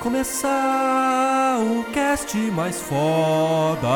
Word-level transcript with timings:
começar 0.00 1.58
o 1.60 1.84
cast 1.92 2.36
mais 2.50 2.80
foda. 2.80 3.88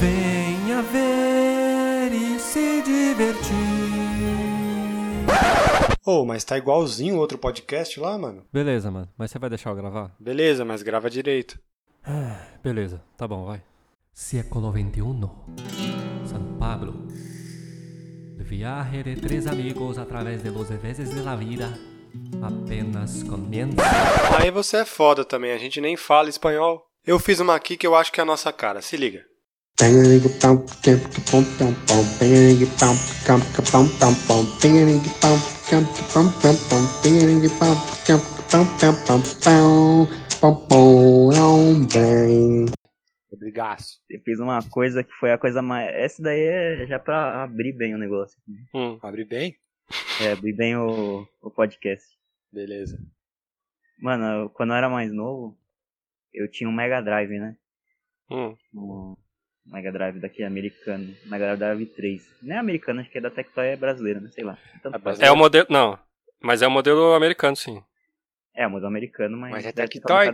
Venha 0.00 0.82
ver 0.82 2.12
e 2.12 2.38
se 2.40 2.82
divertir. 2.82 3.58
Ô, 6.04 6.24
mas 6.24 6.42
tá 6.44 6.56
igualzinho 6.56 7.16
o 7.16 7.18
outro 7.18 7.36
podcast 7.36 8.00
lá, 8.00 8.16
mano? 8.16 8.42
Beleza, 8.50 8.90
mano. 8.90 9.08
Mas 9.16 9.30
você 9.30 9.38
vai 9.38 9.50
deixar 9.50 9.70
eu 9.70 9.76
gravar? 9.76 10.10
Beleza, 10.18 10.64
mas 10.64 10.82
grava 10.82 11.10
direito. 11.10 11.60
Beleza, 12.62 13.02
tá 13.18 13.28
bom, 13.28 13.44
vai. 13.44 13.62
Século 14.14 14.72
XXI. 14.72 15.02
São 16.24 16.56
Pablo. 16.58 17.06
Viaje 18.38 19.02
de 19.02 19.16
três 19.16 19.46
amigos 19.46 19.98
a 19.98 20.06
través 20.06 20.42
de 20.42 20.48
los 20.48 20.70
veces 20.70 21.10
de 21.10 21.20
la 21.20 21.36
vida. 21.36 21.68
Apenas 22.42 23.22
comienza. 23.22 23.76
Aí 24.38 24.50
você 24.50 24.78
é 24.78 24.84
foda 24.84 25.24
também, 25.24 25.52
a 25.52 25.58
gente 25.58 25.80
nem 25.80 25.96
fala 25.96 26.28
espanhol. 26.28 26.84
Eu 27.06 27.18
fiz 27.18 27.40
uma 27.40 27.54
aqui 27.54 27.76
que 27.76 27.86
eu 27.86 27.94
acho 27.94 28.12
que 28.12 28.20
é 28.20 28.22
a 28.22 28.26
nossa 28.26 28.52
cara, 28.52 28.82
se 28.82 28.96
liga. 28.96 29.24
Obrigaço. 43.30 44.00
Eu 44.10 44.20
fiz 44.24 44.40
uma 44.40 44.60
coisa 44.68 45.04
que 45.04 45.12
foi 45.20 45.32
a 45.32 45.38
coisa 45.38 45.62
mais. 45.62 45.88
Essa 45.94 46.22
daí 46.22 46.40
é 46.40 46.86
já 46.86 46.98
pra 46.98 47.44
abrir 47.44 47.72
bem 47.72 47.94
o 47.94 47.98
negócio. 47.98 48.36
Hum, 48.74 48.98
abre 49.02 49.24
bem? 49.24 49.54
É, 50.20 50.32
abrir 50.32 50.52
bem 50.52 50.76
o, 50.76 51.26
o 51.40 51.50
podcast. 51.50 52.06
Beleza. 52.52 52.98
Mano, 54.00 54.24
eu- 54.44 54.50
quando 54.50 54.70
eu 54.70 54.76
era 54.76 54.88
mais 54.88 55.12
novo, 55.12 55.56
eu 56.32 56.50
tinha 56.50 56.68
um 56.68 56.72
Mega 56.72 57.00
Drive, 57.00 57.38
né? 57.38 57.56
Hum, 58.30 58.56
Um 58.74 59.16
Mega 59.66 59.90
Drive 59.92 60.18
daqui 60.20 60.42
americano. 60.44 61.14
Mega 61.26 61.56
Drive 61.56 61.86
3. 61.86 62.22
Não 62.42 62.56
é 62.56 62.58
americano, 62.58 63.00
acho 63.00 63.10
que 63.10 63.18
é 63.18 63.20
da 63.20 63.30
Tectoy, 63.30 63.66
é 63.68 63.76
brasileira, 63.76 64.20
não 64.20 64.30
sei 64.30 64.44
lá. 64.44 64.58
Tanto 64.82 64.96
É. 65.22 65.26
É 65.26 65.30
o 65.32 65.36
modelo. 65.36 65.66
Não. 65.70 65.98
Mas 66.40 66.62
é 66.62 66.66
o 66.66 66.70
modelo 66.70 67.14
americano, 67.14 67.56
sim. 67.56 67.82
É, 68.54 68.66
o 68.66 68.70
modelo 68.70 68.88
americano, 68.88 69.36
mas. 69.36 69.50
Mas 69.52 69.66
é 69.66 69.72
Tectoy? 69.72 70.26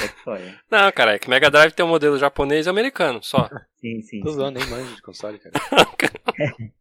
Tectoy, 0.00 0.38
é. 0.40 0.58
Não, 0.70 0.92
cara, 0.92 1.14
é 1.14 1.18
que 1.18 1.28
Mega 1.30 1.50
Drive 1.50 1.72
tem 1.72 1.84
o 1.84 1.88
modelo 1.88 2.18
japonês 2.18 2.66
e 2.66 2.70
americano, 2.70 3.22
só. 3.22 3.48
Sim, 3.76 4.02
sim. 4.02 4.20
tô 4.22 4.30
zoando, 4.32 4.58
nem 4.58 4.68
manjo 4.68 4.94
de 4.96 5.02
console, 5.02 5.38
cara. 5.38 5.54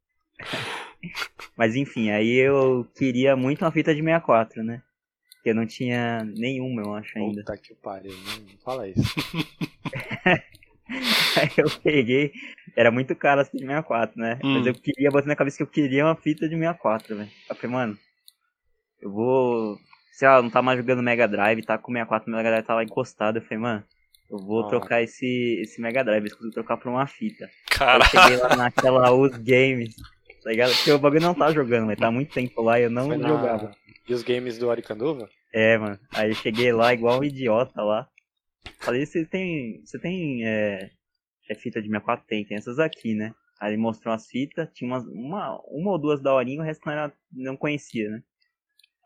Mas 1.57 1.75
enfim, 1.75 2.09
aí 2.09 2.35
eu 2.35 2.85
queria 2.95 3.35
muito 3.35 3.63
uma 3.63 3.71
fita 3.71 3.93
de 3.93 4.01
64, 4.01 4.63
né? 4.63 4.81
Porque 5.35 5.51
eu 5.51 5.55
não 5.55 5.65
tinha 5.65 6.23
nenhuma, 6.37 6.81
eu 6.81 6.93
acho 6.95 7.17
ainda. 7.17 7.41
Puta 7.41 7.57
que 7.57 7.73
pariu, 7.75 8.11
não 8.11 8.57
fala 8.63 8.87
isso. 8.87 9.01
Aí 10.25 11.49
eu 11.57 11.69
peguei, 11.81 12.31
era 12.75 12.91
muito 12.91 13.15
caro 13.15 13.41
essa 13.41 13.51
de 13.51 13.59
64, 13.59 14.19
né? 14.19 14.39
Hum. 14.43 14.55
Mas 14.55 14.67
eu 14.67 14.73
queria, 14.73 15.09
botei 15.11 15.27
na 15.27 15.35
cabeça 15.35 15.57
que 15.57 15.63
eu 15.63 15.67
queria 15.67 16.05
uma 16.05 16.15
fita 16.15 16.47
de 16.49 16.55
64, 16.55 17.15
velho. 17.15 17.29
Eu 17.49 17.55
falei, 17.55 17.71
mano, 17.75 17.97
eu 19.01 19.11
vou. 19.11 19.77
Sei 20.11 20.27
lá, 20.27 20.41
não 20.41 20.49
tá 20.49 20.61
mais 20.61 20.77
jogando 20.77 21.01
Mega 21.01 21.27
Drive, 21.27 21.61
tá 21.63 21.77
com 21.77 21.91
64, 21.93 22.29
o 22.29 22.35
Mega 22.35 22.49
Drive 22.49 22.65
tá 22.65 22.75
lá 22.75 22.83
encostado. 22.83 23.37
Eu 23.37 23.41
falei, 23.43 23.59
mano, 23.59 23.83
eu 24.29 24.37
vou 24.37 24.65
Ah. 24.65 24.67
trocar 24.67 25.01
esse, 25.01 25.59
esse 25.61 25.79
Mega 25.79 26.03
Drive, 26.03 26.25
eu 26.25 26.31
consigo 26.35 26.51
trocar 26.53 26.75
por 26.75 26.89
uma 26.89 27.07
fita. 27.07 27.45
Aí 27.45 27.51
eu 27.73 27.77
Caralho. 27.77 28.05
cheguei 28.05 28.37
lá 28.37 28.55
naquela 28.57 29.11
Os 29.13 29.37
Games, 29.37 29.95
tá 30.49 30.51
ligado? 30.51 30.75
Porque 30.75 30.91
o 30.91 30.97
bagulho 30.97 31.21
não 31.21 31.35
tá 31.35 31.51
jogando, 31.51 31.85
mas 31.85 31.99
tá 31.99 32.07
há 32.07 32.11
muito 32.11 32.33
tempo 32.33 32.59
lá 32.63 32.79
e 32.79 32.83
eu 32.83 32.89
não 32.89 33.05
Foi 33.05 33.17
na- 33.17 33.27
jogava. 33.27 33.71
E 34.07 34.13
os 34.15 34.23
games 34.23 34.57
do 34.57 34.71
Aricanduva? 34.71 35.29
É, 35.53 35.77
mano. 35.77 35.99
Aí 36.11 36.31
eu 36.31 36.35
cheguei 36.35 36.71
lá 36.73 36.91
igual 36.91 37.19
um 37.19 37.23
idiota 37.23 37.79
lá. 37.83 38.07
Falei, 38.79 39.05
você 39.05 39.23
tem. 39.25 39.79
Você 39.85 39.99
tem. 39.99 40.43
É, 40.47 40.89
é 41.47 41.53
fita 41.55 41.79
de 41.79 41.87
64? 41.87 42.25
Tem, 42.25 42.43
tem 42.45 42.57
essas 42.57 42.79
aqui, 42.79 43.13
né? 43.13 43.31
Aí 43.61 43.71
ele 43.73 43.81
mostrou 43.81 44.11
as 44.13 44.25
fitas, 44.27 44.67
tinha 44.73 44.89
umas, 44.89 45.05
uma, 45.05 45.59
uma 45.67 45.91
ou 45.91 45.99
duas 45.99 46.19
da 46.19 46.33
horinha, 46.33 46.61
o 46.61 46.63
resto 46.63 46.81
não, 46.85 46.93
era, 46.93 47.13
não 47.31 47.55
conhecia, 47.57 48.09
né? 48.09 48.23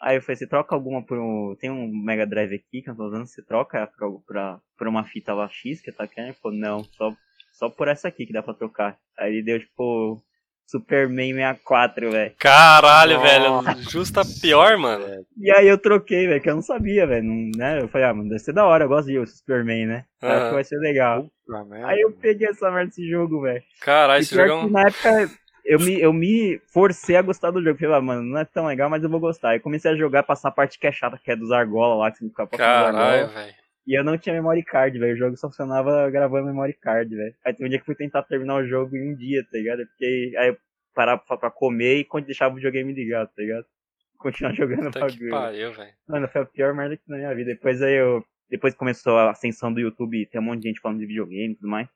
Aí 0.02 0.16
eu 0.18 0.22
falei, 0.22 0.36
você 0.38 0.48
troca 0.48 0.74
alguma 0.74 1.06
por 1.06 1.18
um. 1.18 1.58
Tem 1.59 1.70
um 1.70 1.88
Mega 1.94 2.26
Drive 2.26 2.53
aqui 2.56 2.82
que 2.82 2.90
eu 2.90 2.96
tô 2.96 3.06
usando, 3.08 3.26
você 3.28 3.44
troca 3.44 3.86
pra, 3.88 4.08
pra, 4.26 4.62
por 4.78 4.88
uma 4.88 5.03
fita 5.03 5.34
lá 5.34 5.50
X 5.50 5.82
que 5.82 5.92
tá 5.92 6.08
querendo? 6.08 6.30
Ele 6.30 6.38
falou, 6.42 6.58
não, 6.58 6.84
só, 6.86 7.14
só 7.52 7.70
por 7.70 7.90
essa 7.90 8.08
aqui 8.08 8.26
que 8.26 8.32
dá 8.34 8.42
pra 8.42 8.53
trocar. 8.53 8.98
Aí 9.20 9.34
ele 9.34 9.44
deu 9.44 9.59
tipo 9.59 10.24
Superman 10.66 11.34
64, 11.34 12.12
velho. 12.12 12.34
Caralho, 12.40 13.18
Nossa. 13.18 13.74
velho. 13.74 13.90
Justa 13.90 14.22
pior, 14.41 14.78
mano. 14.78 15.06
E 15.38 15.51
aí 15.51 15.68
eu 15.68 15.78
troquei, 15.78 16.28
velho, 16.28 16.41
que 16.41 16.50
eu 16.50 16.56
não 16.56 16.62
sabia, 16.62 17.06
velho. 17.06 17.24
Né? 17.56 17.81
Eu 17.81 17.88
falei, 17.88 18.07
ah, 18.07 18.13
mano, 18.13 18.29
deve 18.29 18.40
ser 18.40 18.53
da 18.53 18.66
hora, 18.66 18.85
eu 18.85 18.90
gosto 18.90 19.07
de 19.07 19.19
o 19.19 19.28
Superman, 19.28 19.85
né? 19.85 20.06
Acho 20.22 20.34
Aham. 20.34 20.47
que 20.47 20.53
vai 20.56 20.63
ser 20.63 20.78
legal. 20.78 21.23
puta. 21.46 21.88
Aí 21.88 22.02
eu 22.02 22.12
peguei 22.12 22.47
essa 22.47 22.72
merda 22.72 22.88
desse 22.88 23.07
jogo, 23.09 23.41
velho. 23.41 23.62
Caralho, 23.81 24.22
esse 24.22 24.34
jogo 24.34 24.44
é 24.44 24.59
que 24.59 24.66
um... 24.66 24.69
na 24.69 24.81
época 24.81 25.29
eu 25.66 25.79
me, 25.79 26.00
eu 26.00 26.12
me 26.12 26.59
forcei 26.73 27.16
a 27.16 27.22
gostar 27.22 27.52
do 27.52 27.63
jogo. 27.63 27.79
Falei, 27.79 27.96
ah, 27.96 28.02
mano, 28.02 28.22
não 28.23 28.40
é 28.40 28.46
tão 28.46 28.66
legal, 28.66 28.90
mas 28.90 29.03
eu 29.03 29.09
vou 29.09 29.19
gostar. 29.19 29.50
Aí 29.50 29.59
comecei 29.59 29.91
a 29.91 29.96
jogar, 29.96 30.23
passar 30.23 30.50
a 30.50 30.52
parte 30.52 30.78
que 30.78 30.88
é 30.88 30.91
chata, 30.91 31.19
que 31.23 31.31
é 31.31 31.35
dos 31.35 31.52
argola 31.52 31.96
lá, 31.96 32.12
que 32.12 32.18
você 32.18 32.28
fica 32.28 32.47
passando 32.47 32.66
os 32.66 32.91
Caralho, 32.91 33.28
velho. 33.29 33.62
E 33.86 33.98
eu 33.98 34.04
não 34.04 34.18
tinha 34.18 34.34
memory 34.34 34.64
card, 34.64 34.98
velho. 34.98 35.14
O 35.14 35.18
jogo 35.18 35.38
só 35.38 35.48
funcionava 35.50 36.10
gravando 36.10 36.48
memory 36.48 36.74
card, 36.74 37.14
velho. 37.14 37.36
Aí 37.46 37.54
teve 37.54 37.66
um 37.66 37.70
dia 37.70 37.80
que 37.80 37.86
fui 37.86 37.96
tentar 37.96 38.24
terminar 38.24 38.56
o 38.56 38.68
jogo 38.68 38.96
em 38.96 39.12
um 39.12 39.16
dia, 39.16 39.44
tá 39.44 39.58
ligado? 39.58 39.82
Eu 39.82 39.88
fiquei. 39.88 40.38
Aí 40.38 40.50
eu 40.50 40.58
parava 40.94 41.22
pra, 41.26 41.38
pra 41.38 41.52
comer 41.52 41.98
e 41.98 42.06
quando 42.06 42.26
deixava 42.26 42.54
o 42.54 42.56
videogame 42.56 42.94
ligado, 42.94 43.28
tá 43.28 43.42
ligado? 43.42 43.66
Continuar 44.18 44.54
jogando 44.54 44.86
Puta 44.86 45.00
que 45.08 45.14
bagulho. 45.14 45.32
pariu, 45.32 45.74
velho. 45.74 45.94
Mano, 46.08 46.28
foi 46.30 46.42
a 46.42 46.46
pior 46.46 46.74
merda 46.74 46.96
que 46.96 47.04
na 47.08 47.18
minha 47.18 47.36
vida. 47.36 47.52
Depois 47.54 47.82
aí 47.82 47.96
eu. 47.96 48.24
Depois 48.50 48.74
que 48.74 48.80
começou 48.80 49.18
a 49.18 49.32
ascensão 49.32 49.74
do 49.74 49.80
YouTube, 49.80 50.26
tem 50.28 50.40
um 50.40 50.44
monte 50.44 50.62
de 50.62 50.70
gente 50.70 50.80
falando 50.80 51.00
de 51.00 51.08
videogame 51.08 51.54
e 51.54 51.56
tudo 51.56 51.70
mais. 51.70 51.90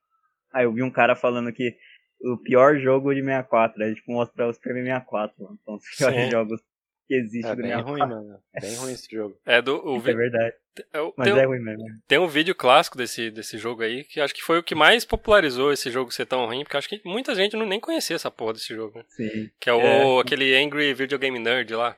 Aí 0.51 0.65
eu 0.65 0.73
vi 0.73 0.81
um 0.81 0.89
cara 0.89 1.15
falando 1.15 1.53
que 1.53 1.75
o 2.19 2.37
pior 2.37 2.77
jogo 2.79 3.13
de 3.13 3.21
64, 3.21 3.83
aí 3.83 3.93
tipo, 3.95 4.11
mostra 4.11 4.47
o 4.47 4.53
Super 4.53 4.73
64, 4.73 5.35
mano. 5.41 5.59
São 5.63 5.75
os 5.75 5.83
piores 5.95 6.25
Sim. 6.25 6.31
jogos 6.31 6.61
que 7.07 7.15
existem 7.15 7.49
É 7.51 7.55
do 7.55 7.61
bem 7.61 7.71
64. 7.71 7.89
ruim, 7.91 7.99
mano. 8.09 8.39
Bem 8.61 8.75
ruim 8.75 8.91
esse 8.91 9.09
jogo. 9.09 9.37
É 9.45 9.61
do. 9.61 9.81
O 9.87 9.95
é 9.95 9.99
vi... 9.99 10.13
verdade. 10.13 10.53
é 10.93 11.01
o- 11.01 11.13
Mas 11.17 11.27
tem, 11.31 11.39
é 11.39 11.45
um- 11.45 11.49
ruim 11.49 11.59
mesmo. 11.59 11.85
tem 12.07 12.17
um 12.19 12.27
vídeo 12.27 12.53
clássico 12.53 12.97
desse, 12.97 13.31
desse 13.31 13.57
jogo 13.57 13.81
aí, 13.81 14.03
que 14.03 14.19
acho 14.19 14.33
que 14.35 14.43
foi 14.43 14.59
o 14.59 14.63
que 14.63 14.75
mais 14.75 15.05
popularizou 15.05 15.71
esse 15.71 15.89
jogo 15.89 16.11
ser 16.11 16.25
tão 16.25 16.45
ruim, 16.45 16.63
porque 16.63 16.77
acho 16.77 16.89
que 16.89 17.01
muita 17.05 17.33
gente 17.33 17.55
não 17.55 17.65
nem 17.65 17.79
conhecia 17.79 18.15
essa 18.15 18.29
porra 18.29 18.53
desse 18.53 18.75
jogo. 18.75 18.99
né? 18.99 19.05
Sim. 19.07 19.49
Que 19.59 19.69
é 19.69 19.73
o 19.73 19.79
É. 19.81 20.21
aquele 20.21 20.55
Angry 20.55 20.93
Video 20.93 21.17
Game 21.17 21.39
Nerd 21.39 21.73
lá. 21.73 21.95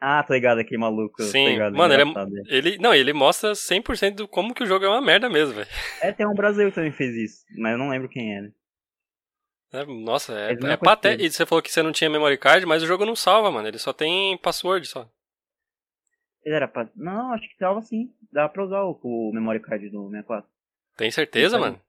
Ah, 0.00 0.22
tô 0.22 0.32
ligado, 0.32 0.58
aquele 0.60 0.78
maluco. 0.78 1.20
Sim, 1.24 1.48
ligado, 1.48 1.76
mano, 1.76 1.92
ele 1.92 2.02
é- 2.02 2.52
é... 2.52 2.56
Ele, 2.56 2.78
não, 2.78 2.94
ele 2.94 3.12
mostra 3.12 3.52
100% 3.54 4.14
do 4.14 4.28
como 4.28 4.54
que 4.54 4.62
o 4.62 4.66
jogo 4.66 4.84
é 4.84 4.88
uma 4.88 5.00
merda 5.00 5.28
mesmo, 5.28 5.54
velho. 5.54 5.66
É, 6.00 6.12
tem 6.12 6.24
um 6.24 6.34
brasileiro 6.34 6.70
que 6.70 6.76
também 6.76 6.92
fez 6.92 7.16
isso, 7.16 7.44
mas 7.56 7.72
eu 7.72 7.78
não 7.78 7.88
lembro 7.88 8.08
quem 8.08 8.36
era. 8.36 8.52
É, 9.72 9.84
nossa, 9.84 10.32
é, 10.32 10.52
é 10.52 10.72
é 10.72 10.76
patético. 10.76 11.22
E 11.24 11.30
você 11.30 11.44
falou 11.44 11.62
que 11.62 11.70
você 11.70 11.82
não 11.82 11.92
tinha 11.92 12.08
memory 12.08 12.38
card, 12.38 12.64
mas 12.64 12.82
o 12.82 12.86
jogo 12.86 13.04
não 13.04 13.14
salva, 13.14 13.50
mano. 13.50 13.68
Ele 13.68 13.78
só 13.78 13.92
tem 13.92 14.36
password 14.38 14.86
só. 14.86 15.08
Ele 16.44 16.54
era 16.54 16.66
pra. 16.66 16.88
Não, 16.96 17.32
acho 17.32 17.46
que 17.48 17.58
dava 17.60 17.82
sim. 17.82 18.10
Dava 18.32 18.48
pra 18.48 18.64
usar 18.64 18.82
o, 18.82 18.98
o 19.02 19.30
memory 19.34 19.60
card 19.60 19.90
do 19.90 20.08
64. 20.08 20.48
Tem 20.96 21.10
certeza, 21.10 21.58
mano? 21.58 21.80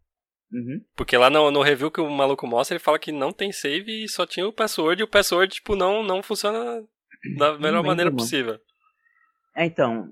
Uhum. 0.51 0.83
Porque 0.95 1.15
lá 1.15 1.29
no, 1.29 1.51
no 1.51 1.61
review 1.61 1.91
que 1.91 2.01
o 2.01 2.09
maluco 2.09 2.45
mostra, 2.47 2.75
ele 2.75 2.83
fala 2.83 2.99
que 2.99 3.11
não 3.11 3.31
tem 3.31 3.51
save 3.51 4.03
e 4.03 4.09
só 4.09 4.25
tinha 4.25 4.47
o 4.47 4.53
password, 4.53 5.01
e 5.01 5.03
o 5.03 5.07
password, 5.07 5.53
tipo, 5.53 5.75
não, 5.75 6.03
não 6.03 6.21
funciona 6.23 6.83
da 7.37 7.57
melhor 7.57 7.83
maneira 7.83 8.11
possível. 8.11 8.59
É, 9.55 9.65
então. 9.65 10.11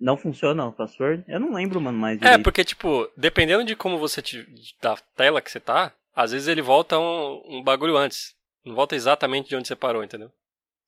Não 0.00 0.16
funciona 0.16 0.64
o 0.66 0.72
password? 0.72 1.24
Eu 1.26 1.40
não 1.40 1.52
lembro, 1.54 1.80
mano, 1.80 1.98
mais 1.98 2.18
É, 2.18 2.20
direito. 2.20 2.42
porque, 2.44 2.62
tipo, 2.64 3.10
dependendo 3.16 3.64
de 3.64 3.74
como 3.74 3.98
você 3.98 4.22
te, 4.22 4.46
da 4.80 4.96
tela 5.16 5.40
que 5.42 5.50
você 5.50 5.58
tá, 5.58 5.92
às 6.18 6.32
vezes 6.32 6.48
ele 6.48 6.60
volta 6.60 6.98
um, 6.98 7.42
um 7.46 7.62
bagulho 7.62 7.96
antes. 7.96 8.36
Não 8.64 8.74
volta 8.74 8.96
exatamente 8.96 9.48
de 9.48 9.54
onde 9.54 9.68
você 9.68 9.76
parou, 9.76 10.02
entendeu? 10.02 10.32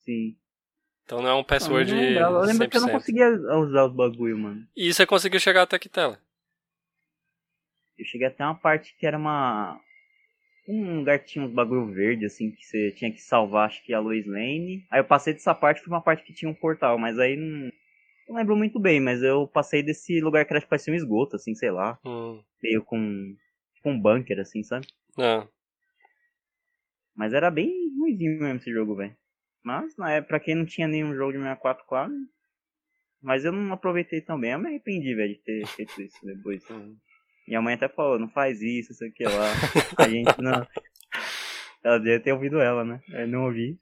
Sim. 0.01 0.37
Então 1.05 1.23
não 1.23 1.29
é 1.29 1.35
um 1.35 1.45
password 1.45 1.89
eu, 1.93 1.97
lembrava. 1.97 2.37
eu 2.39 2.43
lembro 2.43 2.69
que 2.69 2.77
eu 2.77 2.81
não 2.81 2.89
100%. 2.89 2.93
conseguia 2.93 3.29
usar 3.31 3.85
os 3.87 3.93
bagulho, 3.95 4.37
mano. 4.37 4.67
E 4.77 4.93
você 4.93 5.07
conseguiu 5.07 5.39
chegar 5.39 5.63
até 5.63 5.79
que 5.79 5.89
tela? 5.89 6.21
Eu 7.97 8.05
cheguei 8.05 8.27
até 8.27 8.45
uma 8.45 8.57
parte 8.57 8.93
que 8.99 9.07
era 9.07 9.17
uma. 9.17 9.81
Um 10.67 10.99
lugar 10.99 11.21
que 11.21 11.27
tinha 11.27 11.45
uns 11.45 11.53
bagulho 11.53 11.87
verde, 11.93 12.25
assim, 12.27 12.51
que 12.51 12.65
você 12.65 12.91
tinha 12.93 13.13
que 13.13 13.21
salvar, 13.21 13.67
acho 13.69 13.85
que 13.85 13.95
a 13.95 14.01
Lois 14.01 14.27
Lane. 14.27 14.85
Aí 14.91 14.99
eu 15.01 15.05
passei 15.05 15.33
dessa 15.33 15.55
parte, 15.55 15.81
foi 15.81 15.93
uma 15.93 16.03
parte 16.03 16.25
que 16.25 16.33
tinha 16.33 16.51
um 16.51 16.55
portal, 16.55 16.99
mas 16.99 17.17
aí 17.21 17.37
não. 17.37 17.71
Não 18.29 18.37
lembro 18.37 18.57
muito 18.57 18.81
bem, 18.81 19.01
mas 19.01 19.23
eu 19.23 19.47
passei 19.47 19.81
desse 19.83 20.21
lugar 20.21 20.45
que 20.45 20.53
era 20.53 20.61
tipo, 20.61 20.71
parecia 20.71 20.93
um 20.93 20.97
esgoto, 20.97 21.37
assim, 21.37 21.55
sei 21.55 21.71
lá. 21.71 21.99
Hum, 22.05 22.43
Meio 22.61 22.83
com. 22.85 23.37
Tipo 23.75 23.91
um 23.91 24.01
bunker, 24.01 24.41
assim, 24.41 24.63
sabe? 24.65 24.87
Não. 25.17 25.49
Mas 27.15 27.33
era 27.33 27.51
bem 27.51 27.71
ruimzinho 27.99 28.41
mesmo 28.41 28.57
esse 28.57 28.73
jogo, 28.73 28.97
velho. 28.97 29.17
Mas, 29.63 29.97
na 29.97 30.13
época, 30.13 30.29
pra 30.29 30.41
quem 30.41 30.55
não 30.55 30.65
tinha 30.65 30.89
nenhum 30.89 31.15
jogo 31.15 31.33
de 31.33 31.39
64 31.39 31.85
quase. 31.87 32.15
Mas 33.23 33.45
eu 33.45 33.53
não 33.53 33.73
aproveitei 33.73 34.23
também. 34.23 34.53
Eu 34.53 34.59
me 34.59 34.69
arrependi, 34.69 35.15
velho, 35.15 35.35
de 35.35 35.43
ter 35.43 35.67
feito 35.77 36.01
isso 36.01 36.25
depois. 36.25 36.63
Minha 37.47 37.61
mãe 37.61 37.75
até 37.75 37.89
falou, 37.89 38.19
não 38.19 38.31
faz 38.31 38.63
isso, 38.63 38.93
isso 38.93 39.05
aqui 39.05 39.25
lá. 39.25 39.53
A 39.99 40.09
gente 40.09 40.41
não. 40.41 40.67
Ela 41.83 41.99
devia 41.99 42.21
ter 42.21 42.33
ouvido 42.33 42.61
ela, 42.61 42.85
né? 42.85 43.01
Eu 43.09 43.27
não 43.27 43.47
ouvi. 43.47 43.81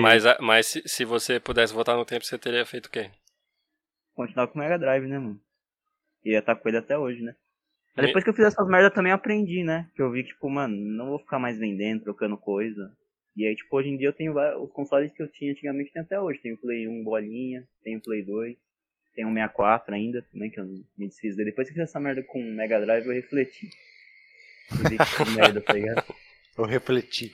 Mas, 0.00 0.22
mas 0.40 0.66
se, 0.66 0.82
se 0.86 1.04
você 1.04 1.40
pudesse 1.40 1.74
voltar 1.74 1.96
no 1.96 2.04
tempo, 2.04 2.24
você 2.24 2.38
teria 2.38 2.64
feito 2.64 2.86
o 2.86 2.90
quê? 2.90 3.10
continuar 4.20 4.48
com 4.48 4.58
o 4.58 4.62
Mega 4.62 4.78
Drive, 4.78 5.06
né, 5.06 5.18
mano? 5.18 5.40
E 6.24 6.32
ia 6.32 6.40
estar 6.40 6.54
com 6.54 6.68
ele 6.68 6.78
até 6.78 6.98
hoje, 6.98 7.22
né? 7.22 7.34
Mas 8.00 8.06
depois 8.06 8.24
que 8.24 8.30
eu 8.30 8.34
fiz 8.34 8.46
essas 8.46 8.66
merdas 8.68 8.92
também 8.94 9.12
aprendi, 9.12 9.62
né? 9.62 9.88
Que 9.94 10.02
eu 10.02 10.10
vi 10.10 10.22
que, 10.22 10.30
tipo, 10.30 10.48
mano, 10.48 10.74
não 10.76 11.06
vou 11.10 11.18
ficar 11.18 11.38
mais 11.38 11.58
vendendo, 11.58 12.02
trocando 12.02 12.36
coisa. 12.36 12.90
E 13.36 13.46
aí, 13.46 13.54
tipo, 13.54 13.76
hoje 13.76 13.88
em 13.88 13.96
dia 13.96 14.08
eu 14.08 14.12
tenho 14.12 14.32
va- 14.34 14.56
os 14.58 14.70
consoles 14.72 15.12
que 15.12 15.22
eu 15.22 15.28
tinha 15.28 15.52
antigamente 15.52 15.92
tem 15.92 16.02
até 16.02 16.20
hoje. 16.20 16.40
Tenho 16.40 16.54
o 16.56 16.58
Play 16.58 16.88
1 16.88 17.02
bolinha, 17.04 17.64
tenho 17.84 17.98
o 17.98 18.02
Play 18.02 18.22
2, 18.22 18.56
tenho 19.14 19.28
o 19.28 19.32
64 19.32 19.94
ainda, 19.94 20.22
também, 20.32 20.50
que 20.50 20.58
eu 20.60 20.64
me 20.64 21.06
desfiz 21.06 21.36
dele. 21.36 21.50
Depois 21.50 21.68
que 21.68 21.72
eu 21.72 21.76
fiz 21.76 21.88
essa 21.88 22.00
merda 22.00 22.22
com 22.22 22.40
o 22.40 22.52
Mega 22.52 22.80
Drive, 22.80 23.06
eu 23.06 23.12
refleti. 23.12 23.68
Eu 24.72 24.88
vi 24.88 24.98
que 24.98 25.30
merda, 25.30 25.60
tá 25.60 25.72
ligado? 25.72 26.04
Eu 26.58 26.64
refleti. 26.64 27.32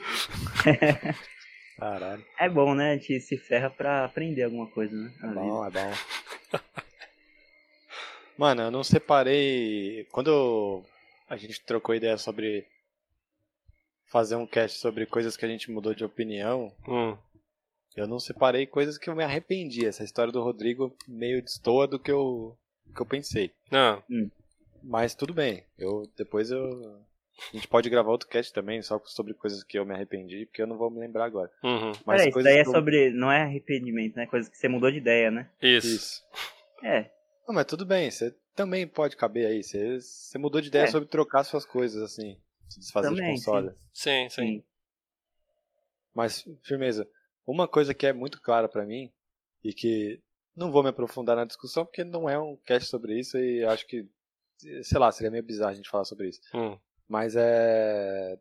Caralho. 1.78 2.24
É 2.38 2.48
bom, 2.48 2.74
né? 2.74 2.92
A 2.92 2.96
gente 2.96 3.20
se 3.20 3.36
ferra 3.36 3.68
pra 3.70 4.04
aprender 4.04 4.42
alguma 4.44 4.66
coisa, 4.66 4.94
né? 4.96 5.10
É 5.22 5.26
bom, 5.26 5.66
é 5.66 5.70
bom. 5.70 5.92
Mano, 8.38 8.62
eu 8.62 8.70
não 8.70 8.84
separei. 8.84 10.04
Quando 10.12 10.82
a 11.28 11.36
gente 11.36 11.60
trocou 11.64 11.94
ideia 11.94 12.16
sobre 12.18 12.66
fazer 14.06 14.36
um 14.36 14.46
cast 14.46 14.78
sobre 14.78 15.06
coisas 15.06 15.36
que 15.36 15.44
a 15.44 15.48
gente 15.48 15.70
mudou 15.70 15.94
de 15.94 16.04
opinião, 16.04 16.72
Hum, 16.86 17.16
eu 17.96 18.06
não 18.06 18.20
separei 18.20 18.66
coisas 18.66 18.98
que 18.98 19.08
eu 19.08 19.16
me 19.16 19.24
arrependi. 19.24 19.86
Essa 19.86 20.04
história 20.04 20.32
do 20.32 20.42
Rodrigo 20.42 20.94
meio 21.08 21.42
destoa 21.42 21.86
do 21.86 21.98
que 21.98 22.10
eu, 22.10 22.56
que 22.94 23.00
eu 23.00 23.06
pensei. 23.06 23.50
não, 23.70 24.02
Mas 24.82 25.14
tudo 25.14 25.32
bem. 25.34 25.64
Eu 25.78 26.08
depois 26.16 26.50
eu 26.50 27.04
a 27.52 27.56
gente 27.56 27.68
pode 27.68 27.90
gravar 27.90 28.10
outro 28.10 28.28
cast 28.28 28.52
também 28.52 28.80
só 28.80 28.98
sobre 29.04 29.34
coisas 29.34 29.62
que 29.62 29.78
eu 29.78 29.84
me 29.84 29.92
arrependi, 29.94 30.46
porque 30.46 30.62
eu 30.62 30.66
não 30.66 30.78
vou 30.78 30.90
me 30.90 30.98
lembrar 31.00 31.24
agora. 31.26 31.50
uhum, 31.62 31.92
Mas 32.06 32.22
é, 32.22 32.28
isso 32.28 32.42
daí 32.42 32.58
é 32.58 32.60
eu- 32.60 32.64
sobre. 32.70 33.10
Não 33.10 33.30
é 33.32 33.42
arrependimento, 33.42 34.16
né? 34.16 34.26
Coisas 34.26 34.48
que 34.50 34.56
você 34.56 34.68
mudou 34.68 34.90
de 34.90 34.98
ideia, 34.98 35.30
né? 35.30 35.50
isso. 35.60 35.86
Isso. 35.88 36.24
É. 36.82 37.10
Não, 37.46 37.54
mas 37.54 37.66
tudo 37.66 37.86
bem, 37.86 38.10
você 38.10 38.34
também 38.54 38.86
pode 38.86 39.16
caber 39.16 39.46
aí. 39.46 39.62
Você, 39.62 40.00
você 40.00 40.38
mudou 40.38 40.60
de 40.60 40.68
ideia 40.68 40.84
É. 40.84 40.86
sobre 40.88 41.08
trocar 41.08 41.44
suas 41.44 41.64
coisas, 41.64 42.02
assim. 42.02 42.40
Se 42.68 42.80
desfazer 42.80 43.08
Também, 43.08 43.34
de 43.34 43.38
console. 43.44 43.70
Sim, 43.92 44.28
sim. 44.28 44.28
Sim. 44.28 44.64
Mas, 46.14 46.44
firmeza, 46.62 47.08
uma 47.46 47.68
coisa 47.68 47.92
que 47.94 48.06
é 48.06 48.12
muito 48.12 48.40
clara 48.40 48.68
pra 48.68 48.84
mim, 48.86 49.12
e 49.62 49.72
que 49.72 50.20
não 50.56 50.72
vou 50.72 50.82
me 50.82 50.88
aprofundar 50.88 51.36
na 51.36 51.44
discussão, 51.44 51.84
porque 51.84 52.02
não 52.02 52.28
é 52.28 52.38
um 52.38 52.56
cast 52.64 52.88
sobre 52.88 53.18
isso, 53.18 53.36
e 53.38 53.64
acho 53.64 53.86
que, 53.86 54.08
sei 54.82 54.98
lá, 54.98 55.12
seria 55.12 55.30
meio 55.30 55.42
bizarro 55.44 55.72
a 55.72 55.74
gente 55.74 55.90
falar 55.90 56.04
sobre 56.04 56.28
isso. 56.28 56.40
Hum, 56.54 56.78
Mas 57.08 57.36
é. 57.36 58.38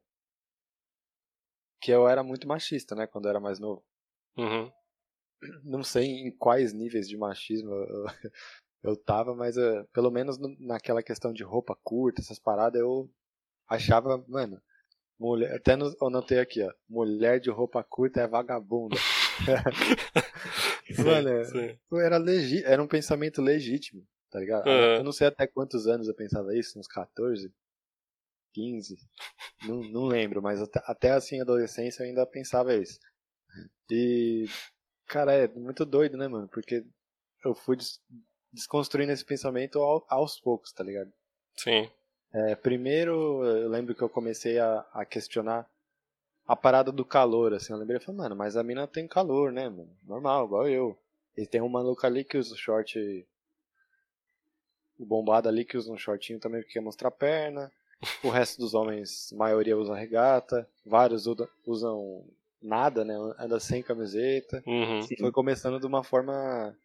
Que 1.82 1.92
eu 1.92 2.08
era 2.08 2.24
muito 2.24 2.48
machista, 2.48 2.96
né, 2.96 3.06
quando 3.06 3.26
eu 3.26 3.30
era 3.30 3.40
mais 3.40 3.60
novo. 3.60 3.84
uhum, 4.38 4.72
Não 5.64 5.84
sei 5.84 6.06
em 6.06 6.32
quais 6.32 6.74
níveis 6.74 7.08
de 7.08 7.18
machismo 7.18 7.72
eu, 7.74 8.06
eu 8.86 8.96
tava, 8.96 9.36
mas 9.36 9.58
eh, 9.58 9.84
pelo 9.94 10.12
menos 10.12 10.38
no- 10.38 10.56
naquela 10.60 11.02
questão 11.04 11.34
de 11.34 11.44
roupa 11.44 11.76
curta, 11.84 12.22
essas 12.22 12.40
paradas, 12.40 12.80
eu 12.80 13.10
achava, 13.68 14.24
mano, 14.28 14.62
mulher, 15.20 15.56
até 15.56 15.76
no, 15.76 15.88
eu 16.00 16.08
anotei 16.08 16.40
aqui, 16.40 16.62
ó, 16.62 16.72
mulher 16.88 17.40
de 17.40 17.50
roupa 17.50 17.84
curta 17.84 18.22
é 18.22 18.28
vagabunda. 18.28 18.96
Mano, 21.04 21.28
é- 21.30 21.46
sim. 21.46 21.78
era, 21.94 22.18
legi 22.18 22.64
era 22.64 22.82
um 22.82 22.88
pensamento 22.88 23.42
legítimo, 23.42 24.08
tá 24.30 24.40
ligado? 24.40 24.68
Aham. 24.68 24.98
Eu 24.98 25.04
não 25.04 25.12
sei 25.12 25.28
até 25.28 25.46
quantos 25.48 25.88
anos 25.88 26.08
eu 26.08 26.14
pensava 26.16 26.56
isso, 26.56 26.80
uns 26.80 26.88
14, 26.88 27.52
15, 28.54 28.98
não, 29.68 29.84
não 29.84 30.06
lembro, 30.06 30.42
mas 30.42 30.62
até, 30.62 30.82
até 30.86 31.12
assim, 31.12 31.42
adolescência 31.42 32.04
eu 32.04 32.08
ainda 32.08 32.26
pensava 32.26 32.74
isso. 32.76 33.00
E, 33.90 34.46
cara, 35.08 35.34
é 35.34 35.48
muito 35.48 35.86
doido, 35.86 36.18
né, 36.18 36.28
mano? 36.28 36.48
Porque 36.48 36.86
eu 37.44 37.54
fui 37.54 37.78
desconstruindo 38.56 39.12
esse 39.12 39.24
pensamento 39.26 39.80
ao- 39.80 40.06
aos 40.10 40.40
poucos, 40.40 40.72
tá 40.72 40.84
ligado? 40.84 41.12
Sim. 41.58 41.90
É, 42.34 42.56
primeiro, 42.56 43.44
eu 43.46 43.70
lembro 43.70 43.94
que 43.94 44.02
eu 44.02 44.10
comecei 44.10 44.58
a, 44.60 44.86
a 44.94 45.06
questionar 45.06 45.70
a 46.48 46.56
parada 46.56 46.92
do 46.92 47.06
calor, 47.06 47.54
assim. 47.54 47.72
Eu 47.74 47.80
lembrei, 47.80 48.00
falei, 48.00 48.18
mano, 48.18 48.36
mas 48.36 48.58
a 48.58 48.64
mina 48.64 48.88
tem 48.88 49.08
calor, 49.08 49.52
né, 49.52 49.70
mano? 49.70 49.90
Normal, 50.04 50.46
igual 50.46 50.68
eu. 50.70 50.98
E 51.38 51.46
tem 51.46 51.62
um 51.62 51.70
maluco 51.70 52.06
ali 52.06 52.24
que 52.24 52.38
usa 52.38 52.54
o 52.54 52.58
short. 52.58 53.26
O 54.98 55.06
bombado 55.06 55.50
ali 55.50 55.66
que 55.66 55.78
usa 55.78 55.92
um 55.92 55.98
shortinho 55.98 56.40
também 56.40 56.62
porque 56.62 56.74
quer 56.74 56.82
mostrar 56.82 57.10
a 57.10 57.12
perna. 57.12 57.72
O 58.24 58.30
resto 58.30 58.60
dos 58.60 58.74
homens, 58.74 59.32
a 59.34 59.36
maioria 59.36 59.78
usa 59.78 59.96
regata. 59.96 60.68
Vários 60.86 61.26
usam 61.66 62.26
nada, 62.62 63.04
né? 63.04 63.14
Anda 63.38 63.60
sem 63.60 63.82
camiseta. 63.84 64.64
Uhum. 64.66 65.02
Foi 65.20 65.32
começando 65.32 65.80
de 65.80 65.86
uma 65.86 66.04
forma 66.04 66.76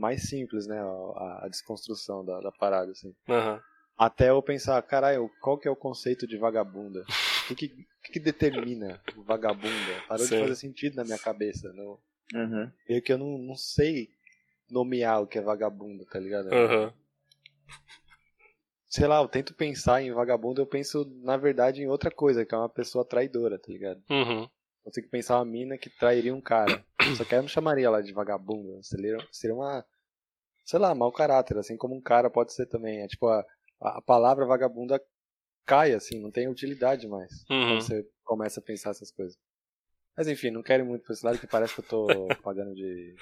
mais 0.00 0.28
simples, 0.28 0.66
né? 0.66 0.80
A, 0.80 1.46
a 1.46 1.48
desconstrução 1.48 2.24
da, 2.24 2.40
da 2.40 2.52
parada, 2.52 2.92
assim. 2.92 3.14
aham, 3.28 3.62
Até 3.98 4.30
eu 4.30 4.42
pensar, 4.42 4.82
caralho, 4.82 5.30
qual 5.40 5.58
que 5.58 5.68
é 5.68 5.70
o 5.70 5.76
conceito 5.76 6.26
de 6.26 6.38
vagabunda? 6.38 7.02
O 7.50 7.54
que, 7.54 7.68
que, 7.68 7.86
que 8.12 8.20
determina 8.20 9.00
o 9.16 9.22
vagabunda? 9.22 10.02
Parou 10.08 10.26
Sim. 10.26 10.34
de 10.34 10.38
fazer 10.38 10.56
sentido 10.56 10.96
na 10.96 11.04
minha 11.04 11.18
cabeça. 11.18 11.72
Não, 11.74 11.98
Aham. 12.34 12.72
meio 12.88 13.02
que 13.02 13.12
eu 13.12 13.18
não, 13.18 13.38
não 13.38 13.56
sei 13.56 14.10
nomear 14.70 15.22
o 15.22 15.26
que 15.28 15.38
é 15.38 15.42
vagabunda, 15.42 16.04
tá 16.06 16.20
ligado? 16.20 16.48
aham, 16.50 16.92
Sei 18.88 19.06
lá, 19.06 19.20
eu 19.22 19.28
tento 19.28 19.54
pensar 19.54 20.02
em 20.02 20.12
vagabunda, 20.12 20.60
eu 20.60 20.66
penso, 20.66 21.04
na 21.22 21.36
verdade, 21.36 21.80
em 21.82 21.86
outra 21.88 22.10
coisa, 22.10 22.44
que 22.44 22.54
é 22.54 22.58
uma 22.58 22.68
pessoa 22.68 23.04
traidora, 23.04 23.58
tá 23.58 23.68
ligado? 23.72 24.02
uhum, 24.10 24.50
Eu 24.84 24.92
tenho 24.92 25.06
que 25.06 25.10
pensar 25.12 25.38
uma 25.38 25.44
mina 25.46 25.78
que 25.78 25.90
trairia 25.90 26.34
um 26.34 26.40
cara. 26.40 26.84
Só 27.16 27.24
que 27.24 27.34
aí 27.34 27.38
eu 27.40 27.42
não 27.42 27.48
chamaria 27.48 27.86
ela 27.86 28.02
de 28.02 28.12
vagabunda. 28.12 28.82
Seria, 28.82 29.18
seria 29.32 29.54
uma. 29.56 29.84
Sei 30.70 30.78
lá, 30.78 30.94
mau 30.94 31.10
caráter, 31.10 31.58
assim 31.58 31.76
como 31.76 31.96
um 31.96 32.00
cara 32.00 32.30
pode 32.30 32.52
ser 32.52 32.64
também. 32.64 33.00
É 33.00 33.08
tipo, 33.08 33.26
a, 33.26 33.44
a 33.80 34.00
palavra 34.00 34.46
vagabunda 34.46 35.02
cai, 35.66 35.92
assim, 35.92 36.20
não 36.20 36.30
tem 36.30 36.46
utilidade 36.46 37.08
mais. 37.08 37.44
Uhum. 37.50 37.60
Quando 37.60 37.80
você 37.82 38.08
começa 38.22 38.60
a 38.60 38.62
pensar 38.62 38.90
essas 38.90 39.10
coisas. 39.10 39.36
Mas 40.16 40.28
enfim, 40.28 40.52
não 40.52 40.62
quero 40.62 40.84
ir 40.84 40.86
muito 40.86 41.02
pra 41.02 41.12
esse 41.12 41.26
lado 41.26 41.40
que 41.40 41.46
parece 41.48 41.74
que 41.74 41.80
eu 41.80 41.88
tô 41.88 42.06
pagando 42.44 42.72
de. 42.72 43.16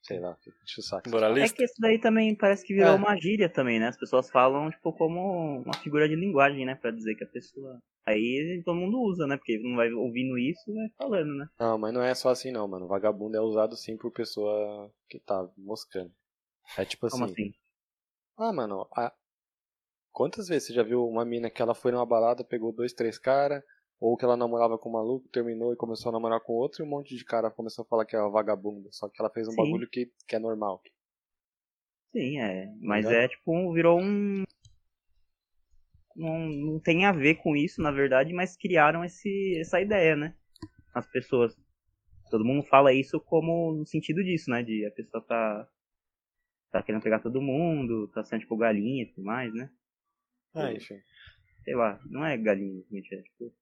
Sei 0.00 0.18
lá, 0.18 0.34
enche 0.64 0.80
o 0.80 0.82
saco. 0.82 1.10
É 1.14 1.48
que 1.50 1.62
isso 1.62 1.74
daí 1.78 2.00
também 2.00 2.34
parece 2.34 2.64
que 2.64 2.72
virou 2.72 2.92
É. 2.92 2.96
uma 2.96 3.14
gíria 3.20 3.50
também, 3.50 3.78
né? 3.78 3.88
As 3.88 3.98
pessoas 3.98 4.30
falam, 4.30 4.70
tipo, 4.70 4.94
como 4.94 5.60
uma 5.60 5.74
figura 5.74 6.08
de 6.08 6.16
linguagem, 6.16 6.64
né? 6.64 6.74
Pra 6.74 6.90
dizer 6.90 7.16
que 7.16 7.24
a 7.24 7.28
pessoa. 7.28 7.78
Aí 8.06 8.62
todo 8.64 8.80
mundo 8.80 8.98
usa, 8.98 9.26
né? 9.26 9.36
Porque 9.36 9.58
não 9.58 9.76
vai 9.76 9.92
ouvindo 9.92 10.38
isso 10.38 10.70
e 10.70 10.74
vai 10.74 10.88
falando, 10.96 11.34
né? 11.36 11.46
Não, 11.60 11.76
mas 11.76 11.92
não 11.92 12.02
é 12.02 12.14
só 12.14 12.30
assim 12.30 12.50
não, 12.50 12.66
mano. 12.66 12.88
Vagabundo 12.88 13.36
é 13.36 13.40
usado 13.42 13.76
sim 13.76 13.94
por 13.98 14.10
pessoa 14.10 14.90
que 15.06 15.20
tá 15.20 15.46
moscando. 15.58 16.10
É 16.76 16.84
tipo 16.84 17.06
assim. 17.06 17.18
Como 17.18 17.30
assim? 17.30 17.52
Ah, 18.36 18.52
mano, 18.52 18.88
a- 18.96 19.12
quantas 20.12 20.48
vezes 20.48 20.68
você 20.68 20.72
já 20.74 20.82
viu 20.82 21.06
uma 21.06 21.24
mina 21.24 21.50
que 21.50 21.60
ela 21.62 21.74
foi 21.74 21.92
numa 21.92 22.06
balada, 22.06 22.44
pegou 22.44 22.72
dois, 22.72 22.92
três 22.92 23.18
caras, 23.18 23.62
ou 24.00 24.16
que 24.16 24.24
ela 24.24 24.36
namorava 24.36 24.78
com 24.78 24.88
um 24.88 24.92
maluco, 24.92 25.28
terminou 25.28 25.72
e 25.72 25.76
começou 25.76 26.08
a 26.10 26.12
namorar 26.12 26.40
com 26.40 26.54
outro, 26.54 26.82
e 26.82 26.86
um 26.86 26.88
monte 26.90 27.14
de 27.14 27.24
cara 27.24 27.50
começou 27.50 27.82
a 27.84 27.88
falar 27.88 28.04
que 28.06 28.16
é 28.16 28.20
uma 28.20 28.30
vagabunda, 28.30 28.88
só 28.92 29.08
que 29.08 29.20
ela 29.20 29.30
fez 29.30 29.46
um 29.46 29.52
Sim. 29.52 29.56
bagulho 29.56 29.88
que, 29.88 30.10
que 30.26 30.36
é 30.36 30.38
normal. 30.38 30.82
Sim, 32.12 32.40
é. 32.40 32.72
Mas 32.80 33.04
Ligado? 33.06 33.14
é 33.24 33.28
tipo, 33.28 33.52
um- 33.54 33.72
virou 33.72 34.00
um. 34.00 34.42
Não, 36.16 36.38
não 36.48 36.80
tem 36.80 37.04
a 37.06 37.12
ver 37.12 37.36
com 37.36 37.54
isso, 37.54 37.80
na 37.80 37.90
verdade, 37.90 38.32
mas 38.32 38.56
criaram 38.56 39.04
esse, 39.04 39.58
essa 39.60 39.80
ideia, 39.80 40.16
né? 40.16 40.34
As 40.94 41.06
pessoas. 41.06 41.56
Todo 42.30 42.44
mundo 42.44 42.64
fala 42.64 42.92
isso 42.92 43.20
como 43.20 43.72
no 43.72 43.86
sentido 43.86 44.22
disso, 44.22 44.50
né? 44.50 44.62
De 44.62 44.84
a 44.86 44.90
pessoa 44.90 45.22
tá. 45.22 45.68
Tá 46.70 46.82
querendo 46.82 47.02
pegar 47.02 47.18
todo 47.20 47.40
mundo, 47.42 48.08
tá 48.08 48.22
sendo 48.24 48.40
tipo 48.40 48.56
galinha 48.56 49.02
e 49.02 49.06
tudo 49.06 49.24
mais, 49.24 49.52
né? 49.54 49.70
Ah, 50.54 50.72
enfim. 50.72 51.00
Sei 51.64 51.74
lá, 51.74 52.00
não 52.06 52.24
é 52.24 52.36
galinha, 52.36 52.82
gente, 52.90 53.14
é 53.14 53.22
tipo. 53.22 53.52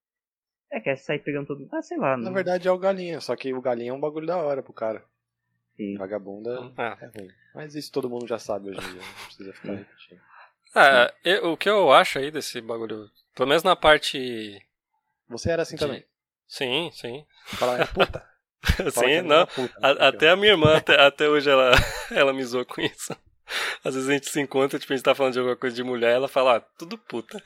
É, 0.71 0.81
quer 0.81 0.97
sair 0.97 1.19
pegando 1.21 1.47
todo 1.47 1.61
mundo. 1.61 1.75
Ah, 1.75 1.83
sei 1.83 1.97
lá. 1.99 2.17
Na 2.17 2.25
não- 2.25 2.33
verdade 2.33 2.69
é 2.69 2.71
o 2.71 2.79
galinha, 2.79 3.21
só 3.21 3.35
que 3.35 3.53
o 3.55 3.61
galinha 3.61 3.91
é 3.91 3.93
um 3.95 4.01
bagulho 4.01 4.27
da 4.27 4.37
hora 4.37 4.63
pro 4.63 4.73
cara. 4.73 5.05
Sim. 5.77 5.97
Vagabunda 5.97 6.73
Ah. 6.77 6.97
é 7.01 7.07
ruim. 7.07 7.31
Mas 7.55 7.75
isso 7.75 7.91
todo 7.93 8.11
mundo 8.11 8.27
já 8.27 8.39
sabe 8.39 8.71
hoje 8.71 8.79
em 8.81 8.93
dia, 8.93 9.01
não 9.03 9.25
precisa 9.27 9.53
ficar 9.55 9.73
repetindo. 9.77 10.21
Ah, 10.75 11.13
eu- 11.25 11.53
o 11.53 11.57
que 11.57 11.69
eu 11.69 11.91
acho 11.93 12.19
aí 12.19 12.31
desse 12.31 12.61
bagulho, 12.61 13.11
pelo 13.35 13.49
menos 13.49 13.63
na 13.63 13.75
parte. 13.75 14.61
Você 15.29 15.51
era 15.51 15.63
assim 15.63 15.77
de- 15.77 15.81
também. 15.81 16.05
Sim, 16.47 16.91
sim. 16.93 17.27
Fala, 17.47 17.81
é 17.83 17.87
puta. 17.87 18.27
Sim, 18.93 19.05
é 19.07 19.23
não. 19.23 19.47
puta. 19.47 19.75
A- 19.83 20.09
até 20.09 20.31
a 20.31 20.37
minha 20.37 20.53
irmã, 20.53 20.77
até, 20.77 21.01
até 21.01 21.29
hoje, 21.29 21.49
ela, 21.51 21.71
ela 22.11 22.33
me 22.33 22.45
zoou 22.45 22.65
com 22.65 22.81
isso. 22.81 23.17
Às 23.83 23.95
vezes 23.95 24.09
a 24.09 24.13
gente 24.13 24.29
se 24.29 24.41
encontra, 24.41 24.79
tipo, 24.79 24.93
a 24.93 24.97
gente 24.97 25.05
tá 25.05 25.15
falando 25.15 25.33
de 25.33 25.39
alguma 25.39 25.57
coisa 25.57 25.75
de 25.75 25.83
mulher, 25.83 26.15
ela 26.15 26.29
fala, 26.29 26.57
ah, 26.57 26.61
tudo 26.61 26.99
puta. 26.99 27.43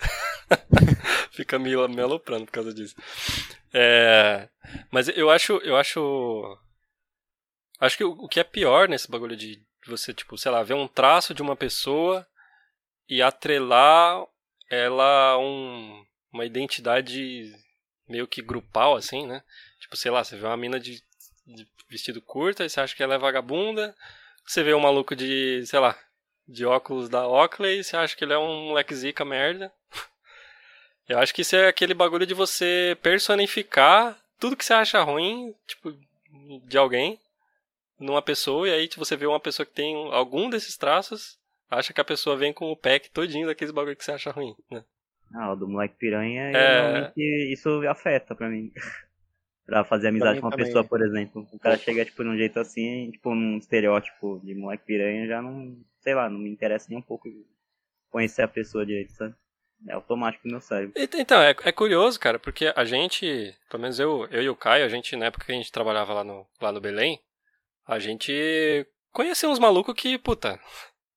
Fica 1.31 1.59
me, 1.59 1.71
me 1.89 2.01
aloprando 2.01 2.45
por 2.47 2.53
causa 2.53 2.75
disso. 2.75 2.95
É, 3.73 4.49
mas 4.91 5.09
eu 5.09 5.31
acho, 5.31 5.59
eu 5.59 5.77
acho. 5.77 6.59
Acho 7.81 7.97
que 7.97 8.05
o, 8.05 8.13
o 8.13 8.29
que 8.29 8.41
é 8.41 8.45
pior 8.45 8.89
nesse 8.89 9.11
bagulho 9.11 9.37
de 9.37 9.63
você, 9.87 10.13
tipo, 10.13 10.37
sei 10.37 10.51
lá, 10.51 10.63
ver 10.63 10.75
um 10.75 10.87
traço 10.89 11.35
de 11.35 11.43
uma 11.43 11.57
pessoa 11.57 12.27
e 13.09 13.21
atrelar 13.23 14.25
ela 14.71 15.31
a 15.33 15.39
um, 15.39 16.05
uma 16.33 16.45
identidade 16.45 17.53
meio 18.09 18.27
que 18.27 18.43
grupal, 18.43 18.97
assim, 18.97 19.27
né? 19.27 19.43
Tipo, 19.93 19.97
sei 19.97 20.11
lá, 20.11 20.25
você 20.25 20.37
vê 20.37 20.47
uma 20.47 20.57
mina 20.57 20.81
de 20.81 21.03
de 21.45 21.67
vestido 21.91 22.23
curto, 22.23 22.63
aí 22.63 22.71
você 22.71 22.81
acha 22.81 22.95
que 22.97 23.03
ela 23.03 23.15
é 23.15 23.19
vagabunda. 23.19 23.95
Você 24.47 24.63
vê 24.63 24.73
um 24.73 24.81
maluco 24.81 25.15
de, 25.15 25.65
sei 25.67 25.79
lá, 25.81 25.99
de 26.49 26.65
óculos 26.65 27.09
da 27.09 27.27
Oakley, 27.27 27.83
você 27.83 27.97
acha 27.97 28.17
que 28.17 28.25
ele 28.25 28.33
é 28.33 28.39
um 28.39 28.69
moleque 28.69 28.95
zica 28.95 29.25
merda. 29.25 29.73
Eu 31.09 31.19
acho 31.19 31.35
que 31.35 31.43
isso 31.43 31.57
é 31.57 31.67
aquele 31.67 31.93
bagulho 31.95 32.25
de 32.25 32.33
você 32.33 32.97
personificar 33.03 34.17
tudo 34.39 34.57
que 34.57 34.65
você 34.65 34.73
acha 34.73 35.03
ruim, 35.03 35.53
tipo, 35.67 35.93
de 36.65 36.79
alguém 36.79 37.19
numa 37.99 38.23
pessoa, 38.23 38.69
e 38.69 38.73
aí 38.73 38.89
você 38.97 39.17
vê 39.17 39.27
uma 39.27 39.41
pessoa 39.41 39.67
que 39.67 39.75
tem 39.75 39.95
algum 40.13 40.49
desses 40.49 40.77
traços, 40.77 41.39
acha 41.69 41.93
que 41.93 42.01
a 42.01 42.05
pessoa 42.05 42.37
vem 42.37 42.53
com 42.53 42.71
o 42.71 42.77
pack 42.77 43.11
todinho 43.11 43.47
daqueles 43.47 43.73
bagulho 43.75 43.97
que 43.97 44.05
você 44.05 44.13
acha 44.13 44.31
ruim, 44.31 44.55
né? 44.71 44.85
Ah, 45.35 45.53
o 45.53 45.57
do 45.57 45.69
moleque 45.69 45.97
piranha, 45.97 46.51
É. 46.57 46.81
realmente 46.81 47.53
isso 47.53 47.69
afeta 47.89 48.35
pra 48.35 48.49
mim. 48.49 48.73
pra 49.67 49.85
fazer 49.85 50.09
amizade 50.09 50.35
mim 50.35 50.41
com 50.41 50.47
uma 50.47 50.51
também. 50.51 50.67
pessoa, 50.67 50.85
por 50.85 51.03
exemplo. 51.03 51.47
O 51.53 51.59
cara 51.59 51.77
chega, 51.79 52.05
tipo, 52.05 52.23
num 52.23 52.37
jeito 52.37 52.59
assim, 52.59 53.11
tipo, 53.11 53.35
num 53.35 53.59
estereótipo 53.59 54.41
de 54.43 54.55
moleque 54.55 54.85
piranha, 54.85 55.27
já 55.27 55.41
não, 55.41 55.77
sei 56.01 56.15
lá, 56.15 56.29
não 56.29 56.39
me 56.39 56.51
interessa 56.51 56.87
nem 56.89 56.99
um 56.99 57.03
pouco 57.03 57.29
conhecer 58.11 58.43
a 58.43 58.49
pessoa 58.49 58.85
direito, 58.85 59.13
sabe? 59.13 59.35
É 59.89 59.95
automático 59.95 60.47
no 60.47 60.53
meu 60.53 60.61
cérebro. 60.61 60.95
Então, 60.97 61.43
é, 61.43 61.51
é 61.65 61.73
curioso, 61.73 62.19
cara, 62.21 62.39
porque 62.39 62.73
a 62.77 62.85
gente, 62.85 63.57
pelo 63.69 63.83
menos 63.83 63.99
eu, 63.99 64.27
eu 64.31 64.43
e 64.43 64.49
o 64.49 64.55
Caio, 64.55 64.85
a 64.85 64.89
gente, 64.89 65.17
na 65.17 65.27
época 65.27 65.45
que 65.45 65.53
a 65.53 65.55
gente 65.55 65.73
trabalhava 65.73 66.13
lá 66.15 66.23
no, 66.23 66.47
lá 66.61 66.71
no 66.71 66.81
Belém, 66.81 67.21
a 67.87 67.99
gente 67.99 68.87
conheceu 69.11 69.51
uns 69.51 69.59
malucos 69.59 69.95
que, 69.95 70.17
puta, 70.19 70.61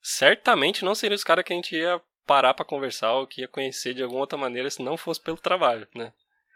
certamente 0.02 0.84
não 0.84 0.96
seriam 0.96 1.16
os 1.16 1.24
caras 1.24 1.44
que 1.44 1.54
a 1.54 1.56
gente 1.56 1.76
ia 1.76 2.02
parar 2.26 2.56
pra 2.56 2.66
conversar 2.66 3.14
ou 3.14 3.28
que 3.28 3.42
ia 3.42 3.48
conhecer 3.48 3.94
de 3.94 4.02
alguma 4.02 4.22
outra 4.22 4.38
maneira 4.38 4.70
se 4.70 4.82
não 4.82 4.98
fosse 4.98 5.22
pelo 5.22 5.38
trabalho, 5.38 5.88
né? 5.94 6.12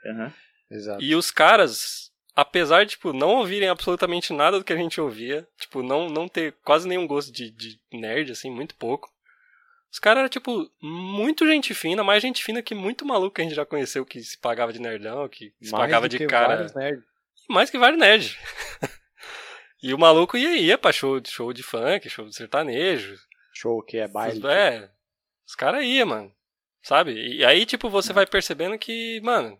Aham. 0.05 0.33
Exato. 0.69 1.01
E 1.01 1.15
os 1.15 1.31
caras, 1.31 2.11
apesar 2.35 2.83
de, 2.83 2.91
tipo, 2.91 3.11
não 3.13 3.35
ouvirem 3.35 3.69
absolutamente 3.69 4.33
nada 4.33 4.59
do 4.59 4.63
que 4.63 4.73
a 4.73 4.77
gente 4.77 5.01
ouvia, 5.01 5.47
tipo, 5.59 5.81
não, 5.81 6.09
não 6.09 6.27
ter 6.27 6.53
quase 6.63 6.87
nenhum 6.87 7.07
gosto 7.07 7.31
de, 7.31 7.49
de 7.49 7.79
nerd, 7.91 8.31
assim, 8.31 8.51
muito 8.51 8.75
pouco. 8.75 9.11
Os 9.91 9.97
caras 9.97 10.19
eram, 10.19 10.29
tipo, 10.29 10.69
muito 10.79 11.47
gente 11.47 11.73
fina, 11.73 12.03
mais 12.03 12.21
gente 12.21 12.43
fina 12.43 12.61
que 12.61 12.75
muito 12.75 13.05
maluco 13.05 13.35
que 13.35 13.41
a 13.41 13.43
gente 13.43 13.55
já 13.55 13.65
conheceu 13.65 14.05
que 14.05 14.21
se 14.21 14.37
pagava 14.37 14.71
de 14.71 14.79
nerdão, 14.79 15.27
que 15.27 15.51
se 15.61 15.71
Mais 15.71 15.83
pagava 15.83 16.07
de 16.07 16.17
que 16.19 16.27
cara. 16.27 16.67
Mais 17.49 17.71
que 17.71 17.77
vários 17.79 17.99
nerds. 17.99 18.37
e 19.81 19.91
o 19.91 19.97
maluco 19.97 20.37
ia, 20.37 20.55
ia 20.57 20.77
pra 20.77 20.91
show, 20.91 21.19
show 21.25 21.51
de 21.51 21.63
funk, 21.63 22.07
show 22.07 22.25
de 22.25 22.35
sertanejo. 22.35 23.15
Show 23.51 23.81
que 23.81 23.97
é 23.97 24.07
baile. 24.07 24.45
É, 24.47 24.91
os 25.47 25.55
caras 25.55 25.83
iam, 25.83 26.07
mano. 26.07 26.31
Sabe? 26.83 27.13
E 27.13 27.43
aí, 27.43 27.65
tipo, 27.65 27.89
você 27.89 28.13
vai 28.13 28.27
percebendo 28.27 28.77
que, 28.77 29.19
mano, 29.21 29.59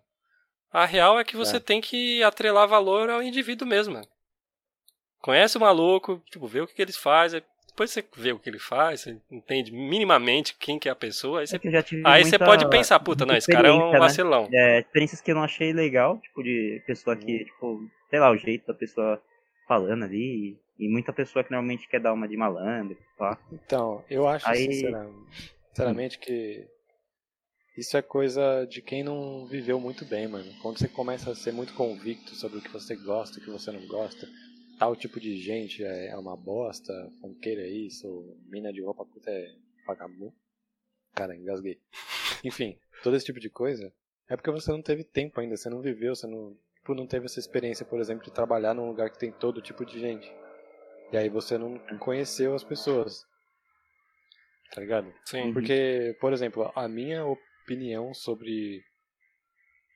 a 0.71 0.85
real 0.85 1.19
é 1.19 1.23
que 1.23 1.35
você 1.37 1.57
É. 1.57 1.59
tem 1.59 1.81
que 1.81 2.21
atrelar 2.23 2.67
valor 2.67 3.09
ao 3.09 3.21
indivíduo 3.23 3.67
mesmo. 3.67 4.01
Conhece 5.21 5.57
o 5.57 5.61
maluco, 5.61 6.21
tipo, 6.31 6.47
vê 6.47 6.61
o 6.61 6.67
que, 6.67 6.73
que 6.75 6.81
eles 6.81 6.95
fazem. 6.97 7.41
Depois 7.67 7.91
você 7.91 8.03
vê 8.17 8.31
o 8.33 8.39
que 8.39 8.49
ele 8.49 8.59
faz, 8.59 9.01
você 9.01 9.17
entende 9.31 9.71
minimamente 9.71 10.53
quem 10.57 10.77
que 10.79 10.89
é 10.89 10.91
a 10.91 10.95
pessoa, 10.95 11.39
aí 11.39 11.47
você, 11.47 11.55
É 11.55 11.59
que 11.59 11.67
eu 11.67 11.71
já 11.71 11.83
tive 11.83 12.01
aí 12.05 12.23
você 12.23 12.31
muita- 12.31 12.45
pode 12.45 12.69
pensar, 12.69 12.99
puta, 12.99 13.25
não, 13.25 13.35
esse 13.35 13.49
cara 13.49 13.69
é 13.69 13.71
um 13.71 13.91
né? 13.91 13.99
vacilão. 13.99 14.49
É, 14.51 14.79
experiências 14.79 15.21
que 15.21 15.31
eu 15.31 15.35
não 15.35 15.43
achei 15.43 15.71
legal, 15.71 16.17
tipo, 16.19 16.43
de 16.43 16.81
pessoa 16.85 17.15
Uhum. 17.15 17.21
que, 17.21 17.45
tipo, 17.45 17.89
sei 18.09 18.19
lá, 18.19 18.31
o 18.31 18.37
jeito 18.37 18.67
da 18.67 18.73
pessoa 18.73 19.21
falando 19.67 20.03
ali, 20.03 20.57
e, 20.77 20.85
e 20.85 20.89
muita 20.89 21.13
pessoa 21.13 21.43
que 21.43 21.51
normalmente 21.51 21.87
quer 21.87 21.99
dar 22.01 22.11
uma 22.11 22.27
de 22.27 22.35
malandro, 22.35 22.97
pá. 23.17 23.37
Então, 23.51 24.03
eu 24.09 24.27
acho 24.27 24.47
Aí- 24.49 24.73
sinceramente, 24.73 25.53
sinceramente 25.69 26.19
que 26.19 26.67
isso 27.77 27.95
é 27.95 28.01
coisa 28.01 28.65
de 28.65 28.81
quem 28.81 29.03
não 29.03 29.45
viveu 29.45 29.79
muito 29.79 30.05
bem, 30.05 30.27
mano. 30.27 30.51
Quando 30.61 30.79
você 30.79 30.87
começa 30.87 31.31
a 31.31 31.35
ser 31.35 31.51
muito 31.51 31.73
convicto 31.73 32.35
sobre 32.35 32.59
o 32.59 32.61
que 32.61 32.69
você 32.69 32.95
gosta 32.95 33.39
o 33.39 33.41
que 33.41 33.49
você 33.49 33.71
não 33.71 33.85
gosta, 33.87 34.27
tal 34.77 34.95
tipo 34.95 35.19
de 35.19 35.37
gente 35.37 35.83
é, 35.83 36.07
é 36.07 36.17
uma 36.17 36.35
bosta, 36.35 36.93
funkeiro 37.21 37.61
é 37.61 37.69
isso, 37.69 38.37
mina 38.47 38.71
de 38.73 38.81
roupa 38.81 39.05
puta 39.05 39.29
é 39.29 39.53
vagabundo. 39.85 40.33
Cara, 41.13 41.35
engasguei. 41.35 41.79
Enfim, 42.43 42.77
todo 43.03 43.15
esse 43.15 43.25
tipo 43.25 43.39
de 43.39 43.49
coisa 43.49 43.93
é 44.29 44.35
porque 44.35 44.51
você 44.51 44.71
não 44.71 44.81
teve 44.81 45.03
tempo 45.03 45.39
ainda, 45.39 45.57
você 45.57 45.69
não 45.69 45.81
viveu, 45.81 46.15
você 46.15 46.27
não, 46.27 46.55
tipo, 46.75 46.93
não 46.93 47.07
teve 47.07 47.25
essa 47.25 47.39
experiência, 47.39 47.85
por 47.85 47.99
exemplo, 47.99 48.23
de 48.23 48.31
trabalhar 48.31 48.73
num 48.73 48.87
lugar 48.87 49.09
que 49.09 49.19
tem 49.19 49.31
todo 49.31 49.61
tipo 49.61 49.85
de 49.85 49.99
gente. 49.99 50.31
E 51.11 51.17
aí 51.17 51.29
você 51.29 51.57
não 51.57 51.79
conheceu 51.97 52.53
as 52.53 52.63
pessoas. 52.63 53.25
Tá 54.73 54.81
ligado? 54.81 55.11
Sim. 55.25 55.51
Porque, 55.51 56.15
por 56.21 56.31
exemplo, 56.31 56.71
a 56.75 56.87
minha 56.87 57.25
opinião 57.69 58.13
sobre 58.13 58.83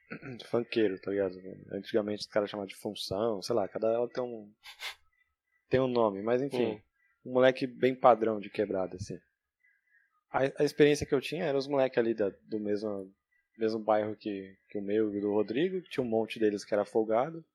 funkeiro, 0.50 1.00
tá 1.00 1.10
ligado? 1.10 1.36
Antigamente 1.72 2.22
os 2.22 2.28
caras 2.28 2.50
chamavam 2.50 2.68
de 2.68 2.76
função, 2.76 3.42
sei 3.42 3.56
lá, 3.56 3.68
cada 3.68 3.88
ela 3.88 4.08
tem 4.08 4.24
um 4.24 4.52
tem 5.70 5.80
um 5.80 5.88
nome, 5.88 6.22
mas 6.22 6.42
enfim, 6.42 6.76
Hum. 6.76 6.82
um 7.26 7.34
moleque 7.34 7.66
bem 7.66 7.96
padrão 7.96 8.40
de 8.40 8.50
quebrada 8.50 8.96
assim. 8.96 9.18
A, 10.32 10.62
a 10.62 10.64
experiência 10.64 11.06
que 11.06 11.16
eu 11.16 11.22
tinha 11.22 11.46
era 11.46 11.58
os 11.58 11.68
moleques 11.68 11.98
ali 11.98 12.14
da, 12.14 12.30
do 12.44 12.60
mesmo 12.60 13.12
mesmo 13.58 13.80
bairro 13.80 14.16
que, 14.16 14.56
que 14.68 14.78
o 14.80 14.82
meu 14.82 15.16
e 15.16 15.22
do 15.22 15.32
Rodrigo, 15.32 15.82
que 15.82 15.90
tinha 15.90 16.04
um 16.04 16.10
monte 16.10 16.40
deles 16.40 16.66
que 16.66 16.74
era 16.74 16.84
folgado, 16.86 17.46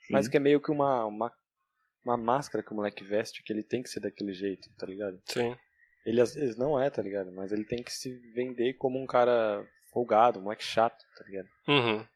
Sim. 0.00 0.12
mas 0.12 0.28
que 0.28 0.36
é 0.36 0.40
meio 0.40 0.60
que 0.60 0.70
uma, 0.70 1.04
uma 1.06 1.32
uma 2.04 2.16
máscara 2.16 2.64
que 2.64 2.72
o 2.72 2.74
moleque 2.74 3.04
veste, 3.04 3.42
que 3.44 3.52
ele 3.52 3.62
tem 3.62 3.80
que 3.82 3.88
ser 3.88 4.00
daquele 4.00 4.32
jeito, 4.32 4.68
tá 4.76 4.84
ligado? 4.84 5.22
Sim. 5.24 5.56
Ele 6.04 6.20
às 6.20 6.34
vezes 6.34 6.56
não 6.56 6.80
é, 6.80 6.90
tá 6.90 7.00
ligado? 7.00 7.30
Mas 7.32 7.52
ele 7.52 7.64
tem 7.64 7.82
que 7.82 7.92
se 7.92 8.12
vender 8.32 8.74
como 8.74 9.00
um 9.00 9.06
cara 9.06 9.66
folgado, 9.92 10.38
um 10.38 10.42
moleque 10.42 10.64
chato, 10.64 11.04
tá 11.16 11.24
ligado? 11.24 11.48
Uhum. 11.68 12.06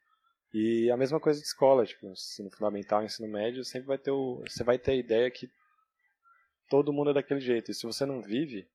E 0.52 0.90
a 0.90 0.96
mesma 0.96 1.20
coisa 1.20 1.38
de 1.38 1.46
escola, 1.46 1.84
tipo, 1.84 2.06
ensino 2.06 2.50
fundamental, 2.50 3.04
ensino 3.04 3.28
médio, 3.28 3.64
sempre 3.64 3.88
vai 3.88 3.98
ter 3.98 4.10
o. 4.10 4.42
Você 4.48 4.64
vai 4.64 4.78
ter 4.78 4.92
a 4.92 4.96
ideia 4.96 5.30
que 5.30 5.48
todo 6.68 6.92
mundo 6.92 7.10
é 7.10 7.14
daquele 7.14 7.40
jeito. 7.40 7.70
E 7.70 7.74
se 7.74 7.84
você 7.84 8.06
não 8.06 8.22
vive, 8.22 8.66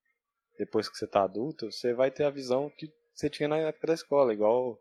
depois 0.57 0.87
que 0.87 0.97
você 0.97 1.07
tá 1.07 1.23
adulto, 1.23 1.71
você 1.71 1.93
vai 1.93 2.11
ter 2.11 2.23
a 2.23 2.29
visão 2.29 2.69
que 2.69 2.91
você 3.13 3.29
tinha 3.29 3.49
na 3.49 3.57
época 3.57 3.87
da 3.87 3.93
escola, 3.93 4.33
igual 4.33 4.79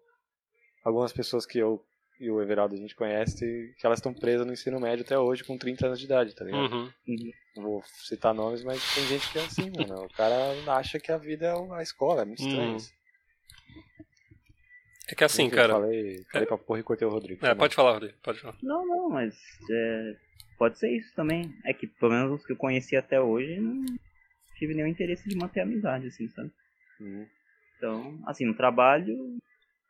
algumas 0.84 1.12
pessoas 1.12 1.46
que 1.46 1.58
eu 1.58 1.84
e 2.20 2.30
o 2.30 2.40
Everaldo 2.42 2.74
a 2.74 2.78
gente 2.78 2.94
conhece, 2.94 3.74
que 3.78 3.86
elas 3.86 3.98
estão 3.98 4.12
presas 4.12 4.46
no 4.46 4.52
ensino 4.52 4.78
médio 4.78 5.04
até 5.04 5.18
hoje 5.18 5.42
com 5.42 5.56
30 5.56 5.86
anos 5.86 5.98
de 5.98 6.04
idade, 6.04 6.34
tá 6.34 6.44
ligado? 6.44 6.70
Uhum. 6.70 6.90
Uhum. 7.08 7.32
Não 7.56 7.62
vou 7.62 7.82
citar 8.04 8.34
nomes, 8.34 8.62
mas 8.62 8.94
tem 8.94 9.06
gente 9.06 9.32
que 9.32 9.38
é 9.38 9.42
assim, 9.42 9.70
mano. 9.70 10.04
O 10.04 10.08
cara 10.10 10.34
acha 10.76 11.00
que 11.00 11.10
a 11.10 11.16
vida 11.16 11.46
é 11.46 11.74
a 11.74 11.82
escola, 11.82 12.22
é 12.22 12.24
muito 12.26 12.42
estranho 12.42 12.72
Hum. 12.72 12.76
isso. 12.76 12.92
É 15.10 15.14
que 15.14 15.24
assim, 15.24 15.44
Enfim, 15.44 15.56
cara. 15.56 15.72
Falei, 15.72 16.22
falei 16.30 16.46
pra 16.46 16.58
porra 16.58 16.80
e 16.80 16.82
cortei 16.84 17.08
o 17.08 17.10
Rodrigo. 17.10 17.44
É, 17.44 17.54
pode 17.54 17.74
falar, 17.74 17.94
Rodrigo, 17.94 18.14
pode 18.22 18.38
falar. 18.38 18.54
Não, 18.62 18.86
não, 18.86 19.08
mas 19.08 19.34
é, 19.70 20.16
pode 20.56 20.78
ser 20.78 20.90
isso 20.94 21.12
também. 21.16 21.52
É 21.64 21.72
que 21.72 21.86
pelo 21.86 22.12
menos 22.12 22.38
os 22.38 22.46
que 22.46 22.52
eu 22.52 22.56
conheci 22.56 22.96
até 22.96 23.20
hoje 23.20 23.58
não 23.58 23.84
tive 24.56 24.74
nenhum 24.74 24.86
interesse 24.86 25.28
de 25.28 25.36
manter 25.36 25.60
a 25.60 25.62
amizade, 25.64 26.06
assim, 26.06 26.28
sabe? 26.28 26.52
Uhum. 27.00 27.26
Então, 27.76 28.20
assim, 28.26 28.44
no 28.44 28.54
trabalho 28.54 29.16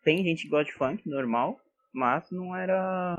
tem 0.02 0.24
gente 0.24 0.44
que 0.44 0.48
gosta 0.48 0.72
de 0.72 0.78
funk, 0.78 1.06
normal, 1.06 1.60
mas 1.92 2.30
não 2.30 2.54
era. 2.54 3.16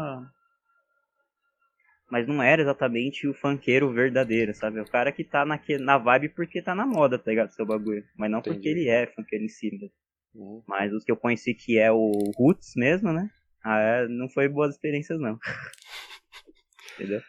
Mas 2.09 2.27
não 2.27 2.43
era 2.43 2.61
exatamente 2.61 3.27
o 3.27 3.33
funkeiro 3.33 3.91
verdadeiro, 3.93 4.53
sabe? 4.53 4.79
É 4.79 4.81
o 4.81 4.89
cara 4.89 5.11
que 5.11 5.23
tá 5.23 5.45
naque, 5.45 5.77
na 5.77 5.97
vibe 5.97 6.29
porque 6.29 6.61
tá 6.61 6.75
na 6.75 6.85
moda, 6.85 7.17
tá 7.17 7.31
ligado? 7.31 7.51
Seu 7.51 7.65
bagulho. 7.65 8.03
Mas 8.17 8.29
não 8.29 8.41
porque 8.41 8.69
Entendi. 8.69 8.81
ele 8.81 8.89
é 8.89 9.07
funkeiro 9.07 9.45
em 9.45 9.47
si. 9.47 9.71
né? 9.71 9.87
Uhum. 10.35 10.61
Mas 10.67 10.91
os 10.93 11.05
que 11.05 11.11
eu 11.11 11.17
conheci 11.17 11.53
que 11.53 11.77
é 11.77 11.91
o 11.91 12.11
Roots 12.35 12.73
mesmo, 12.75 13.13
né? 13.13 13.29
Ah, 13.63 13.79
é, 13.79 14.07
não 14.07 14.27
foi 14.27 14.49
boas 14.49 14.73
experiências, 14.73 15.19
não. 15.19 15.39
Entendeu? 16.95 17.21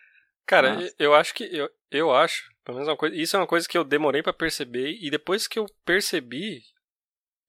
Cara, 0.47 0.75
Nossa. 0.75 0.95
eu 0.99 1.15
acho 1.15 1.35
que. 1.35 1.45
Eu, 1.45 1.71
eu 1.91 2.15
acho, 2.15 2.51
pelo 2.65 2.77
menos 2.77 2.89
uma 2.89 2.97
coisa. 2.97 3.15
Isso 3.15 3.37
é 3.37 3.39
uma 3.39 3.47
coisa 3.47 3.69
que 3.69 3.79
eu 3.79 3.85
demorei 3.85 4.23
pra 4.23 4.33
perceber. 4.33 4.99
E 5.01 5.11
depois 5.11 5.47
que 5.47 5.59
eu 5.59 5.67
percebi, 5.85 6.61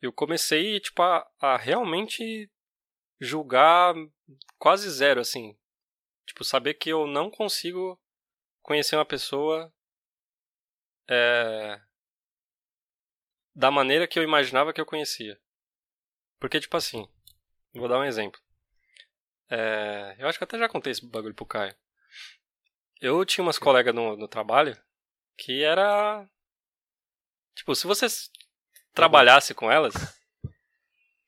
eu 0.01 0.11
comecei, 0.11 0.79
tipo, 0.79 1.01
a, 1.01 1.25
a 1.41 1.57
realmente 1.57 2.49
julgar 3.19 3.93
quase 4.57 4.89
zero, 4.89 5.21
assim. 5.21 5.57
Tipo, 6.25 6.43
saber 6.43 6.75
que 6.75 6.89
eu 6.89 7.05
não 7.05 7.29
consigo 7.29 7.99
conhecer 8.61 8.95
uma 8.95 9.05
pessoa 9.05 9.71
é, 11.07 11.81
da 13.55 13.69
maneira 13.69 14.07
que 14.07 14.17
eu 14.17 14.23
imaginava 14.23 14.73
que 14.73 14.81
eu 14.81 14.85
conhecia. 14.85 15.39
Porque, 16.39 16.59
tipo 16.59 16.75
assim, 16.75 17.07
vou 17.73 17.87
dar 17.87 17.99
um 17.99 18.05
exemplo. 18.05 18.39
É, 19.49 20.15
eu 20.17 20.27
acho 20.27 20.37
que 20.37 20.43
até 20.43 20.57
já 20.57 20.67
contei 20.67 20.91
esse 20.91 21.05
bagulho 21.05 21.35
pro 21.35 21.45
Caio. 21.45 21.75
Eu 22.99 23.25
tinha 23.25 23.43
umas 23.43 23.59
colegas 23.59 23.93
no, 23.93 24.15
no 24.15 24.27
trabalho 24.27 24.81
que 25.37 25.63
era. 25.63 26.27
Tipo, 27.55 27.75
se 27.75 27.85
você 27.85 28.07
trabalhasse 28.93 29.53
com 29.53 29.71
elas, 29.71 29.93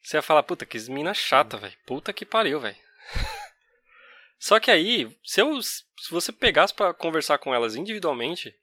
você 0.07 0.17
ia 0.17 0.21
falar, 0.21 0.43
puta, 0.43 0.65
que 0.65 0.77
mina 0.89 1.13
chata, 1.13 1.57
velho. 1.57 1.75
Puta 1.85 2.13
que 2.13 2.25
pariu, 2.25 2.59
velho. 2.59 2.77
Só 4.39 4.59
que 4.59 4.69
aí, 4.69 5.15
se, 5.23 5.41
eu, 5.41 5.61
se 5.61 5.83
você 6.11 6.31
pegasse 6.31 6.73
pra 6.73 6.93
conversar 6.93 7.37
com 7.39 7.53
elas 7.53 7.75
individualmente, 7.75 8.53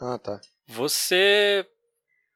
Ah, 0.00 0.18
tá. 0.18 0.40
você 0.66 1.66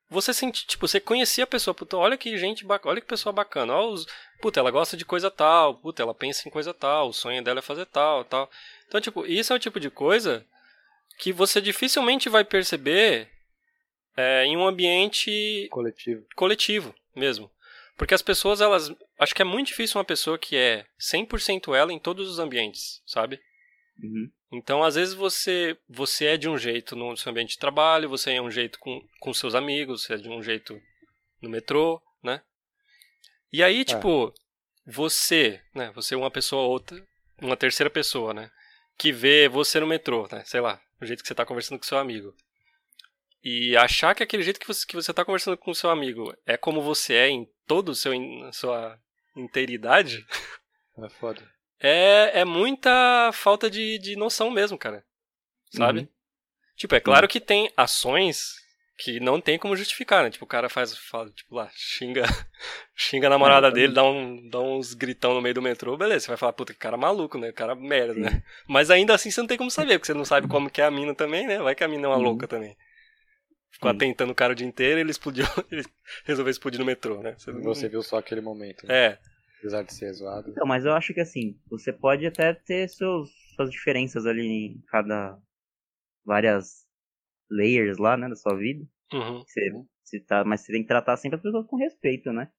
você 0.08 0.32
sente, 0.32 0.64
tipo, 0.66 0.86
você 0.86 1.00
conhecia 1.00 1.42
a 1.42 1.48
pessoa, 1.48 1.74
puta, 1.74 1.96
olha 1.96 2.16
que 2.16 2.36
gente 2.38 2.64
bacana, 2.64 2.92
olha 2.92 3.00
que 3.00 3.08
pessoa 3.08 3.32
bacana, 3.32 3.74
ó, 3.74 3.88
os, 3.90 4.06
puta, 4.40 4.60
ela 4.60 4.70
gosta 4.70 4.96
de 4.96 5.04
coisa 5.04 5.30
tal, 5.32 5.74
puta, 5.74 6.00
ela 6.00 6.14
pensa 6.14 6.46
em 6.48 6.50
coisa 6.52 6.72
tal, 6.72 7.08
o 7.08 7.12
sonho 7.12 7.42
dela 7.42 7.58
é 7.58 7.62
fazer 7.62 7.86
tal, 7.86 8.24
tal. 8.24 8.48
Então, 8.86 9.00
tipo, 9.00 9.26
isso 9.26 9.52
é 9.52 9.56
o 9.56 9.58
tipo 9.58 9.80
de 9.80 9.90
coisa 9.90 10.46
que 11.18 11.32
você 11.32 11.60
dificilmente 11.60 12.28
vai 12.28 12.44
perceber 12.44 13.28
é, 14.16 14.44
em 14.44 14.56
um 14.56 14.64
ambiente 14.66 15.66
Coletivo. 15.72 16.24
coletivo 16.36 16.94
mesmo. 17.14 17.50
Porque 17.96 18.14
as 18.14 18.22
pessoas, 18.22 18.60
elas. 18.60 18.92
Acho 19.18 19.34
que 19.34 19.42
é 19.42 19.44
muito 19.44 19.68
difícil 19.68 19.98
uma 19.98 20.04
pessoa 20.04 20.38
que 20.38 20.54
é 20.54 20.86
100% 21.00 21.74
ela 21.74 21.92
em 21.92 21.98
todos 21.98 22.30
os 22.30 22.38
ambientes, 22.38 23.02
sabe? 23.06 23.40
Uhum. 24.02 24.30
Então, 24.52 24.82
às 24.82 24.94
vezes 24.94 25.14
você 25.14 25.76
você 25.88 26.26
é 26.26 26.36
de 26.36 26.48
um 26.48 26.58
jeito 26.58 26.94
no 26.94 27.16
seu 27.16 27.30
ambiente 27.30 27.50
de 27.50 27.58
trabalho, 27.58 28.08
você 28.08 28.34
é 28.34 28.42
um 28.42 28.50
jeito 28.50 28.78
com, 28.78 29.00
com 29.20 29.32
seus 29.32 29.54
amigos, 29.54 30.04
você 30.04 30.14
é 30.14 30.16
de 30.18 30.28
um 30.28 30.42
jeito 30.42 30.80
no 31.40 31.48
metrô, 31.48 32.00
né? 32.22 32.42
E 33.52 33.62
aí, 33.62 33.84
tipo, 33.84 34.32
você, 34.86 35.60
né? 35.74 35.90
Você 35.94 36.14
é 36.14 36.18
uma 36.18 36.30
pessoa 36.30 36.62
outra, 36.62 37.02
uma 37.40 37.56
terceira 37.56 37.90
pessoa, 37.90 38.34
né? 38.34 38.50
Que 38.98 39.10
vê 39.10 39.48
você 39.48 39.80
no 39.80 39.86
metrô, 39.86 40.28
né? 40.30 40.44
Sei 40.44 40.60
lá, 40.60 40.80
o 41.00 41.06
jeito 41.06 41.22
que 41.22 41.28
você 41.28 41.34
tá 41.34 41.46
conversando 41.46 41.78
com 41.78 41.84
seu 41.84 41.98
amigo. 41.98 42.34
E 43.42 43.76
achar 43.76 44.14
que 44.14 44.22
aquele 44.22 44.42
jeito 44.42 44.60
que 44.60 44.66
você, 44.66 44.86
que 44.86 44.94
você 44.94 45.14
tá 45.14 45.24
conversando 45.24 45.56
com 45.56 45.72
seu 45.72 45.88
amigo 45.88 46.34
é 46.44 46.56
como 46.56 46.82
você 46.82 47.14
é 47.14 47.28
em 47.28 47.48
todo 47.66 47.90
o 47.90 47.94
seu, 47.94 48.12
in- 48.14 48.50
sua 48.52 48.98
inteiridade, 49.36 50.24
É 50.98 51.08
foda. 51.10 51.42
é, 51.80 52.40
é 52.40 52.44
muita 52.44 53.30
falta 53.32 53.68
de, 53.70 53.98
de 53.98 54.16
noção 54.16 54.50
mesmo, 54.50 54.78
cara. 54.78 55.04
Sabe? 55.70 56.00
Uhum. 56.00 56.08
Tipo, 56.76 56.94
é 56.94 57.00
claro 57.00 57.28
que 57.28 57.40
tem 57.40 57.70
ações 57.76 58.54
que 58.98 59.20
não 59.20 59.40
tem 59.42 59.58
como 59.58 59.76
justificar, 59.76 60.24
né? 60.24 60.30
Tipo, 60.30 60.46
o 60.46 60.48
cara 60.48 60.70
faz, 60.70 60.96
fala, 60.96 61.28
tipo, 61.30 61.54
lá, 61.54 61.70
xinga, 61.74 62.22
xinga 62.96 63.26
a 63.26 63.30
namorada 63.30 63.70
dele, 63.70 63.92
dá, 63.92 64.02
um, 64.04 64.48
dá 64.48 64.58
uns 64.60 64.94
gritão 64.94 65.34
no 65.34 65.42
meio 65.42 65.54
do 65.54 65.60
metrô, 65.60 65.98
beleza, 65.98 66.20
você 66.20 66.28
vai 66.28 66.36
falar, 66.38 66.54
puta, 66.54 66.72
que 66.72 66.78
cara 66.78 66.96
maluco, 66.96 67.36
né? 67.36 67.52
Cara 67.52 67.74
merda, 67.74 68.14
né? 68.14 68.42
Mas 68.66 68.90
ainda 68.90 69.14
assim 69.14 69.30
você 69.30 69.40
não 69.40 69.46
tem 69.48 69.58
como 69.58 69.70
saber, 69.70 69.98
porque 69.98 70.06
você 70.06 70.14
não 70.14 70.24
sabe 70.24 70.48
como 70.48 70.70
que 70.70 70.80
é 70.80 70.84
a 70.86 70.90
mina 70.90 71.14
também, 71.14 71.46
né? 71.46 71.58
Vai 71.58 71.74
que 71.74 71.84
a 71.84 71.88
mina 71.88 72.04
é 72.06 72.08
uma 72.08 72.16
Uhum. 72.16 72.22
louca 72.22 72.48
também. 72.48 72.74
Ficou 73.76 73.90
Sim. 73.90 73.96
atentando 73.96 74.32
o 74.32 74.34
cara 74.34 74.52
o 74.54 74.56
dia 74.56 74.66
inteiro 74.66 74.98
e 74.98 75.02
ele 75.02 75.10
explodiu, 75.10 75.44
ele 75.70 75.84
resolveu 76.24 76.50
explodir 76.50 76.80
no 76.80 76.86
metrô, 76.86 77.22
né? 77.22 77.34
Você, 77.36 77.52
Você 77.52 77.88
viu 77.90 78.02
só 78.02 78.16
aquele 78.16 78.40
momento, 78.40 78.86
né? 78.86 78.94
É, 78.94 79.18
Apesar 79.58 79.82
de 79.82 79.92
ser 79.92 80.12
zoado. 80.14 80.50
Então, 80.50 80.66
mas 80.66 80.84
eu 80.86 80.92
acho 80.94 81.12
que 81.12 81.20
assim, 81.20 81.58
você 81.68 81.92
pode 81.92 82.26
até 82.26 82.54
ter 82.54 82.88
seus, 82.88 83.30
suas 83.54 83.70
diferenças 83.70 84.24
ali 84.24 84.46
em 84.46 84.82
cada. 84.88 85.38
várias 86.24 86.86
layers 87.50 87.98
lá, 87.98 88.16
né, 88.16 88.28
da 88.28 88.36
sua 88.36 88.56
vida. 88.56 88.84
uhum, 89.12 89.44
Você, 89.44 89.70
você 90.04 90.20
tá, 90.20 90.44
mas 90.44 90.62
você 90.62 90.72
tem 90.72 90.82
que 90.82 90.88
tratar 90.88 91.16
sempre 91.16 91.36
as 91.36 91.42
pessoas 91.42 91.66
com 91.66 91.76
respeito, 91.76 92.32
né? 92.32 92.50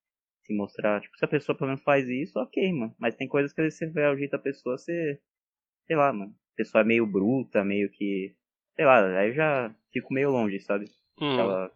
Se 0.45 0.53
mostrar, 0.55 1.01
tipo, 1.01 1.17
se 1.17 1.25
a 1.25 1.27
pessoa 1.27 1.57
pelo 1.57 1.69
menos 1.69 1.83
faz 1.83 2.07
isso, 2.07 2.39
ok, 2.39 2.71
mano. 2.73 2.95
Mas 2.99 3.15
tem 3.15 3.27
coisas 3.27 3.53
que 3.53 3.61
às 3.61 3.65
vezes 3.65 3.79
você 3.79 3.87
vê 3.87 4.07
o 4.07 4.17
jeito 4.17 4.31
da 4.31 4.39
pessoa, 4.39 4.77
você. 4.77 5.19
Sei 5.87 5.95
lá, 5.95 6.13
mano. 6.13 6.31
A 6.53 6.55
pessoa 6.57 6.81
é 6.81 6.85
meio 6.85 7.05
bruta, 7.07 7.63
meio 7.63 7.89
que. 7.91 8.35
Sei 8.75 8.85
lá, 8.85 9.19
aí 9.19 9.29
eu 9.29 9.33
já 9.35 9.75
fico 9.93 10.13
meio 10.13 10.31
longe, 10.31 10.59
sabe? 10.61 10.85
Uhum. 11.19 11.39
Ela 11.39 11.71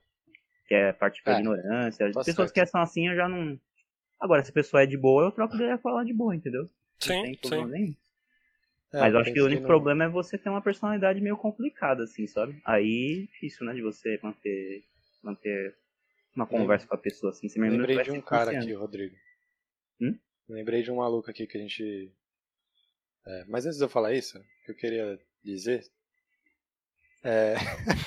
quer 0.67 0.97
partir 0.97 1.23
pra 1.23 1.33
É, 1.33 1.39
ignorância. 1.39 2.07
As 2.07 2.13
tá 2.13 2.23
pessoas 2.23 2.51
certo. 2.51 2.53
que 2.53 2.71
são 2.71 2.81
assim 2.81 3.07
eu 3.09 3.15
já 3.15 3.27
não. 3.27 3.59
Agora, 4.19 4.43
se 4.43 4.51
a 4.51 4.53
pessoa 4.53 4.83
é 4.83 4.85
de 4.85 4.97
boa, 4.97 5.23
eu 5.25 5.31
troco 5.31 5.55
ideia 5.55 5.77
com 5.77 5.89
ela 5.89 6.03
de 6.05 6.13
boa, 6.13 6.35
entendeu? 6.35 6.63
Não 6.63 6.69
Sim, 6.99 7.21
tem 7.23 7.33
sim. 7.33 7.39
problema 7.39 7.67
nenhum. 7.67 7.95
É, 8.93 8.99
Mas 8.99 9.13
eu 9.13 9.19
acho 9.21 9.33
que 9.33 9.41
o 9.41 9.45
único 9.45 9.61
não- 9.61 9.67
problema 9.67 10.03
é 10.03 10.09
você 10.09 10.37
ter 10.37 10.49
uma 10.49 10.61
personalidade 10.61 11.21
meio 11.21 11.37
complicada, 11.37 12.03
assim, 12.03 12.27
sabe? 12.27 12.61
Aí 12.65 13.23
é 13.23 13.31
difícil, 13.33 13.65
né, 13.65 13.73
de 13.73 13.81
você 13.81 14.19
manter, 14.21 14.83
manter 15.23 15.75
uma 16.35 16.45
conversa 16.45 16.85
com 16.85 16.93
a 16.95 16.97
pessoa, 16.97 17.31
assim. 17.31 17.47
Você 17.49 17.57
mesmo 17.59 17.77
Lembrei 17.77 18.03
de 18.03 18.11
um 18.11 18.21
cara 18.21 18.51
aqui, 18.51 18.73
Rodrigo. 18.73 19.15
Hum? 20.01 20.17
Lembrei 20.49 20.83
de 20.83 20.91
um 20.91 20.97
maluco 20.97 21.29
aqui 21.31 21.47
que 21.47 21.57
a 21.57 21.61
gente. 21.61 22.11
É, 23.25 23.45
mas 23.47 23.65
antes 23.65 23.77
de 23.77 23.83
eu 23.85 23.89
falar 23.89 24.13
isso, 24.13 24.37
o 24.37 24.43
que 24.65 24.71
eu 24.71 24.75
queria 24.75 25.19
dizer. 25.43 25.83
É... 27.23 27.55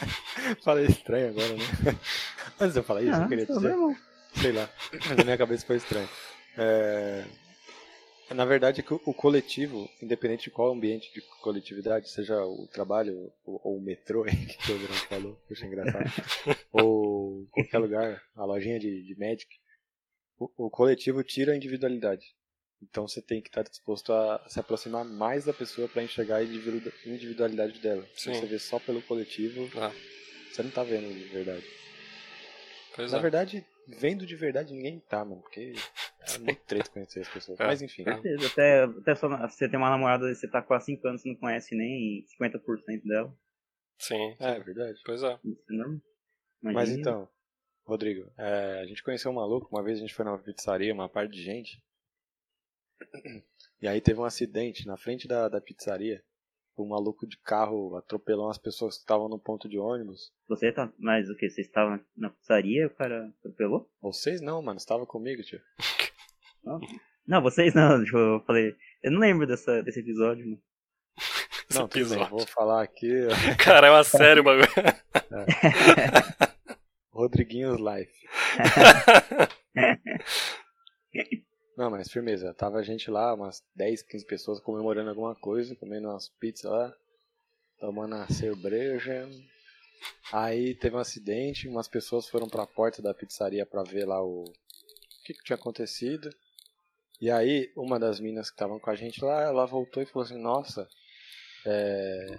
Falei 0.65 0.87
estranho 0.87 1.29
agora, 1.31 1.55
né? 1.55 1.65
Antes 2.61 2.75
de 2.75 2.81
eu 2.81 2.85
falar 2.85 3.03
isso, 3.03 3.15
Ah, 3.15 3.23
eu 3.23 3.29
queria 3.29 3.47
tá 3.47 3.55
dizer. 3.55 3.69
normal. 3.69 3.97
Sei 4.35 4.53
lá. 4.53 4.69
Mas 4.93 5.17
na 5.17 5.25
minha 5.25 5.39
cabeça 5.39 5.67
foi 5.67 5.77
estranho. 5.77 6.09
É, 6.57 7.25
Na 8.35 8.45
verdade, 8.45 8.81
é 8.81 8.83
que 8.83 8.93
o 8.95 9.15
coletivo, 9.15 9.89
independente 10.03 10.45
de 10.45 10.51
qual 10.51 10.73
ambiente 10.73 11.13
de 11.13 11.21
coletividade, 11.41 12.09
seja 12.11 12.45
o 12.45 12.67
trabalho 12.69 13.31
ou, 13.45 13.77
o 13.77 13.81
metrô, 13.81 14.25
que 14.27 14.73
o 14.73 14.79
Bruno 14.79 14.95
falou, 15.09 15.37
que 15.47 15.53
eu 15.53 15.57
achei 15.57 15.69
engraçado, 15.69 16.05
ou 16.73 17.47
qualquer 17.51 17.79
lugar, 17.79 18.23
a 18.35 18.45
lojinha 18.45 18.79
de, 18.81 19.03
de 19.03 19.15
Magic, 19.19 19.47
o, 20.39 20.67
o 20.67 20.71
coletivo 20.71 21.23
tira 21.23 21.53
a 21.53 21.57
individualidade. 21.57 22.25
Então 22.91 23.07
você 23.09 23.21
tem 23.23 23.41
que 23.41 23.49
estar 23.49 23.63
disposto 23.63 24.13
a 24.13 24.45
se 24.49 24.59
aproximar 24.61 25.05
mais 25.05 25.45
da 25.45 25.53
pessoa 25.53 25.89
para 25.89 26.03
enxergar 26.03 26.37
a 26.37 26.45
individu- 26.45 26.93
individualidade 27.07 27.79
dela. 27.81 28.07
Se 28.15 28.29
você 28.35 28.47
vê 28.47 28.59
só 28.59 28.79
pelo 28.79 29.01
coletivo, 29.03 29.69
Ah, 29.81 29.93
você 30.53 30.63
não 30.63 30.71
tá 30.71 30.83
vendo 30.85 31.13
de 31.13 31.25
verdade. 31.25 31.65
pois 32.95 33.13
Na 33.13 33.19
é. 33.19 33.21
verdade, 33.21 33.67
vendo 33.89 34.27
de 34.27 34.37
verdade 34.37 34.73
ninguém 34.73 35.01
tá, 35.01 35.25
mano. 35.25 35.43
Porque 35.43 35.73
é 36.35 36.39
muito 36.39 36.61
treta 36.67 36.91
conhecer 36.91 37.21
as 37.21 37.29
pessoas. 37.29 37.59
É. 37.61 37.67
Mas 37.67 37.83
enfim. 37.83 38.05
Certeza. 38.05 38.47
Até, 38.47 38.85
até 38.85 39.15
só 39.15 39.29
você 39.49 39.69
tem 39.69 39.79
uma 39.79 39.91
namorada 39.91 40.31
e 40.31 40.35
você 40.35 40.49
tá 40.49 40.63
com 40.63 40.75
há 40.75 40.81
5 40.81 41.07
anos 41.09 41.25
e 41.25 41.29
não 41.31 41.37
conhece 41.37 41.75
nem 41.75 42.25
50% 42.41 43.03
dela. 43.05 43.35
Sim, 43.99 44.37
É 44.41 44.59
verdade. 44.61 45.01
pois 45.05 45.23
é. 45.23 45.39
Isso 45.45 45.63
é 45.71 45.75
normal. 45.75 46.01
Mas 46.63 46.91
então, 46.91 47.29
Rodrigo, 47.87 48.31
é, 48.39 48.81
a 48.81 48.87
gente 48.87 49.03
conheceu 49.03 49.31
um 49.31 49.35
maluco. 49.35 49.69
Uma 49.71 49.83
vez 49.83 49.99
a 49.99 50.01
gente 50.01 50.15
foi 50.15 50.25
numa 50.25 50.39
pizzaria, 50.39 50.93
uma 50.95 51.09
parte 51.09 51.33
de 51.33 51.43
gente. 51.43 51.83
E 53.81 53.89
aí 53.89 54.01
teve 54.01 54.19
um 54.21 54.25
acidente 54.25 54.87
na 54.87 54.97
frente 54.97 55.27
da, 55.29 55.49
da 55.49 55.61
pizzaria. 55.61 56.23
Um 56.77 56.89
maluco 56.89 57.25
de 57.27 57.39
carro 57.39 57.97
atropelou 57.97 58.47
umas 58.47 58.59
pessoas 58.59 58.97
que 58.97 59.03
estavam 59.03 59.29
no 59.29 59.39
ponto 59.39 59.69
de 59.69 59.79
ônibus. 59.79 60.33
Você 60.49 60.73
tá. 60.73 60.93
Mas 60.99 61.31
o 61.31 61.37
que? 61.37 61.49
Você 61.49 61.61
estava 61.61 62.01
na 62.17 62.31
pizzaria 62.31 62.83
e 62.83 62.87
o 62.87 62.91
cara 62.95 63.33
atropelou? 63.39 63.89
Vocês 64.01 64.41
não, 64.41 64.61
mano. 64.61 64.79
Estava 64.79 65.07
comigo, 65.07 65.43
tio. 65.43 65.61
Não, 67.27 67.41
vocês 67.43 67.73
não. 67.75 68.03
Tipo, 68.05 68.19
eu 68.19 68.41
falei. 68.47 68.75
Eu 69.03 69.13
não 69.13 69.21
lembro 69.21 69.47
dessa, 69.47 69.83
desse 69.83 70.01
episódio, 70.01 70.45
mano. 70.45 70.63
Esse 71.71 71.79
Não, 71.79 71.89
tudo 71.89 71.95
bem. 71.95 72.03
episódio. 72.03 72.29
Vou 72.37 72.47
falar 72.47 72.83
aqui. 72.83 73.09
Cara, 73.63 73.87
é 73.87 73.91
uma 73.91 74.05
série 74.05 74.41
o 74.41 74.45
bagulho. 74.45 74.67
Rodriguinhos 77.13 77.79
Life. 77.79 78.13
Não, 81.77 81.91
mas 81.91 82.09
firmeza. 82.09 82.55
Tava 82.55 82.79
a 82.79 82.83
gente 82.83 83.11
lá, 83.11 83.35
umas 83.35 83.63
10, 83.75 84.03
15 84.03 84.25
pessoas 84.27 84.61
comemorando 84.61 85.11
alguma 85.11 85.35
coisa, 85.35 85.75
comendo 85.75 86.09
umas 86.09 86.29
pizzas 86.29 86.71
lá, 86.71 86.95
tomando 87.81 88.15
a 88.15 88.29
cerveja. 88.29 89.29
Aí 90.33 90.75
teve 90.77 90.95
um 90.95 91.01
acidente, 91.01 91.67
umas 91.67 91.89
pessoas 91.89 92.29
foram 92.29 92.49
pra 92.49 92.67
porta 92.67 93.03
da 93.03 93.13
pizzaria 93.13 93.67
pra 93.67 93.83
ver 93.83 94.07
lá 94.07 94.23
o, 94.23 94.45
o 94.45 95.25
que, 95.25 95.35
que 95.35 95.43
tinha 95.43 95.57
acontecido. 95.57 96.31
E 97.21 97.29
aí, 97.29 97.73
uma 97.77 97.99
das 97.99 98.21
minas 98.21 98.51
que 98.51 98.55
estavam 98.55 98.79
com 98.79 98.91
a 98.91 98.95
gente 98.95 99.25
lá, 99.25 99.43
ela 99.43 99.67
voltou 99.67 100.03
e 100.03 100.07
falou 100.07 100.25
assim: 100.25 100.39
Nossa, 100.41 100.89
é... 101.67 102.39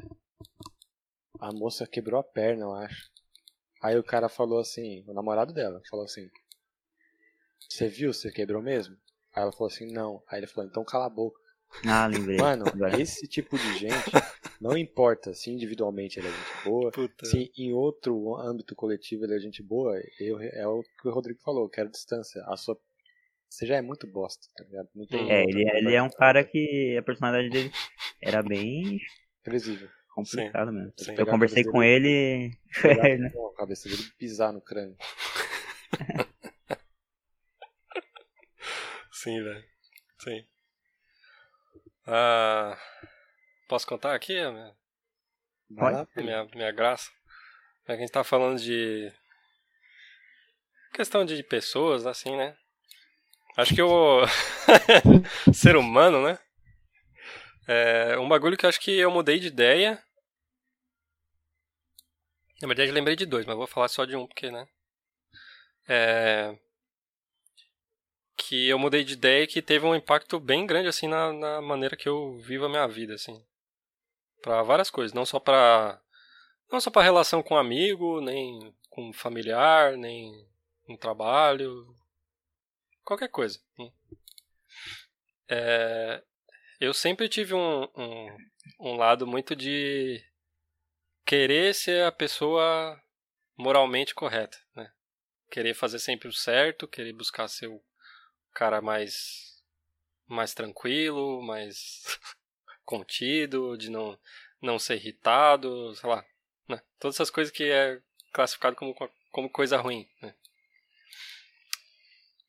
a 1.42 1.52
moça 1.52 1.86
quebrou 1.86 2.20
a 2.20 2.24
perna, 2.24 2.64
eu 2.64 2.74
acho. 2.74 3.12
Aí 3.82 3.98
o 3.98 4.04
cara 4.04 4.30
falou 4.30 4.60
assim: 4.60 5.04
O 5.08 5.14
namorado 5.14 5.54
dela 5.54 5.82
falou 5.90 6.06
assim: 6.06 6.30
Você 7.70 7.90
viu? 7.90 8.14
Você 8.14 8.32
quebrou 8.32 8.62
mesmo? 8.62 8.96
Aí 9.36 9.44
ela 9.44 9.52
falou 9.52 9.68
assim: 9.68 9.92
Não. 9.92 10.24
Aí 10.30 10.40
ele 10.40 10.48
falou: 10.48 10.70
Então 10.70 10.84
cala 10.84 11.06
a 11.06 11.10
boca. 11.10 11.40
Ah, 11.86 12.08
lembrei. 12.08 12.38
Mano, 12.38 12.64
esse 13.00 13.28
tipo 13.28 13.58
de 13.58 13.78
gente, 13.78 14.12
não 14.62 14.78
importa 14.78 15.34
se 15.34 15.52
individualmente 15.52 16.20
ele 16.20 16.28
é 16.28 16.32
gente 16.32 16.64
boa, 16.64 16.92
Puta. 16.92 17.26
se 17.26 17.52
em 17.58 17.74
outro 17.74 18.36
âmbito 18.38 18.76
coletivo 18.76 19.26
ele 19.26 19.36
é 19.36 19.40
gente 19.40 19.62
boa, 19.62 20.00
eu, 20.20 20.40
é 20.40 20.66
o 20.68 20.82
que 20.84 21.08
o 21.08 21.12
Rodrigo 21.12 21.40
falou, 21.42 21.64
eu 21.64 21.70
quero 21.70 21.90
distância. 21.90 22.42
A 22.46 22.56
sua, 22.56 22.80
você 23.50 23.66
já 23.66 23.76
é 23.76 23.82
muito 23.82 24.08
bosta, 24.08 24.48
tá 24.56 24.64
ligado? 24.64 24.88
Não 24.96 25.06
tem 25.06 25.30
É, 25.30 25.44
ele, 25.44 25.70
ele 25.78 25.94
é 25.96 26.02
um 26.02 26.10
cara 26.10 26.44
que 26.44 26.96
a 26.98 27.04
personalidade 27.04 27.50
dele 27.50 27.72
era 28.22 28.42
bem 28.42 29.00
Previsível. 29.44 29.90
complicado 30.14 30.72
mesmo. 30.72 30.94
sim. 30.98 31.14
Eu 31.18 31.26
conversei 31.26 31.64
com 31.66 31.80
dele. 31.82 32.08
ele. 32.08 32.58
Pegar 32.82 33.18
né? 33.18 33.30
com 33.36 33.48
a 33.48 33.54
cabeça 33.56 33.90
dele 33.90 34.04
pisar 34.18 34.54
no 34.54 34.62
crânio. 34.62 34.96
Sim, 39.26 39.44
velho. 39.44 39.66
Sim. 40.20 40.46
Ah, 42.06 42.78
posso 43.68 43.88
contar 43.88 44.14
aqui 44.14 44.38
a 44.38 44.52
minha, 44.52 44.76
Vai 45.68 46.08
minha, 46.18 46.46
minha 46.54 46.72
graça? 46.72 47.10
É 47.86 47.88
que 47.88 47.92
a 47.94 47.96
gente 47.98 48.12
tá 48.12 48.24
falando 48.24 48.60
de. 48.60 49.12
Questão 50.94 51.26
de 51.26 51.42
pessoas, 51.42 52.06
assim, 52.06 52.38
né? 52.38 52.56
Acho 53.58 53.74
que 53.74 53.82
o. 53.82 54.22
ser 55.52 55.76
humano, 55.76 56.22
né? 56.22 56.38
É 57.68 58.20
um 58.20 58.30
bagulho 58.30 58.56
que 58.56 58.68
eu 58.68 58.70
acho 58.70 58.80
que 58.80 58.96
eu 58.96 59.10
mudei 59.10 59.40
de 59.40 59.48
ideia. 59.48 60.00
Na 62.62 62.68
verdade, 62.68 62.90
eu 62.90 62.94
lembrei 62.94 63.16
de 63.16 63.26
dois, 63.26 63.48
mas 63.48 63.58
vou 63.58 63.66
falar 63.66 63.88
só 63.88 64.06
de 64.06 64.16
um, 64.16 64.28
porque, 64.28 64.52
né? 64.52 64.68
É. 65.88 66.65
Que 68.48 68.70
eu 68.70 68.78
mudei 68.78 69.04
de 69.04 69.14
ideia 69.14 69.44
e 69.44 69.48
que 69.48 69.62
teve 69.62 69.86
um 69.86 69.96
impacto 69.96 70.40
bem 70.40 70.68
grande, 70.68 70.88
assim, 70.88 71.08
na, 71.08 71.34
na 71.34 71.62
maneira 71.62 71.96
que 71.96 72.08
eu 72.08 72.38
vivo 72.38 72.66
a 72.66 72.70
minha 72.70 72.88
vida, 72.88 73.16
assim. 73.16 73.44
Para 74.42 74.62
várias 74.62 74.92
coisas, 74.92 75.14
não 75.14 75.26
só 75.26 75.40
para 75.40 76.00
não 76.72 76.80
só 76.80 76.92
para 76.92 77.02
relação 77.02 77.42
com 77.42 77.58
amigo, 77.58 78.22
nem 78.22 78.74
com 78.90 79.12
familiar, 79.14 79.98
nem 79.98 80.48
no 80.88 80.98
trabalho, 80.98 81.96
qualquer 83.04 83.30
coisa. 83.30 83.60
Né? 83.80 83.92
É, 85.48 86.24
eu 86.80 86.94
sempre 86.94 87.28
tive 87.28 87.54
um, 87.54 87.84
um, 87.96 88.38
um 88.80 88.96
lado 88.96 89.26
muito 89.26 89.56
de 89.56 90.24
querer 91.26 91.74
ser 91.74 92.04
a 92.04 92.12
pessoa 92.12 93.02
moralmente 93.58 94.14
correta, 94.14 94.58
né? 94.76 94.92
Querer 95.50 95.74
fazer 95.74 96.00
sempre 96.00 96.28
o 96.28 96.34
certo, 96.34 96.88
querer 96.88 97.14
buscar 97.14 97.48
ser 97.48 97.68
o 97.68 97.82
cara 98.56 98.82
mais 98.82 99.64
mais 100.28 100.54
tranquilo, 100.56 101.42
mais 101.44 102.04
contido, 102.86 103.78
de 103.78 103.92
não 103.92 104.18
não 104.62 104.80
ser 104.80 104.96
irritado, 104.96 105.94
sei 105.96 106.10
lá, 106.10 106.26
né? 106.68 106.82
Todas 107.00 107.18
essas 107.18 107.30
coisas 107.30 107.54
que 107.54 107.66
é 107.66 108.02
classificado 108.34 108.76
como 108.76 108.96
como 109.32 109.50
coisa 109.50 109.78
ruim, 109.78 110.10
né? 110.22 110.34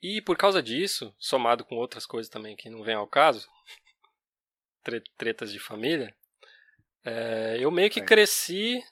E 0.03 0.23
por 0.23 0.37
causa 0.37 0.63
disso, 0.63 1.15
somado 1.19 1.65
com 1.65 1.77
outras 1.77 2.07
coisas 2.07 2.31
também 2.31 2.55
que 2.57 2.71
não 2.71 2.83
vem 2.85 2.95
ao 2.95 3.09
caso, 3.09 3.51
tretas 5.19 5.51
de 5.51 5.59
família, 5.59 6.15
é, 7.05 7.57
eu 7.61 7.71
meio 7.71 7.91
que 7.91 8.01
cresci 8.01 8.85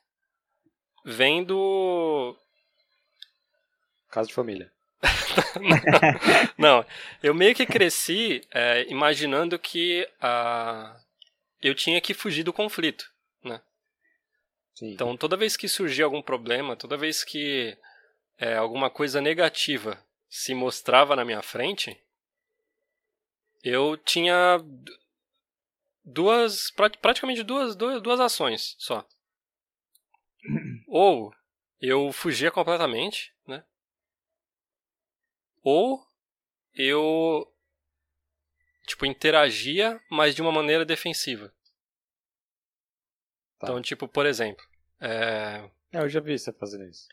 vendo. 1.05 2.37
Caso 4.09 4.29
de 4.29 4.35
família. 4.35 4.72
não, 6.59 6.85
eu 7.22 7.35
meio 7.35 7.54
que 7.54 7.66
cresci 7.66 8.42
é, 8.50 8.85
imaginando 8.90 9.59
que 9.59 10.09
uh, 10.22 10.98
eu 11.61 11.74
tinha 11.74 12.00
que 12.00 12.14
fugir 12.14 12.42
do 12.42 12.52
conflito, 12.52 13.11
né? 13.42 13.61
Sim. 14.74 14.92
Então, 14.92 15.16
toda 15.16 15.37
vez 15.37 15.57
que 15.57 15.68
surgia 15.68 16.04
algum 16.04 16.22
problema, 16.22 16.76
toda 16.76 16.96
vez 16.96 17.22
que 17.22 17.76
é, 18.38 18.57
alguma 18.57 18.90
coisa 18.90 19.20
negativa 19.20 20.02
se 20.28 20.54
mostrava 20.54 21.14
na 21.14 21.24
minha 21.24 21.42
frente, 21.42 21.96
eu 23.62 23.96
tinha 23.96 24.59
duas, 26.04 26.70
praticamente 26.70 27.42
duas, 27.42 27.74
duas, 27.74 28.02
duas 28.02 28.20
ações 28.20 28.74
só. 28.78 29.07
Ou 30.88 31.33
eu 31.80 32.12
fugia 32.12 32.50
completamente? 32.50 33.34
Ou 35.64 36.07
eu 36.74 37.50
tipo 38.87 39.07
interagia, 39.07 40.00
mas 40.11 40.35
de 40.35 40.42
uma 40.42 40.53
maneira 40.53 40.85
defensiva. 40.85 41.53
Tá. 43.59 43.68
Então, 43.68 43.81
tipo, 43.81 44.07
por 44.07 44.27
exemplo, 44.27 44.64
é... 45.00 45.68
é... 45.92 46.03
eu 46.03 46.09
já 46.09 46.20
vi 46.20 46.38
você 46.38 46.53
fazendo 46.53 46.85
isso. 46.85 47.09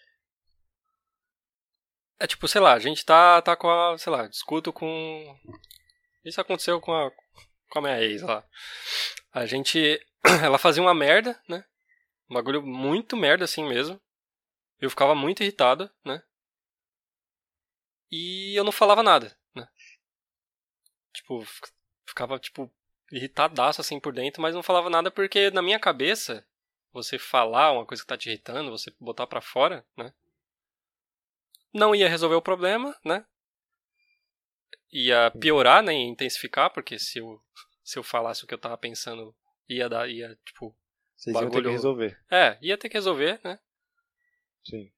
É 2.20 2.28
tipo, 2.28 2.48
sei 2.48 2.62
lá, 2.62 2.74
a 2.74 2.80
gente 2.80 3.04
tá, 3.04 3.42
tá 3.42 3.56
com 3.56 3.70
a, 3.70 3.98
sei 3.98 4.12
lá, 4.12 4.28
discuto 4.28 4.72
com. 4.72 5.40
Isso 6.24 6.40
aconteceu 6.40 6.80
com 6.80 6.94
a, 6.94 7.10
com 7.70 7.80
a 7.80 7.82
minha 7.82 8.02
ex 8.02 8.22
lá. 8.22 8.46
A 9.32 9.46
gente. 9.46 10.00
Ela 10.44 10.60
fazia 10.60 10.84
uma 10.84 10.94
merda, 10.94 11.42
né? 11.48 11.66
Um 12.30 12.36
bagulho 12.36 12.62
muito 12.62 13.18
merda 13.18 13.46
assim 13.46 13.68
mesmo. 13.68 14.00
Eu 14.80 14.90
ficava 14.90 15.16
muito 15.16 15.42
irritado, 15.42 15.90
né? 16.06 16.22
E 18.12 18.54
eu 18.56 18.63
não 18.63 18.71
falava 18.71 19.02
nada, 19.02 19.38
né? 19.56 19.67
Tipo, 21.13 21.43
ficava, 22.06 22.38
tipo, 22.39 22.71
irritadaço 23.12 23.82
assim 23.82 24.00
por 24.00 24.13
dentro, 24.13 24.41
mas 24.41 24.56
não 24.56 24.63
falava 24.63 24.89
nada 24.89 25.10
porque 25.10 25.50
na 25.52 25.62
minha 25.62 25.80
cabeça, 25.80 26.45
você 26.91 27.17
falar 27.17 27.71
uma 27.71 27.86
coisa 27.86 28.04
que 28.04 28.08
tá 28.08 28.17
te 28.17 28.30
irritando, 28.30 28.71
você 28.71 28.93
botar 29.00 29.28
para 29.28 29.41
fora, 29.41 29.86
né? 29.95 30.13
Não 31.74 31.95
ia 31.95 32.10
resolver 32.10 32.36
o 32.36 32.41
problema, 32.41 32.97
né? 33.04 33.26
ia 34.91 35.32
piorar, 35.32 35.82
né, 35.82 35.93
intensificar, 35.93 36.69
porque 36.71 37.00
se 37.00 37.19
eu, 37.19 37.41
se 37.84 37.97
eu 37.97 38.04
falasse 38.04 38.43
o 38.43 38.47
que 38.47 38.54
eu 38.54 38.60
tava 38.60 38.78
pensando, 38.78 39.34
ia 39.67 39.88
dar, 39.88 40.10
ia, 40.10 40.38
tipo... 40.45 40.76
Vocês 41.15 41.34
bagulho... 41.34 41.47
iam 41.47 41.52
ter 41.52 41.63
que 41.63 41.71
resolver. 41.71 42.19
É, 42.30 42.58
ia 42.62 42.78
ter 42.78 42.89
que 42.89 42.97
resolver, 42.97 43.39
né? 43.43 43.60
Sim. 44.63 44.91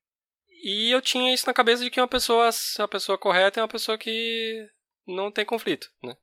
E 0.64 0.90
eu 0.92 1.02
tinha 1.02 1.34
isso 1.34 1.46
na 1.46 1.54
cabeça 1.54 1.84
de 1.84 1.92
que 1.92 2.00
uma 2.00 2.08
pessoa, 2.08 2.50
a 2.80 2.88
pessoa 2.88 3.18
correta 3.18 3.60
é 3.60 3.64
uma 3.64 3.68
pessoa 3.68 3.98
que 3.98 4.66
não 5.06 5.30
tem 5.30 5.46
conflito, 5.46 5.92
né? 6.02 6.16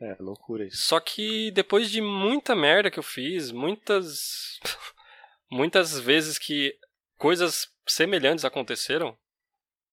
É, 0.00 0.16
loucura 0.20 0.64
isso. 0.64 0.76
Só 0.76 1.00
que 1.00 1.50
depois 1.50 1.90
de 1.90 2.00
muita 2.00 2.54
merda 2.54 2.88
que 2.88 3.00
eu 3.00 3.02
fiz, 3.02 3.50
muitas 3.50 4.60
muitas 5.50 5.98
vezes 5.98 6.38
que 6.38 6.78
coisas 7.18 7.68
semelhantes 7.86 8.44
aconteceram, 8.44 9.18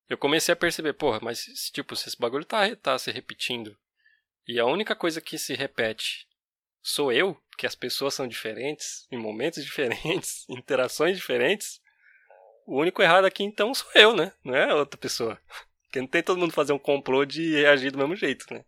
eu 0.08 0.18
comecei 0.18 0.54
a 0.54 0.56
perceber, 0.56 0.94
porra, 0.94 1.20
mas 1.24 1.44
tipo, 1.74 1.96
se 1.96 2.08
esse 2.08 2.18
bagulho 2.18 2.46
tá, 2.46 2.76
tá 2.76 2.98
se 3.00 3.12
repetindo 3.12 3.76
e 4.48 4.60
a 4.60 4.66
única 4.66 4.96
coisa 4.96 5.20
que 5.20 5.40
se 5.40 5.56
repete 5.56 6.28
sou 6.84 7.12
eu, 7.12 7.36
que 7.58 7.66
as 7.66 7.76
pessoas 7.76 8.14
são 8.14 8.28
diferentes, 8.28 9.08
em 9.12 9.18
momentos 9.18 9.62
diferentes, 9.66 10.48
interações 10.48 11.18
diferentes, 11.18 11.82
o 12.70 12.80
único 12.80 13.02
errado 13.02 13.26
aqui 13.26 13.44
então 13.44 13.74
sou 13.74 13.90
eu, 13.96 14.16
né? 14.16 14.32
Não 14.44 14.56
é 14.56 14.74
outra 14.74 15.00
pessoa. 15.00 15.40
Porque 15.84 16.00
não 16.00 16.08
tem 16.08 16.22
todo 16.22 16.40
mundo 16.40 16.54
fazer 16.54 16.74
um 16.74 16.80
complô 16.80 17.26
de 17.26 17.56
reagir 17.56 17.92
do 17.92 17.98
mesmo 17.98 18.16
jeito, 18.16 18.52
né? 18.54 18.64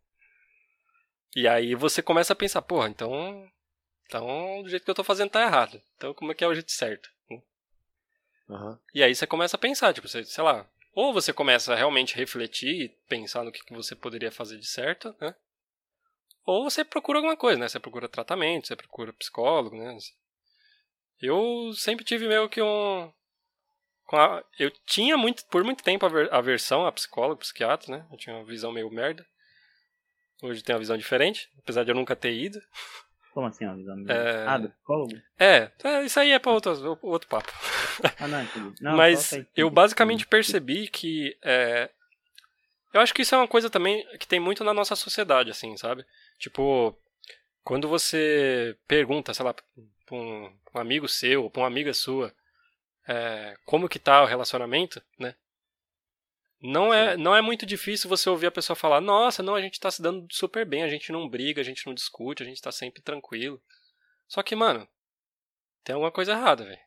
E 1.35 1.47
aí 1.47 1.75
você 1.75 2.01
começa 2.01 2.33
a 2.33 2.35
pensar, 2.35 2.61
porra, 2.61 2.89
então. 2.89 3.47
Então 4.05 4.61
o 4.61 4.69
jeito 4.69 4.83
que 4.83 4.91
eu 4.91 4.95
tô 4.95 5.03
fazendo 5.03 5.29
tá 5.29 5.41
errado. 5.41 5.81
Então 5.95 6.13
como 6.13 6.31
é 6.31 6.35
que 6.35 6.43
é 6.43 6.47
o 6.47 6.53
jeito 6.53 6.71
certo? 6.71 7.09
Uhum. 8.49 8.77
E 8.93 9.01
aí 9.01 9.15
você 9.15 9.25
começa 9.25 9.55
a 9.55 9.59
pensar, 9.59 9.93
tipo, 9.93 10.09
você, 10.09 10.25
sei 10.25 10.43
lá, 10.43 10.67
ou 10.93 11.13
você 11.13 11.31
começa 11.31 11.71
a 11.71 11.75
realmente 11.75 12.15
refletir 12.15 12.81
e 12.81 12.89
pensar 13.07 13.43
no 13.43 13.51
que, 13.51 13.63
que 13.63 13.73
você 13.73 13.95
poderia 13.95 14.29
fazer 14.29 14.57
de 14.57 14.67
certo, 14.67 15.15
né? 15.21 15.33
Ou 16.45 16.63
você 16.63 16.83
procura 16.83 17.19
alguma 17.19 17.37
coisa, 17.37 17.57
né? 17.57 17.69
Você 17.69 17.79
procura 17.79 18.09
tratamento, 18.09 18.67
você 18.67 18.75
procura 18.75 19.13
psicólogo, 19.13 19.77
né? 19.77 19.97
Eu 21.21 21.71
sempre 21.75 22.03
tive 22.03 22.27
meio 22.27 22.49
que 22.49 22.61
um. 22.61 23.13
A... 24.15 24.43
eu 24.59 24.71
tinha 24.85 25.17
muito, 25.17 25.45
por 25.45 25.63
muito 25.63 25.83
tempo 25.83 26.05
aversão 26.31 26.85
a 26.85 26.91
psicólogo, 26.91 27.41
psiquiatra, 27.41 27.97
né? 27.97 28.05
Eu 28.11 28.17
tinha 28.17 28.35
uma 28.35 28.45
visão 28.45 28.71
meio 28.71 28.89
merda. 28.91 29.25
Hoje 30.41 30.63
tenho 30.63 30.75
uma 30.75 30.81
visão 30.81 30.97
diferente, 30.97 31.49
apesar 31.59 31.83
de 31.83 31.91
eu 31.91 31.95
nunca 31.95 32.15
ter 32.15 32.33
ido. 32.33 32.61
Como 33.33 33.47
assim, 33.47 33.65
uma 33.65 33.75
visão? 33.75 33.95
É... 34.09 34.45
Ah, 34.47 34.57
do 34.57 34.69
psicólogo? 34.69 35.13
É, 35.39 35.71
é, 35.83 36.03
isso 36.03 36.19
aí 36.19 36.31
é 36.31 36.39
para 36.39 36.51
outro, 36.51 36.99
outro 37.01 37.29
papo. 37.29 37.51
Ah, 38.19 38.27
não, 38.27 38.47
não, 38.81 38.97
Mas 38.97 39.31
eu 39.55 39.69
basicamente 39.69 40.27
percebi 40.27 40.87
que. 40.87 41.37
É, 41.43 41.89
eu 42.93 42.99
acho 42.99 43.13
que 43.13 43.21
isso 43.21 43.33
é 43.33 43.37
uma 43.37 43.47
coisa 43.47 43.69
também 43.69 44.05
que 44.17 44.27
tem 44.27 44.39
muito 44.39 44.63
na 44.63 44.73
nossa 44.73 44.95
sociedade, 44.95 45.49
assim, 45.49 45.77
sabe? 45.77 46.05
Tipo, 46.37 46.97
quando 47.63 47.87
você 47.87 48.75
pergunta, 48.87 49.33
sei 49.33 49.45
lá, 49.45 49.53
pra 49.53 49.63
um, 50.11 50.51
um 50.75 50.79
amigo 50.79 51.07
seu 51.07 51.43
ou 51.43 51.49
pra 51.49 51.61
uma 51.61 51.67
amiga 51.67 51.93
sua 51.93 52.33
é, 53.07 53.55
como 53.65 53.89
que 53.89 53.99
tá 53.99 54.23
o 54.23 54.27
relacionamento, 54.27 55.01
né? 55.19 55.35
Não 56.61 56.93
é, 56.93 57.17
não 57.17 57.35
é 57.35 57.41
muito 57.41 57.65
difícil 57.65 58.07
você 58.07 58.29
ouvir 58.29 58.45
a 58.45 58.51
pessoa 58.51 58.75
falar, 58.75 59.01
nossa, 59.01 59.41
não, 59.41 59.55
a 59.55 59.61
gente 59.61 59.79
tá 59.79 59.89
se 59.89 60.01
dando 60.01 60.27
super 60.31 60.63
bem, 60.63 60.83
a 60.83 60.89
gente 60.89 61.11
não 61.11 61.27
briga, 61.27 61.59
a 61.59 61.63
gente 61.63 61.85
não 61.87 61.93
discute, 61.93 62.43
a 62.43 62.45
gente 62.45 62.61
tá 62.61 62.71
sempre 62.71 63.01
tranquilo. 63.01 63.59
Só 64.27 64.43
que, 64.43 64.55
mano, 64.55 64.87
tem 65.83 65.95
alguma 65.95 66.11
coisa 66.11 66.33
errada, 66.33 66.63
velho. 66.63 66.79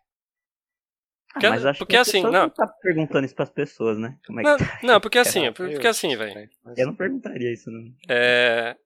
Porque, 1.32 1.46
ah, 1.46 1.50
mas 1.50 1.66
acho 1.66 1.78
porque 1.80 1.94
que 1.94 1.98
assim, 1.98 2.22
não. 2.22 2.48
tá 2.48 2.64
perguntando 2.80 3.26
isso 3.26 3.34
pras 3.34 3.50
pessoas, 3.50 3.98
né? 3.98 4.16
É 4.28 4.32
não, 4.32 4.56
tá? 4.56 4.80
não, 4.84 5.00
porque 5.00 5.18
assim, 5.18 5.52
porque 5.52 5.88
assim, 5.88 6.16
velho. 6.16 6.48
Eu 6.76 6.86
não 6.86 6.94
perguntaria 6.94 7.52
isso, 7.52 7.68
não. 7.72 7.92
É. 8.08 8.76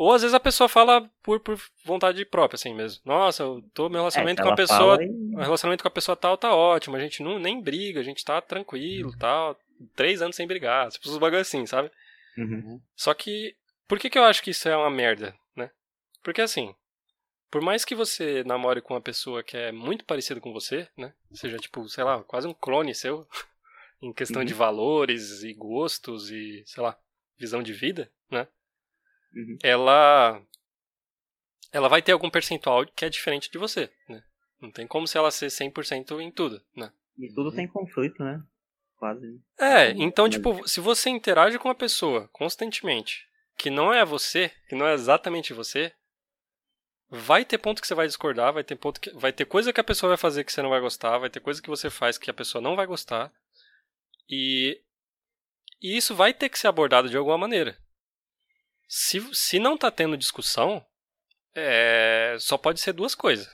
Ou 0.00 0.14
às 0.14 0.22
vezes 0.22 0.34
a 0.34 0.40
pessoa 0.40 0.66
fala 0.66 1.06
por, 1.22 1.40
por 1.40 1.60
vontade 1.84 2.24
própria, 2.24 2.56
assim 2.56 2.74
mesmo. 2.74 3.02
Nossa, 3.04 3.42
eu 3.42 3.62
tô, 3.74 3.90
meu 3.90 4.00
relacionamento 4.00 4.40
é, 4.40 4.44
com 4.46 4.50
a 4.50 4.56
pessoa. 4.56 4.98
E... 4.98 5.36
Relacionamento 5.36 5.84
com 5.84 5.88
a 5.88 5.90
pessoa 5.90 6.16
tal 6.16 6.38
tá 6.38 6.54
ótimo, 6.54 6.96
a 6.96 6.98
gente 6.98 7.22
não 7.22 7.38
nem 7.38 7.60
briga, 7.60 8.00
a 8.00 8.02
gente 8.02 8.24
tá 8.24 8.40
tranquilo 8.40 9.14
tal. 9.18 9.60
Três 9.94 10.22
anos 10.22 10.36
sem 10.36 10.46
brigar. 10.46 10.88
Tipo, 10.88 11.06
os 11.06 11.18
bagulho 11.18 11.42
assim, 11.42 11.66
sabe? 11.66 11.90
Uhum. 12.38 12.80
Só 12.96 13.12
que. 13.12 13.54
Por 13.86 13.98
que, 13.98 14.08
que 14.08 14.18
eu 14.18 14.24
acho 14.24 14.42
que 14.42 14.52
isso 14.52 14.70
é 14.70 14.74
uma 14.74 14.88
merda, 14.88 15.36
né? 15.54 15.70
Porque 16.22 16.40
assim, 16.40 16.74
por 17.50 17.60
mais 17.60 17.84
que 17.84 17.94
você 17.94 18.42
namore 18.44 18.80
com 18.80 18.94
uma 18.94 19.02
pessoa 19.02 19.42
que 19.42 19.54
é 19.54 19.70
muito 19.70 20.06
parecida 20.06 20.40
com 20.40 20.50
você, 20.50 20.88
né? 20.96 21.12
Seja 21.34 21.58
tipo, 21.58 21.86
sei 21.90 22.04
lá, 22.04 22.22
quase 22.22 22.48
um 22.48 22.54
clone 22.54 22.94
seu, 22.94 23.28
em 24.00 24.14
questão 24.14 24.40
uhum. 24.40 24.46
de 24.46 24.54
valores 24.54 25.42
e 25.42 25.52
gostos 25.52 26.30
e, 26.30 26.62
sei 26.64 26.82
lá, 26.82 26.96
visão 27.36 27.62
de 27.62 27.74
vida, 27.74 28.10
né? 28.30 28.48
Uhum. 29.34 29.58
Ela 29.62 30.42
ela 31.72 31.88
vai 31.88 32.02
ter 32.02 32.12
algum 32.12 32.30
percentual 32.30 32.84
que 32.84 33.04
é 33.04 33.08
diferente 33.08 33.50
de 33.50 33.58
você, 33.58 33.90
né? 34.08 34.22
Não 34.60 34.70
tem 34.70 34.86
como 34.86 35.06
se 35.06 35.16
ela 35.16 35.30
ser 35.30 35.46
100% 35.46 36.20
em 36.20 36.30
tudo, 36.30 36.62
né? 36.76 36.92
E 37.18 37.32
tudo 37.32 37.52
tem 37.52 37.66
conflito, 37.66 38.22
né? 38.22 38.42
Quase. 38.96 39.40
É, 39.58 39.90
então, 39.92 40.28
tipo, 40.28 40.66
se 40.68 40.80
você 40.80 41.08
interage 41.08 41.58
com 41.58 41.68
uma 41.68 41.74
pessoa 41.74 42.28
constantemente 42.32 43.26
que 43.56 43.70
não 43.70 43.92
é 43.92 44.04
você, 44.04 44.50
que 44.68 44.74
não 44.74 44.86
é 44.86 44.94
exatamente 44.94 45.54
você, 45.54 45.92
vai 47.08 47.44
ter 47.44 47.58
ponto 47.58 47.80
que 47.80 47.86
você 47.86 47.94
vai 47.94 48.06
discordar, 48.06 48.52
vai 48.52 48.64
ter 48.64 48.76
ponto 48.76 49.00
que 49.00 49.10
vai 49.10 49.32
ter 49.32 49.44
coisa 49.44 49.72
que 49.72 49.80
a 49.80 49.84
pessoa 49.84 50.08
vai 50.08 50.16
fazer 50.16 50.44
que 50.44 50.52
você 50.52 50.62
não 50.62 50.70
vai 50.70 50.80
gostar, 50.80 51.18
vai 51.18 51.30
ter 51.30 51.40
coisa 51.40 51.60
que 51.60 51.68
você 51.68 51.90
faz 51.90 52.16
que 52.16 52.30
a 52.30 52.34
pessoa 52.34 52.62
não 52.62 52.76
vai 52.76 52.86
gostar. 52.86 53.32
E, 54.28 54.80
e 55.82 55.96
isso 55.96 56.14
vai 56.14 56.32
ter 56.32 56.48
que 56.48 56.58
ser 56.58 56.68
abordado 56.68 57.08
de 57.08 57.16
alguma 57.16 57.36
maneira. 57.36 57.76
Se, 58.92 59.20
se 59.32 59.60
não 59.60 59.78
tá 59.78 59.88
tendo 59.88 60.16
discussão, 60.16 60.84
é, 61.54 62.36
só 62.40 62.58
pode 62.58 62.80
ser 62.80 62.92
duas 62.92 63.14
coisas. 63.14 63.48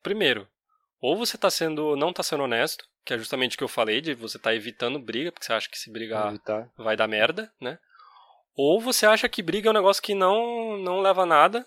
Primeiro, 0.00 0.46
ou 1.00 1.16
você 1.16 1.36
tá 1.36 1.50
sendo 1.50 1.96
não 1.96 2.12
tá 2.12 2.22
sendo 2.22 2.44
honesto, 2.44 2.88
que 3.04 3.12
é 3.12 3.18
justamente 3.18 3.56
o 3.56 3.58
que 3.58 3.64
eu 3.64 3.68
falei 3.68 4.00
de 4.00 4.14
você 4.14 4.38
tá 4.38 4.54
evitando 4.54 5.00
briga, 5.00 5.32
porque 5.32 5.44
você 5.44 5.52
acha 5.52 5.68
que 5.68 5.76
se 5.76 5.90
brigar 5.90 6.32
vai 6.76 6.96
dar 6.96 7.08
merda, 7.08 7.52
né? 7.60 7.80
Ou 8.54 8.80
você 8.80 9.06
acha 9.06 9.28
que 9.28 9.42
briga 9.42 9.68
é 9.68 9.70
um 9.70 9.74
negócio 9.74 10.00
que 10.00 10.14
não 10.14 10.78
não 10.78 11.00
leva 11.00 11.22
a 11.24 11.26
nada. 11.26 11.66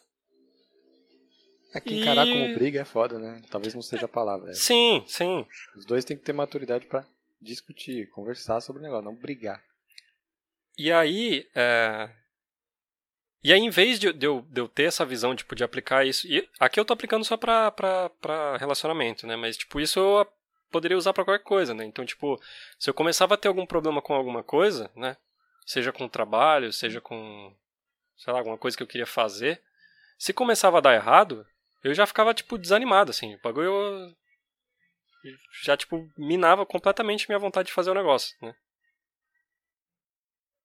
É 1.74 1.82
que 1.82 1.96
encarar 1.96 2.26
E- 2.26 2.32
como 2.32 2.54
briga 2.54 2.80
é 2.80 2.86
foda, 2.86 3.20
né? 3.20 3.42
Talvez 3.50 3.74
não 3.74 3.82
seja 3.82 4.06
a 4.06 4.10
palavra. 4.10 4.52
é. 4.52 4.54
Sim, 4.54 5.04
sim. 5.08 5.46
Os 5.76 5.86
dois 5.86 6.06
têm 6.06 6.16
que 6.16 6.24
ter 6.24 6.32
maturidade 6.32 6.86
pra 6.86 7.04
discutir, 7.42 8.10
conversar 8.12 8.62
sobre 8.62 8.80
o 8.80 8.84
negócio, 8.84 9.04
não 9.04 9.16
brigar. 9.16 9.62
E 10.78 10.90
aí, 10.90 11.50
é... 11.54 12.10
e 13.44 13.52
aí 13.52 13.60
em 13.60 13.70
vez 13.70 14.00
de, 14.00 14.14
de 14.14 14.26
eu, 14.26 14.46
de 14.50 14.62
eu 14.62 14.68
ter 14.68 14.84
essa 14.84 15.06
visão 15.06 15.36
tipo, 15.36 15.56
de 15.56 15.64
aplicar 15.64 16.06
isso, 16.06 16.28
e 16.28 16.48
aqui 16.60 16.80
eu 16.80 16.86
tô 16.86 16.94
aplicando 16.94 17.26
só 17.26 17.36
pra, 17.36 17.72
pra, 17.72 18.10
pra 18.22 18.58
relacionamento, 18.58 19.28
né? 19.28 19.36
Mas 19.36 19.58
tipo, 19.58 19.80
isso 19.80 20.00
eu 20.00 20.28
poderia 20.72 20.98
usar 20.98 21.14
pra 21.14 21.24
qualquer 21.24 21.44
coisa, 21.44 21.74
né? 21.74 21.86
Então, 21.86 22.04
tipo, 22.06 22.42
se 22.80 22.90
eu 22.90 22.94
começava 22.94 23.36
a 23.36 23.38
ter 23.38 23.48
algum 23.48 23.66
problema 23.66 24.02
com 24.02 24.14
alguma 24.14 24.42
coisa, 24.44 24.90
né? 24.96 25.16
Seja 25.66 25.92
com 25.94 26.06
o 26.06 26.10
trabalho, 26.10 26.74
seja 26.74 27.00
com, 27.00 27.56
sei 28.18 28.34
lá, 28.34 28.40
alguma 28.40 28.58
coisa 28.58 28.76
que 28.76 28.82
eu 28.82 28.88
queria 28.88 29.06
fazer, 29.06 29.62
se 30.18 30.34
começava 30.34 30.80
a 30.80 30.82
dar 30.82 30.96
errado, 30.96 31.46
eu 31.84 31.94
já 31.94 32.06
ficava, 32.06 32.34
tipo, 32.34 32.58
desanimado, 32.58 33.12
assim. 33.12 33.36
O 33.36 33.42
bagulho 33.42 34.16
já, 35.64 35.78
tipo, 35.78 36.10
minava 36.18 36.66
completamente 36.66 37.28
minha 37.30 37.40
vontade 37.40 37.68
de 37.68 37.74
fazer 37.74 37.92
o 37.92 37.96
negócio, 37.96 38.36
né? 38.42 38.56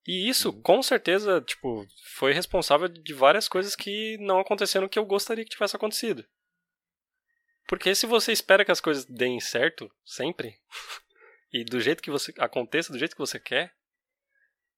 E 0.07 0.29
isso, 0.29 0.53
com 0.61 0.81
certeza, 0.81 1.41
tipo, 1.41 1.85
foi 2.15 2.33
responsável 2.33 2.87
de 2.87 3.13
várias 3.13 3.47
coisas 3.47 3.75
que 3.75 4.17
não 4.19 4.39
aconteceram 4.39 4.87
que 4.87 4.97
eu 4.97 5.05
gostaria 5.05 5.43
que 5.43 5.51
tivesse 5.51 5.75
acontecido. 5.75 6.25
Porque 7.67 7.93
se 7.93 8.07
você 8.07 8.31
espera 8.31 8.65
que 8.65 8.71
as 8.71 8.81
coisas 8.81 9.05
deem 9.05 9.39
certo, 9.39 9.91
sempre, 10.03 10.59
e 11.53 11.63
do 11.63 11.79
jeito 11.79 12.01
que 12.01 12.09
você 12.09 12.33
aconteça, 12.39 12.91
do 12.91 12.97
jeito 12.97 13.15
que 13.15 13.21
você 13.21 13.39
quer, 13.39 13.75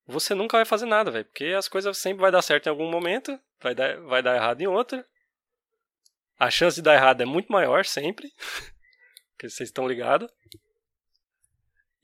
você 0.05 0.35
nunca 0.35 0.57
vai 0.57 0.65
fazer 0.65 0.85
nada, 0.85 1.11
velho. 1.11 1.25
Porque 1.25 1.45
as 1.45 1.67
coisas 1.67 1.97
sempre 1.97 2.21
vai 2.21 2.31
dar 2.31 2.41
certo 2.41 2.67
em 2.67 2.69
algum 2.69 2.89
momento, 2.89 3.39
vai 3.61 3.73
dar, 3.73 3.99
vai 4.01 4.21
dar 4.21 4.35
errado 4.35 4.61
em 4.61 4.67
outro. 4.67 5.03
A 6.37 6.49
chance 6.49 6.75
de 6.75 6.81
dar 6.81 6.95
errado 6.95 7.21
é 7.21 7.25
muito 7.25 7.51
maior 7.51 7.85
sempre. 7.85 8.33
Porque 9.31 9.49
vocês 9.49 9.69
estão 9.69 9.87
ligados. 9.87 10.29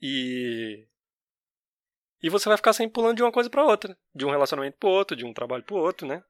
E. 0.00 0.86
E 2.22 2.28
você 2.28 2.48
vai 2.48 2.56
ficar 2.56 2.72
sempre 2.72 2.94
pulando 2.94 3.16
de 3.16 3.22
uma 3.22 3.32
coisa 3.32 3.48
pra 3.48 3.64
outra. 3.64 3.96
De 4.14 4.24
um 4.26 4.30
relacionamento 4.30 4.76
pro 4.78 4.88
outro, 4.88 5.16
de 5.16 5.24
um 5.24 5.32
trabalho 5.32 5.62
pro 5.62 5.76
outro, 5.76 6.06
né? 6.06 6.22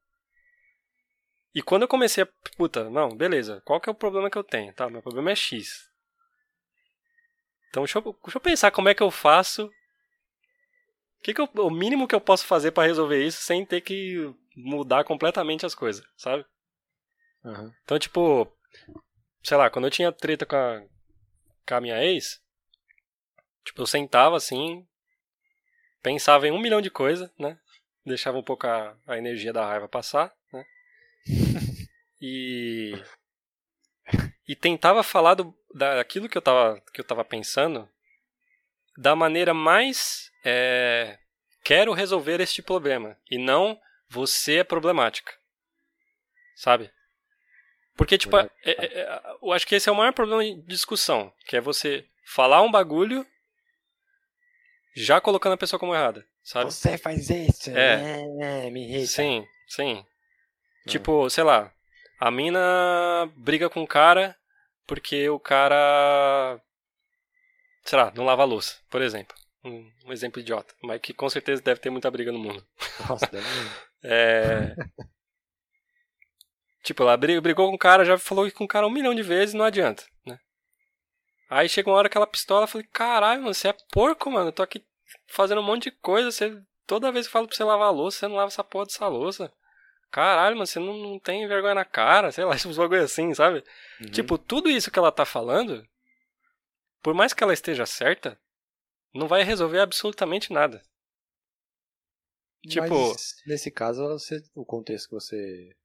E 1.55 1.63
quando 1.63 1.83
eu 1.83 1.89
comecei 1.89 2.25
a. 2.25 2.29
Puta, 2.57 2.91
não, 2.91 3.17
beleza. 3.17 3.63
Qual 3.65 3.81
que 3.81 3.89
é 3.89 3.93
o 3.93 3.95
problema 3.95 4.31
que 4.31 4.37
eu 4.37 4.45
tenho? 4.45 4.73
Tá, 4.75 4.89
meu 4.89 5.03
problema 5.03 5.31
é 5.31 5.35
X. 5.35 5.89
Então 7.71 7.83
deixa 7.83 7.99
eu, 7.99 8.03
deixa 8.03 8.37
eu 8.37 8.41
pensar 8.41 8.71
como 8.71 8.89
é 8.89 8.95
que 8.95 9.03
eu 9.03 9.11
faço. 9.11 9.67
O 9.67 11.23
que, 11.23 11.35
que 11.35 11.41
eu, 11.41 11.49
o 11.57 11.71
mínimo 11.71 12.07
que 12.07 12.15
eu 12.15 12.21
posso 12.21 12.47
fazer 12.47 12.71
pra 12.71 12.85
resolver 12.85 13.25
isso 13.25 13.43
sem 13.43 13.65
ter 13.65 13.81
que 13.81 14.33
mudar 14.55 15.05
completamente 15.05 15.67
as 15.67 15.75
coisas, 15.75 16.07
sabe? 16.17 16.45
Aham. 17.45 17.75
Então, 17.83 17.99
tipo, 17.99 18.51
sei 19.43 19.57
lá, 19.57 19.69
quando 19.69 19.87
eu 19.87 19.91
tinha 19.91 20.13
treta 20.13 20.47
com 20.47 20.57
a, 20.57 20.83
com 21.67 21.75
a 21.75 21.81
minha 21.81 22.03
ex, 22.05 22.41
tipo, 23.65 23.83
eu 23.83 23.87
sentava 23.87 24.37
assim, 24.37 24.87
pensava 26.03 26.47
em 26.47 26.51
um 26.51 26.59
milhão 26.61 26.81
de 26.81 26.91
coisas, 26.91 27.31
né? 27.39 27.59
Deixava 28.05 28.39
um 28.39 28.43
pouco 28.43 28.67
a, 28.67 28.97
a 29.07 29.19
energia 29.19 29.53
da 29.53 29.65
raiva 29.67 29.89
passar, 29.89 30.33
né? 30.53 30.65
E. 32.21 33.01
E 34.49 34.57
tentava 34.57 35.03
falar 35.05 35.35
do, 35.35 35.55
daquilo 35.73 36.29
que 36.29 36.37
eu 36.37 36.43
tava, 36.43 36.81
que 36.93 37.01
eu 37.01 37.05
tava 37.05 37.25
pensando 37.25 37.89
da 38.97 39.15
maneira 39.15 39.55
mais. 39.55 40.33
é, 40.45 41.19
quero 41.63 41.93
resolver 41.93 42.41
este 42.41 42.63
problema. 42.63 43.17
E 43.31 43.39
não 43.39 43.79
você 44.09 44.57
é 44.57 44.65
problemática. 44.65 45.33
Sabe? 46.57 46.91
Porque, 47.97 48.17
tipo, 48.17 48.37
é- 48.39 48.49
é- 48.65 49.01
é- 49.01 49.23
eu 49.43 49.53
acho 49.53 49.67
que 49.67 49.75
esse 49.75 49.89
é 49.89 49.93
o 49.93 49.95
maior 49.95 50.13
problema 50.13 50.43
de 50.43 50.63
discussão, 50.63 51.33
que 51.47 51.57
é 51.57 51.61
você 51.61 52.07
falar 52.25 52.63
um 52.63 52.71
bagulho 52.71 53.27
já 54.95 55.21
colocando 55.21 55.53
a 55.53 55.57
pessoa 55.59 55.79
como 55.81 55.95
errada, 55.95 56.25
sabe? 56.43 56.73
Você 56.73 56.97
faz 56.99 57.31
isso, 57.31 57.71
É. 57.71 58.23
é, 58.67 58.71
me 58.71 58.85
irrita. 58.89 59.07
Sim, 59.07 59.47
sim. 59.69 60.05
Tipo, 60.87 61.29
sei 61.31 61.45
lá, 61.45 61.71
a 62.21 62.31
mina 62.31 63.31
briga 63.37 63.69
com 63.69 63.83
o 63.83 63.87
cara 63.87 64.37
porque 64.87 65.29
o 65.29 65.39
cara, 65.39 66.59
sei 67.85 67.99
lá, 67.99 68.13
não 68.15 68.25
lava 68.25 68.43
a 68.43 68.47
louça, 68.47 68.77
por 68.89 69.03
exemplo. 69.03 69.37
Um, 69.65 69.91
um 70.07 70.13
exemplo 70.13 70.41
idiota, 70.41 70.73
mas 70.83 71.01
que 71.01 71.13
com 71.13 71.29
certeza 71.29 71.61
deve 71.61 71.81
ter 71.81 71.91
muita 71.91 72.11
briga 72.11 72.33
no 72.33 72.39
mundo. 72.39 72.65
Nossa, 73.09 73.27
deve. 73.27 73.45
É. 74.05 74.77
tipo, 76.85 77.03
ela 77.03 77.17
bri- 77.17 77.41
brigou 77.41 77.69
com 77.69 77.75
o 77.75 77.79
cara, 77.79 78.05
já 78.05 78.17
falou 78.17 78.51
com 78.53 78.63
o 78.65 78.69
cara 78.69 78.87
um 78.87 78.91
milhão 78.91 79.13
de 79.15 79.23
vezes, 79.23 79.55
não 79.55 79.65
adianta, 79.65 80.05
né? 80.25 80.39
Aí 81.49 81.69
chega 81.69 81.89
uma 81.89 81.97
hora 81.97 82.09
que 82.09 82.17
ela 82.17 82.27
pistola, 82.27 82.65
eu 82.65 82.69
falei, 82.69 82.87
caralho, 82.93 83.41
mano, 83.43 83.55
você 83.55 83.69
é 83.69 83.77
porco, 83.91 84.31
mano, 84.31 84.49
eu 84.49 84.53
tô 84.53 84.63
aqui 84.63 84.85
fazendo 85.27 85.61
um 85.61 85.65
monte 85.65 85.85
de 85.85 85.91
coisa, 85.93 86.31
você... 86.31 86.61
Toda 86.87 87.13
vez 87.13 87.27
que 87.27 87.29
eu 87.29 87.33
falo 87.33 87.47
pra 87.47 87.55
você 87.57 87.65
lavar 87.65 87.89
a 87.89 87.91
louça, 87.91 88.19
você 88.21 88.29
não 88.29 88.37
lava 88.37 88.49
essa 88.49 88.65
porra 88.65 88.87
dessa 88.87 89.07
louça. 89.09 89.53
Caralho, 90.11 90.57
mano, 90.57 90.67
você 90.67 90.79
não, 90.79 90.97
não 90.97 91.19
tem 91.19 91.47
vergonha 91.47 91.75
na 91.75 91.85
cara, 91.85 92.31
sei 92.33 92.45
lá, 92.45 92.55
uns 92.55 92.77
bagulho 92.79 93.03
assim, 93.03 93.35
sabe? 93.35 93.63
Uhum. 94.01 94.11
Tipo, 94.11 94.39
tudo 94.39 94.71
isso 94.71 94.91
que 94.91 94.99
ela 94.99 95.13
tá 95.13 95.27
falando, 95.27 95.87
por 97.03 97.13
mais 97.15 97.35
que 97.35 97.43
ela 97.45 97.53
esteja 97.53 97.85
certa, 97.85 98.39
não 99.15 99.29
vai 99.29 99.43
resolver 99.43 99.81
absolutamente 99.81 100.53
nada. 100.53 100.83
tipo- 102.67 102.89
Mas, 102.89 103.37
nesse 103.47 103.71
caso, 103.71 104.03
você- 104.09 104.43
o 104.55 104.65
contexto 104.65 105.09
que 105.09 105.15
você 105.15 105.77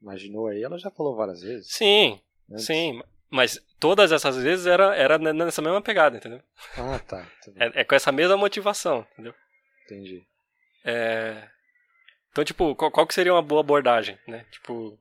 imaginou 0.00 0.46
aí, 0.48 0.62
ela 0.62 0.78
já 0.78 0.90
falou 0.90 1.14
várias 1.16 1.40
vezes. 1.42 1.72
Sim, 1.72 2.20
antes. 2.50 2.64
sim, 2.66 3.02
mas 3.32 3.58
todas 3.80 4.12
essas 4.12 4.36
vezes 4.36 4.66
era, 4.66 4.94
era 4.94 5.18
nessa 5.18 5.62
mesma 5.62 5.80
pegada, 5.80 6.18
entendeu? 6.18 6.42
Ah, 6.76 6.98
tá. 6.98 7.26
É, 7.56 7.80
é 7.80 7.84
com 7.84 7.94
essa 7.94 8.12
mesma 8.12 8.36
motivação, 8.36 9.06
entendeu? 9.12 9.34
Entendi. 9.86 10.22
É... 10.84 11.48
Então, 12.30 12.44
tipo, 12.44 12.76
qual, 12.76 12.90
qual 12.90 13.06
que 13.06 13.14
seria 13.14 13.32
uma 13.32 13.40
boa 13.40 13.62
abordagem, 13.62 14.18
né? 14.28 14.44
Tipo, 14.50 14.98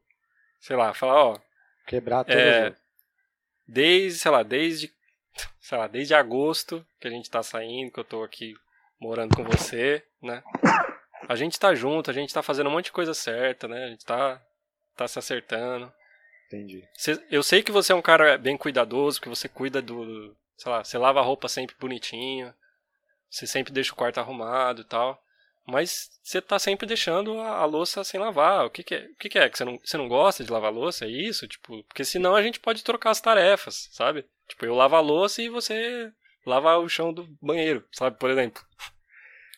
sei 0.62 0.78
lá, 0.78 0.94
falar, 0.94 1.26
ó, 1.26 1.40
Quebrar 1.86 2.24
todas 2.24 2.40
É, 2.40 2.74
desde, 3.68 4.20
sei 4.20 4.32
lá, 4.32 4.44
desde, 4.44 4.94
sei 5.60 5.78
lá, 5.78 5.88
desde 5.88 6.14
agosto 6.14 6.86
que 7.02 7.10
a 7.10 7.12
gente 7.12 7.30
tá 7.30 7.44
saindo, 7.44 7.92
que 7.92 8.00
eu 8.00 8.06
tô 8.06 8.24
aqui 8.24 8.54
morando 8.98 9.36
com 9.36 9.44
você, 9.44 10.02
né? 10.22 10.42
A 11.28 11.36
gente 11.36 11.60
tá 11.60 11.76
junto, 11.76 12.10
a 12.10 12.14
gente 12.14 12.34
tá 12.34 12.42
fazendo 12.42 12.68
um 12.68 12.72
monte 12.72 12.86
de 12.86 12.92
coisa 12.94 13.14
certa, 13.14 13.68
né? 13.68 13.84
A 13.84 13.88
gente 13.90 14.06
tá, 14.06 14.42
tá 14.96 15.06
se 15.06 15.20
acertando. 15.20 15.92
Entendi. 16.52 16.84
Cê- 16.96 17.24
eu 17.32 17.42
sei 17.42 17.64
que 17.64 17.72
você 17.72 17.94
é 17.94 17.96
um 17.96 18.02
cara 18.02 18.38
bem 18.38 18.58
cuidadoso, 18.58 19.22
que 19.22 19.30
você 19.30 19.48
cuida 19.48 19.82
do. 19.82 20.36
Sei 20.58 20.72
lá, 20.72 20.84
você 20.84 20.98
lava 20.98 21.20
a 21.20 21.24
roupa 21.24 21.48
sempre 21.48 21.76
bonitinho, 21.80 22.54
você 23.30 23.48
sempre 23.48 23.72
deixa 23.72 23.94
o 23.94 23.96
quarto 23.96 24.20
arrumado 24.20 24.82
e 24.82 24.86
tal. 24.86 25.22
Mas 25.66 26.10
você 26.24 26.42
tá 26.42 26.58
sempre 26.60 26.86
deixando 26.86 27.40
a, 27.40 27.60
a 27.60 27.66
louça 27.66 28.04
sem 28.04 28.20
lavar. 28.20 28.66
O 28.66 28.70
que, 28.70 28.84
que 28.84 28.96
é? 28.96 29.06
O 29.06 29.16
que, 29.16 29.30
que 29.30 29.40
é? 29.40 29.50
Que 29.50 29.58
você 29.58 29.64
não, 29.64 29.80
você 29.84 29.98
não 29.98 30.08
gosta 30.08 30.44
de 30.44 30.52
lavar 30.52 30.72
a 30.72 30.74
louça? 30.76 31.06
É 31.06 31.10
isso? 31.10 31.48
Tipo, 31.48 31.84
porque 31.86 32.04
senão 32.04 32.36
a 32.36 32.42
gente 32.42 32.60
pode 32.60 32.84
trocar 32.84 33.12
as 33.12 33.22
tarefas, 33.22 33.88
sabe? 33.92 34.26
Tipo, 34.50 34.66
eu 34.66 34.76
lavo 34.76 34.96
a 34.96 35.00
louça 35.00 35.42
e 35.42 35.50
você 35.50 36.12
lava 36.46 36.78
o 36.78 36.90
chão 36.90 37.14
do 37.14 37.28
banheiro, 37.42 37.88
sabe? 37.92 38.18
Por 38.18 38.30
exemplo. 38.30 38.62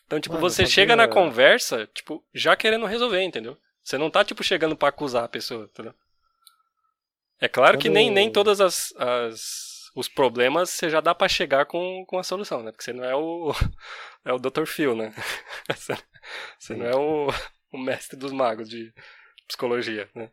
Então, 0.06 0.20
tipo, 0.20 0.34
Mano, 0.34 0.48
você 0.48 0.66
chega 0.66 0.94
na 0.94 1.08
conversa, 1.08 1.86
tipo, 1.92 2.22
já 2.32 2.54
querendo 2.54 2.86
resolver, 2.86 3.22
entendeu? 3.22 3.58
Você 3.82 3.98
não 3.98 4.10
tá, 4.10 4.22
tipo, 4.24 4.44
chegando 4.44 4.76
pra 4.76 4.90
acusar 4.90 5.24
a 5.24 5.28
pessoa, 5.28 5.64
entendeu? 5.64 5.94
É 7.40 7.48
claro 7.48 7.78
que 7.78 7.88
Quando- 7.88 7.94
nem, 7.94 8.10
nem 8.10 8.30
todas 8.32 8.60
as, 8.60 8.92
as 8.96 9.74
os 9.94 10.08
problemas 10.08 10.70
você 10.70 10.90
já 10.90 11.00
dá 11.00 11.14
pra 11.14 11.28
chegar 11.28 11.66
com, 11.66 12.04
com 12.06 12.18
a 12.18 12.22
solução, 12.24 12.62
né? 12.62 12.72
Porque 12.72 12.84
você 12.84 12.92
não 12.92 13.04
é 13.04 13.14
o 13.14 13.52
é 14.24 14.32
o 14.32 14.38
Dr. 14.38 14.66
Phil, 14.66 14.94
né? 14.96 15.14
Você, 16.58 16.74
não 16.74 16.86
é 16.86 16.96
o, 16.96 17.28
o 17.72 17.78
mestre 17.78 18.16
dos 18.18 18.32
magos 18.32 18.68
de 18.68 18.92
psicologia, 19.46 20.08
né? 20.14 20.30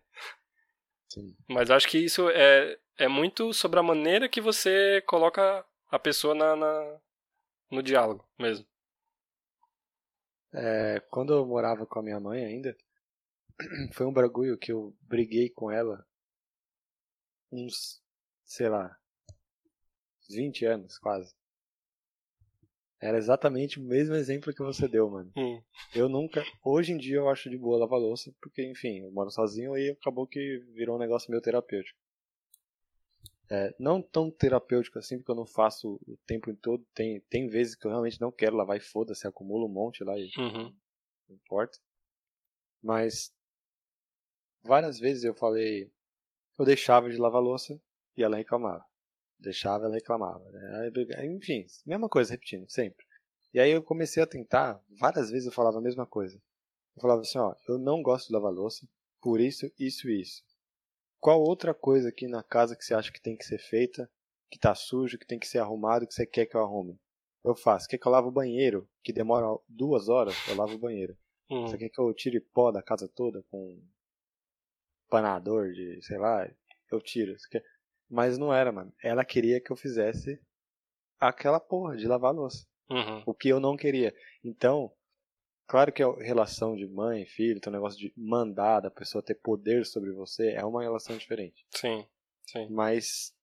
Sim. 1.10 1.36
Mas 1.50 1.70
acho 1.70 1.88
que 1.88 1.98
isso 1.98 2.30
é, 2.30 2.78
é 2.98 3.08
muito 3.08 3.54
sobre 3.54 3.80
a 3.80 3.84
maneira 3.84 4.30
que 4.30 4.40
você 4.40 5.02
coloca 5.06 5.66
a 5.90 6.00
pessoa 6.00 6.34
na, 6.34 6.56
na- 6.56 6.98
no 7.70 7.84
diálogo 7.84 8.26
mesmo. 8.40 8.66
É, 10.54 11.00
quando 11.10 11.34
eu 11.34 11.46
morava 11.46 11.86
com 11.86 12.00
a 12.00 12.04
minha 12.04 12.20
mãe 12.20 12.44
ainda, 12.46 12.76
foi 13.94 14.06
um 14.06 14.14
bagulho 14.14 14.58
que 14.58 14.72
eu 14.72 14.96
briguei 15.02 15.50
com 15.50 15.72
ela 15.72 16.06
uns, 17.52 18.02
sei 18.46 18.70
lá, 18.70 18.98
20 20.30 20.66
anos 20.66 20.98
quase. 20.98 21.34
Era 23.00 23.18
exatamente 23.18 23.80
o 23.80 23.84
mesmo 23.84 24.14
exemplo 24.14 24.54
que 24.54 24.62
você 24.62 24.88
deu, 24.88 25.10
mano. 25.10 25.32
Hum. 25.36 25.62
Eu 25.94 26.08
nunca. 26.08 26.44
Hoje 26.64 26.94
em 26.94 26.98
dia 26.98 27.18
eu 27.18 27.30
acho 27.30 27.50
de 27.50 27.58
boa 27.58 27.80
lavar 27.80 28.00
louça, 28.00 28.32
porque, 28.40 28.64
enfim, 28.64 29.00
eu 29.00 29.12
moro 29.12 29.32
sozinho 29.32 29.76
e 29.76 29.90
acabou 29.90 30.28
que 30.28 30.60
virou 30.74 30.96
um 30.96 31.00
negócio 31.00 31.30
meio 31.32 31.42
terapêutico. 31.42 32.00
É, 33.50 33.76
não 33.78 34.02
tão 34.02 34.32
terapêutico 34.32 34.98
assim, 34.98 35.18
porque 35.18 35.32
eu 35.32 35.36
não 35.36 35.46
faço 35.46 36.00
o 36.08 36.16
tempo 36.26 36.56
todo. 36.56 36.86
Tem, 36.94 37.20
tem 37.22 37.48
vezes 37.48 37.76
que 37.76 37.86
eu 37.86 37.92
realmente 37.92 38.22
não 38.22 38.32
quero 38.32 38.56
lavar 38.56 38.78
e 38.78 38.82
foda-se, 38.82 39.28
acumulo 39.28 39.66
um 39.66 39.74
monte 39.74 40.04
lá 40.04 40.18
e 40.18 40.30
Uhum. 40.38 40.74
não 41.28 41.36
importa. 41.36 41.78
Mas 42.82 43.34
várias 44.64 45.00
vezes 45.00 45.24
eu 45.24 45.34
falei, 45.34 45.92
eu 46.62 46.66
deixava 46.66 47.10
de 47.10 47.18
lavar 47.18 47.42
louça 47.42 47.80
e 48.16 48.24
ela 48.24 48.38
reclamava. 48.38 48.86
Deixava, 49.40 49.86
ela 49.86 49.96
reclamava. 49.96 50.44
né? 50.52 50.92
Enfim, 51.26 51.66
mesma 51.86 52.08
coisa, 52.08 52.32
repetindo, 52.32 52.70
sempre. 52.70 53.04
E 53.54 53.60
aí 53.60 53.72
eu 53.72 53.84
comecei 53.84 54.22
a 54.22 54.28
tentar, 54.28 54.82
várias 55.00 55.30
vezes 55.32 55.48
eu 55.48 55.52
falava 55.52 55.80
a 55.80 55.82
mesma 55.82 56.06
coisa. 56.06 56.42
Eu 56.96 57.02
falava 57.02 57.22
assim, 57.22 57.40
ó, 57.40 57.56
eu 57.68 57.78
não 57.78 58.02
gosto 58.02 58.28
de 58.28 58.34
lavar 58.34 58.52
louça, 58.52 58.88
por 59.22 59.40
isso, 59.40 59.72
isso 59.78 60.10
e 60.10 60.22
isso. 60.22 60.44
Qual 61.20 61.42
outra 61.42 61.74
coisa 61.74 62.10
aqui 62.10 62.28
na 62.28 62.44
casa 62.44 62.76
que 62.76 62.84
você 62.84 62.94
acha 62.94 63.12
que 63.12 63.22
tem 63.22 63.36
que 63.36 63.46
ser 63.46 63.60
feita, 63.60 64.10
que 64.50 64.60
tá 64.60 64.76
sujo, 64.76 65.18
que 65.18 65.26
tem 65.26 65.40
que 65.40 65.48
ser 65.48 65.60
arrumado, 65.60 66.08
que 66.08 66.14
você 66.14 66.26
quer 66.26 66.46
que 66.46 66.56
eu 66.56 66.62
arrume? 66.62 67.00
Eu 67.44 67.56
faço. 67.56 67.88
Quer 67.88 67.98
que 67.98 68.08
eu 68.08 68.12
lave 68.12 68.28
o 68.28 68.32
banheiro, 68.32 68.88
que 69.04 69.12
demora 69.12 69.48
duas 69.68 70.10
horas, 70.10 70.36
eu 70.48 70.56
lavo 70.56 70.76
o 70.76 70.80
banheiro. 70.80 71.18
Uhum. 71.50 71.68
Você 71.68 71.78
quer 71.78 71.90
que 71.90 72.00
eu 72.00 72.14
tire 72.14 72.40
pó 72.40 72.72
da 72.72 72.82
casa 72.82 73.08
toda 73.08 73.44
com 73.50 73.82
panador 75.12 75.72
de, 75.74 76.02
sei 76.02 76.18
lá, 76.18 76.50
eu 76.92 77.00
tiro. 77.02 77.36
Quer- 77.52 77.64
Mas 78.10 78.38
não 78.38 78.52
era, 78.54 78.72
mano. 78.72 78.92
Ela 79.04 79.24
queria 79.26 79.60
que 79.62 79.72
eu 79.72 79.76
fizesse 79.76 80.42
aquela 81.20 81.60
porra 81.60 81.96
de 81.98 82.08
lavar 82.08 82.32
a 82.32 82.34
louça. 82.34 82.66
Uhum. 82.90 83.22
O 83.26 83.34
que 83.34 83.50
eu 83.50 83.60
não 83.60 83.78
queria. 83.78 84.14
Então, 84.44 84.92
claro 85.68 85.92
que 85.92 86.02
a 86.02 86.12
relação 86.16 86.76
de 86.76 86.88
mãe 86.88 87.24
e 87.24 87.26
filho, 87.28 87.60
tem 87.60 87.70
um 87.72 87.76
negócio 87.76 88.00
de 88.00 88.12
mandar 88.18 88.80
da 88.80 88.90
pessoa 88.90 89.24
ter 89.24 89.36
poder 89.36 89.86
sobre 89.86 90.12
você, 90.12 90.52
é 90.52 90.66
uma 90.66 90.82
relação 90.82 91.16
diferente. 91.18 91.66
Sim, 91.72 92.06
sim. 92.48 92.68
Mas 92.70 93.34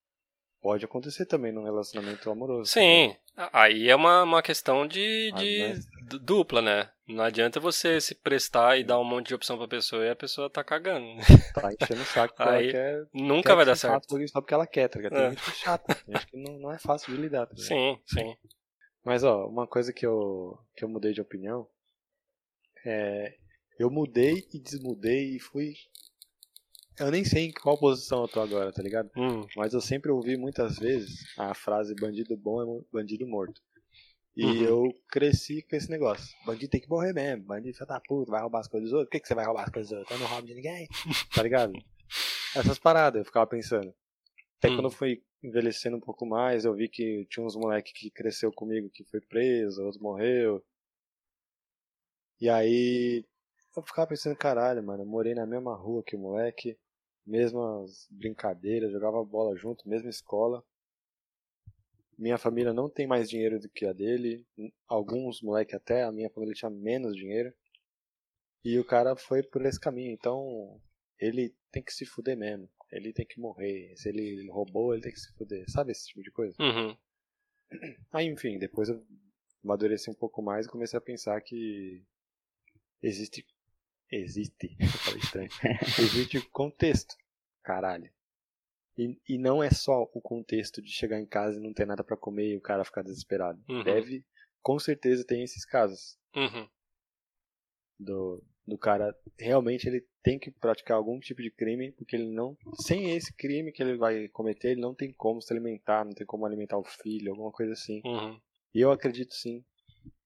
pode 0.68 0.84
acontecer 0.84 1.24
também 1.24 1.50
num 1.50 1.64
relacionamento 1.64 2.30
amoroso. 2.30 2.70
Sim, 2.70 3.16
aí 3.54 3.88
é 3.88 3.96
uma, 3.96 4.22
uma 4.22 4.42
questão 4.42 4.86
de, 4.86 5.30
Ah, 5.32 5.38
de 5.38 5.74
du- 6.02 6.18
dupla, 6.18 6.60
né? 6.60 6.90
Não 7.06 7.24
adianta 7.24 7.58
você 7.58 7.98
se 8.02 8.14
prestar 8.14 8.76
e 8.76 8.84
dar 8.84 9.00
um 9.00 9.04
monte 9.04 9.28
de 9.28 9.34
opção 9.34 9.56
pra 9.56 9.66
pessoa 9.66 10.04
e 10.04 10.10
a 10.10 10.14
pessoa 10.16 10.50
tá 10.50 10.62
cagando. 10.62 11.06
Tá 11.54 11.70
enchendo 11.72 12.02
o 12.02 12.04
saco 12.04 12.34
Aí 12.42 12.64
ela 12.64 12.72
quer. 12.72 13.06
Nunca 13.14 13.48
quer 13.48 13.56
vai 13.56 13.64
dar 13.64 13.76
certo. 13.76 14.06
por 14.08 14.20
isso 14.20 14.32
Só 14.34 14.42
porque 14.42 14.52
ela 14.52 14.66
quer, 14.66 14.88
tá 14.88 14.98
ligado? 14.98 15.12
Tem 15.14 15.24
É. 15.24 15.30
gente 15.30 15.48
é 15.48 15.52
chata. 15.54 15.96
Gente 16.06 16.26
que 16.26 16.36
não, 16.36 16.58
não 16.58 16.70
é 16.72 16.78
fácil 16.78 17.14
de 17.14 17.18
lidar. 17.22 17.46
Tá? 17.46 17.56
Sim, 17.56 17.98
sim. 18.06 18.36
Mas 19.02 19.24
ó, 19.24 19.46
uma 19.46 19.66
coisa 19.66 19.90
que 19.90 20.04
eu, 20.04 20.58
que 20.76 20.84
eu 20.84 20.88
mudei 20.90 21.14
de 21.14 21.20
opinião 21.22 21.66
é. 22.84 23.34
Eu 23.78 23.90
mudei 23.90 24.44
e 24.52 24.60
desmudei 24.60 25.36
e 25.36 25.40
fui. 25.40 25.72
Eu 27.00 27.10
nem 27.10 27.24
sei 27.24 27.46
em 27.46 27.52
qual 27.52 27.78
posição 27.78 28.22
eu 28.22 28.28
tô 28.28 28.40
agora, 28.40 28.72
tá 28.72 28.82
ligado? 28.82 29.10
Hum, 29.16 29.46
Mas 29.56 29.72
eu 29.72 29.80
sempre 29.80 30.10
ouvi 30.10 30.36
muitas 30.36 30.78
vezes 30.78 31.20
a 31.38 31.54
frase 31.54 31.94
bandido 31.94 32.36
bom 32.36 32.62
é 32.62 32.82
bandido 32.92 33.26
morto. 33.26 33.60
E 34.36 34.44
Uhum. 34.44 34.62
eu 34.68 35.02
cresci 35.08 35.62
com 35.62 35.74
esse 35.76 35.90
negócio. 35.90 36.36
Bandido 36.46 36.70
tem 36.70 36.80
que 36.80 36.88
morrer 36.88 37.12
mesmo. 37.12 37.44
Bandido 37.44 37.74
filho 37.76 37.86
da 37.88 38.00
puta, 38.00 38.30
vai 38.30 38.40
roubar 38.40 38.60
as 38.60 38.68
coisas 38.68 38.90
dos 38.90 38.92
outros. 38.96 39.08
Por 39.08 39.12
que, 39.12 39.20
que 39.20 39.28
você 39.28 39.34
vai 39.34 39.44
roubar 39.44 39.64
as 39.64 39.70
coisas 39.70 39.90
dos 39.90 39.98
outros? 39.98 40.16
Eu 40.20 40.22
não 40.24 40.32
roubo 40.32 40.46
de 40.46 40.54
ninguém. 40.54 40.88
Tá 41.34 41.42
ligado? 41.42 41.72
Essas 42.56 42.78
paradas 42.78 43.18
eu 43.20 43.24
ficava 43.24 43.46
pensando. 43.46 43.92
Até 44.58 44.68
Hum. 44.70 44.76
quando 44.76 44.84
eu 44.86 44.90
fui 44.90 45.22
envelhecendo 45.42 45.96
um 45.96 46.00
pouco 46.00 46.26
mais, 46.26 46.64
eu 46.64 46.74
vi 46.74 46.88
que 46.88 47.26
tinha 47.30 47.44
uns 47.46 47.54
moleque 47.54 47.92
que 47.92 48.10
cresceu 48.10 48.50
comigo 48.52 48.90
que 48.90 49.04
foi 49.04 49.20
preso, 49.20 49.84
outro 49.84 50.02
morreu. 50.02 50.64
E 52.40 52.48
aí 52.48 53.24
eu 53.76 53.82
ficava 53.82 54.08
pensando, 54.08 54.36
caralho, 54.36 54.82
mano, 54.82 55.02
eu 55.02 55.06
morei 55.06 55.34
na 55.34 55.46
mesma 55.46 55.74
rua 55.76 56.02
que 56.04 56.16
o 56.16 56.18
moleque, 56.18 56.76
mesmas 57.28 58.08
brincadeiras, 58.10 58.90
jogava 58.90 59.22
bola 59.24 59.56
junto, 59.56 59.88
mesma 59.88 60.08
escola. 60.08 60.64
Minha 62.16 62.38
família 62.38 62.72
não 62.72 62.90
tem 62.90 63.06
mais 63.06 63.28
dinheiro 63.28 63.60
do 63.60 63.68
que 63.68 63.86
a 63.86 63.92
dele, 63.92 64.44
alguns 64.88 65.40
moleque 65.40 65.76
até, 65.76 66.02
a 66.02 66.10
minha 66.10 66.30
família 66.30 66.54
tinha 66.54 66.70
menos 66.70 67.14
dinheiro. 67.14 67.52
E 68.64 68.78
o 68.78 68.84
cara 68.84 69.14
foi 69.14 69.42
por 69.42 69.64
esse 69.64 69.78
caminho, 69.78 70.12
então 70.12 70.80
ele 71.20 71.54
tem 71.70 71.82
que 71.82 71.92
se 71.92 72.04
fuder 72.04 72.36
mesmo. 72.36 72.68
Ele 72.90 73.12
tem 73.12 73.26
que 73.26 73.38
morrer. 73.38 73.94
Se 73.96 74.08
ele 74.08 74.48
roubou, 74.50 74.94
ele 74.94 75.02
tem 75.02 75.12
que 75.12 75.20
se 75.20 75.32
fuder. 75.34 75.64
Sabe 75.70 75.92
esse 75.92 76.08
tipo 76.08 76.22
de 76.22 76.30
coisa? 76.30 76.56
uhum. 76.58 76.96
Aí, 78.10 78.26
enfim, 78.26 78.58
depois 78.58 78.88
eu 78.88 79.04
amadureci 79.62 80.10
um 80.10 80.14
pouco 80.14 80.42
mais 80.42 80.66
e 80.66 80.70
comecei 80.70 80.96
a 80.96 81.02
pensar 81.02 81.40
que 81.42 82.02
existe. 83.02 83.44
Existe. 84.10 84.76
Eu 84.80 84.88
falei 84.88 85.20
estranho. 85.20 85.50
Existe 85.98 86.40
contexto. 86.50 87.14
Caralho. 87.62 88.10
E, 88.96 89.16
e 89.28 89.38
não 89.38 89.62
é 89.62 89.70
só 89.70 90.02
o 90.12 90.20
contexto 90.20 90.82
de 90.82 90.90
chegar 90.90 91.20
em 91.20 91.26
casa 91.26 91.58
e 91.58 91.62
não 91.62 91.72
ter 91.72 91.86
nada 91.86 92.02
pra 92.02 92.16
comer 92.16 92.52
e 92.52 92.56
o 92.56 92.60
cara 92.60 92.84
ficar 92.84 93.02
desesperado. 93.02 93.62
Uhum. 93.68 93.84
Deve, 93.84 94.24
com 94.62 94.78
certeza, 94.78 95.24
tem 95.24 95.42
esses 95.44 95.64
casos. 95.64 96.18
Uhum. 96.34 96.68
do, 97.98 98.42
do 98.66 98.78
cara 98.78 99.14
realmente 99.38 99.88
ele 99.88 100.06
tem 100.22 100.38
que 100.38 100.50
praticar 100.50 100.96
algum 100.96 101.18
tipo 101.18 101.42
de 101.42 101.50
crime 101.50 101.90
porque 101.92 102.14
ele 102.16 102.30
não 102.30 102.56
sem 102.74 103.10
esse 103.16 103.32
crime 103.34 103.72
que 103.72 103.82
ele 103.82 103.96
vai 103.96 104.28
cometer 104.28 104.72
ele 104.72 104.80
não 104.80 104.94
tem 104.94 105.12
como 105.12 105.40
se 105.42 105.52
alimentar 105.52 106.04
não 106.04 106.12
tem 106.12 106.26
como 106.26 106.44
alimentar 106.46 106.78
o 106.78 106.84
filho 106.84 107.32
alguma 107.32 107.50
coisa 107.50 107.72
assim 107.72 108.00
Uhum. 108.04 108.38
e 108.74 108.80
eu 108.80 108.92
acredito 108.92 109.34
sim 109.34 109.64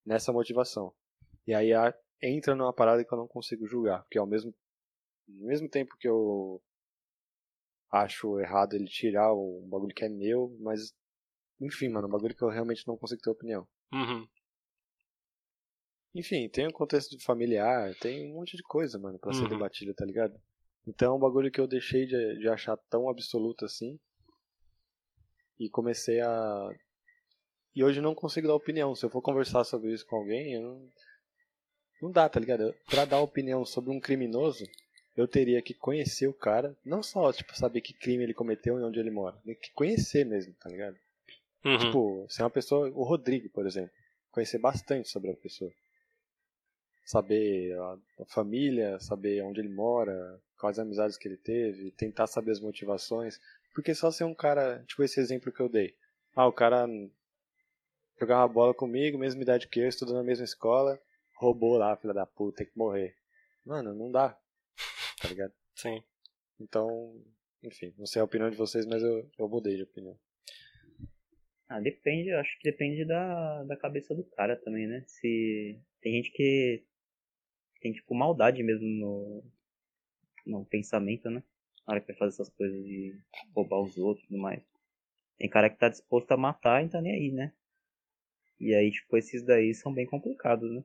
nessa 0.04 0.32
motivação 0.32 0.92
e 1.46 1.54
aí 1.54 1.72
a- 1.72 1.94
entra 2.22 2.54
numa 2.54 2.72
parada 2.72 3.04
que 3.04 3.12
eu 3.12 3.18
não 3.18 3.26
consigo 3.28 3.66
julgar 3.66 4.02
porque 4.04 4.18
ao 4.18 4.26
mesmo 4.26 4.54
ao 5.28 5.46
mesmo 5.46 5.68
tempo 5.68 5.96
que 5.98 6.08
eu 6.08 6.62
acho 7.90 8.38
errado 8.40 8.74
ele 8.74 8.86
tirar 8.86 9.32
o 9.32 9.66
bagulho 9.68 9.94
que 9.94 10.04
é 10.04 10.08
meu 10.08 10.56
mas 10.60 10.94
enfim 11.60 11.88
mano 11.88 12.08
um 12.08 12.10
bagulho 12.10 12.34
que 12.34 12.42
eu 12.42 12.48
realmente 12.48 12.86
não 12.86 12.96
consigo 12.96 13.20
ter 13.22 13.30
opinião 13.30 13.66
Uhum. 13.92 14.26
Enfim, 16.14 16.48
tem 16.48 16.66
o 16.66 16.72
contexto 16.72 17.18
familiar, 17.22 17.94
tem 17.98 18.30
um 18.30 18.34
monte 18.34 18.56
de 18.56 18.62
coisa, 18.62 18.98
mano, 18.98 19.18
pra 19.18 19.32
ser 19.32 19.44
Uhum. 19.44 19.48
debatida, 19.48 19.94
tá 19.94 20.04
ligado? 20.04 20.38
Então 20.86 21.12
é 21.12 21.16
um 21.16 21.20
bagulho 21.20 21.50
que 21.50 21.60
eu 21.60 21.66
deixei 21.66 22.06
de, 22.06 22.38
de 22.38 22.48
achar 22.48 22.76
tão 22.90 23.08
absoluto 23.08 23.64
assim. 23.64 23.98
E 25.58 25.70
comecei 25.70 26.20
a. 26.20 26.68
E 27.74 27.82
hoje 27.82 28.00
não 28.00 28.14
consigo 28.14 28.46
dar 28.46 28.54
opinião. 28.54 28.94
Se 28.94 29.06
eu 29.06 29.10
for 29.10 29.22
conversar 29.22 29.64
sobre 29.64 29.92
isso 29.92 30.04
com 30.06 30.16
alguém, 30.16 30.54
eu 30.54 30.62
não. 30.62 30.90
Não 32.02 32.10
dá, 32.10 32.28
tá 32.28 32.40
ligado? 32.40 32.74
Pra 32.90 33.04
dar 33.04 33.20
opinião 33.20 33.64
sobre 33.64 33.92
um 33.92 34.00
criminoso, 34.00 34.68
eu 35.16 35.28
teria 35.28 35.62
que 35.62 35.72
conhecer 35.72 36.26
o 36.26 36.34
cara. 36.34 36.76
Não 36.84 37.00
só, 37.00 37.32
tipo, 37.32 37.56
saber 37.56 37.80
que 37.80 37.92
crime 37.92 38.24
ele 38.24 38.34
cometeu 38.34 38.76
e 38.80 38.82
onde 38.82 38.98
ele 38.98 39.10
mora. 39.10 39.36
Tem 39.44 39.54
que 39.54 39.70
conhecer 39.70 40.26
mesmo, 40.26 40.52
tá 40.54 40.68
ligado? 40.68 40.96
Uhum. 41.64 41.78
Tipo, 41.78 42.26
se 42.28 42.42
é 42.42 42.44
uma 42.44 42.50
pessoa, 42.50 42.90
o 42.90 43.04
Rodrigo, 43.04 43.48
por 43.50 43.64
exemplo, 43.66 43.92
conhecer 44.32 44.58
bastante 44.58 45.08
sobre 45.08 45.30
a 45.30 45.34
pessoa. 45.34 45.70
Saber 47.04 47.72
a, 47.78 47.98
a 48.22 48.24
família, 48.26 48.98
saber 48.98 49.40
onde 49.42 49.60
ele 49.60 49.68
mora, 49.68 50.40
quais 50.58 50.80
amizades 50.80 51.16
que 51.16 51.28
ele 51.28 51.36
teve, 51.36 51.92
tentar 51.92 52.26
saber 52.26 52.50
as 52.50 52.60
motivações. 52.60 53.38
Porque 53.72 53.94
só 53.94 54.10
ser 54.10 54.24
um 54.24 54.34
cara, 54.34 54.82
tipo 54.88 55.04
esse 55.04 55.20
exemplo 55.20 55.52
que 55.52 55.60
eu 55.60 55.68
dei. 55.68 55.94
Ah, 56.34 56.48
o 56.48 56.52
cara 56.52 56.88
jogava 58.18 58.52
bola 58.52 58.74
comigo, 58.74 59.18
mesma 59.18 59.42
idade 59.42 59.68
que 59.68 59.78
eu, 59.78 59.88
estudou 59.88 60.16
na 60.16 60.22
mesma 60.22 60.44
escola, 60.44 61.00
roubou 61.42 61.76
lá, 61.76 61.96
filha 61.96 62.14
da 62.14 62.24
puta, 62.24 62.58
tem 62.58 62.66
que 62.66 62.78
morrer. 62.78 63.16
Mano, 63.64 63.92
não 63.94 64.10
dá. 64.10 64.38
Tá 65.20 65.28
ligado? 65.28 65.52
Sim. 65.74 66.02
Então, 66.60 67.20
enfim, 67.62 67.92
não 67.98 68.06
sei 68.06 68.22
a 68.22 68.24
opinião 68.24 68.48
de 68.48 68.56
vocês, 68.56 68.86
mas 68.86 69.02
eu, 69.02 69.28
eu 69.38 69.48
mudei 69.48 69.76
de 69.76 69.82
opinião. 69.82 70.16
Ah, 71.68 71.80
depende, 71.80 72.28
eu 72.28 72.38
acho 72.38 72.56
que 72.58 72.70
depende 72.70 73.04
da, 73.04 73.64
da 73.64 73.76
cabeça 73.76 74.14
do 74.14 74.22
cara 74.24 74.56
também, 74.56 74.86
né? 74.86 75.02
Se 75.06 75.80
tem 76.00 76.12
gente 76.12 76.30
que 76.30 76.84
tem 77.80 77.92
tipo 77.92 78.14
maldade 78.14 78.62
mesmo 78.62 78.86
no, 78.86 79.44
no 80.46 80.64
pensamento, 80.66 81.30
né? 81.30 81.42
Na 81.86 81.94
hora 81.94 82.00
que 82.00 82.08
vai 82.08 82.16
fazer 82.16 82.34
essas 82.34 82.50
coisas 82.50 82.84
de 82.84 83.18
roubar 83.54 83.80
os 83.80 83.96
outros 83.96 84.24
e 84.24 84.28
tudo 84.28 84.38
mais. 84.38 84.62
Tem 85.38 85.48
cara 85.48 85.70
que 85.70 85.78
tá 85.78 85.88
disposto 85.88 86.30
a 86.30 86.36
matar 86.36 86.84
e 86.84 86.88
tá 86.88 87.00
nem 87.00 87.12
aí, 87.12 87.32
né? 87.32 87.52
E 88.60 88.74
aí, 88.74 88.92
tipo, 88.92 89.16
esses 89.16 89.42
daí 89.44 89.74
são 89.74 89.92
bem 89.92 90.06
complicados, 90.06 90.70
né? 90.70 90.84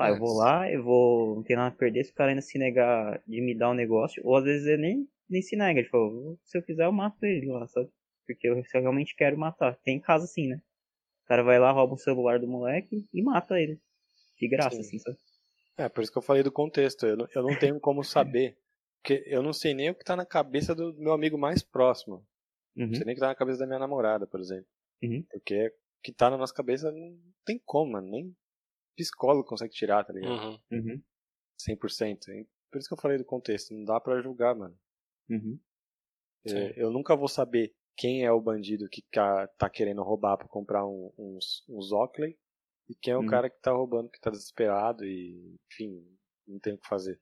Ah, 0.00 0.10
eu 0.10 0.18
vou 0.18 0.36
lá, 0.36 0.70
eu 0.70 0.82
vou. 0.82 1.36
Não 1.36 1.42
tem 1.42 1.56
nada 1.56 1.68
a 1.68 1.78
perder 1.78 2.04
se 2.04 2.12
o 2.12 2.14
cara 2.14 2.30
ainda 2.30 2.42
se 2.42 2.58
negar 2.58 3.22
de 3.26 3.40
me 3.40 3.54
dar 3.54 3.70
um 3.70 3.74
negócio. 3.74 4.22
Ou 4.24 4.36
às 4.36 4.44
vezes 4.44 4.66
ele 4.66 4.82
nem, 4.82 5.08
nem 5.28 5.42
se 5.42 5.56
nega, 5.56 5.82
tipo, 5.82 6.38
se 6.44 6.58
eu 6.58 6.62
quiser 6.62 6.86
eu 6.86 6.92
mato 6.92 7.24
ele 7.24 7.46
lá, 7.46 7.66
sabe? 7.68 7.88
Porque 8.26 8.48
eu, 8.48 8.64
se 8.64 8.76
eu 8.76 8.82
realmente 8.82 9.14
quero 9.14 9.38
matar. 9.38 9.76
Tem 9.84 10.00
caso 10.00 10.24
assim, 10.24 10.48
né? 10.48 10.60
O 11.24 11.28
cara 11.28 11.42
vai 11.42 11.58
lá, 11.58 11.70
rouba 11.70 11.94
o 11.94 11.98
celular 11.98 12.38
do 12.38 12.48
moleque 12.48 13.06
e 13.12 13.22
mata 13.22 13.60
ele. 13.60 13.78
De 14.38 14.48
graça, 14.48 14.76
Sim. 14.76 14.80
assim, 14.80 14.98
sabe? 14.98 15.18
É, 15.76 15.88
por 15.88 16.02
isso 16.02 16.12
que 16.12 16.18
eu 16.18 16.22
falei 16.22 16.42
do 16.42 16.52
contexto. 16.52 17.06
Eu 17.06 17.16
não, 17.16 17.28
eu 17.34 17.42
não 17.42 17.58
tenho 17.58 17.80
como 17.80 18.02
saber. 18.02 18.56
Porque 19.00 19.24
eu 19.26 19.42
não 19.42 19.52
sei 19.52 19.72
nem 19.72 19.90
o 19.90 19.94
que 19.94 20.04
tá 20.04 20.14
na 20.14 20.26
cabeça 20.26 20.74
do 20.74 20.94
meu 20.98 21.12
amigo 21.12 21.38
mais 21.38 21.62
próximo. 21.62 22.16
Uhum. 22.76 22.88
Não 22.88 22.94
sei 22.94 23.04
nem 23.04 23.12
o 23.12 23.16
que 23.16 23.20
tá 23.20 23.28
na 23.28 23.34
cabeça 23.34 23.60
da 23.60 23.66
minha 23.66 23.78
namorada, 23.78 24.26
por 24.26 24.40
exemplo. 24.40 24.66
Uhum. 25.02 25.24
Porque 25.30 25.68
o 25.68 25.72
que 26.02 26.12
tá 26.12 26.28
na 26.30 26.36
nossa 26.36 26.54
cabeça 26.54 26.92
não 26.92 27.18
tem 27.44 27.60
como, 27.64 27.92
mano. 27.92 28.10
Nem 28.10 28.36
psicólogo 29.02 29.48
consegue 29.48 29.72
tirar, 29.72 30.04
tá 30.04 30.12
ligado? 30.12 30.32
Uhum. 30.32 30.58
Uhum. 30.72 31.02
100%. 31.68 32.28
hein? 32.28 32.48
Por 32.70 32.78
isso 32.78 32.88
que 32.88 32.94
eu 32.94 33.00
falei 33.00 33.18
do 33.18 33.24
contexto. 33.24 33.74
Não 33.74 33.84
dá 33.84 34.00
pra 34.00 34.20
julgar, 34.22 34.54
mano. 34.54 34.76
Uhum. 35.28 35.58
É, 36.46 36.72
eu 36.82 36.90
nunca 36.90 37.14
vou 37.16 37.28
saber 37.28 37.74
quem 37.96 38.24
é 38.24 38.32
o 38.32 38.40
bandido 38.40 38.88
que 38.88 39.02
tá 39.10 39.70
querendo 39.72 40.02
roubar 40.02 40.36
pra 40.38 40.48
comprar 40.48 40.86
um, 40.86 41.12
uns, 41.18 41.64
uns 41.68 41.92
Oakley 41.92 42.38
e 42.88 42.94
quem 42.94 43.12
é 43.12 43.16
o 43.16 43.20
Uhum. 43.20 43.26
cara 43.26 43.50
que 43.50 43.60
tá 43.60 43.72
roubando, 43.72 44.08
que 44.10 44.20
tá 44.20 44.30
desesperado 44.30 45.04
e, 45.04 45.54
enfim, 45.70 46.02
não 46.46 46.58
tem 46.58 46.74
o 46.74 46.78
que 46.78 46.88
fazer. 46.88 47.20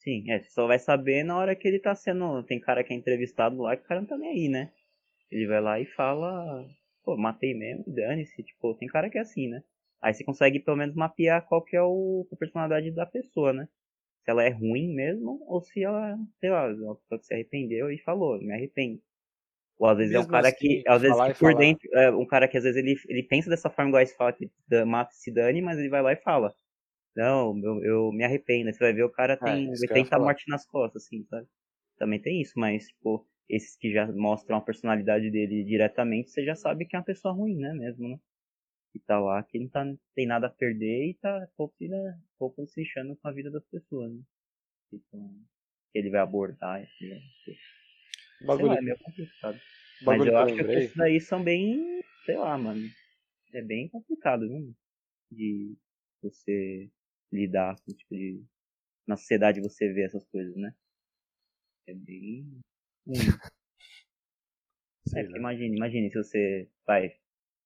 Sim, 0.00 0.30
é, 0.30 0.40
você 0.40 0.50
só 0.50 0.66
vai 0.66 0.78
saber 0.78 1.22
na 1.24 1.38
hora 1.38 1.54
que 1.56 1.66
ele 1.66 1.78
tá 1.78 1.94
sendo. 1.94 2.42
Tem 2.44 2.60
cara 2.60 2.82
que 2.84 2.92
é 2.92 2.96
entrevistado 2.96 3.56
lá 3.62 3.76
que 3.76 3.84
o 3.84 3.86
cara 3.86 4.00
não 4.00 4.08
tá 4.08 4.18
nem 4.18 4.30
aí, 4.30 4.48
né? 4.48 4.72
Ele 5.30 5.46
vai 5.46 5.60
lá 5.62 5.80
e 5.80 5.86
fala, 5.86 6.68
pô, 7.04 7.16
matei 7.16 7.54
mesmo, 7.54 7.84
dane-se. 7.86 8.42
Tipo, 8.42 8.74
tem 8.74 8.88
cara 8.88 9.08
que 9.08 9.16
é 9.16 9.20
assim, 9.22 9.48
né? 9.48 9.62
Aí 10.02 10.14
você 10.14 10.24
consegue 10.24 10.60
pelo 10.60 10.76
menos 10.78 10.94
mapear 10.96 11.46
qual 11.48 11.62
que 11.62 11.76
é 11.76 11.82
o, 11.82 12.26
a 12.32 12.36
personalidade 12.36 12.90
da 12.92 13.06
pessoa, 13.06 13.52
né? 13.52 13.68
Se 14.24 14.30
ela 14.32 14.44
é 14.44 14.50
ruim 14.50 14.94
mesmo, 14.94 15.42
ou 15.48 15.62
se 15.62 15.82
ela, 15.84 16.18
sei 16.40 16.50
lá, 16.50 16.68
é 16.70 17.18
que 17.18 17.26
se 17.26 17.34
arrependeu 17.34 17.90
e 17.92 17.98
falou, 17.98 18.40
me 18.40 18.52
arrependo. 18.54 19.02
Ou 19.78 19.88
às 19.88 19.98
vezes 19.98 20.14
é 20.14 20.20
um 20.20 20.24
Mesmo 20.24 20.26
cara 20.26 20.50
assim, 20.50 20.52
que, 20.52 20.82
às 20.86 21.02
vezes 21.02 21.20
que 21.22 21.34
por 21.34 21.54
falar. 21.54 21.56
dentro, 21.56 21.88
é 21.94 22.10
um 22.10 22.26
cara 22.26 22.48
que 22.48 22.56
às 22.56 22.64
vezes 22.64 22.78
ele, 22.82 22.96
ele 23.08 23.22
pensa 23.24 23.50
dessa 23.50 23.70
forma 23.70 23.90
igual 23.90 24.02
esse 24.02 24.16
fala 24.16 24.32
que 24.32 24.50
da- 24.68 24.86
mata 24.86 25.12
se 25.14 25.30
dane, 25.32 25.60
mas 25.62 25.78
ele 25.78 25.88
vai 25.88 26.02
lá 26.02 26.12
e 26.12 26.16
fala. 26.16 26.54
Não, 27.16 27.56
eu, 27.64 27.84
eu 27.84 28.12
me 28.12 28.24
arrependo. 28.24 28.68
Aí 28.68 28.74
Você 28.74 28.80
vai 28.84 28.92
ver 28.92 29.04
o 29.04 29.10
cara 29.10 29.36
tem 29.36 29.70
É, 29.70 29.78
que 29.84 29.92
eu 29.92 29.96
ia 29.98 30.06
80 30.06 30.18
falar. 30.18 30.34
mortes 30.34 30.44
nas 30.48 30.66
costas, 30.66 31.04
assim, 31.04 31.24
sabe? 31.30 31.48
Também 31.98 32.20
tem 32.22 32.40
isso, 32.42 32.54
mas, 32.58 32.88
tipo, 32.88 33.26
esses 33.48 33.76
que 33.76 33.92
já 33.92 34.06
mostram 34.12 34.58
a 34.58 34.60
personalidade 34.62 35.30
dele 35.30 35.64
diretamente, 35.64 36.30
você 36.30 36.44
já 36.44 36.54
sabe 36.56 36.86
que 36.86 36.96
é 36.96 36.98
uma 36.98 37.04
pessoa 37.04 37.34
ruim, 37.34 37.56
né, 37.58 37.72
mesmo, 37.74 38.08
né? 38.08 38.18
Que 38.92 39.00
tá 39.00 39.18
lá, 39.20 39.42
que 39.42 39.58
não 39.58 39.68
tá, 39.68 39.84
tem 40.14 40.26
nada 40.26 40.46
a 40.48 40.50
perder 40.50 41.10
e 41.10 41.14
tá 41.14 41.48
pouco, 41.56 41.74
se- 41.78 41.88
né, 41.88 42.20
pouco 42.38 42.66
se 42.66 42.80
lixando 42.80 43.16
com 43.16 43.28
a 43.28 43.32
vida 43.32 43.50
das 43.50 43.64
pessoas, 43.66 44.12
né? 44.12 44.22
Então, 44.92 45.34
que 45.92 45.98
ele 45.98 46.10
vai 46.10 46.20
abordar, 46.20 46.82
assim, 46.82 47.08
né? 47.08 47.20
Sei 47.44 47.56
Bagulho, 48.46 48.64
lá, 48.64 48.76
é 48.78 48.82
meio 48.82 48.98
complicado. 48.98 49.58
Mas 50.06 50.24
bagulho 50.24 50.30
eu 50.32 50.36
acho 50.38 50.54
que 50.54 50.62
esses 50.62 50.94
daí 50.96 51.20
são 51.20 51.42
bem, 51.42 52.02
sei 52.26 52.36
lá, 52.36 52.56
mano. 52.58 52.88
É 53.54 53.62
bem 53.62 53.88
complicado, 53.88 54.48
viu? 54.48 54.74
De 55.30 55.76
você 56.22 56.90
lidar 57.32 57.76
com 57.82 57.94
tipo 57.94 58.14
de. 58.16 58.44
Na 59.06 59.16
sociedade 59.16 59.60
você 59.60 59.92
vê 59.92 60.04
essas 60.04 60.24
coisas, 60.26 60.56
né? 60.56 60.74
É 61.86 61.94
bem. 61.94 62.60
sei 65.06 65.22
É, 65.22 65.24
lá. 65.28 65.30
porque 65.30 65.38
imagine, 65.38 65.76
imagine 65.76 66.10
se 66.10 66.18
você 66.18 66.68
vai. 66.86 67.16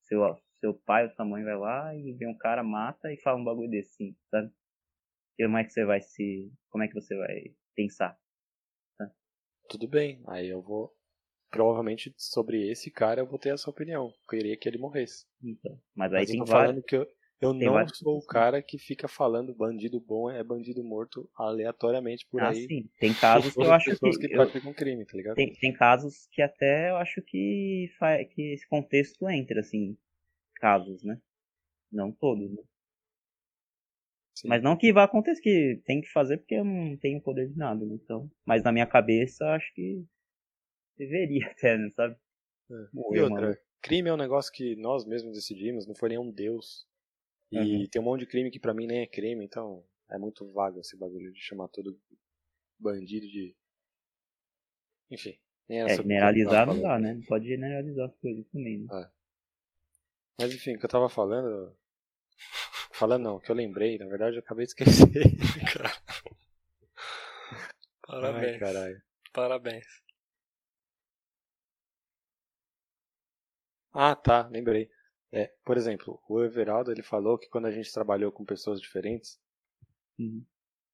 Seu, 0.02 0.22
seu 0.60 0.74
pai 0.74 1.04
ou 1.06 1.10
sua 1.12 1.24
mãe 1.24 1.44
vai 1.44 1.56
lá 1.56 1.94
e 1.94 2.12
vê 2.14 2.26
um 2.26 2.36
cara, 2.36 2.62
mata 2.62 3.12
e 3.12 3.18
fala 3.20 3.38
um 3.38 3.44
bagulho 3.44 3.70
desse, 3.70 3.90
assim, 4.04 4.16
sabe? 4.30 4.52
E 5.38 5.44
como 5.44 5.58
é 5.58 5.64
que 5.64 5.70
você 5.72 5.84
vai 5.86 6.00
se. 6.02 6.52
Como 6.70 6.84
é 6.84 6.88
que 6.88 6.94
você 6.94 7.16
vai 7.16 7.54
pensar? 7.74 8.18
Tudo 9.68 9.86
bem, 9.86 10.22
aí 10.26 10.48
eu 10.48 10.60
vou. 10.62 10.92
Provavelmente 11.50 12.12
sobre 12.16 12.68
esse 12.70 12.90
cara 12.90 13.20
eu 13.20 13.26
vou 13.26 13.38
ter 13.38 13.50
essa 13.54 13.70
opinião. 13.70 14.06
Eu 14.06 14.14
queria 14.28 14.56
que 14.56 14.68
ele 14.68 14.78
morresse. 14.78 15.24
Então, 15.42 15.78
mas 15.94 16.12
aí 16.12 16.20
Mas 16.20 16.28
eu 16.30 16.32
tem 16.32 16.40
tô 16.40 16.46
vários. 16.46 16.72
falando 16.72 16.82
que 16.84 16.96
eu, 16.96 17.06
eu 17.40 17.52
tem 17.52 17.68
não 17.68 17.72
vários- 17.72 17.98
sou 17.98 18.18
o 18.18 18.26
cara 18.26 18.62
que 18.62 18.78
fica 18.78 19.06
falando 19.08 19.54
bandido 19.54 20.00
bom 20.00 20.30
é 20.30 20.42
bandido 20.42 20.82
morto 20.82 21.28
aleatoriamente 21.36 22.26
por 22.30 22.42
Ah, 22.42 22.52
aí. 22.52 22.66
sim. 22.66 22.88
Tem 22.98 23.14
casos 23.14 23.54
que 23.54 23.62
eu 23.62 23.72
acho 23.72 23.90
pessoas 23.90 24.16
que. 24.16 24.26
que 24.28 24.34
eu- 24.34 24.38
praticam 24.38 24.74
crime, 24.74 25.04
tá 25.06 25.16
ligado? 25.16 25.36
Tem, 25.36 25.54
tem 25.54 25.72
casos 25.72 26.26
que 26.32 26.42
até 26.42 26.90
eu 26.90 26.96
acho 26.96 27.22
que, 27.22 27.88
fa- 27.98 28.24
que 28.24 28.54
esse 28.54 28.66
contexto 28.68 29.28
entra, 29.28 29.60
assim, 29.60 29.96
casos, 30.56 31.02
né? 31.04 31.20
Não 31.92 32.12
todos, 32.12 32.50
né? 32.52 32.62
Sim. 34.34 34.48
Mas 34.48 34.62
não 34.62 34.76
que 34.76 34.92
vá 34.92 35.04
acontecer, 35.04 35.40
que 35.42 35.82
tem 35.84 36.00
que 36.00 36.08
fazer 36.10 36.38
porque 36.38 36.54
eu 36.54 36.64
não 36.64 36.96
tenho 36.98 37.20
poder 37.20 37.48
de 37.48 37.56
nada, 37.56 37.84
né? 37.84 37.94
Então, 37.94 38.30
mas 38.46 38.62
na 38.62 38.72
minha 38.72 38.86
cabeça, 38.86 39.44
acho 39.54 39.72
que 39.74 40.04
deveria 40.98 41.48
até, 41.52 41.76
né, 41.78 41.90
sabe? 41.90 42.16
É. 42.70 42.74
Morrer, 42.92 43.18
E 43.18 43.22
outra, 43.22 43.46
mano. 43.46 43.56
crime 43.82 44.08
é 44.10 44.12
um 44.14 44.16
negócio 44.18 44.52
que 44.52 44.76
nós 44.76 45.06
mesmos 45.06 45.34
decidimos, 45.34 45.86
não 45.86 45.94
foi 45.94 46.10
nenhum 46.10 46.30
deus. 46.30 46.86
E 47.52 47.58
Uhum. 47.58 47.88
tem 47.90 48.02
um 48.02 48.04
monte 48.06 48.20
de 48.20 48.26
crime 48.28 48.50
que 48.50 48.60
pra 48.60 48.74
mim 48.74 48.86
nem 48.86 49.00
é 49.02 49.06
crime, 49.06 49.44
então 49.44 49.84
é 50.10 50.18
muito 50.18 50.50
vago 50.52 50.80
esse 50.80 50.96
bagulho 50.98 51.32
de 51.32 51.40
chamar 51.40 51.68
todo 51.68 51.98
bandido 52.78 53.26
de. 53.28 53.56
Enfim. 55.10 55.36
Nem 55.68 55.80
É, 55.80 55.96
generalizar 55.96 56.66
não 56.66 56.80
dá, 56.80 56.98
né? 56.98 57.14
Não 57.14 57.22
pode 57.22 57.46
generalizar 57.48 58.06
as 58.08 58.16
coisas 58.18 58.46
também, 58.52 58.80
né? 58.80 58.88
Mas 60.38 60.54
enfim, 60.54 60.76
o 60.76 60.78
que 60.78 60.86
eu 60.86 60.88
tava 60.90 61.10
falando. 61.10 61.76
Falando 62.92 63.22
não, 63.24 63.36
o 63.36 63.40
que 63.40 63.50
eu 63.50 63.54
lembrei, 63.56 63.98
na 63.98 64.06
verdade 64.06 64.36
eu 64.36 64.40
acabei 64.40 64.64
de 64.64 64.70
esquecer. 64.70 65.06
Parabéns. 68.06 68.46
Ai, 68.46 68.58
caralho. 68.58 69.00
Parabéns. 69.32 69.86
Ah, 73.92 74.14
tá, 74.14 74.46
lembrei. 74.46 74.88
É, 75.32 75.52
por 75.64 75.76
exemplo, 75.76 76.22
o 76.28 76.40
Everaldo 76.40 76.92
ele 76.92 77.02
falou 77.02 77.36
que 77.36 77.48
quando 77.48 77.66
a 77.66 77.72
gente 77.72 77.92
trabalhou 77.92 78.30
com 78.30 78.44
pessoas 78.44 78.80
diferentes, 78.80 79.40
Uhum. 80.18 80.46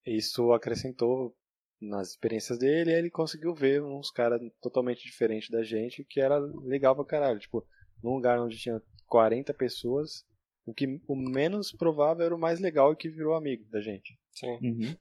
isso 0.07 0.53
acrescentou 0.53 1.37
nas 1.81 2.11
experiências 2.11 2.59
dele 2.59 2.91
e 2.91 2.95
ele 2.95 3.11
conseguiu 3.11 3.53
ver 3.55 3.83
uns 3.83 4.11
caras 4.11 4.41
totalmente 4.61 5.03
diferentes 5.03 5.51
da 5.51 5.63
gente 5.65 6.05
que 6.05 6.21
era 6.21 6.39
legal 6.39 6.95
pra 6.95 7.05
caralho. 7.05 7.41
Tipo, 7.41 7.67
num 8.03 8.15
lugar 8.15 8.41
onde 8.41 8.59
tinha 8.59 8.83
40 9.07 9.53
pessoas, 9.55 10.25
o 10.65 10.73
que 10.73 11.01
o 11.07 11.17
menos 11.17 11.73
provável 11.73 12.25
era 12.25 12.35
o 12.35 12.39
mais 12.39 12.61
legal 12.61 12.93
e 12.93 12.97
que 12.97 13.09
virou 13.09 13.35
amigo 13.35 13.65
da 13.71 13.81
gente. 13.81 14.19
Sim. 14.33 14.59
Uhum. 14.63 14.97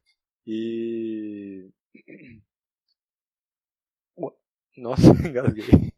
E. 0.46 1.70
Nossa, 4.78 5.02
engasguei. 5.28 5.92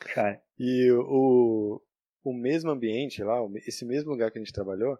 Cara, 0.00 0.42
E 0.58 0.90
o, 0.92 1.82
o 2.22 2.32
mesmo 2.32 2.70
ambiente 2.70 3.22
lá, 3.22 3.38
esse 3.66 3.84
mesmo 3.84 4.10
lugar 4.10 4.30
que 4.30 4.38
a 4.38 4.42
gente 4.42 4.52
trabalhou, 4.52 4.98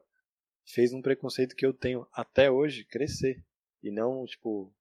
fez 0.65 0.93
um 0.93 1.03
preconceito 1.03 1.55
que 1.55 1.65
eu 1.65 1.73
tenho 1.73 2.07
até 2.13 2.51
hoje 2.51 2.85
crescer. 2.85 3.43
E 3.83 3.91
não, 3.91 4.25
tipo, 4.25 4.73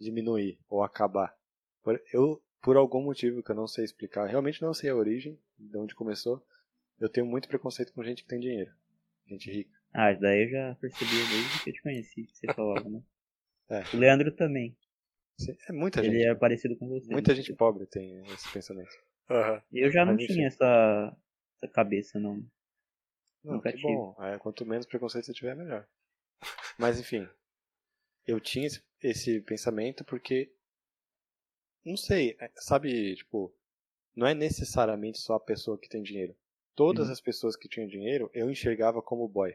diminuir 0.00 0.58
ou 0.68 0.82
acabar. 0.82 1.34
Por, 1.82 2.00
eu, 2.12 2.42
por 2.62 2.76
algum 2.76 3.02
motivo 3.02 3.42
que 3.42 3.50
eu 3.50 3.56
não 3.56 3.66
sei 3.66 3.84
explicar, 3.84 4.26
realmente 4.26 4.62
não 4.62 4.72
sei 4.72 4.90
a 4.90 4.96
origem, 4.96 5.38
de 5.58 5.76
onde 5.76 5.94
começou, 5.94 6.42
eu 6.98 7.08
tenho 7.08 7.26
muito 7.26 7.48
preconceito 7.48 7.92
com 7.92 8.04
gente 8.04 8.22
que 8.22 8.28
tem 8.28 8.40
dinheiro. 8.40 8.72
Gente 9.26 9.50
rica. 9.50 9.70
ah, 9.92 10.12
daí 10.12 10.44
eu 10.44 10.48
já 10.50 10.74
percebi 10.76 11.10
desde 11.10 11.62
que 11.64 11.70
eu 11.70 11.74
te 11.74 11.82
conheci, 11.82 12.24
que 12.24 12.36
você 12.36 12.46
falava, 12.54 12.88
né? 12.88 13.02
É. 13.70 13.84
O 13.96 13.98
Leandro 13.98 14.30
também. 14.32 14.76
É 15.66 15.72
muita 15.72 16.00
Ele 16.00 16.18
gente. 16.18 16.26
é 16.26 16.34
parecido 16.34 16.76
com 16.76 16.88
você. 16.88 17.10
Muita 17.10 17.30
né? 17.30 17.36
gente 17.36 17.54
pobre 17.54 17.86
tem 17.86 18.22
esse 18.26 18.52
pensamento. 18.52 18.90
Aham. 19.30 19.62
Eu 19.72 19.90
já 19.90 20.04
não 20.04 20.16
tinha 20.16 20.46
essa, 20.46 21.16
essa 21.56 21.72
cabeça, 21.72 22.20
não. 22.20 22.44
Não, 23.42 23.54
Nunca 23.54 23.70
que 23.72 23.78
tive. 23.78 23.94
bom. 23.94 24.14
É, 24.20 24.38
quanto 24.38 24.66
menos 24.66 24.84
preconceito 24.84 25.24
você 25.24 25.32
tiver, 25.32 25.56
melhor. 25.56 25.88
Mas 26.78 27.00
enfim, 27.00 27.26
eu 28.26 28.38
tinha 28.40 28.66
esse, 28.66 28.82
esse 29.02 29.40
pensamento 29.40 30.04
porque, 30.04 30.52
não 31.84 31.96
sei, 31.96 32.36
é, 32.40 32.50
sabe, 32.56 33.14
tipo, 33.16 33.52
não 34.14 34.26
é 34.26 34.34
necessariamente 34.34 35.18
só 35.18 35.34
a 35.34 35.40
pessoa 35.40 35.78
que 35.78 35.88
tem 35.88 36.02
dinheiro. 36.02 36.34
Todas 36.74 37.06
Uhum. 37.06 37.12
as 37.12 37.20
pessoas 37.20 37.56
que 37.56 37.68
tinham 37.68 37.86
dinheiro 37.86 38.30
eu 38.32 38.50
enxergava 38.50 39.02
como 39.02 39.28
boy. 39.28 39.54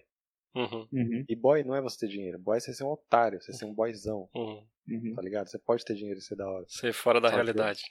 Uhum. 0.56 0.88
Uhum, 0.92 1.26
E 1.30 1.36
boy 1.36 1.64
não 1.64 1.76
é 1.76 1.82
você 1.82 2.00
ter 2.00 2.08
dinheiro, 2.12 2.40
boy 2.40 2.58
é 2.58 2.60
você 2.60 2.74
ser 2.74 2.84
um 2.84 2.92
otário, 2.92 3.40
você 3.42 3.54
ser 3.54 3.66
um 3.66 3.74
boyzão, 3.74 4.28
Uhum. 4.34 4.64
uhum. 4.90 5.14
tá 5.16 5.22
ligado? 5.22 5.48
Você 5.50 5.60
pode 5.60 5.84
ter 5.86 5.94
dinheiro 5.96 6.20
e 6.20 6.22
ser 6.24 6.36
da 6.36 6.48
hora. 6.50 6.66
Ser 6.68 6.94
fora 6.94 7.20
da 7.22 7.28
Só 7.30 7.32
que- 7.36 7.44
realidade. 7.44 7.84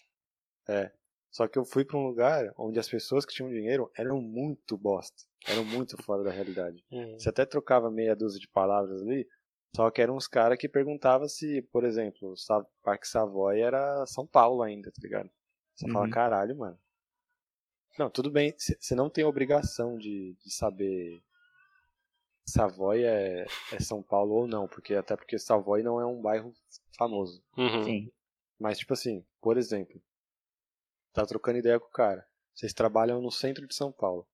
É. 0.68 0.90
Só 1.30 1.46
que 1.46 1.58
eu 1.58 1.64
fui 1.64 1.84
pra 1.84 1.98
um 1.98 2.06
lugar 2.06 2.52
onde 2.56 2.78
as 2.78 2.88
pessoas 2.88 3.24
que 3.26 3.32
tinham 3.34 3.50
dinheiro 3.50 3.90
eram 3.96 4.20
muito 4.22 4.76
bosta. 4.76 5.22
Eram 5.46 5.64
muito 5.64 6.00
fora 6.02 6.24
da 6.24 6.30
realidade. 6.30 6.82
Uhum. 6.90 7.18
Você 7.18 7.28
até 7.28 7.44
trocava 7.44 7.90
meia 7.90 8.16
dúzia 8.16 8.40
de 8.40 8.48
palavras 8.48 9.00
ali, 9.02 9.28
só 9.74 9.90
que 9.90 10.00
eram 10.00 10.16
uns 10.16 10.26
caras 10.28 10.58
que 10.58 10.68
perguntavam 10.68 11.28
se, 11.28 11.62
por 11.72 11.84
exemplo, 11.84 12.32
o 12.32 12.64
Parque 12.82 13.06
Savoy 13.08 13.60
era 13.60 14.06
São 14.06 14.26
Paulo 14.26 14.62
ainda, 14.62 14.90
tá 14.90 15.00
ligado? 15.02 15.30
Você 15.74 15.90
fala, 15.90 16.04
Uhum. 16.06 16.10
caralho, 16.10 16.56
mano. 16.56 16.78
Não, 17.98 18.10
tudo 18.10 18.30
bem, 18.30 18.54
você 18.58 18.94
não 18.94 19.08
tem 19.10 19.24
obrigação 19.24 19.96
de, 19.98 20.34
de 20.34 20.50
saber 20.54 21.22
Savoy 22.48 23.02
é, 23.04 23.44
é 23.72 23.80
São 23.80 24.02
Paulo 24.02 24.34
ou 24.34 24.46
não, 24.46 24.68
porque 24.68 24.94
até 24.94 25.16
porque 25.16 25.38
Savoy 25.38 25.82
não 25.82 26.00
é 26.00 26.06
um 26.06 26.20
bairro 26.20 26.54
famoso. 26.96 27.42
Uhum. 27.56 27.84
Sim. 27.84 28.12
Mas, 28.58 28.78
tipo 28.78 28.92
assim, 28.94 29.24
por 29.40 29.56
exemplo, 29.58 30.00
tá 31.12 31.26
trocando 31.26 31.58
ideia 31.58 31.80
com 31.80 31.86
o 31.88 31.90
cara. 31.90 32.26
Vocês 32.54 32.72
trabalham 32.72 33.20
no 33.20 33.30
centro 33.30 33.66
de 33.66 33.74
São 33.74 33.90
Paulo. 33.92 34.26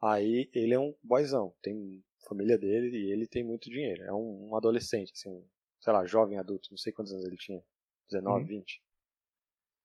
Aí 0.00 0.50
ele 0.52 0.74
é 0.74 0.78
um 0.80 0.94
boyzão, 1.02 1.54
tem 1.62 2.02
família 2.28 2.56
dele 2.58 2.96
e 2.96 3.10
ele 3.12 3.26
tem 3.26 3.42
muito 3.44 3.70
dinheiro. 3.70 4.02
É 4.04 4.12
um, 4.12 4.50
um 4.50 4.56
adolescente, 4.56 5.12
assim, 5.12 5.44
sei 5.80 5.92
lá, 5.92 6.04
jovem 6.06 6.38
adulto, 6.38 6.68
não 6.70 6.78
sei 6.78 6.92
quantos 6.92 7.12
anos 7.12 7.24
ele 7.26 7.36
tinha. 7.36 7.62
19, 8.10 8.40
Uhum. 8.42 8.46
20. 8.46 8.82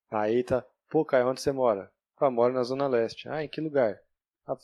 Aí 0.10 0.44
tá, 0.44 0.66
pô, 0.90 1.04
Caio, 1.06 1.28
onde 1.28 1.42
você 1.42 1.52
mora? 1.52 1.92
Ah, 2.18 2.30
moro 2.32 2.54
na 2.54 2.64
Zona 2.64 2.88
Leste. 2.88 3.28
Ah, 3.30 3.44
em 3.44 3.48
que 3.50 3.62
lugar? 3.62 4.02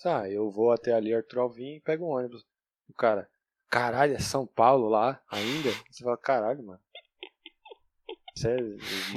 Ah, 0.05 0.29
eu 0.29 0.49
vou 0.49 0.71
até 0.71 0.93
ali 0.93 1.13
Arthur 1.13 1.39
Alvim 1.39 1.75
e 1.75 1.81
pego 1.81 2.05
um 2.05 2.09
ônibus. 2.11 2.45
O 2.87 2.93
cara, 2.93 3.29
caralho, 3.69 4.15
é 4.15 4.19
São 4.19 4.45
Paulo 4.47 4.87
lá 4.87 5.21
ainda? 5.29 5.69
Você 5.91 6.03
fala, 6.03 6.17
caralho, 6.17 6.63
mano. 6.63 6.81
Você 8.35 8.57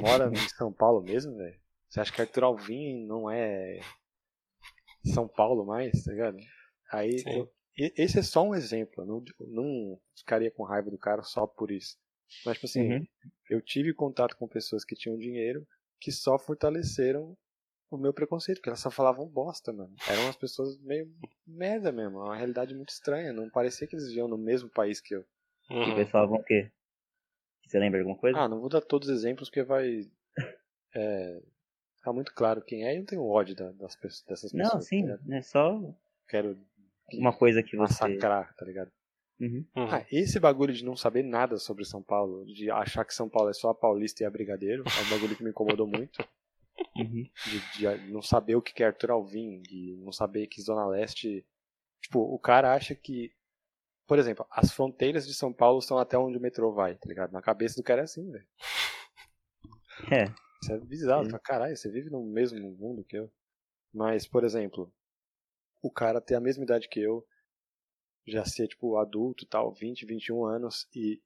mora 0.01 0.29
em 0.29 0.35
São 0.49 0.71
Paulo 0.71 1.01
mesmo, 1.01 1.35
velho? 1.37 1.59
Você 1.89 2.01
acha 2.01 2.11
que 2.11 2.21
Arthur 2.21 2.43
Alvim 2.43 3.05
não 3.05 3.31
é 3.31 3.79
São 5.05 5.27
Paulo 5.27 5.65
mais, 5.65 6.03
tá 6.03 6.11
ligado? 6.11 6.37
Aí, 6.91 7.23
eu- 7.25 7.51
esse 7.77 8.19
é 8.19 8.23
só 8.23 8.43
um 8.43 8.55
exemplo. 8.55 9.03
Eu 9.03 9.05
não, 9.05 9.23
não 9.47 10.01
ficaria 10.15 10.49
com 10.51 10.63
raiva 10.63 10.89
do 10.89 10.97
cara 10.97 11.21
só 11.23 11.45
por 11.45 11.71
isso. 11.71 11.97
Mas, 12.45 12.55
tipo 12.55 12.65
assim, 12.65 12.91
Uhum. 12.93 13.07
eu 13.49 13.61
tive 13.61 13.93
contato 13.93 14.35
com 14.35 14.47
pessoas 14.47 14.83
que 14.83 14.95
tinham 14.95 15.17
dinheiro 15.17 15.65
que 15.99 16.11
só 16.11 16.37
fortaleceram 16.37 17.37
o 17.89 17.97
meu 17.97 18.13
preconceito, 18.13 18.57
porque 18.57 18.69
elas 18.69 18.81
só 18.81 18.91
falavam 18.91 19.27
bosta, 19.27 19.71
mano. 19.71 19.95
Eram 20.09 20.23
umas 20.25 20.35
pessoas 20.35 20.77
meio 20.79 21.09
merda 21.45 21.91
mesmo, 21.91 22.17
uma 22.19 22.35
realidade 22.35 22.75
muito 22.75 22.89
estranha. 22.89 23.31
Não 23.31 23.49
parecia 23.49 23.87
que 23.87 23.95
eles 23.95 24.07
viviam 24.09 24.27
no 24.27 24.37
mesmo 24.37 24.69
país 24.69 24.99
que 24.99 25.15
eu. 25.15 25.25
E 25.69 25.73
Uhum. 25.73 25.91
o 25.93 25.95
pessoal 25.95 26.27
vão 26.27 26.37
o 26.39 26.43
quê? 26.43 26.69
Você 27.65 27.79
lembra 27.79 27.99
alguma 27.99 28.17
coisa? 28.17 28.39
Ah, 28.39 28.47
não 28.47 28.59
vou 28.59 28.69
dar 28.69 28.81
todos 28.81 29.07
os 29.09 29.15
exemplos 29.17 29.49
porque 29.49 29.63
vai. 29.63 30.09
É, 30.95 31.41
ficar 31.97 32.13
muito 32.13 32.33
claro 32.33 32.61
quem 32.61 32.85
é 32.87 32.95
e 32.95 32.97
eu 32.99 33.05
tenho 33.05 33.25
ódio 33.25 33.55
da- 33.55 33.71
das, 33.73 33.95
pessoas- 33.95 34.23
dessas 34.23 34.51
pessoas. 34.51 34.73
não, 34.73 34.81
sim, 34.81 35.01
tá 35.05 35.13
ligado? 35.15 35.33
é 35.33 35.41
só 35.41 35.95
Quero 36.27 36.57
uma 37.13 37.33
coisa 37.35 37.63
que 37.63 37.75
você. 37.75 38.03
massacrar, 38.03 38.53
tá 38.55 38.65
ligado? 38.65 38.91
Uhum. 39.39 39.65
Uhum. 39.75 39.87
Ah, 39.91 40.05
esse 40.11 40.39
bagulho 40.39 40.73
de 40.73 40.83
não 40.83 40.95
saber 40.95 41.23
nada 41.23 41.57
sobre 41.57 41.85
São 41.85 42.01
Paulo, 42.01 42.45
de 42.45 42.71
achar 42.71 43.05
que 43.05 43.13
São 43.13 43.29
Paulo 43.29 43.49
é 43.49 43.53
só 43.53 43.69
a 43.69 43.75
Paulista 43.75 44.23
e 44.23 44.25
a 44.25 44.31
Brigadeiro, 44.31 44.83
é 44.83 45.05
um 45.05 45.09
bagulho 45.09 45.35
que 45.35 45.43
me 45.43 45.51
incomodou 45.51 45.87
muito. 45.87 46.17
Uhum. 46.95 47.27
de, 47.47 47.79
de 47.79 48.11
não 48.11 48.21
saber 48.21 48.55
o 48.55 48.61
que 48.61 48.83
é 48.83 48.85
Arthur 48.85 49.09
Alvim, 49.09 49.59
de 49.63 49.95
não 49.99 50.11
saber 50.11 50.45
que 50.45 50.61
Zona 50.61 50.85
Leste. 50.85 51.43
Tipo, 51.99 52.19
o 52.19 52.37
cara 52.37 52.71
acha 52.71 52.93
que. 52.93 53.31
Por 54.05 54.19
exemplo, 54.19 54.45
as 54.51 54.71
fronteiras 54.71 55.25
de 55.25 55.33
São 55.33 55.51
Paulo 55.51 55.81
são 55.81 55.97
até 55.97 56.19
onde 56.19 56.37
o 56.37 56.41
metrô 56.41 56.71
vai, 56.71 56.93
tá 56.93 57.07
ligado? 57.07 57.31
Na 57.31 57.41
cabeça 57.41 57.75
do 57.75 57.83
cara 57.83 58.01
é 58.01 58.03
assim, 58.03 58.31
velho. 58.31 58.47
É. 60.11 60.25
Isso 60.61 60.71
é 60.71 60.77
bizarro. 60.79 61.25
Fala, 61.25 61.39
Caralho, 61.39 61.75
você 61.75 61.89
vive 61.89 62.11
no 62.11 62.23
mesmo 62.23 62.59
mundo 62.59 63.03
que 63.03 63.17
eu. 63.17 63.31
Mas, 63.91 64.27
por 64.27 64.43
exemplo, 64.43 64.93
o 65.81 65.91
cara 65.91 66.19
tem 66.21 66.35
a 66.35 66.41
mesma 66.41 66.63
idade 66.63 66.87
que 66.89 66.99
eu, 66.99 67.25
já 68.25 68.43
ser, 68.45 68.67
tipo, 68.67 68.97
adulto 68.97 69.43
e 69.43 69.47
tal, 69.47 69.71
20, 69.73 70.05
21 70.05 70.45
anos, 70.45 70.87
e. 70.93 71.21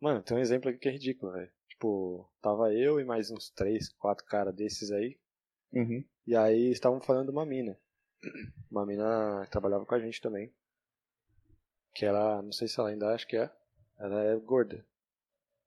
Mano, 0.00 0.22
tem 0.22 0.36
um 0.36 0.40
exemplo 0.40 0.68
aqui 0.70 0.78
que 0.78 0.88
é 0.88 0.92
ridículo, 0.92 1.32
velho. 1.32 1.52
Tipo, 1.68 2.28
tava 2.40 2.72
eu 2.74 2.98
e 3.00 3.04
mais 3.04 3.30
uns 3.30 3.50
3, 3.50 3.92
4 3.94 4.24
caras 4.26 4.54
desses 4.54 4.90
aí, 4.90 5.18
Uhum. 5.72 6.04
e 6.26 6.36
aí 6.36 6.70
estavam 6.70 7.00
falando 7.00 7.26
de 7.26 7.32
uma 7.32 7.46
mina. 7.46 7.78
Uma 8.70 8.86
mina 8.86 9.42
que 9.44 9.50
trabalhava 9.50 9.84
com 9.86 9.94
a 9.94 9.98
gente 10.00 10.20
também. 10.20 10.52
Que 11.94 12.04
ela, 12.06 12.40
não 12.42 12.52
sei 12.52 12.68
se 12.68 12.78
ela 12.80 12.88
ainda 12.90 13.12
acha 13.14 13.26
que 13.26 13.36
é, 13.36 13.50
ela 13.98 14.22
é 14.22 14.36
gorda. 14.36 14.84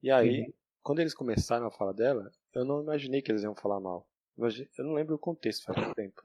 E 0.02 0.10
aí, 0.10 0.42
Uhum. 0.42 0.54
quando 0.84 1.00
eles 1.00 1.14
começaram 1.14 1.68
a 1.68 1.72
falar 1.72 1.94
dela, 1.94 2.32
eu 2.54 2.64
não 2.66 2.82
imaginei 2.82 3.22
que 3.22 3.32
eles 3.32 3.44
iam 3.44 3.56
falar 3.56 3.80
mal. 3.80 4.08
Eu 4.38 4.86
não 4.86 4.94
lembro 4.94 5.16
o 5.16 5.20
contexto, 5.20 5.64
faz 5.66 5.78
muito 5.78 5.96
tempo. 5.96 6.22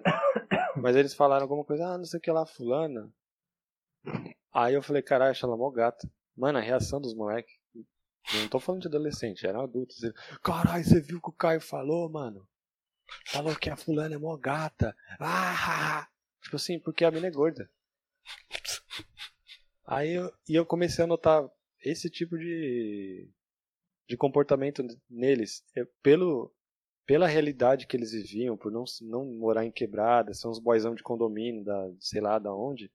Mas 0.80 0.96
eles 0.96 1.14
falaram 1.14 1.42
alguma 1.42 1.64
coisa, 1.64 1.86
ah, 1.86 1.98
não 1.98 2.04
sei 2.04 2.18
o 2.18 2.20
que 2.22 2.30
lá, 2.30 2.46
fulana. 2.46 3.12
Aí 4.52 4.74
eu 4.74 4.82
falei, 4.82 5.02
caralho, 5.02 5.30
acho 5.30 5.44
ela 5.44 5.56
mó 5.56 5.70
gata. 5.70 6.10
Mano, 6.36 6.58
a 6.58 6.62
reação 6.62 7.00
dos 7.00 7.14
moleques. 7.14 7.54
Não 8.34 8.48
tô 8.48 8.60
falando 8.60 8.82
de 8.82 8.88
adolescente, 8.88 9.46
eram 9.46 9.62
adultos. 9.62 10.02
Eles, 10.02 10.14
Caralho, 10.42 10.84
você 10.84 11.00
viu 11.00 11.18
o 11.18 11.20
que 11.20 11.28
o 11.30 11.32
Caio 11.32 11.60
falou, 11.60 12.08
mano? 12.08 12.46
Falou 13.26 13.56
que 13.56 13.68
a 13.70 13.76
fulana 13.76 14.14
é 14.14 14.18
mó 14.18 14.36
gata. 14.36 14.96
Ah! 15.18 16.08
Tipo 16.42 16.56
assim, 16.56 16.78
porque 16.78 17.04
a 17.04 17.10
mina 17.10 17.26
é 17.26 17.30
gorda. 17.30 17.70
Aí 19.86 20.12
eu, 20.12 20.32
e 20.48 20.54
eu 20.54 20.64
comecei 20.64 21.04
a 21.04 21.06
notar 21.06 21.48
esse 21.82 22.08
tipo 22.08 22.38
de, 22.38 23.28
de 24.08 24.16
comportamento 24.16 24.82
neles. 25.08 25.64
Eu- 25.74 25.86
pelo, 26.02 26.54
pela 27.10 27.26
realidade 27.26 27.88
que 27.88 27.96
eles 27.96 28.12
viviam, 28.12 28.56
por 28.56 28.70
não, 28.70 28.84
não 29.02 29.24
morar 29.24 29.64
em 29.66 29.72
quebrada, 29.72 30.32
são 30.32 30.48
uns 30.48 30.60
boizão 30.60 30.94
de 30.94 31.02
condomínio, 31.02 31.64
da, 31.64 31.90
sei 31.98 32.20
lá 32.20 32.38
da 32.38 32.54
onde. 32.54 32.88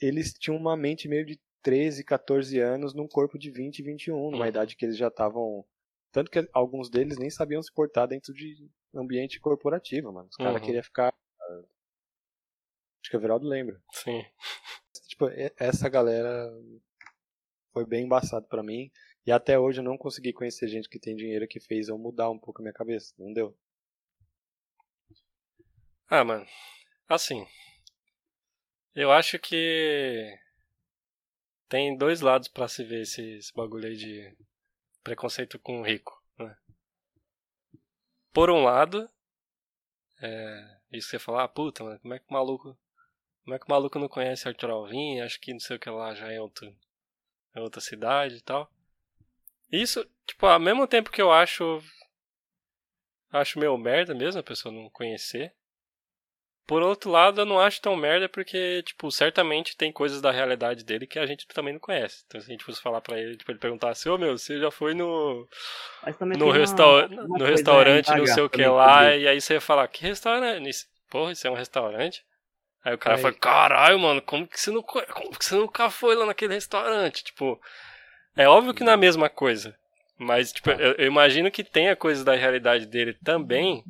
Eles 0.00 0.32
tinham 0.34 0.56
uma 0.56 0.76
mente 0.76 1.08
meio 1.08 1.26
de 1.26 1.36
13, 1.62 2.04
14 2.04 2.60
anos 2.60 2.94
num 2.94 3.08
corpo 3.08 3.36
de 3.40 3.50
20, 3.50 3.82
21, 3.82 4.30
numa 4.30 4.44
Uhum. 4.44 4.48
idade 4.48 4.76
que 4.76 4.84
eles 4.84 4.96
já 4.96 5.08
estavam. 5.08 5.64
Tanto 6.12 6.30
que 6.30 6.48
alguns 6.52 6.88
deles 6.88 7.18
nem 7.18 7.28
sabiam 7.28 7.60
se 7.60 7.72
portar 7.74 8.06
dentro 8.06 8.32
de 8.32 8.70
ambiente 8.94 9.40
corporativo, 9.40 10.12
mano. 10.12 10.28
Os 10.30 10.36
caras 10.36 10.60
Uhum. 10.60 10.66
queriam 10.66 10.84
ficar. 10.84 11.12
Acho 13.02 13.10
que 13.10 13.16
o 13.16 13.18
Everaldo 13.18 13.48
lembra. 13.48 13.82
Sim. 13.94 14.24
Tipo, 15.08 15.26
essa 15.58 15.88
galera 15.88 16.52
foi 17.72 17.84
bem 17.84 18.04
embaçado 18.04 18.46
pra 18.46 18.62
mim. 18.62 18.92
E 19.26 19.32
até 19.32 19.58
hoje 19.58 19.80
eu 19.80 19.84
não 19.84 19.96
consegui 19.96 20.32
conhecer 20.32 20.68
gente 20.68 20.88
que 20.88 20.98
tem 20.98 21.16
dinheiro 21.16 21.48
que 21.48 21.58
fez 21.58 21.88
eu 21.88 21.96
mudar 21.96 22.30
um 22.30 22.38
pouco 22.38 22.60
a 22.60 22.62
minha 22.62 22.74
cabeça. 22.74 23.14
Não 23.18 23.32
deu. 23.32 23.56
Ah, 26.08 26.22
mano. 26.22 26.46
Assim. 27.08 27.46
Eu 28.94 29.10
acho 29.10 29.38
que. 29.38 30.38
Tem 31.68 31.96
dois 31.96 32.20
lados 32.20 32.48
pra 32.48 32.68
se 32.68 32.84
ver 32.84 33.02
esse, 33.02 33.22
esse 33.38 33.52
bagulho 33.54 33.88
aí 33.88 33.96
de 33.96 34.36
preconceito 35.02 35.58
com 35.58 35.80
o 35.80 35.84
rico, 35.84 36.22
né? 36.38 36.56
Por 38.32 38.50
um 38.50 38.62
lado, 38.62 39.08
é, 40.20 40.78
isso 40.92 41.08
que 41.08 41.16
você 41.16 41.18
fala, 41.18 41.44
ah, 41.44 41.48
puta, 41.48 41.82
mano, 41.82 41.98
como 42.00 42.14
é 42.14 42.18
que 42.18 42.26
o 42.28 42.32
maluco. 42.32 42.78
Como 43.42 43.54
é 43.54 43.58
que 43.58 43.66
o 43.66 43.70
maluco 43.70 43.98
não 43.98 44.08
conhece 44.08 44.48
Arthur 44.48 44.70
Alvim? 44.70 45.20
Acho 45.20 45.40
que 45.40 45.52
não 45.52 45.60
sei 45.60 45.76
o 45.76 45.80
que 45.80 45.90
lá 45.90 46.14
já 46.14 46.32
é 46.32 46.40
outro, 46.40 46.74
é 47.54 47.60
outra 47.60 47.80
cidade 47.80 48.36
e 48.36 48.40
tal. 48.40 48.70
Isso, 49.82 50.06
tipo, 50.26 50.46
ao 50.46 50.60
mesmo 50.60 50.86
tempo 50.86 51.10
que 51.10 51.20
eu 51.22 51.32
acho. 51.32 51.82
Acho 53.30 53.58
meio 53.58 53.76
merda 53.76 54.14
mesmo 54.14 54.40
a 54.40 54.42
pessoa 54.42 54.72
não 54.74 54.88
conhecer. 54.88 55.52
Por 56.66 56.82
outro 56.82 57.10
lado, 57.10 57.42
eu 57.42 57.44
não 57.44 57.60
acho 57.60 57.80
tão 57.82 57.94
merda 57.94 58.26
porque, 58.26 58.82
tipo, 58.84 59.10
certamente 59.10 59.76
tem 59.76 59.92
coisas 59.92 60.22
da 60.22 60.30
realidade 60.30 60.82
dele 60.82 61.06
que 61.06 61.18
a 61.18 61.26
gente 61.26 61.46
também 61.48 61.74
não 61.74 61.80
conhece. 61.80 62.22
Então, 62.26 62.40
se 62.40 62.46
a 62.48 62.52
gente 62.52 62.64
fosse 62.64 62.80
falar 62.80 63.02
pra 63.02 63.20
ele, 63.20 63.36
tipo, 63.36 63.52
ele 63.52 63.58
perguntasse, 63.58 64.08
ô 64.08 64.16
meu, 64.16 64.38
você 64.38 64.58
já 64.58 64.70
foi 64.70 64.94
no, 64.94 65.46
Mas 66.02 66.16
também 66.16 66.38
no, 66.38 66.44
tem 66.44 66.52
uma- 66.52 67.06
uma 67.06 67.38
no 67.38 67.44
coisa 67.44 67.50
restaurante, 67.50 68.08
não 68.14 68.26
sei 68.26 68.42
o 68.42 68.48
que 68.48 68.64
lá, 68.66 69.14
e 69.14 69.28
aí 69.28 69.40
você 69.40 69.54
ia 69.54 69.60
falar, 69.60 69.86
que 69.88 70.02
restaurante? 70.02 70.86
Porra, 71.10 71.32
isso 71.32 71.46
é 71.46 71.50
um 71.50 71.54
restaurante? 71.54 72.24
Aí 72.82 72.94
o 72.94 72.98
cara 72.98 73.16
Aí. 73.16 73.22
fala, 73.22 73.34
caralho, 73.34 73.98
mano, 73.98 74.22
como 74.22 74.46
que, 74.48 74.58
você 74.58 74.70
não, 74.70 74.82
co- 74.82 75.04
como 75.12 75.38
que 75.38 75.44
você 75.44 75.54
nunca 75.54 75.90
foi 75.90 76.14
lá 76.14 76.24
naquele 76.26 76.54
restaurante? 76.54 77.24
Tipo, 77.24 77.60
é 78.36 78.48
óbvio 78.48 78.74
que 78.74 78.82
não 78.84 78.92
é 78.92 78.94
a 78.94 78.98
mesma 78.98 79.28
coisa. 79.28 79.76
Mas, 80.18 80.52
tipo, 80.52 80.70
Tá. 80.70 80.76
eu, 80.76 80.92
eu 80.94 81.06
imagino 81.06 81.50
que 81.50 81.64
tenha 81.64 81.96
coisas 81.96 82.24
da 82.24 82.34
realidade 82.34 82.86
dele 82.86 83.14
também 83.24 83.84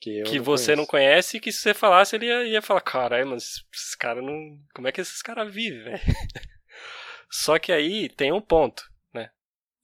Que, 0.00 0.22
que 0.22 0.38
você 0.38 0.76
não 0.76 0.86
conhece 0.86 1.36
e 1.36 1.40
que 1.40 1.50
se 1.50 1.58
você 1.60 1.74
falasse 1.74 2.14
ele 2.14 2.26
ia, 2.26 2.44
ia 2.44 2.62
falar, 2.62 2.80
caralho, 2.80 3.26
mas 3.26 3.64
esses, 3.74 3.96
caras 3.96 4.22
não. 4.24 4.56
Como 4.72 4.86
é 4.86 4.92
que 4.92 5.00
esses 5.00 5.20
caras 5.22 5.52
vivem, 5.52 5.82
velho? 5.82 6.00
Só 7.30 7.58
que 7.58 7.72
aí 7.72 8.08
tem 8.08 8.30
um 8.32 8.40
ponto, 8.40 8.88
né? 9.12 9.30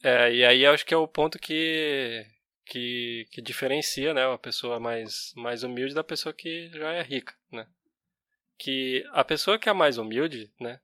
É, 0.03 0.33
e 0.33 0.45
aí 0.45 0.63
eu 0.63 0.73
acho 0.73 0.87
que 0.87 0.95
é 0.95 0.97
o 0.97 1.09
ponto 1.09 1.37
que, 1.39 2.25
que, 2.65 3.27
que 3.33 3.43
diferencia, 3.43 4.15
né, 4.15 4.25
uma 4.27 4.39
pessoa 4.39 4.79
mais, 4.79 5.33
mais 5.37 5.63
humilde 5.65 5.95
da 5.95 6.05
pessoa 6.05 6.33
que 6.33 6.71
já 6.73 6.93
é 6.93 7.03
rica, 7.03 7.35
né? 7.51 7.67
Que 8.57 9.05
a 9.13 9.25
pessoa 9.25 9.59
que 9.59 9.69
é 9.69 9.73
mais 9.73 9.99
humilde, 9.99 10.51
né? 10.61 10.79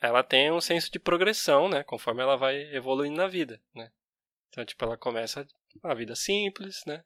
Ela 0.00 0.22
tem 0.22 0.50
um 0.50 0.60
senso 0.60 0.90
de 0.90 0.98
progressão, 0.98 1.68
né? 1.68 1.82
Conforme 1.82 2.22
ela 2.22 2.36
vai 2.36 2.56
evoluindo 2.74 3.16
na 3.16 3.26
vida, 3.26 3.60
né? 3.74 3.90
Então, 4.48 4.64
tipo, 4.64 4.84
ela 4.84 4.96
começa 4.96 5.46
a 5.82 5.94
vida 5.94 6.14
simples, 6.14 6.84
né? 6.86 7.02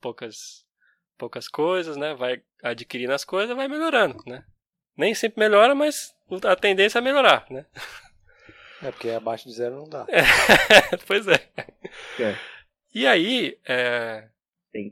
Poucas 0.00 0.64
poucas 1.16 1.46
coisas, 1.46 1.96
né? 1.96 2.14
Vai 2.14 2.42
adquirindo 2.62 3.12
as 3.12 3.24
coisas, 3.24 3.54
vai 3.54 3.68
melhorando, 3.68 4.22
né? 4.26 4.44
Nem 4.96 5.14
sempre 5.14 5.40
melhora, 5.40 5.74
mas 5.74 6.14
a 6.44 6.56
tendência 6.56 6.98
é 6.98 7.02
melhorar, 7.02 7.46
né? 7.50 7.66
É, 8.82 8.90
porque 8.90 9.10
abaixo 9.10 9.46
de 9.46 9.54
zero 9.54 9.76
não 9.76 9.88
dá. 9.88 10.06
pois 11.06 11.28
é. 11.28 11.48
É. 12.18 12.36
E 12.92 13.06
aí, 13.06 13.56
é, 13.64 14.28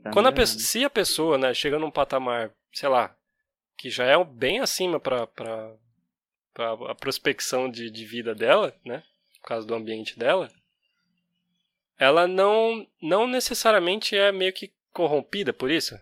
tá 0.01 0.11
quando 0.11 0.27
a 0.27 0.31
pessoa, 0.31 0.59
se 0.59 0.85
a 0.85 0.89
pessoa, 0.89 1.37
né, 1.37 1.53
chega 1.53 1.77
num 1.77 1.91
patamar, 1.91 2.51
sei 2.71 2.87
lá, 2.87 3.15
que 3.77 3.89
já 3.89 4.05
é 4.05 4.23
bem 4.23 4.59
acima 4.59 4.99
para 4.99 5.27
para 6.53 6.91
a 6.91 6.95
prospecção 6.95 7.69
de, 7.69 7.89
de 7.89 8.05
vida 8.05 8.35
dela, 8.35 8.75
né, 8.85 9.03
por 9.41 9.47
causa 9.47 9.65
do 9.65 9.75
ambiente 9.75 10.17
dela, 10.17 10.51
ela 11.97 12.27
não 12.27 12.87
não 13.01 13.27
necessariamente 13.27 14.15
é 14.15 14.31
meio 14.31 14.53
que 14.53 14.73
corrompida 14.91 15.53
por 15.53 15.69
isso. 15.69 15.99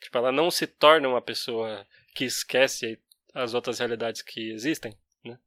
Tipo, 0.00 0.18
ela 0.18 0.32
não 0.32 0.50
se 0.50 0.66
torna 0.66 1.08
uma 1.08 1.22
pessoa 1.22 1.86
que 2.14 2.24
esquece 2.24 3.00
as 3.32 3.54
outras 3.54 3.78
realidades 3.78 4.20
que 4.20 4.50
existem, 4.50 4.96
né? 5.24 5.38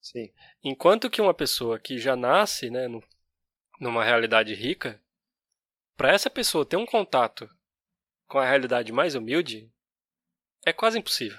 Sim. 0.00 0.32
Enquanto 0.64 1.10
que 1.10 1.20
uma 1.20 1.34
pessoa 1.34 1.78
que 1.78 1.98
já 1.98 2.16
nasce, 2.16 2.70
né, 2.70 2.88
no, 2.88 3.02
numa 3.78 4.04
realidade 4.04 4.54
rica, 4.54 5.00
para 5.96 6.12
essa 6.12 6.30
pessoa 6.30 6.66
ter 6.66 6.76
um 6.76 6.86
contato 6.86 7.48
com 8.26 8.38
a 8.38 8.44
realidade 8.44 8.92
mais 8.92 9.14
humilde, 9.14 9.70
é 10.64 10.72
quase 10.72 10.98
impossível. 10.98 11.38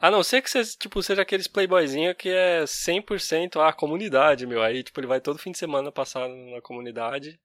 A 0.00 0.10
não 0.10 0.22
ser 0.22 0.42
que 0.42 0.48
você, 0.50 0.62
tipo, 0.64 1.02
seja 1.02 1.22
aqueles 1.22 1.48
playboyzinho 1.48 2.14
que 2.14 2.28
é 2.28 2.62
100% 2.64 3.60
a 3.60 3.72
comunidade, 3.72 4.46
meu. 4.46 4.62
Aí, 4.62 4.82
tipo, 4.84 5.00
ele 5.00 5.06
vai 5.08 5.20
todo 5.20 5.38
fim 5.38 5.50
de 5.50 5.58
semana 5.58 5.90
passar 5.90 6.28
na 6.28 6.60
comunidade. 6.60 7.40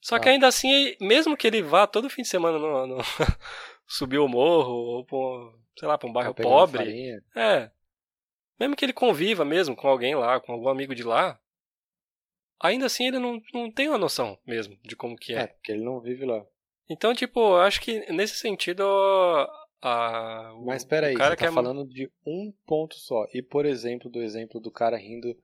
Só 0.00 0.18
que 0.18 0.28
Ah. 0.28 0.32
ainda 0.32 0.46
assim, 0.46 0.96
mesmo 1.00 1.36
que 1.36 1.46
ele 1.46 1.62
vá 1.62 1.86
todo 1.86 2.08
fim 2.08 2.22
de 2.22 2.28
semana 2.28 2.58
no, 2.58 2.86
no 2.86 2.98
subir 3.86 4.18
o 4.18 4.28
morro 4.28 4.72
ou 4.72 5.04
pra, 5.04 5.58
sei 5.78 5.88
lá, 5.88 5.98
pra 5.98 6.08
um 6.08 6.12
bairro 6.12 6.32
Tá 6.32 6.42
pobre, 6.42 6.78
farinha. 6.78 7.22
é. 7.34 7.70
Mesmo 8.58 8.76
que 8.76 8.84
ele 8.84 8.92
conviva 8.92 9.44
mesmo 9.44 9.74
com 9.74 9.88
alguém 9.88 10.14
lá, 10.14 10.38
com 10.38 10.52
algum 10.52 10.68
amigo 10.68 10.94
de 10.94 11.02
lá, 11.02 11.40
ainda 12.62 12.86
assim 12.86 13.06
ele 13.08 13.18
não, 13.18 13.40
não 13.54 13.70
tem 13.70 13.88
uma 13.88 13.96
noção 13.98 14.38
mesmo 14.46 14.76
de 14.84 14.94
como 14.94 15.16
que 15.16 15.34
É, 15.34 15.40
é. 15.40 15.46
porque 15.48 15.72
ele 15.72 15.82
não 15.82 15.98
vive 16.00 16.24
lá. 16.24 16.44
Então, 16.88 17.14
tipo, 17.14 17.40
eu 17.40 17.56
acho 17.62 17.80
que 17.80 18.00
nesse 18.12 18.36
sentido, 18.36 18.84
a, 19.82 20.52
o- 20.54 20.66
Mas 20.66 20.84
peraí, 20.84 21.14
você 21.16 21.36
tá 21.36 21.46
é 21.46 21.52
falando 21.52 21.84
de 21.86 22.10
um 22.26 22.52
ponto 22.66 22.94
só. 22.96 23.26
E, 23.32 23.40
por 23.42 23.64
exemplo, 23.66 24.10
do 24.10 24.22
exemplo 24.22 24.60
do 24.60 24.70
cara 24.70 24.96
rindo 24.96 25.34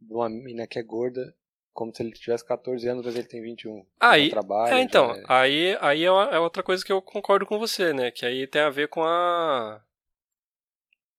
de 0.00 0.12
uma 0.14 0.28
mina 0.28 0.66
que 0.66 0.78
é 0.78 0.82
gorda, 0.82 1.34
como 1.72 1.94
se 1.94 2.02
ele 2.02 2.12
tivesse 2.12 2.44
14 2.44 2.88
anos, 2.88 3.04
mas 3.04 3.14
ele 3.16 3.26
tem 3.28 3.40
21. 3.42 3.84
Aí- 4.00 4.30
trabalha, 4.30 4.74
É, 4.74 4.80
então, 4.80 5.12
é- 5.12 5.24
aí, 5.28 5.78
aí 5.80 6.04
é, 6.04 6.10
uma- 6.10 6.30
é 6.30 6.38
outra 6.38 6.62
coisa 6.62 6.84
que 6.84 6.92
eu 6.92 7.00
concordo 7.02 7.44
com 7.46 7.58
você, 7.58 7.92
né? 7.92 8.10
Que 8.10 8.24
aí 8.26 8.46
tem 8.46 8.62
a 8.62 8.70
ver 8.70 8.88
com 8.88 9.02
a. 9.02 9.80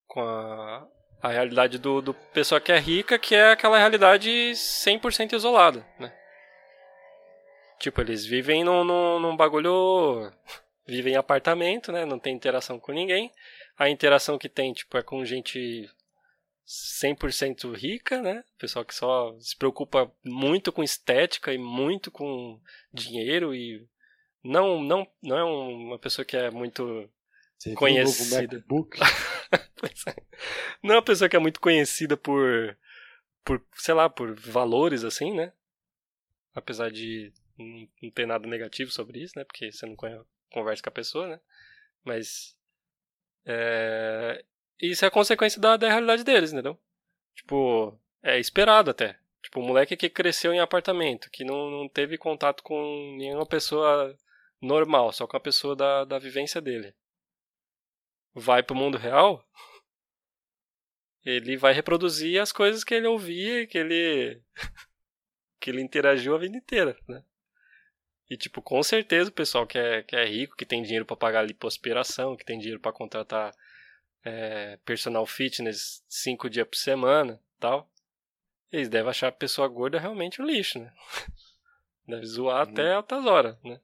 com 0.08 0.20
a, 0.22 0.88
a 1.22 1.30
realidade 1.30 1.78
do, 1.78 2.02
do 2.02 2.14
pessoa 2.14 2.60
que 2.60 2.72
é 2.72 2.78
rica, 2.80 3.18
que 3.18 3.34
é 3.36 3.52
aquela 3.52 3.78
realidade 3.78 4.30
100% 4.56 5.34
isolada, 5.34 5.86
né? 6.00 6.14
Tipo, 7.80 8.02
eles 8.02 8.26
vivem 8.26 8.64
num, 8.64 8.84
num, 8.84 9.20
num 9.20 9.36
bagulho. 9.38 10.32
Vivem 10.92 11.14
em 11.14 11.18
apartamento, 11.18 11.92
né? 11.92 12.06
Não 12.06 12.20
tem 12.20 12.36
interação 12.36 12.80
com 12.80 12.92
ninguém. 12.92 13.32
A 13.78 13.90
interação 13.90 14.38
que 14.38 14.50
tem, 14.50 14.74
tipo, 14.74 14.98
é 14.98 15.02
com 15.02 15.24
gente 15.26 15.90
100% 16.68 17.74
rica, 17.76 18.22
né? 18.22 18.44
Pessoal 18.58 18.86
que 18.86 18.94
só 18.94 19.36
se 19.40 19.56
preocupa 19.58 20.12
muito 20.24 20.72
com 20.72 20.84
estética 20.84 21.54
e 21.54 21.58
muito 21.58 22.12
com 22.12 22.60
dinheiro 22.94 23.54
e 23.56 23.88
não 24.44 24.82
não 24.82 25.08
não 25.22 25.38
é 25.38 25.44
uma 25.44 26.00
pessoa 26.00 26.26
que 26.26 26.36
é 26.38 26.50
muito 26.50 27.10
Você 27.58 27.74
conhecida. 27.74 28.64
é. 30.08 30.16
não 30.84 30.94
é 30.96 30.98
uma 30.98 31.04
pessoa 31.04 31.30
que 31.30 31.36
é 31.36 31.40
muito 31.40 31.60
conhecida 31.60 32.16
por 32.18 32.78
por 33.44 33.62
sei 33.76 33.94
lá 33.94 34.10
por 34.10 34.34
valores 34.40 35.04
assim 35.04 35.34
né 35.34 35.52
apesar 36.56 36.90
de 36.92 37.32
não 37.58 38.10
ter 38.12 38.26
nada 38.26 38.48
negativo 38.48 38.92
sobre 38.92 39.20
isso 39.22 39.34
né 39.38 39.44
porque 39.44 39.72
você 39.72 39.86
não 39.86 39.96
conhe- 39.96 40.22
conversa 40.52 40.84
com 40.84 40.90
a 40.90 40.94
pessoa 40.94 41.28
né? 41.28 41.40
Mas 42.04 42.56
é, 43.46 44.44
isso 44.80 45.06
é 45.06 45.10
consequência 45.10 45.60
da, 45.60 45.78
da 45.78 45.90
realidade 45.90 46.24
deles 46.24 46.52
entendeu? 46.52 46.80
Tipo 47.36 48.00
é 48.24 48.40
esperado 48.40 48.92
até. 48.92 49.20
Tipo 49.42 49.60
um 49.60 49.66
moleque 49.68 49.98
que 49.98 50.10
cresceu 50.10 50.54
em 50.54 50.60
apartamento 50.60 51.30
que 51.32 51.44
não, 51.44 51.72
não 51.72 51.90
teve 51.90 52.18
contato 52.18 52.62
com 52.64 53.16
nenhuma 53.18 53.46
pessoa 53.46 54.16
normal 54.62 55.12
só 55.12 55.26
com 55.26 55.38
a 55.38 55.40
pessoa 55.40 55.76
da, 55.76 56.06
da 56.06 56.20
vivência 56.20 56.62
dele 56.62 56.94
vai 58.34 58.64
pro 58.64 58.76
mundo 58.76 58.98
real 58.98 59.46
ele 61.24 61.56
vai 61.58 61.74
reproduzir 61.74 62.42
as 62.42 62.52
coisas 62.52 62.84
que 62.84 62.94
ele 62.94 63.08
ouvia, 63.08 63.68
que 63.68 63.78
ele 63.78 64.42
que 65.60 65.70
ele 65.70 65.82
interagiu 65.82 66.34
a 66.34 66.40
vida 66.40 66.58
inteira, 66.58 66.98
né? 67.08 67.24
E 68.32 68.38
tipo, 68.38 68.62
com 68.62 68.82
certeza 68.82 69.30
o 69.30 69.34
pessoal 69.34 69.68
que 69.68 69.78
é, 69.78 70.04
que 70.04 70.16
é 70.16 70.24
rico, 70.24 70.56
que 70.56 70.66
tem 70.66 70.82
dinheiro 70.82 71.06
para 71.06 71.18
pagar 71.18 71.42
lipoaspiração, 71.42 72.38
que 72.38 72.46
tem 72.46 72.58
dinheiro 72.58 72.80
para 72.80 72.94
contratar 72.94 73.54
é, 74.24 74.80
personal 74.86 75.26
fitness 75.26 76.02
cinco 76.08 76.50
dias 76.50 76.66
por 76.66 76.78
semana, 76.78 77.38
tal, 77.60 77.92
eles 78.72 78.88
devem 78.88 79.10
achar 79.10 79.28
a 79.28 79.34
pessoa 79.34 79.68
gorda 79.68 80.00
realmente 80.00 80.42
um 80.42 80.46
lixo, 80.46 80.80
né? 80.80 80.94
Deve 82.08 82.26
zoar 82.26 82.66
Uhum. 82.68 82.72
até 82.72 82.94
altas 82.94 83.26
horas, 83.26 83.58
né? 83.66 83.82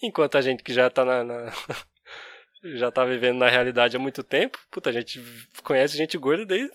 Enquanto 0.00 0.38
a 0.38 0.40
gente 0.40 0.62
que 0.62 0.72
já 0.72 0.88
tá 0.88 1.04
na, 1.04 1.24
na- 1.24 1.52
já 2.76 2.92
tá 2.92 3.04
vivendo 3.04 3.38
na 3.38 3.48
realidade 3.48 3.96
há 3.96 3.98
muito 3.98 4.22
tempo, 4.22 4.56
puta, 4.70 4.90
a 4.90 4.92
gente 4.92 5.20
conhece 5.64 5.96
gente 5.96 6.16
gorda 6.16 6.46
desde, 6.46 6.72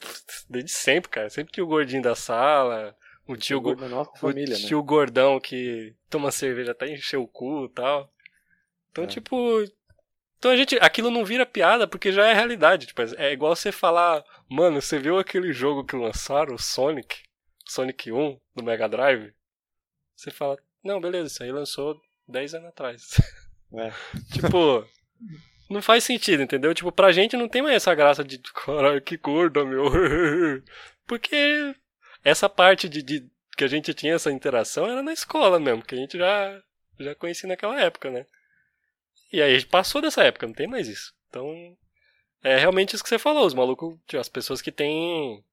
desde 0.49 0.71
sempre, 0.71 1.09
cara. 1.09 1.29
Sempre 1.29 1.53
tinha 1.53 1.63
o 1.63 1.67
gordinho 1.67 2.01
da 2.01 2.13
sala, 2.13 2.93
o 3.27 3.35
tio, 3.35 3.59
go- 3.61 3.75
da 3.75 3.87
nossa 3.87 4.11
família, 4.19 4.55
o 4.55 4.59
né? 4.59 4.67
tio 4.67 4.81
gordão 4.83 5.39
que 5.39 5.95
toma 6.09 6.31
cerveja 6.31 6.71
até 6.71 6.91
encher 6.91 7.17
o 7.17 7.27
cu 7.27 7.65
e 7.65 7.69
tal. 7.69 8.11
Então, 8.91 9.03
É. 9.03 9.07
tipo. 9.07 9.63
Então 10.37 10.51
a 10.51 10.55
gente. 10.55 10.75
Aquilo 10.79 11.09
não 11.09 11.25
vira 11.25 11.45
piada 11.45 11.87
porque 11.87 12.11
já 12.11 12.27
é 12.27 12.33
realidade. 12.33 12.87
Tipo, 12.87 13.01
é 13.17 13.31
igual 13.33 13.55
você 13.55 13.71
falar, 13.71 14.23
mano, 14.49 14.81
você 14.81 14.99
viu 14.99 15.17
aquele 15.17 15.51
jogo 15.53 15.83
que 15.83 15.95
lançaram, 15.95 16.55
o 16.55 16.59
Sonic? 16.59 17.23
Sonic 17.67 18.11
1 18.11 18.39
do 18.55 18.63
Mega 18.63 18.87
Drive? 18.87 19.33
Você 20.15 20.29
fala, 20.31 20.57
não, 20.83 21.01
beleza, 21.01 21.27
isso 21.27 21.41
aí 21.43 21.51
lançou 21.51 21.99
10 22.27 22.53
anos 22.53 22.69
atrás. 22.69 23.19
É. 23.73 23.91
tipo. 24.33 24.85
Não 25.67 25.81
faz 25.81 26.03
sentido, 26.03 26.43
entendeu? 26.43 26.75
Tipo, 26.75 26.91
pra 26.91 27.11
gente 27.11 27.35
não 27.35 27.49
tem 27.49 27.63
mais 27.63 27.75
essa 27.77 27.95
graça 27.95 28.23
de 28.23 28.37
caralho, 28.37 29.01
que 29.01 29.17
gorda, 29.17 29.65
meu. 29.65 29.85
Porque 31.07 31.75
essa 32.25 32.49
parte 32.49 32.89
de, 32.89 33.03
de 33.03 33.29
que 33.55 33.63
a 33.63 33.67
gente 33.67 33.93
tinha 33.93 34.15
essa 34.15 34.31
interação 34.31 34.89
era 34.89 35.03
na 35.03 35.13
escola 35.13 35.59
mesmo, 35.59 35.85
que 35.85 35.93
a 35.93 35.97
gente 35.97 36.17
já, 36.17 36.61
já 36.99 37.13
conhecia 37.13 37.47
naquela 37.47 37.79
época, 37.79 38.09
né? 38.09 38.25
E 39.31 39.41
aí 39.41 39.53
a 39.53 39.59
gente 39.59 39.69
passou 39.69 40.01
dessa 40.01 40.23
época, 40.23 40.47
não 40.47 40.53
tem 40.53 40.65
mais 40.67 40.87
isso. 40.87 41.13
Então, 41.29 41.77
é 42.43 42.57
realmente 42.57 42.95
isso 42.95 43.03
que 43.03 43.09
você 43.09 43.19
falou, 43.19 43.45
os 43.45 43.53
malucos, 43.53 43.97
tipo, 44.07 44.19
as 44.19 44.27
pessoas 44.27 44.59
que 44.59 44.71
têm 44.71 45.45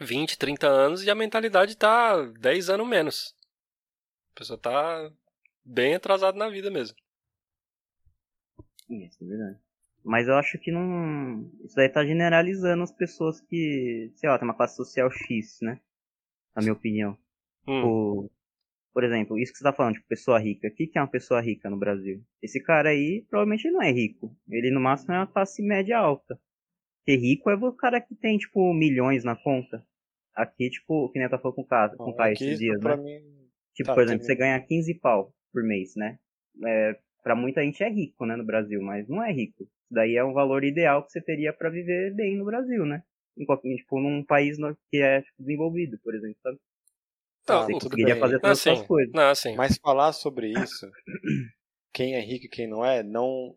20, 0.00 0.38
30 0.38 0.66
anos 0.66 1.02
e 1.04 1.10
a 1.10 1.14
mentalidade 1.14 1.76
tá 1.76 2.22
10 2.22 2.70
anos 2.70 2.88
menos. 2.88 3.36
A 4.34 4.38
pessoa 4.38 4.58
tá 4.58 5.12
bem 5.62 5.94
atrasada 5.94 6.38
na 6.38 6.48
vida 6.48 6.70
mesmo. 6.70 6.96
Isso, 8.88 9.22
é 9.22 9.26
verdade. 9.26 9.58
Mas 10.04 10.28
eu 10.28 10.34
acho 10.34 10.58
que 10.58 10.70
não. 10.70 11.50
Isso 11.64 11.76
daí 11.76 11.88
tá 11.88 12.04
generalizando 12.04 12.82
as 12.82 12.92
pessoas 12.92 13.40
que, 13.40 14.10
sei 14.14 14.28
lá, 14.28 14.38
tem 14.38 14.46
uma 14.46 14.56
classe 14.56 14.76
social 14.76 15.10
X, 15.10 15.58
né? 15.62 15.80
Na 16.54 16.62
minha 16.62 16.72
opinião. 16.72 17.16
Hum, 17.66 17.76
Tipo, 17.76 18.30
por 18.92 19.04
exemplo, 19.04 19.38
isso 19.38 19.52
que 19.52 19.58
você 19.58 19.64
tá 19.64 19.72
falando, 19.72 19.94
tipo, 19.94 20.06
pessoa 20.08 20.38
rica. 20.38 20.68
O 20.68 20.70
que, 20.70 20.86
que 20.86 20.98
é 20.98 21.00
uma 21.00 21.10
pessoa 21.10 21.40
rica 21.40 21.70
no 21.70 21.78
Brasil? 21.78 22.22
Esse 22.42 22.62
cara 22.62 22.90
aí 22.90 23.24
provavelmente 23.30 23.70
não 23.70 23.82
é 23.82 23.90
rico. 23.90 24.36
Ele 24.48 24.70
no 24.70 24.80
máximo 24.80 25.14
é 25.14 25.18
uma 25.18 25.26
classe 25.26 25.62
média 25.62 25.98
alta. 25.98 26.38
Ser 27.04 27.16
rico 27.16 27.50
é 27.50 27.54
o 27.54 27.72
cara 27.72 28.00
que 28.00 28.14
tem, 28.14 28.38
tipo, 28.38 28.72
milhões 28.74 29.24
na 29.24 29.36
conta. 29.36 29.84
Aqui, 30.34 30.70
tipo, 30.70 31.10
que 31.10 31.18
nem 31.18 31.24
eu 31.24 31.30
tava 31.30 31.42
falando 31.42 31.56
com 31.56 31.62
o 31.62 31.66
cara, 31.66 31.96
com 31.96 32.10
o 32.10 32.26
esses 32.26 32.58
dias, 32.58 32.80
né? 32.80 32.96
mim, 32.96 33.20
Tipo, 33.74 33.88
Tá, 33.88 33.94
por 33.94 34.02
exemplo, 34.02 34.24
você 34.24 34.34
ganha 34.34 34.60
15 34.60 34.94
pau 34.94 35.32
por 35.52 35.62
mês, 35.62 35.94
né? 35.96 36.18
É, 36.64 36.98
pra 37.22 37.34
muita 37.34 37.62
gente 37.62 37.82
é 37.82 37.88
rico, 37.88 38.26
né, 38.26 38.36
no 38.36 38.44
Brasil, 38.44 38.80
mas 38.82 39.08
não 39.08 39.22
é 39.22 39.32
rico. 39.32 39.68
Daí 39.92 40.16
é 40.16 40.24
um 40.24 40.32
valor 40.32 40.64
ideal 40.64 41.04
que 41.04 41.12
você 41.12 41.20
teria 41.20 41.52
pra 41.52 41.68
viver 41.68 42.14
bem 42.14 42.36
no 42.36 42.46
Brasil, 42.46 42.86
né? 42.86 43.02
Em 43.36 43.44
qualquer, 43.44 43.76
tipo, 43.76 44.00
num 44.00 44.24
país 44.24 44.56
que 44.90 44.98
é 45.02 45.20
tipo, 45.20 45.34
desenvolvido, 45.38 45.98
por 46.02 46.14
exemplo, 46.14 46.36
sabe? 46.42 46.58
Não, 47.46 47.60
Tá, 47.60 47.66
Você 47.66 47.72
conseguiria 47.72 48.14
bem. 48.14 48.20
fazer 48.20 48.34
não, 48.34 48.40
todas 48.40 48.58
assim, 48.58 48.70
essas 48.70 48.86
coisas. 48.86 49.12
não, 49.14 49.28
assim. 49.28 49.54
Mas 49.56 49.76
falar 49.78 50.12
sobre 50.12 50.48
isso, 50.48 50.90
quem 51.92 52.14
é 52.14 52.20
rico 52.20 52.46
e 52.46 52.48
quem 52.48 52.66
não 52.66 52.84
é, 52.84 53.02
não 53.02 53.54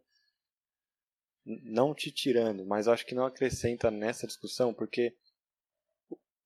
não 1.45 1.93
te 1.93 2.11
tirando, 2.11 2.65
mas 2.65 2.87
acho 2.87 3.05
que 3.05 3.13
não 3.13 3.23
acrescenta 3.25 3.91
nessa 3.91 4.25
discussão, 4.25 4.73
porque 4.73 5.13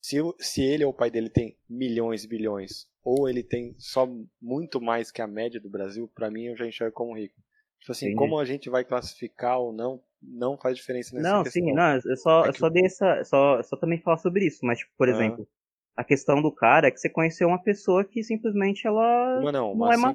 se, 0.02 0.18
se 0.40 0.62
ele 0.62 0.84
ou 0.84 0.92
o 0.92 0.94
pai 0.94 1.10
dele 1.10 1.30
tem 1.30 1.58
milhões 1.70 2.26
e 2.26 2.28
bilhões, 2.28 2.88
ou 3.02 3.30
ele 3.30 3.42
tem 3.42 3.74
só 3.80 4.06
muito 4.42 4.82
mais 4.82 5.10
que 5.10 5.22
a 5.22 5.28
média 5.28 5.60
do 5.60 5.70
Brasil, 5.70 6.08
pra 6.14 6.30
mim 6.30 6.48
eu 6.48 6.58
já 6.58 6.68
enxergo 6.68 6.94
como 6.94 7.16
rico. 7.18 7.42
Tipo 7.80 7.92
assim, 7.92 8.14
como 8.16 8.38
a 8.38 8.46
gente 8.46 8.70
vai 8.70 8.84
classificar 8.84 9.60
ou 9.60 9.72
não, 9.72 10.02
não 10.22 10.58
faz 10.58 10.76
diferença 10.78 11.16
nessa 11.16 11.30
Não, 11.30 11.44
questão. 11.44 11.64
sim, 11.64 11.74
não, 11.74 11.96
eu 12.06 12.18
só, 12.18 12.46
É 12.46 12.52
que- 12.52 12.60
só 12.60 12.70
dei 12.70 12.86
essa, 12.86 13.24
só, 13.24 13.62
só 13.64 13.78
também 13.78 14.02
falar 14.02 14.18
sobre 14.18 14.46
isso, 14.46 14.66
mas, 14.66 14.80
tipo, 14.80 14.92
por 14.98 15.08
Ah. 15.08 15.12
exemplo, 15.12 15.48
a 15.96 16.04
questão 16.04 16.42
do 16.42 16.52
cara 16.52 16.88
é 16.88 16.92
que 16.92 17.00
você 17.00 17.10
conheceu 17.10 17.48
uma 17.48 17.62
pessoa 17.62 18.04
que 18.06 18.24
simplesmente 18.24 18.86
ela. 18.86 19.40
Uma 19.40 19.52
não, 19.52 19.74
não 19.74 19.86
uma 19.86 19.94
é 19.94 19.98
ma-. 19.98 20.14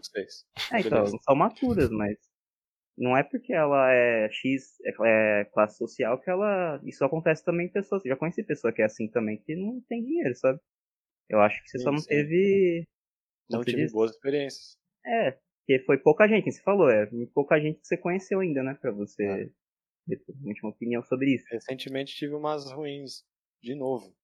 É, 0.72 0.80
então, 0.80 1.04
não 1.10 1.18
são 1.20 1.34
maturas, 1.34 1.90
mas 1.90 2.16
não 2.96 3.16
é 3.16 3.22
porque 3.22 3.52
ela 3.52 3.92
é 3.92 4.28
X, 4.30 4.78
é, 4.84 5.40
é 5.42 5.44
classe 5.46 5.78
social 5.78 6.18
que 6.20 6.30
ela. 6.30 6.80
Isso 6.84 7.04
acontece 7.04 7.44
também 7.44 7.66
em 7.66 7.72
pessoas. 7.72 8.04
Eu 8.04 8.10
já 8.10 8.16
conheci 8.16 8.42
pessoa 8.42 8.72
que 8.72 8.82
é 8.82 8.86
assim 8.86 9.08
também, 9.08 9.38
que 9.38 9.56
não 9.56 9.80
tem 9.88 10.04
dinheiro, 10.04 10.34
sabe? 10.36 10.60
Eu 11.28 11.40
acho 11.40 11.62
que 11.62 11.70
você 11.70 11.78
só 11.78 11.90
Sim, 11.90 11.96
não 11.96 12.02
sim. 12.02 12.08
teve. 12.08 12.88
Não 13.50 13.64
tive 13.64 13.88
boas 13.90 14.12
experiências. 14.12 14.78
É, 15.06 15.38
porque 15.66 15.82
foi 15.84 15.98
pouca 15.98 16.28
gente, 16.28 16.52
você 16.52 16.62
falou, 16.62 16.90
é 16.90 17.08
pouca 17.34 17.58
gente 17.58 17.80
que 17.80 17.86
você 17.86 17.96
conheceu 17.96 18.40
ainda, 18.40 18.62
né? 18.62 18.76
Pra 18.80 18.92
você 18.92 19.24
É. 19.24 20.16
última 20.44 20.68
opinião 20.68 21.02
sobre 21.02 21.34
isso. 21.34 21.46
Recentemente 21.50 22.14
tive 22.14 22.34
umas 22.34 22.70
ruins 22.70 23.24
de 23.62 23.74
novo. 23.74 24.14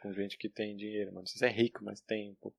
Com 0.00 0.12
gente 0.14 0.38
que 0.38 0.48
tem 0.48 0.74
dinheiro, 0.74 1.10
mano. 1.10 1.20
Não 1.20 1.26
sei 1.26 1.38
se 1.38 1.44
é 1.44 1.50
rico, 1.50 1.84
mas 1.84 2.00
tem 2.00 2.30
um 2.30 2.34
pouco. 2.40 2.56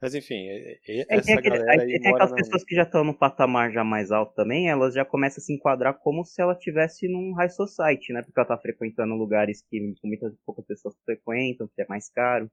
Mas 0.00 0.14
enfim, 0.14 0.46
é, 0.48 0.72
é, 0.72 0.78
É, 0.86 1.16
essa 1.16 1.34
aquele, 1.34 1.58
galera 1.58 1.82
aí 1.82 1.98
mora 2.00 2.24
aquelas 2.24 2.30
na... 2.30 2.36
pessoas 2.36 2.64
que 2.64 2.74
já 2.74 2.82
estão 2.84 3.02
no 3.02 3.18
patamar 3.18 3.72
já 3.72 3.82
mais 3.82 4.12
alto 4.12 4.32
também, 4.34 4.68
elas 4.68 4.94
já 4.94 5.04
começam 5.04 5.42
a 5.42 5.44
se 5.44 5.52
enquadrar 5.52 5.98
como 5.98 6.24
se 6.24 6.40
ela 6.40 6.52
estivesse 6.52 7.08
num 7.08 7.32
high 7.32 7.50
society, 7.50 8.12
né? 8.12 8.22
Porque 8.22 8.38
ela 8.38 8.46
tá 8.48 8.58
frequentando 8.58 9.14
lugares 9.14 9.62
que 9.62 9.80
muitas 10.04 10.36
poucas 10.46 10.64
pessoas 10.66 10.94
frequentam, 11.04 11.68
que 11.74 11.82
é 11.82 11.86
mais 11.88 12.08
caro. 12.10 12.48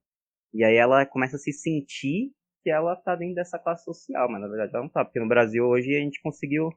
E 0.54 0.64
aí 0.64 0.76
ela 0.76 1.06
começa 1.06 1.36
a 1.36 1.40
se 1.40 1.52
sentir 1.52 2.32
que 2.66 2.72
ela 2.72 2.96
tá 2.96 3.16
dentro 3.16 3.36
dessa 3.36 3.60
classe 3.60 3.86
social, 3.86 4.28
mas 4.28 4.42
na 4.42 4.48
verdade 4.48 4.72
ela 4.74 4.84
não 4.84 4.90
tá. 4.90 5.06
Porque 5.06 5.20
no 5.20 5.28
Brasil 5.28 5.64
hoje 5.68 5.96
a 5.96 6.00
gente 6.00 6.20
conseguiu, 6.20 6.72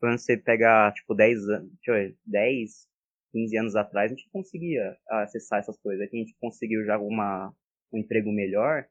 quando 0.00 0.18
você 0.18 0.38
pegar, 0.38 0.90
tipo, 0.94 1.14
10 1.14 1.46
anos, 1.50 1.70
deixa 1.74 1.90
eu 1.90 1.94
ver, 1.94 2.16
10, 2.24 2.88
15 3.32 3.58
anos 3.58 3.76
atrás, 3.76 4.10
a 4.10 4.14
gente 4.14 4.30
conseguia 4.30 4.96
acessar 5.10 5.58
essas 5.58 5.78
coisas. 5.78 6.02
Aqui 6.02 6.16
a 6.16 6.20
gente 6.20 6.34
conseguiu 6.40 6.82
já 6.86 6.98
uma, 6.98 7.54
um 7.92 7.98
emprego 7.98 8.32
melhor, 8.32 8.86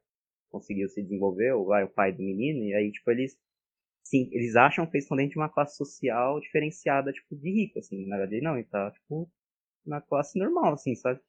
conseguiu 0.52 0.88
se 0.90 1.02
desenvolver, 1.02 1.54
o, 1.54 1.72
o 1.72 1.90
pai 1.90 2.12
do 2.14 2.22
menino, 2.22 2.66
e 2.66 2.76
aí, 2.76 2.92
tipo, 2.92 3.10
eles, 3.10 3.36
sim, 4.04 4.30
eles 4.32 4.56
acham 4.56 4.86
que 4.86 4.96
eles 4.98 5.06
estão 5.06 5.18
dentro 5.18 5.32
de 5.34 5.40
uma 5.40 5.50
classe 5.50 5.76
social 5.76 6.40
diferenciada, 6.40 7.12
tipo, 7.12 7.36
de 7.36 7.52
rico, 7.52 7.80
assim. 7.80 8.08
Na 8.08 8.18
verdade, 8.18 8.42
não, 8.44 8.56
ele 8.56 8.68
tá, 8.68 8.92
tipo, 8.92 9.28
na 9.86 10.02
classe 10.02 10.38
normal, 10.38 10.74
assim, 10.74 10.96
sabe? 10.96 11.20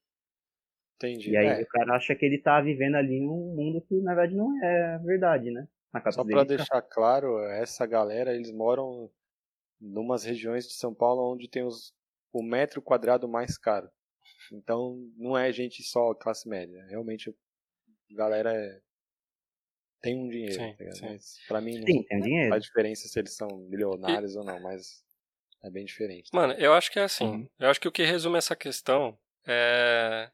Entendi. 0.98 1.32
E 1.32 1.36
aí 1.36 1.52
É, 1.52 1.62
o 1.62 1.66
cara 1.68 1.96
acha 1.96 2.14
que 2.16 2.24
ele 2.26 2.38
tá 2.42 2.60
vivendo 2.60 2.96
ali 2.96 3.20
um 3.20 3.54
mundo 3.54 3.80
que, 3.82 3.94
na 4.02 4.14
verdade, 4.14 4.36
não 4.36 4.64
é 4.64 4.98
verdade, 4.98 5.50
né? 5.50 5.68
Só 6.08 6.24
dele, 6.24 6.24
pra 6.24 6.44
tá. 6.56 6.66
deixar 6.66 6.82
claro, 6.82 7.38
essa 7.40 7.86
galera, 7.86 8.34
eles 8.34 8.50
moram 8.50 9.10
numas 9.80 10.24
regiões 10.24 10.66
de 10.68 10.74
São 10.74 10.94
Paulo 10.94 11.32
onde 11.32 11.48
tem 11.48 11.64
os, 11.64 11.94
o 12.32 12.42
metro 12.42 12.82
quadrado 12.82 13.28
mais 13.28 13.58
caro. 13.58 13.90
Então, 14.52 15.10
não 15.16 15.38
é 15.38 15.52
gente 15.52 15.82
só 15.84 16.14
classe 16.14 16.48
média. 16.48 16.84
Realmente, 16.88 17.30
a 17.30 18.14
galera 18.16 18.52
é- 18.54 18.82
tem 20.00 20.16
um 20.18 20.28
dinheiro, 20.28 20.64
Sim, 20.64 20.76
tá 20.76 20.84
ligado? 20.84 21.00
sim. 21.00 21.06
Mas 21.06 21.40
pra 21.46 21.60
mim 21.60 21.78
não 21.78 21.88
Sim, 21.88 22.04
tem 22.08 22.20
dinheiro. 22.20 22.58
faz 22.58 22.64
diferença 22.64 23.08
se 23.08 23.18
eles 23.18 23.34
são 23.36 23.48
milionários 23.68 24.36
ou 24.36 24.44
não, 24.44 24.60
mas 24.60 25.04
é 25.64 25.70
bem 25.70 25.84
diferente. 25.86 26.32
Mano, 26.32 26.52
eu 26.54 26.72
acho 26.74 26.90
que 26.90 26.98
é 26.98 27.02
assim. 27.04 27.32
Uhum. 27.32 27.48
Eu 27.58 27.68
acho 27.70 27.80
que 27.80 27.88
o 27.88 27.92
que 27.92 28.02
resume 28.04 28.38
essa 28.38 28.54
questão 28.56 29.18
é 29.46 30.30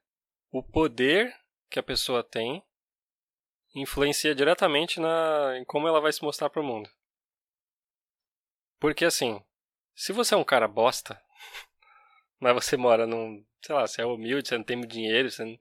o 0.55 0.63
poder 0.63 1.37
que 1.69 1.81
a 1.81 1.83
pessoa 1.83 2.23
tem 2.23 2.63
influencia 3.75 4.37
diretamente 4.37 5.01
na 5.01 5.59
em 5.59 5.65
como 5.65 5.89
ela 5.89 6.01
vai 6.01 6.13
se 6.13 6.23
mostrar 6.23 6.49
pro 6.49 6.63
mundo. 6.63 6.89
Porque 8.79 9.05
assim, 9.05 9.43
se 9.97 10.13
você 10.13 10.33
é 10.33 10.37
um 10.37 10.45
cara 10.45 10.69
bosta, 10.69 11.21
mas 12.39 12.55
você 12.55 12.77
mora 12.77 13.05
num, 13.05 13.45
sei 13.61 13.75
lá, 13.75 13.85
você 13.85 14.03
é 14.03 14.07
humilde, 14.07 14.47
você 14.49 14.57
não 14.57 14.63
tem 14.63 14.77
muito 14.77 14.93
dinheiro, 14.93 15.29
você 15.29 15.45
não, 15.45 15.59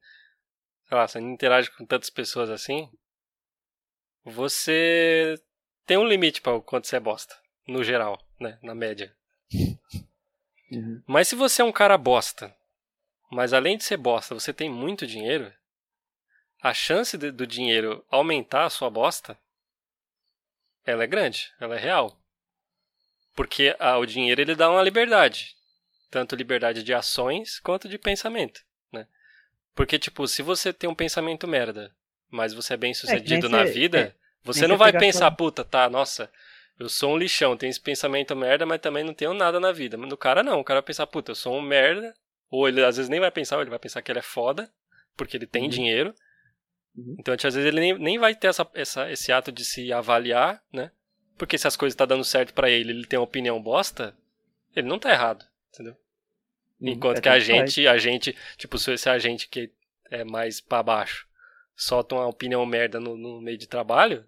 sei 0.88 0.98
lá, 0.98 1.08
você 1.08 1.20
não 1.20 1.32
interage 1.32 1.72
com 1.72 1.88
tantas 1.88 2.12
pessoas 2.12 2.52
assim, 2.52 2.88
você 4.24 5.42
tem 5.88 5.98
um 5.98 6.06
limite 6.06 6.40
para 6.40 6.54
o 6.54 6.62
quanto 6.62 6.86
você 6.86 6.98
é 6.98 7.00
bosta, 7.00 7.36
no 7.68 7.84
geral, 7.84 8.24
né, 8.40 8.60
na 8.62 8.76
média. 8.76 9.16
Uhum. 10.72 11.04
Mas 11.06 11.28
se 11.28 11.36
você 11.36 11.62
é 11.62 11.66
um 11.66 11.72
cara 11.72 11.96
bosta, 12.00 12.52
mas 13.34 13.54
além 13.54 13.78
de 13.78 13.84
ser 13.84 13.98
bosta, 13.98 14.34
você 14.34 14.54
tem 14.54 14.70
muito 14.70 15.06
dinheiro, 15.08 15.52
a 16.62 16.74
chance 16.74 17.18
de- 17.18 17.32
do 17.32 17.46
dinheiro 17.46 18.06
aumentar 18.10 18.66
a 18.66 18.70
sua 18.70 18.90
bosta, 18.90 19.38
ela 20.86 21.04
é 21.04 21.08
grande, 21.08 21.52
ela 21.60 21.76
é 21.76 21.80
real. 21.80 22.18
Porque 23.36 23.76
ah, 23.80 23.98
o 23.98 24.06
dinheiro 24.06 24.42
ele 24.42 24.56
dá 24.56 24.70
uma 24.70 24.82
liberdade, 24.82 25.56
tanto 26.12 26.36
liberdade 26.36 26.84
de 26.84 26.94
ações 26.94 27.60
quanto 27.60 27.90
de 27.90 27.98
pensamento, 27.98 28.62
né? 28.92 29.08
Porque 29.74 29.98
tipo, 29.98 30.28
se 30.28 30.42
você 30.44 30.72
tem 30.72 30.90
um 30.90 30.96
pensamento 30.96 31.48
merda, 31.48 31.94
mas 32.30 32.54
você 32.54 32.76
é 32.76 32.78
bem 32.78 32.94
sucedido 32.94 33.50
na 33.50 33.64
você- 33.66 33.72
vida, 33.74 34.00
é, 34.00 34.14
você 34.44 34.68
não 34.68 34.78
vai 34.78 34.92
pensar, 35.00 35.32
puta, 35.32 35.66
tá, 35.66 35.90
nossa, 35.90 36.32
eu 36.80 36.88
sou 36.90 37.14
um 37.14 37.18
lixão, 37.18 37.58
tenho 37.58 37.72
esse 37.72 37.80
pensamento 37.82 38.36
merda, 38.36 38.66
mas 38.66 38.80
também 38.82 39.04
não 39.04 39.14
tenho 39.14 39.34
nada 39.34 39.60
na 39.60 39.72
vida. 39.72 39.98
Mas 39.98 40.10
no 40.10 40.18
cara 40.18 40.44
não, 40.44 40.60
o 40.60 40.64
cara 40.64 40.80
vai 40.82 40.86
pensar, 40.88 41.08
puta, 41.08 41.32
eu 41.32 41.36
sou 41.36 41.56
um 41.58 41.62
merda, 41.62 42.14
ou 42.56 42.68
ele 42.68 42.84
às 42.86 42.98
vezes 42.98 43.10
nem 43.10 43.20
vai 43.20 43.32
pensar, 43.32 43.56
ou 43.56 43.62
ele 43.64 43.70
vai 43.72 43.80
pensar 43.80 44.02
que 44.04 44.12
ele 44.12 44.20
é 44.20 44.24
foda, 44.24 44.72
porque 45.18 45.36
ele 45.38 45.48
tem 45.48 45.64
Uhum. 45.64 45.70
dinheiro. 45.70 46.14
Uhum. 46.96 47.16
Então, 47.20 47.34
às 47.34 47.42
vezes 47.42 47.66
ele 47.66 47.80
nem, 47.80 47.98
nem 47.98 48.20
vai 48.20 48.36
ter 48.36 48.48
essa, 48.48 48.70
essa, 48.76 49.12
esse 49.12 49.32
ato 49.32 49.52
de 49.52 49.66
se 49.66 49.92
avaliar, 49.92 50.64
né? 50.72 50.92
Porque 51.38 51.58
se 51.58 51.68
as 51.68 51.76
coisas 51.76 51.96
tá 51.96 52.06
dando 52.06 52.24
certo 52.24 52.54
pra 52.54 52.70
ele, 52.70 52.92
ele 52.92 53.08
tem 53.08 53.18
uma 53.18 53.26
opinião 53.26 53.60
bosta, 53.62 54.16
ele 54.76 54.88
não 54.88 55.00
tá 55.00 55.10
errado, 55.12 55.44
entendeu? 55.74 55.96
Uhum. 56.80 56.90
Enquanto 56.90 57.18
É, 57.18 57.22
que 57.22 57.30
a 57.30 57.32
faz. 57.32 57.44
gente, 57.44 57.88
a 57.88 57.98
gente, 57.98 58.38
tipo, 58.58 58.78
se 58.78 58.92
esse 58.94 59.10
a 59.10 59.18
gente 59.18 59.48
que 59.48 59.72
é 60.12 60.24
mais 60.24 60.62
pra 60.62 60.84
baixo 60.84 61.28
solta 61.76 62.14
uma 62.14 62.28
opinião 62.28 62.64
merda 62.68 63.00
no, 63.00 63.18
no 63.18 63.42
meio 63.42 63.58
de 63.58 63.66
trabalho, 63.68 64.24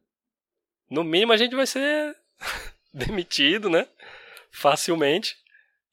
no 0.89 1.03
mínimo 1.03 1.32
a 1.32 1.38
gente 1.38 1.55
vai 1.55 1.67
ser 1.67 2.15
demitido, 2.91 3.69
né? 3.69 3.88
Facilmente. 4.49 5.38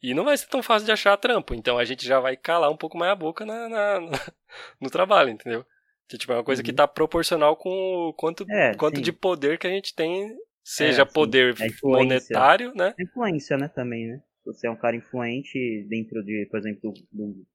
E 0.02 0.14
não 0.14 0.24
vai 0.24 0.36
ser 0.36 0.48
tão 0.48 0.62
fácil 0.62 0.86
de 0.86 0.92
achar 0.92 1.16
trampo. 1.16 1.54
Então 1.54 1.78
a 1.78 1.84
gente 1.84 2.04
já 2.04 2.18
vai 2.18 2.36
calar 2.36 2.70
um 2.70 2.76
pouco 2.76 2.98
mais 2.98 3.12
a 3.12 3.16
boca 3.16 3.46
na, 3.46 3.68
na- 3.68 4.00
na- 4.00 4.10
no 4.80 4.90
trabalho, 4.90 5.30
entendeu? 5.30 5.64
Que, 6.08 6.18
tipo, 6.18 6.32
é 6.32 6.36
uma 6.36 6.44
coisa 6.44 6.62
que 6.62 6.70
Uhum. 6.70 6.76
tá 6.76 6.88
proporcional 6.88 7.56
com 7.56 7.70
o 7.70 8.12
quanto, 8.12 8.44
É, 8.50 8.74
quanto 8.74 8.96
sim. 8.96 9.02
de 9.02 9.12
poder 9.12 9.58
que 9.58 9.66
a 9.66 9.70
gente 9.70 9.94
tem, 9.94 10.36
seja 10.62 11.06
sim. 11.06 11.12
poder 11.12 11.54
É 11.60 11.68
monetário, 11.82 12.74
né? 12.74 12.94
influência, 12.98 13.56
né, 13.56 13.68
também, 13.68 14.08
né? 14.08 14.22
Se 14.42 14.46
você 14.52 14.66
é 14.66 14.70
um 14.70 14.76
cara 14.76 14.96
influente 14.96 15.86
dentro 15.88 16.22
de, 16.24 16.46
por 16.50 16.58
exemplo, 16.58 16.92
do, 17.12 17.46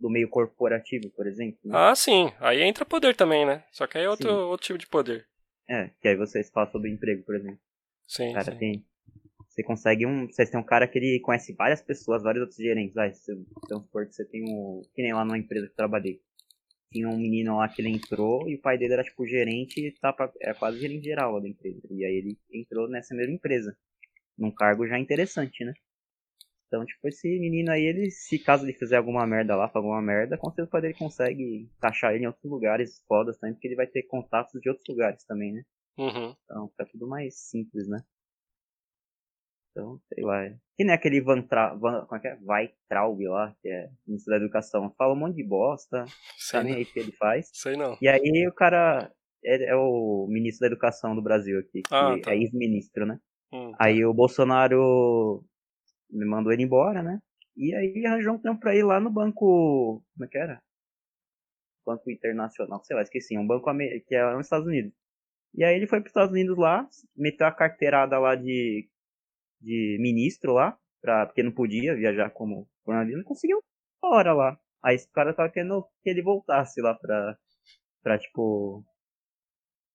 do, 0.00 0.10
meio 0.10 0.28
corporativo, 0.28 1.10
por 1.10 1.26
exemplo, 1.26 1.58
né? 1.64 1.72
Ah, 1.76 1.94
sim. 1.94 2.32
Aí 2.38 2.62
entra 2.62 2.86
poder 2.86 3.16
também, 3.16 3.44
né? 3.44 3.64
Só 3.72 3.86
que 3.86 3.98
aí 3.98 4.04
é 4.04 4.08
outro, 4.08 4.30
Sim. 4.30 4.36
outro 4.36 4.66
tipo 4.66 4.78
de 4.78 4.86
poder. 4.86 5.26
É, 5.68 5.90
que 6.00 6.08
aí 6.08 6.16
vocês 6.16 6.48
falam 6.50 6.70
sobre 6.70 6.90
emprego, 6.90 7.24
por 7.24 7.34
exemplo. 7.34 7.58
Sim, 8.06 8.32
Cara, 8.32 8.52
sim. 8.52 8.58
tem. 8.58 8.86
Você 9.54 9.62
consegue 9.62 10.04
um. 10.04 10.26
Vocês 10.26 10.50
tem 10.50 10.58
um 10.58 10.64
cara 10.64 10.88
que 10.88 10.98
ele 10.98 11.20
conhece 11.20 11.52
várias 11.52 11.80
pessoas, 11.80 12.24
vários 12.24 12.40
outros 12.40 12.58
gerentes. 12.58 12.96
Ah, 12.96 13.08
você, 13.08 13.38
supor 13.68 14.04
que 14.04 14.12
você 14.12 14.24
tem 14.24 14.42
um. 14.42 14.82
Que 14.92 15.00
nem 15.00 15.12
lá 15.12 15.24
numa 15.24 15.38
empresa 15.38 15.66
que 15.66 15.72
eu 15.72 15.76
trabalhei. 15.76 16.20
Tinha 16.92 17.08
um 17.08 17.16
menino 17.16 17.56
lá 17.56 17.68
que 17.68 17.80
ele 17.80 17.90
entrou 17.90 18.48
e 18.48 18.56
o 18.56 18.60
pai 18.60 18.76
dele 18.76 18.94
era 18.94 19.04
tipo 19.04 19.24
gerente 19.26 19.78
e 19.78 19.92
tá 19.92 20.12
pra, 20.12 20.32
era 20.40 20.54
quase 20.54 20.80
gerente 20.80 21.04
geral 21.04 21.34
lá 21.34 21.40
da 21.40 21.48
empresa. 21.48 21.80
E 21.88 22.04
aí 22.04 22.16
ele 22.16 22.36
entrou 22.52 22.88
nessa 22.88 23.14
mesma 23.14 23.32
empresa. 23.32 23.76
Num 24.36 24.50
cargo 24.50 24.88
já 24.88 24.98
interessante, 24.98 25.64
né? 25.64 25.72
Então, 26.66 26.84
tipo, 26.84 27.06
esse 27.06 27.28
menino 27.38 27.70
aí, 27.70 27.84
ele, 27.84 28.10
se 28.10 28.36
caso 28.36 28.64
ele 28.64 28.72
fizer 28.72 28.96
alguma 28.96 29.24
merda 29.24 29.54
lá, 29.54 29.70
alguma 29.72 30.02
merda, 30.02 30.36
com 30.36 30.48
certeza 30.48 30.66
o 30.66 30.70
pai 30.70 30.80
dele 30.80 30.94
consegue 30.94 31.68
encaixar 31.76 32.12
ele 32.12 32.24
em 32.24 32.26
outros 32.26 32.50
lugares 32.50 33.04
fodas 33.06 33.38
também, 33.38 33.54
porque 33.54 33.68
ele 33.68 33.76
vai 33.76 33.86
ter 33.86 34.02
contatos 34.02 34.60
de 34.60 34.68
outros 34.68 34.88
lugares 34.88 35.24
também, 35.24 35.52
né? 35.52 35.62
Uhum. 35.96 36.34
Então 36.44 36.68
fica 36.70 36.86
tudo 36.86 37.06
mais 37.06 37.36
simples, 37.36 37.86
né? 37.86 38.02
Então, 39.76 39.98
sei 40.12 40.22
lá. 40.24 40.44
é. 40.44 40.56
Que 40.76 40.84
nem 40.84 40.94
aquele 40.94 41.20
Van, 41.20 41.42
Tra... 41.42 41.74
Van... 41.74 42.04
Como 42.06 42.16
é 42.16 42.20
que 42.20 42.28
é? 42.28 42.36
Vai 42.36 42.72
Traub 42.88 43.20
lá, 43.26 43.52
que 43.60 43.68
é 43.68 43.90
ministro 44.06 44.30
da 44.30 44.36
educação. 44.36 44.94
Fala 44.96 45.12
um 45.14 45.16
monte 45.16 45.34
de 45.36 45.44
bosta, 45.44 46.04
Sei 46.38 46.60
tá 46.60 46.64
nem 46.64 46.74
aí 46.76 46.84
que 46.84 46.98
ele 46.98 47.12
faz. 47.12 47.50
Sei 47.52 47.76
não. 47.76 47.96
E 48.00 48.06
aí 48.08 48.46
o 48.48 48.52
cara 48.54 49.12
é, 49.44 49.70
é 49.70 49.76
o 49.76 50.26
ministro 50.28 50.60
da 50.60 50.66
educação 50.72 51.14
do 51.16 51.22
Brasil 51.22 51.58
aqui, 51.58 51.82
que 51.82 51.92
Ah, 51.94 52.16
tá. 52.22 52.32
é 52.32 52.36
ex-ministro, 52.38 53.04
né? 53.04 53.18
Hum, 53.52 53.72
tá. 53.72 53.78
Aí 53.80 54.04
o 54.04 54.14
Bolsonaro 54.14 55.44
me 56.08 56.24
mandou 56.24 56.52
ele 56.52 56.62
embora, 56.62 57.02
né? 57.02 57.20
E 57.56 57.74
aí 57.74 58.06
arranjou 58.06 58.34
um 58.34 58.38
trampo 58.38 58.60
pra 58.60 58.76
ir 58.76 58.84
lá 58.84 59.00
no 59.00 59.10
banco. 59.10 60.04
Como 60.14 60.24
é 60.24 60.28
que 60.28 60.38
era? 60.38 60.62
Banco 61.84 62.10
Internacional, 62.10 62.82
sei 62.84 62.96
lá, 62.96 63.02
esqueci. 63.02 63.36
Um 63.36 63.46
banco 63.46 63.70
que 64.06 64.14
é 64.14 64.32
nos 64.34 64.46
Estados 64.46 64.66
Unidos. 64.66 64.92
E 65.54 65.62
aí 65.62 65.76
ele 65.76 65.86
foi 65.86 66.00
pros 66.00 66.10
Estados 66.10 66.32
Unidos 66.32 66.56
lá, 66.56 66.88
meteu 67.16 67.46
a 67.46 67.52
carteirada 67.52 68.18
lá 68.18 68.34
de, 68.34 68.88
de 69.64 69.96
ministro 70.00 70.52
lá, 70.52 70.78
pra, 71.00 71.26
porque 71.26 71.42
não 71.42 71.52
podia 71.52 71.94
viajar 71.96 72.30
como 72.30 72.68
e 72.86 73.22
conseguiu 73.24 73.62
fora 74.00 74.32
lá. 74.32 74.58
Aí 74.82 74.94
esse 74.96 75.10
cara 75.10 75.32
tava 75.32 75.48
querendo 75.50 75.82
que 76.02 76.10
ele 76.10 76.22
voltasse 76.22 76.80
lá 76.82 76.94
pra, 76.94 77.38
pra 78.02 78.18
tipo, 78.18 78.84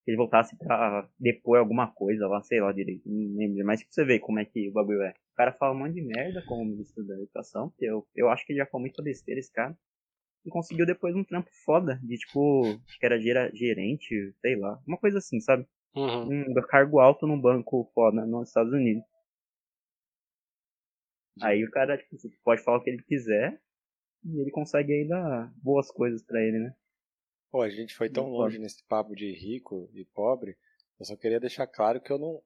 que 0.03 0.11
ele 0.11 0.17
voltasse 0.17 0.57
pra 0.57 1.07
depor 1.19 1.59
alguma 1.59 1.91
coisa 1.91 2.27
lá, 2.27 2.41
sei 2.41 2.59
lá 2.59 2.71
direito, 2.71 3.03
não 3.05 3.37
lembro. 3.37 3.63
Mas 3.65 3.81
tipo, 3.81 3.93
você 3.93 4.03
vê 4.03 4.19
como 4.19 4.39
é 4.39 4.45
que 4.45 4.69
o 4.69 4.71
bagulho 4.73 5.03
é. 5.03 5.11
O 5.11 5.35
cara 5.35 5.53
fala 5.53 5.75
um 5.75 5.79
monte 5.79 5.93
de 5.93 6.01
merda 6.01 6.41
como 6.47 6.65
ministro 6.65 7.05
da 7.05 7.13
educação, 7.13 7.71
que 7.77 7.85
eu, 7.85 8.05
eu 8.15 8.29
acho 8.29 8.45
que 8.45 8.53
ele 8.53 8.59
já 8.59 8.65
falou 8.65 8.81
muita 8.81 9.03
besteira 9.03 9.39
esse 9.39 9.51
cara. 9.53 9.77
E 10.45 10.49
conseguiu 10.49 10.85
depois 10.85 11.15
um 11.15 11.23
trampo 11.23 11.49
foda, 11.65 11.99
de 12.01 12.17
tipo, 12.17 12.63
acho 12.87 12.99
que 12.99 13.05
era 13.05 13.19
gera- 13.19 13.51
gerente, 13.53 14.33
sei 14.41 14.55
lá, 14.55 14.79
uma 14.87 14.97
coisa 14.97 15.17
assim, 15.19 15.39
sabe? 15.39 15.67
Uhum. 15.95 16.49
Um 16.49 16.53
cargo 16.67 16.99
alto 16.99 17.27
num 17.27 17.39
banco 17.39 17.91
foda 17.93 18.25
nos 18.25 18.47
Estados 18.47 18.71
Unidos. 18.73 19.03
Aí 21.41 21.63
o 21.63 21.71
cara, 21.71 21.97
tipo, 21.97 22.17
você 22.17 22.29
pode 22.43 22.63
falar 22.63 22.77
o 22.77 22.83
que 22.83 22.89
ele 22.89 23.03
quiser, 23.03 23.61
e 24.23 24.39
ele 24.39 24.51
consegue 24.51 25.07
dar 25.07 25.53
boas 25.57 25.89
coisas 25.91 26.23
pra 26.23 26.41
ele, 26.41 26.59
né? 26.59 26.75
Pô, 27.51 27.61
a 27.61 27.69
gente 27.69 27.95
foi 27.95 28.09
tão 28.09 28.25
Muito 28.25 28.37
longe 28.37 28.55
foda. 28.55 28.63
nesse 28.63 28.83
papo 28.85 29.15
de 29.15 29.31
rico 29.31 29.89
e 29.93 30.05
pobre. 30.05 30.57
Eu 30.99 31.05
só 31.05 31.15
queria 31.15 31.39
deixar 31.39 31.65
claro 31.67 32.01
que 32.01 32.11
eu 32.11 32.19
não. 32.19 32.43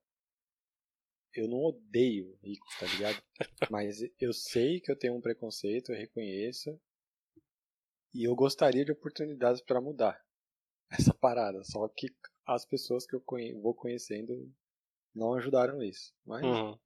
eu 1.35 1.47
não 1.47 1.57
odeio 1.63 2.37
ricos, 2.43 2.77
tá 2.77 2.85
ligado? 2.85 3.21
Mas 3.71 3.97
eu 4.19 4.31
sei 4.33 4.79
que 4.79 4.91
eu 4.91 4.95
tenho 4.97 5.15
um 5.15 5.21
preconceito, 5.21 5.91
eu 5.91 5.97
reconheço. 5.97 6.79
E 8.13 8.27
eu 8.27 8.35
gostaria 8.35 8.85
de 8.85 8.91
oportunidades 8.91 9.61
para 9.61 9.81
mudar 9.81 10.21
essa 10.91 11.13
parada. 11.13 11.63
Só 11.63 11.87
que 11.89 12.07
as 12.45 12.65
pessoas 12.65 13.05
que 13.07 13.15
eu 13.15 13.21
conhe 13.21 13.51
vou 13.53 13.73
conhecendo 13.73 14.53
não 15.15 15.33
ajudaram 15.33 15.81
isso. 15.81 16.13
Mas, 16.23 16.45
Uhum. 16.45 16.77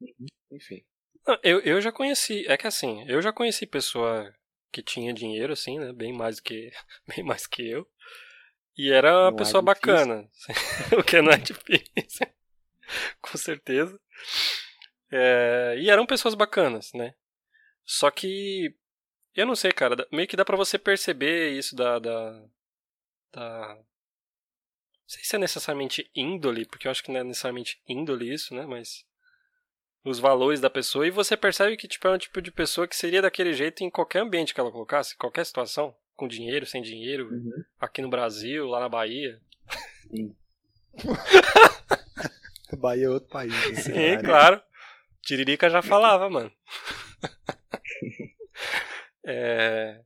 enfim. 0.51 0.85
Não, 1.25 1.37
Eu, 1.43 1.59
eu 1.61 1.81
já 1.81 1.91
conheci, 1.91 2.45
é 2.47 2.57
que 2.57 2.67
assim, 2.67 3.03
eu 3.07 3.21
já 3.21 3.31
conheci 3.31 3.65
pessoa 3.65 4.33
que 4.71 4.81
tinha 4.81 5.13
dinheiro, 5.13 5.53
assim, 5.53 5.79
né? 5.79 5.93
Bem 5.93 6.13
mais 6.13 6.37
do 6.37 6.43
que, 6.43 6.71
bem 7.07 7.23
mais 7.23 7.47
que 7.47 7.67
eu. 7.69 7.87
E 8.77 8.91
era 8.91 9.11
uma 9.13 9.31
Não 9.31 9.37
é 9.37 9.37
pessoa 9.37 9.63
difícil. 9.63 9.63
bacana. 9.63 10.29
o 10.99 11.03
que 11.03 11.21
não 11.21 11.31
é 11.31 11.37
difícil. 11.37 12.27
Com 13.21 13.37
certeza. 13.37 13.99
É, 15.11 15.75
e 15.79 15.89
eram 15.89 16.05
pessoas 16.05 16.35
bacanas, 16.35 16.93
né? 16.93 17.13
Só 17.85 18.11
que. 18.11 18.75
Eu 19.35 19.45
não 19.45 19.55
sei, 19.55 19.71
cara. 19.71 20.07
Meio 20.11 20.27
que 20.27 20.35
dá 20.35 20.45
pra 20.45 20.57
você 20.57 20.77
perceber 20.77 21.51
isso 21.51 21.75
da. 21.75 21.99
da, 21.99 22.43
da 23.33 23.75
não 23.75 23.85
sei 25.07 25.23
se 25.23 25.35
é 25.37 25.39
necessariamente 25.39 26.11
índole, 26.13 26.65
porque 26.65 26.87
eu 26.87 26.91
acho 26.91 27.01
que 27.03 27.11
não 27.11 27.21
é 27.21 27.23
necessariamente 27.23 27.81
índole 27.87 28.31
isso, 28.33 28.53
né? 28.53 28.65
Mas 28.65 29.05
os 30.09 30.19
valores 30.19 30.59
da 30.61 30.69
pessoa 30.69 31.05
e 31.07 31.11
você 31.11 31.35
percebe 31.35 31.75
que 31.77 31.87
tipo 31.87 32.07
é 32.07 32.11
um 32.11 32.17
tipo 32.17 32.41
de 32.41 32.51
pessoa 32.51 32.87
que 32.87 32.95
seria 32.95 33.21
daquele 33.21 33.53
jeito 33.53 33.83
em 33.83 33.89
qualquer 33.89 34.19
ambiente 34.21 34.53
que 34.53 34.59
ela 34.59 34.71
colocasse, 34.71 35.17
qualquer 35.17 35.45
situação, 35.45 35.95
com 36.15 36.27
dinheiro, 36.27 36.65
sem 36.65 36.81
dinheiro, 36.81 37.29
Uhum. 37.31 37.63
aqui 37.79 38.01
no 38.01 38.09
Brasil, 38.09 38.65
lá 38.67 38.79
na 38.79 38.89
Bahia. 38.89 39.41
Sim. 40.09 40.35
Bahia 42.77 43.05
é 43.05 43.09
outro 43.09 43.29
país. 43.29 43.51
né? 43.53 43.75
Sim, 43.75 44.17
claro. 44.23 44.61
Tiririca 45.21 45.69
já 45.69 45.81
falava, 45.81 46.29
mano. 46.29 46.51
É... 49.29 50.01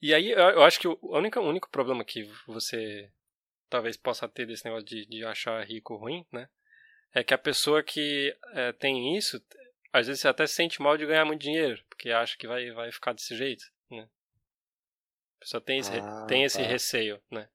E 0.00 0.14
aí, 0.14 0.30
eu 0.30 0.62
acho 0.62 0.78
que 0.78 0.86
o 0.86 0.96
o 1.02 1.18
único, 1.18 1.40
o 1.40 1.48
único 1.48 1.68
problema 1.68 2.04
que 2.04 2.22
você 2.46 3.10
talvez 3.68 3.96
possa 3.96 4.28
ter 4.28 4.46
desse 4.46 4.64
negócio 4.64 4.86
de, 4.86 5.04
de 5.06 5.24
achar 5.24 5.64
rico 5.66 5.96
ruim, 5.96 6.24
né? 6.30 6.48
É 7.14 7.22
que 7.22 7.32
a 7.32 7.38
pessoa 7.38 7.82
que 7.82 8.36
é, 8.52 8.72
tem 8.72 9.16
isso, 9.16 9.40
às 9.92 10.08
vezes 10.08 10.24
até 10.24 10.46
se 10.46 10.54
sente 10.54 10.82
mal 10.82 10.96
de 10.96 11.06
ganhar 11.06 11.24
muito 11.24 11.42
dinheiro, 11.42 11.82
porque 11.88 12.10
acha 12.10 12.36
que 12.36 12.46
vai, 12.46 12.70
vai 12.72 12.90
ficar 12.90 13.12
desse 13.12 13.36
jeito, 13.36 13.64
né? 13.90 14.08
A 15.36 15.40
pessoa 15.40 15.60
tem 15.60 15.78
esse, 15.78 15.92
Ah, 15.92 16.26
tem 16.26 16.42
esse 16.42 16.58
tá. 16.58 16.64
receio, 16.64 17.22
né? 17.30 17.48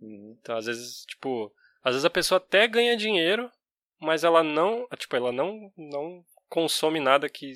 Uhum. 0.00 0.36
Então, 0.40 0.56
às 0.56 0.66
vezes, 0.66 1.04
tipo, 1.06 1.52
às 1.82 1.94
vezes 1.94 2.04
a 2.04 2.10
pessoa 2.10 2.38
até 2.38 2.68
ganha 2.68 2.96
dinheiro, 2.96 3.50
mas 3.98 4.22
ela 4.22 4.42
não, 4.42 4.86
tipo, 4.96 5.16
ela 5.16 5.32
não 5.32 5.72
não 5.76 6.24
consome 6.48 7.00
nada 7.00 7.28
que 7.28 7.52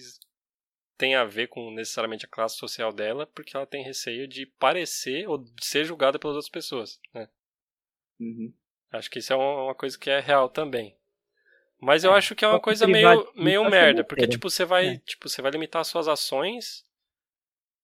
tem 0.97 1.15
a 1.15 1.25
ver 1.25 1.49
com 1.49 1.71
necessariamente 1.71 2.25
a 2.25 2.29
classe 2.29 2.57
social 2.57 2.93
dela, 2.93 3.27
porque 3.27 3.57
ela 3.57 3.67
tem 3.67 3.85
receio 3.85 4.27
de 4.27 4.47
parecer 4.47 5.29
ou 5.29 5.39
de 5.39 5.65
ser 5.65 5.85
julgada 5.85 6.19
pelas 6.19 6.37
outras 6.37 6.51
pessoas, 6.51 6.99
né? 7.13 7.29
Uhum. 8.19 8.53
Acho 8.91 9.11
que 9.11 9.19
isso 9.19 9.33
é 9.33 9.37
uma 9.37 9.75
coisa 9.75 9.99
que 9.99 10.09
é 10.09 10.21
real 10.21 10.49
também. 10.49 10.97
Mas 11.79 12.05
eu 12.05 12.13
É, 12.15 12.19
acho 12.19 12.35
que 12.35 12.45
é 12.45 12.49
uma 12.49 12.61
coisa 12.61 12.87
meio, 12.87 13.33
meio 13.35 13.63
acho 13.63 13.71
merda, 13.71 14.03
porque 14.05 14.27
tipo, 14.27 14.49
você 14.49 14.65
vai, 14.65 14.87
É. 14.95 14.99
tipo, 14.99 15.29
você 15.29 15.43
vai 15.43 15.51
limitar 15.51 15.85
suas 15.85 16.09
ações 16.09 16.85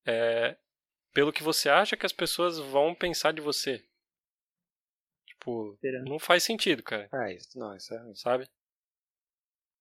é, 0.07 0.57
pelo 1.13 1.33
que 1.33 1.43
você 1.43 1.69
acha 1.69 1.97
que 1.97 2.07
as 2.07 2.13
pessoas 2.13 2.59
vão 2.59 2.95
pensar 2.95 3.33
de 3.33 3.41
você. 3.41 3.85
Tipo, 5.27 5.79
não 6.05 6.19
faz 6.19 6.43
sentido, 6.43 6.83
cara 6.83 7.09
É, 7.13 7.35
isso, 7.35 7.59
não, 7.59 7.77
isso 7.77 7.93
é 7.95 7.99
ruim. 7.99 8.15
sabe? 8.15 8.49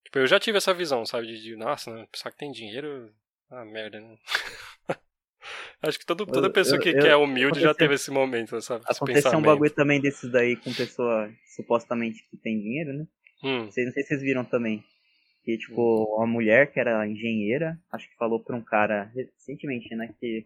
Tipo, 0.04 0.20
eu 0.20 0.28
já 0.28 0.40
tive 0.40 0.58
essa 0.58 0.74
visão, 0.74 1.06
sabe? 1.06 1.28
De, 1.28 1.42
de 1.42 1.56
nossa, 1.56 1.94
né, 1.94 2.08
que 2.12 2.38
tem 2.38 2.52
dinheiro. 2.52 3.14
Ah, 3.50 3.64
merda, 3.66 4.00
né? 4.00 4.18
Acho 5.82 5.98
que 6.00 6.06
todo, 6.06 6.26
toda 6.26 6.48
Eu- 6.48 6.54
pessoa 6.54 6.78
eu- 6.78 6.82
que, 6.82 6.90
eu- 6.90 7.00
que 7.00 7.08
é 7.08 7.16
humilde 7.16 7.60
já 7.60 7.74
teve 7.74 7.96
esse 7.96 8.12
momento, 8.12 8.60
sabe? 8.62 8.84
Esse 8.90 8.98
Aconteceu 8.98 9.38
um 9.38 9.42
bagulho 9.42 9.72
também 9.72 10.00
desses 10.00 10.32
daí 10.32 10.56
com 10.56 10.74
pessoa 10.74 11.32
supostamente 11.56 12.24
que 12.30 12.38
tem 12.38 12.60
dinheiro, 12.60 12.94
né? 12.94 13.08
Hum, 13.44 13.70
Vocês, 13.70 13.86
não 13.88 13.94
sei 13.94 14.04
se 14.04 14.10
vocês 14.10 14.22
viram 14.22 14.46
também. 14.46 14.84
Que, 15.44 15.58
tipo, 15.58 16.18
uma 16.18 16.28
mulher 16.28 16.72
que 16.72 16.80
era 16.80 17.08
engenheira, 17.08 17.80
acho 17.92 18.10
que 18.10 18.16
falou 18.18 18.40
pra 18.44 18.56
um 18.56 18.64
cara 18.64 19.06
recentemente, 19.16 19.96
né? 19.96 20.14
Que 20.20 20.42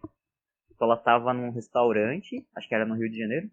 tipo, 0.68 0.84
ela 0.84 0.96
tava 0.96 1.34
num 1.34 1.50
restaurante, 1.50 2.46
acho 2.56 2.68
que 2.68 2.74
era 2.74 2.86
no 2.86 2.94
Rio 2.96 3.10
de 3.10 3.18
Janeiro. 3.18 3.50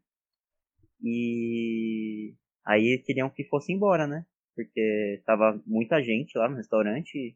E 1.02 2.34
aí 2.66 2.98
queriam 3.06 3.30
que 3.30 3.44
fosse 3.46 3.72
embora, 3.74 4.08
né? 4.08 4.26
Porque 4.56 5.22
tava 5.26 5.62
muita 5.66 6.02
gente 6.02 6.38
lá 6.38 6.48
no 6.50 6.56
restaurante 6.56 7.36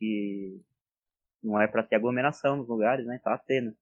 e 0.00 0.60
não 1.42 1.60
é 1.60 1.68
pra 1.68 1.82
ter 1.84 1.96
aglomeração 1.96 2.56
nos 2.56 2.68
lugares, 2.68 3.06
né? 3.06 3.20
Tava 3.24 3.38
tendo. 3.46 3.76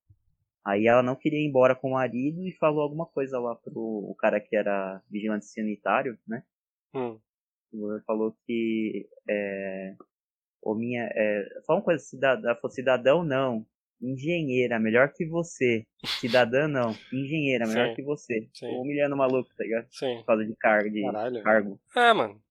Aí 0.65 0.87
ela 0.87 1.03
não 1.03 1.17
queria 1.17 1.41
ir 1.41 1.47
embora 1.49 1.77
com 1.77 1.91
o 1.91 1.95
marido 1.95 2.43
e 2.47 2.53
falou 2.53 2.83
alguma 2.83 3.07
coisa 3.07 3.39
lá 3.41 3.57
pro 3.57 3.73
o 3.75 4.15
cara 4.17 4.41
que 4.41 4.57
era 4.57 5.03
vigilante 5.11 5.47
sanitário, 5.47 6.19
né? 6.27 6.45
hum. 6.95 7.21
Ele 7.73 8.01
falou 8.07 8.35
que 8.47 9.09
é, 9.29 9.95
o 10.63 10.75
minha 10.75 11.11
é, 11.15 11.49
só 11.63 11.75
uma 11.75 11.83
coisa 11.83 12.03
cidadã, 12.03 12.55
falou, 12.55 12.71
cidadão 12.71 13.25
não, 13.25 13.67
engenheira 14.01 14.79
melhor 14.79 15.13
que 15.13 15.25
você, 15.25 15.85
cidadã 16.21 16.67
não, 16.67 16.95
engenheira 17.13 17.67
melhor 17.67 17.89
Sim. 17.89 17.95
que 17.95 18.03
você, 18.03 18.49
Sim. 18.53 18.77
Humilhando 18.77 19.15
o 19.15 19.19
maluco, 19.19 19.51
tá 19.57 19.65
ligado? 19.65 19.87
Sim. 19.91 20.17
Por 20.19 20.27
causa 20.27 20.45
de 20.45 20.57
cargo, 20.57 20.91
de 20.91 21.03
Caralho. 21.03 21.43
cargo. 21.43 21.81
É, 21.97 22.13
mano. 22.13 22.43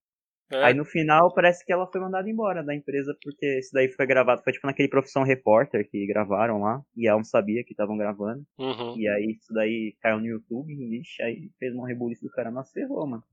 É, 0.51 0.65
Aí 0.65 0.73
no 0.73 0.83
final 0.83 1.33
parece 1.33 1.65
que 1.65 1.71
ela 1.71 1.87
foi 1.87 2.01
mandada 2.01 2.29
embora 2.29 2.61
da 2.61 2.75
empresa 2.75 3.17
porque 3.23 3.59
isso 3.59 3.71
daí 3.73 3.87
foi 3.87 4.05
gravado, 4.05 4.43
foi 4.43 4.51
tipo 4.51 4.67
naquele 4.67 4.89
profissão 4.89 5.23
repórter 5.23 5.89
que 5.89 6.05
gravaram 6.05 6.59
lá 6.59 6.83
e 6.95 7.07
ela 7.07 7.17
não 7.17 7.23
sabia 7.23 7.63
que 7.63 7.71
estavam 7.71 7.97
gravando 7.97 8.45
uhum. 8.59 8.97
e 8.97 9.07
aí 9.07 9.37
isso 9.39 9.53
daí 9.53 9.95
caiu 10.01 10.19
no 10.19 10.25
YouTube, 10.25 10.75
vixe, 10.75 11.23
aí 11.23 11.49
fez 11.57 11.73
uma 11.73 11.87
rebuliço 11.87 12.25
do 12.25 12.31
cara, 12.31 12.51
nossa, 12.51 12.73
ferrou, 12.73 13.07
mano. 13.07 13.23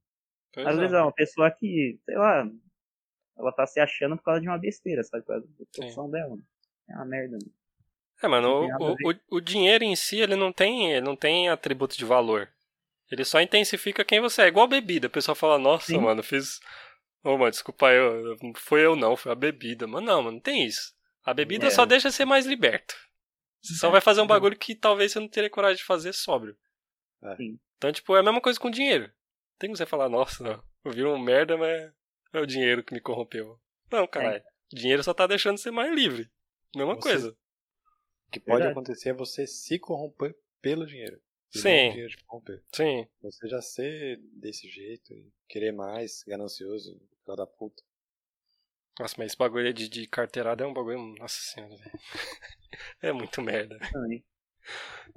Pois 0.53 0.67
Às 0.67 0.77
é. 0.77 0.79
vezes 0.81 0.95
é 0.95 1.01
uma 1.03 1.13
pessoa 1.13 1.51
que, 1.51 1.99
sei 2.05 2.17
lá, 2.17 2.49
ela 3.39 3.53
tá 3.53 3.67
se 3.67 3.81
achando 3.81 4.17
por 4.17 4.25
causa 4.25 4.41
de 4.41 4.49
uma 4.49 4.59
besteira, 4.59 5.03
sabe? 5.05 5.25
Por 5.25 5.33
causa 5.35 5.47
da 5.47 5.65
profissão 5.75 6.11
dela. 6.11 6.31
mano. 6.31 6.43
É 6.91 6.95
uma 6.95 7.05
merda. 7.05 7.39
mano. 7.41 7.53
É, 8.21 8.27
mano, 8.29 8.67
o, 8.81 9.11
o, 9.11 9.37
o 9.37 9.41
dinheiro 9.41 9.85
em 9.85 9.95
si, 9.95 10.19
ele 10.21 10.35
não 10.35 10.53
tem, 10.53 10.91
ele 10.93 11.03
não 11.07 11.15
tem 11.15 11.49
atributo 11.49 11.97
de 11.97 12.05
valor. 12.05 12.49
Ele 13.11 13.25
só 13.25 13.41
intensifica 13.41 14.05
quem 14.05 14.21
você 14.21 14.43
é. 14.43 14.49
Igual 14.49 14.67
bebida. 14.67 15.07
O 15.07 15.11
pessoal 15.11 15.35
fala, 15.35 15.59
nossa, 15.59 15.87
Sim. 15.87 15.99
mano, 15.99 16.23
fiz. 16.23 16.61
Ô, 17.23 17.39
mano, 17.39 17.51
desculpa 17.51 17.91
eu. 17.93 18.37
Foi 18.57 18.85
eu 18.85 18.97
não, 18.97 19.17
foi 19.17 19.33
a 19.33 19.37
bebida. 19.37 19.87
Mas 19.87 20.03
não, 20.03 20.23
mano, 20.23 20.33
não 20.37 20.41
tem 20.41 20.65
isso. 20.65 20.93
A 21.25 21.33
bebida 21.33 21.67
É. 21.67 21.71
só 21.71 21.87
deixa 21.87 22.11
você 22.11 22.25
mais 22.25 22.45
liberto. 22.45 22.95
Você 23.63 23.75
só 23.75 23.91
vai 23.91 24.01
fazer 24.01 24.21
um 24.21 24.27
bagulho 24.27 24.57
que 24.57 24.75
talvez 24.75 25.13
você 25.13 25.21
não 25.21 25.29
teria 25.29 25.51
coragem 25.51 25.79
de 25.79 25.85
fazer 25.85 26.13
sóbrio. 26.13 26.57
É. 27.23 27.37
Sim. 27.37 27.59
Então, 27.77 27.93
tipo, 27.93 28.15
é 28.17 28.21
a 28.21 28.23
mesma 28.23 28.41
coisa 28.41 28.59
com 28.59 28.71
dinheiro. 28.71 29.11
Tem 29.59 29.69
como 29.69 29.77
você 29.77 29.87
falar, 29.87 30.09
nossa, 30.09 30.43
não, 30.45 30.63
eu 30.85 30.93
vi 30.93 31.05
um 31.05 31.19
merda, 31.19 31.57
mas 31.57 31.93
é 32.33 32.41
o 32.41 32.47
dinheiro 32.47 32.83
que 32.85 32.95
me 32.95 33.01
corrompeu. 33.01 33.59
Não, 33.91 34.07
caralho. 34.07 34.43
Dinheiro 34.73 35.03
só 35.03 35.13
tá 35.15 35.27
deixando 35.27 35.59
você 35.59 35.71
mais 35.71 35.93
livre. 35.95 36.31
Mesma 36.77 36.95
Você- 36.95 37.01
coisa. 37.09 37.31
O 37.31 38.31
que 38.31 38.41
pode 38.41 38.59
Verdade. 38.59 38.73
acontecer 38.73 39.09
é 39.11 39.15
você 39.15 39.47
se 39.47 39.79
corromper 39.79 40.37
pelo 40.61 40.87
dinheiro. 40.87 41.21
Sim. 41.51 41.91
dinheiro 41.93 42.11
te 42.11 42.25
corromper. 42.25 42.63
Sim. 42.75 43.09
Você 43.23 43.49
já 43.49 43.63
ser 43.63 44.19
desse 44.35 44.69
jeito, 44.69 45.15
e 45.15 45.33
querer 45.49 45.73
mais, 45.73 46.23
ganancioso, 46.27 46.93
filho 47.25 47.37
da 47.37 47.47
puta. 47.47 47.83
Nossa, 49.01 49.15
mas 49.17 49.29
esse 49.29 49.37
bagulho 49.39 49.73
de, 49.73 49.89
de 49.89 50.07
carteirada 50.07 50.63
é 50.63 50.67
um 50.67 50.75
bagulho. 50.75 50.99
Nossa 51.19 51.41
senhora, 51.41 51.75
velho. 51.77 51.93
É 53.01 53.13
muito 53.13 53.41
merda. 53.41 53.79
Também. 53.93 54.25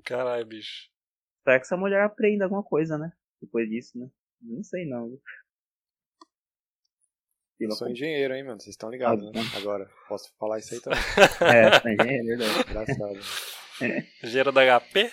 Caralho, 0.05 0.45
bicho. 0.45 0.89
Espero 1.39 1.59
que 1.59 1.65
essa 1.65 1.75
mulher 1.77 2.01
aprenda 2.01 2.45
alguma 2.45 2.63
coisa, 2.63 2.97
né? 2.97 3.11
Depois 3.41 3.69
disso, 3.69 3.97
né? 3.99 4.09
Não 4.41 4.63
sei 4.63 4.85
não. 4.87 5.17
Eu 7.59 7.71
sou 7.71 7.87
engenheiro, 7.89 8.33
hein, 8.33 8.43
mano? 8.43 8.59
Vocês 8.59 8.73
estão 8.73 8.89
ligados, 8.89 9.23
Ah, 9.27 9.31
né? 9.31 9.41
Agora, 9.55 9.87
posso 10.07 10.33
falar 10.37 10.57
isso 10.57 10.73
aí 10.73 10.81
também. 10.81 10.99
É, 10.99 11.79
você 11.79 11.89
é 11.89 11.93
engenheiro, 11.93 12.43
é 12.43 12.47
verdade. 12.47 12.91
Engraçado. 12.91 13.19
Engenheiro 14.23 14.51
da 14.51 14.79
HP? 14.79 15.11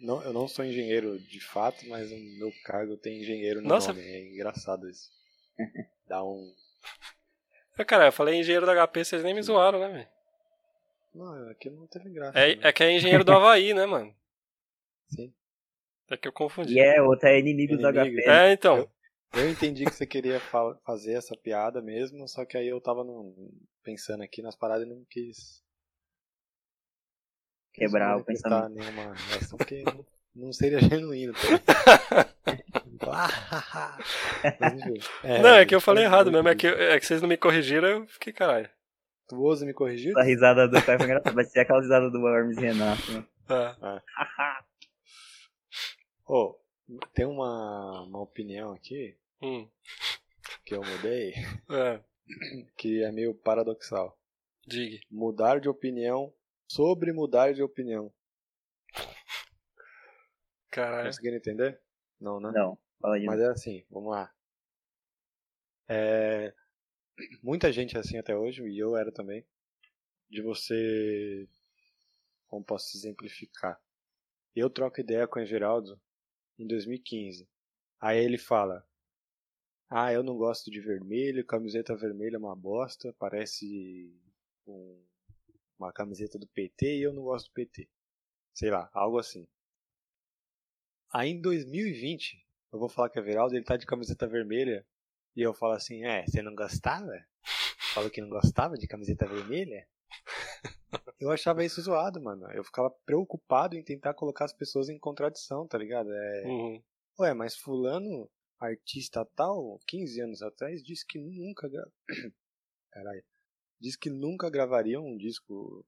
Não, 0.00 0.22
eu 0.22 0.32
não 0.32 0.46
sou 0.48 0.64
engenheiro 0.64 1.18
de 1.18 1.40
fato, 1.40 1.86
mas 1.88 2.10
o 2.10 2.16
meu 2.38 2.50
cargo 2.64 2.96
tem 2.96 3.20
engenheiro 3.20 3.60
no 3.60 3.68
Nossa. 3.68 3.92
nome. 3.92 4.02
É 4.04 4.32
engraçado 4.32 4.88
isso. 4.88 5.10
Dá 6.08 6.22
um. 6.24 6.54
Ah, 7.78 7.84
Cara, 7.84 8.06
eu 8.06 8.12
falei 8.12 8.36
engenheiro 8.40 8.64
da 8.66 8.86
HP, 8.86 9.04
vocês 9.04 9.22
nem 9.22 9.34
me 9.34 9.42
zoaram, 9.42 9.78
né, 9.78 9.88
velho? 9.88 10.08
Não, 11.14 11.50
aqui 11.50 11.70
não 11.70 11.86
teve 11.86 12.10
graça. 12.10 12.38
É, 12.38 12.56
né? 12.56 12.68
é 12.68 12.72
que 12.72 12.82
é 12.82 12.92
engenheiro 12.92 13.24
do 13.24 13.32
Havaí, 13.32 13.72
né, 13.74 13.84
mano? 13.86 14.14
Sim. 15.08 15.32
É 16.10 16.16
que 16.16 16.28
eu 16.28 16.32
confundi. 16.32 16.74
E 16.74 16.80
é, 16.80 17.00
outra 17.02 17.30
é 17.30 17.38
inimigo 17.38 17.76
do 17.76 17.88
Inimigo. 17.88 18.22
HP. 18.22 18.30
É, 18.30 18.52
então. 18.52 18.88
Eu 19.34 19.50
entendi 19.50 19.84
que 19.84 19.90
você 19.94 20.06
queria 20.06 20.38
fa- 20.40 20.76
fazer 20.84 21.14
essa 21.14 21.36
piada 21.36 21.82
mesmo, 21.82 22.26
só 22.28 22.44
que 22.44 22.56
aí 22.56 22.68
eu 22.68 22.80
tava 22.80 23.02
num- 23.04 23.50
pensando 23.82 24.22
aqui 24.22 24.40
nas 24.40 24.56
paradas 24.56 24.86
e 24.86 24.90
não 24.90 25.04
quis. 25.10 25.62
Quebrar 27.74 28.16
o 28.16 28.24
pensamento. 28.24 28.74
nenhuma 28.74 29.14
reação, 29.14 29.58
porque 29.58 29.82
não, 29.84 30.06
não 30.46 30.52
seria 30.52 30.78
genuíno. 30.80 31.34
Tá? 31.34 32.26
Ah, 33.08 33.98
é, 35.22 35.42
não, 35.42 35.50
é 35.56 35.66
que 35.66 35.74
eu 35.74 35.80
falei 35.80 36.04
errado 36.04 36.32
mesmo. 36.32 36.48
É 36.48 36.54
que, 36.54 36.66
é 36.66 36.98
que 36.98 37.04
vocês 37.06 37.20
não 37.20 37.28
me 37.28 37.36
corrigiram, 37.36 37.86
eu 37.88 38.06
fiquei 38.06 38.32
caralho. 38.32 38.68
Tu 39.28 39.36
ousa 39.40 39.66
me 39.66 39.74
corrigir? 39.74 40.16
A 40.16 40.22
risada 40.22 40.66
do 40.66 40.82
cara 40.82 40.98
foi 40.98 41.06
engraçada. 41.06 41.34
Vai 41.34 41.44
ser 41.44 41.60
aquela 41.60 41.80
risada 41.80 42.10
do 42.10 42.26
Hermes 42.26 42.56
Renato, 42.56 43.12
né? 43.12 43.24
Ah, 43.48 44.02
Ô, 46.28 46.58
tem 47.14 47.24
uma, 47.24 48.02
uma 48.02 48.20
opinião 48.20 48.72
aqui 48.72 49.16
hum, 49.40 49.68
que 50.64 50.74
eu 50.74 50.82
mudei 50.82 51.32
é, 51.70 52.02
que 52.76 53.04
é 53.04 53.12
meio 53.12 53.32
paradoxal. 53.32 54.18
diga. 54.66 54.98
Mudar 55.08 55.60
de 55.60 55.68
opinião 55.68 56.34
sobre 56.68 57.12
mudar 57.12 57.54
de 57.54 57.62
opinião. 57.62 58.12
Caralho. 60.68 61.06
Conseguiram 61.06 61.36
entender? 61.36 61.80
Não, 62.20 62.40
né? 62.40 62.50
Não, 62.52 62.76
fala 63.00 63.14
aí. 63.14 63.24
Mas 63.24 63.40
é 63.40 63.46
assim, 63.46 63.86
vamos 63.88 64.10
lá. 64.10 64.34
É, 65.88 66.52
muita 67.40 67.72
gente 67.72 67.96
é 67.96 68.00
assim 68.00 68.18
até 68.18 68.36
hoje, 68.36 68.64
e 68.68 68.76
eu 68.76 68.96
era 68.96 69.12
também, 69.12 69.46
de 70.28 70.42
você. 70.42 71.48
Como 72.48 72.64
posso 72.64 72.96
exemplificar? 72.96 73.80
Eu 74.56 74.68
troco 74.68 75.00
ideia 75.00 75.28
com 75.28 75.38
o 75.38 75.46
Geraldo 75.46 76.00
em 76.58 76.66
2015. 76.66 77.48
Aí 78.00 78.18
ele 78.18 78.38
fala: 78.38 78.86
Ah, 79.88 80.12
eu 80.12 80.22
não 80.22 80.36
gosto 80.36 80.70
de 80.70 80.80
vermelho, 80.80 81.44
camiseta 81.46 81.94
vermelha 81.96 82.36
é 82.36 82.38
uma 82.38 82.56
bosta, 82.56 83.14
parece 83.18 84.12
um- 84.66 85.02
uma 85.78 85.92
camiseta 85.92 86.38
do 86.38 86.46
PT 86.48 86.98
e 86.98 87.02
eu 87.02 87.12
não 87.12 87.22
gosto 87.22 87.46
do 87.48 87.52
PT. 87.52 87.88
Sei 88.54 88.70
lá, 88.70 88.90
algo 88.92 89.18
assim. 89.18 89.46
Aí 91.12 91.30
em 91.30 91.40
2020, 91.40 92.44
eu 92.72 92.78
vou 92.78 92.88
falar 92.88 93.10
que 93.10 93.18
é 93.18 93.22
Everaldo, 93.22 93.54
ele 93.54 93.64
tá 93.64 93.76
de 93.76 93.86
camiseta 93.86 94.26
vermelha. 94.26 94.86
E 95.34 95.42
eu 95.42 95.52
falo 95.52 95.74
assim, 95.74 96.04
é, 96.04 96.26
você 96.26 96.40
não 96.40 96.54
gostava? 96.54 97.12
Falou 97.92 98.10
que 98.10 98.20
não 98.22 98.28
gostava 98.30 98.76
de 98.76 98.86
camiseta 98.88 99.26
vermelha? 99.26 99.86
Eu 101.18 101.30
achava 101.30 101.64
isso 101.64 101.80
zoado, 101.80 102.20
mano. 102.20 102.50
Eu 102.52 102.62
ficava 102.62 102.90
preocupado 103.04 103.76
em 103.76 103.82
tentar 103.82 104.14
colocar 104.14 104.44
as 104.44 104.52
pessoas 104.52 104.88
em 104.88 104.98
contradição, 104.98 105.66
tá 105.66 105.78
ligado? 105.78 106.12
É, 106.12 106.42
Uhum. 106.46 106.82
ué, 107.20 107.32
mas 107.32 107.56
fulano, 107.56 108.30
artista 108.58 109.24
tal, 109.34 109.80
15 109.86 110.20
anos 110.20 110.42
atrás, 110.42 110.82
disse 110.82 111.06
que 111.06 111.18
nunca 111.18 111.68
gra... 111.68 111.86
Caralho. 112.92 113.24
Disse 113.80 113.98
que 113.98 114.10
nunca 114.10 114.50
gravaria 114.50 115.00
um 115.00 115.16
disco 115.16 115.86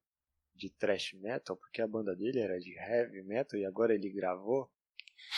de 0.55 0.71
thrash 0.71 1.13
metal, 1.15 1.57
porque 1.57 1.81
a 1.81 1.87
banda 1.87 2.15
dele 2.17 2.41
era 2.41 2.59
de 2.59 2.75
heavy 2.77 3.23
metal 3.23 3.59
e 3.59 3.65
agora 3.65 3.95
ele 3.95 4.11
gravou. 4.11 4.71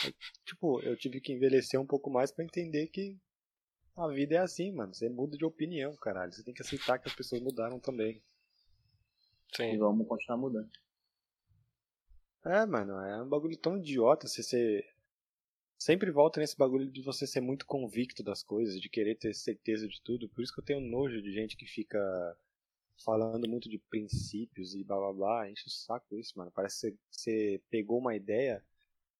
Aí, 0.03 0.13
tipo, 0.45 0.81
eu 0.81 0.95
tive 0.97 1.19
que 1.21 1.31
envelhecer 1.33 1.79
um 1.79 1.85
pouco 1.85 2.09
mais 2.09 2.31
pra 2.31 2.43
entender 2.43 2.87
que 2.87 3.17
a 3.95 4.07
vida 4.07 4.35
é 4.35 4.39
assim, 4.39 4.71
mano. 4.71 4.93
Você 4.93 5.09
muda 5.09 5.37
de 5.37 5.45
opinião, 5.45 5.95
caralho. 5.97 6.31
Você 6.31 6.43
tem 6.43 6.53
que 6.53 6.61
aceitar 6.61 6.97
que 6.99 7.07
as 7.07 7.15
pessoas 7.15 7.41
mudaram 7.41 7.79
também. 7.79 8.21
E 9.53 9.57
Sim. 9.57 9.77
vamos 9.77 10.07
continuar 10.07 10.37
mudando. 10.37 10.69
É, 12.45 12.65
mano, 12.65 12.97
é 12.99 13.21
um 13.21 13.29
bagulho 13.29 13.57
tão 13.57 13.77
idiota 13.77 14.27
você 14.27 14.41
ser. 14.41 14.85
Sempre 15.77 16.11
volta 16.11 16.39
nesse 16.39 16.55
bagulho 16.57 16.89
de 16.89 17.01
você 17.01 17.25
ser 17.25 17.41
muito 17.41 17.65
convicto 17.65 18.23
das 18.23 18.43
coisas, 18.43 18.79
de 18.79 18.87
querer 18.89 19.15
ter 19.15 19.33
certeza 19.33 19.87
de 19.87 19.99
tudo. 20.01 20.29
Por 20.29 20.43
isso 20.43 20.53
que 20.53 20.59
eu 20.59 20.65
tenho 20.65 20.79
nojo 20.79 21.21
de 21.21 21.31
gente 21.33 21.57
que 21.57 21.65
fica 21.65 21.99
falando 23.03 23.49
muito 23.49 23.67
de 23.67 23.79
princípios 23.79 24.75
e 24.75 24.83
blá 24.83 24.97
blá 24.97 25.13
blá. 25.13 25.49
Enche 25.49 25.67
o 25.67 25.71
saco 25.71 26.17
isso, 26.17 26.37
mano. 26.37 26.51
Parece 26.51 26.91
que 26.91 26.97
você, 27.09 27.61
pegou 27.69 27.99
uma 27.99 28.15
ideia 28.15 28.63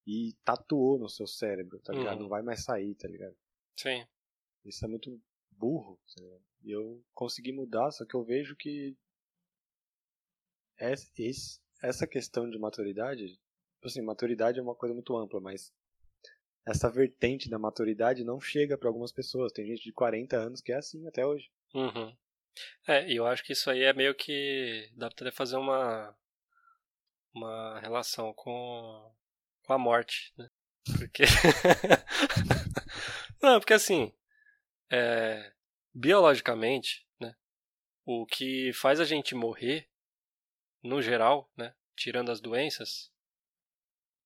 e 0.05 0.33
tatuou 0.43 0.99
no 0.99 1.09
seu 1.09 1.27
cérebro, 1.27 1.79
tá 1.79 1.93
ligado? 1.93 2.17
Uhum. 2.17 2.23
Não 2.23 2.29
vai 2.29 2.41
mais 2.43 2.63
sair, 2.63 2.93
tá 2.95 3.07
ligado? 3.07 3.35
Sim. 3.75 4.05
Isso 4.63 4.85
é 4.85 4.87
muito 4.87 5.19
burro. 5.49 5.99
tá 6.15 6.23
ligado? 6.23 6.43
E 6.63 6.71
eu 6.71 7.03
consegui 7.13 7.51
mudar, 7.51 7.91
só 7.91 8.05
que 8.05 8.15
eu 8.15 8.23
vejo 8.23 8.55
que 8.55 8.95
essa 11.81 12.07
questão 12.07 12.49
de 12.49 12.57
maturidade, 12.57 13.27
tipo 13.27 13.87
assim, 13.87 14.01
maturidade 14.01 14.59
é 14.59 14.61
uma 14.61 14.75
coisa 14.75 14.93
muito 14.93 15.15
ampla, 15.15 15.39
mas 15.39 15.71
essa 16.65 16.89
vertente 16.89 17.49
da 17.49 17.57
maturidade 17.57 18.23
não 18.23 18.39
chega 18.39 18.77
para 18.77 18.89
algumas 18.89 19.11
pessoas. 19.11 19.51
Tem 19.51 19.65
gente 19.65 19.83
de 19.83 19.93
40 19.93 20.37
anos 20.37 20.61
que 20.61 20.71
é 20.71 20.77
assim 20.77 21.07
até 21.07 21.25
hoje. 21.25 21.49
Uhum. 21.73 22.15
É, 22.87 23.09
e 23.09 23.15
eu 23.15 23.25
acho 23.25 23.43
que 23.43 23.53
isso 23.53 23.69
aí 23.69 23.83
é 23.83 23.93
meio 23.93 24.13
que. 24.13 24.89
dá 24.95 25.07
até 25.07 25.31
fazer 25.31 25.57
uma. 25.57 26.15
uma 27.33 27.79
relação 27.79 28.33
com. 28.33 29.13
com 29.63 29.73
a 29.73 29.77
morte, 29.77 30.33
né? 30.37 30.49
Porque. 30.97 31.23
Não, 33.41 33.59
porque 33.59 33.73
assim. 33.73 34.13
é, 34.91 35.51
biologicamente, 35.93 37.07
né? 37.19 37.33
O 38.05 38.25
que 38.25 38.71
faz 38.73 38.99
a 38.99 39.05
gente 39.05 39.33
morrer, 39.33 39.87
no 40.83 41.01
geral, 41.01 41.49
né? 41.55 41.73
Tirando 41.95 42.31
as 42.31 42.41
doenças, 42.41 43.11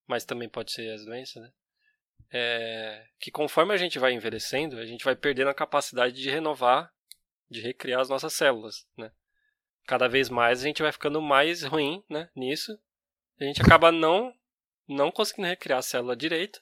mas 0.08 0.26
também 0.26 0.48
pode 0.48 0.72
ser 0.72 0.92
as 0.92 1.06
doenças, 1.06 1.42
né? 1.42 1.52
É 2.32 3.08
que 3.20 3.32
conforme 3.32 3.74
a 3.74 3.78
gente 3.78 4.00
vai 4.00 4.14
envelhecendo, 4.14 4.78
a 4.78 4.86
gente 4.86 5.06
vai 5.06 5.16
perdendo 5.16 5.50
a 5.50 5.54
capacidade 5.54 6.16
de 6.16 6.30
renovar 6.30 6.92
de 7.50 7.62
recriar 7.62 8.02
as 8.02 8.10
nossas 8.10 8.34
células, 8.34 8.88
né? 8.98 9.12
Cada 9.86 10.08
vez 10.08 10.30
mais 10.30 10.62
a 10.62 10.68
gente 10.68 10.82
vai 10.82 10.92
ficando 10.92 11.22
mais 11.22 11.64
ruim, 11.64 12.04
né, 12.10 12.30
nisso. 12.36 12.78
A 13.40 13.44
gente 13.44 13.62
acaba 13.62 13.92
não 13.92 14.34
não 14.88 15.12
conseguindo 15.12 15.48
recriar 15.48 15.80
a 15.80 15.84
célula 15.84 16.16
direito. 16.16 16.62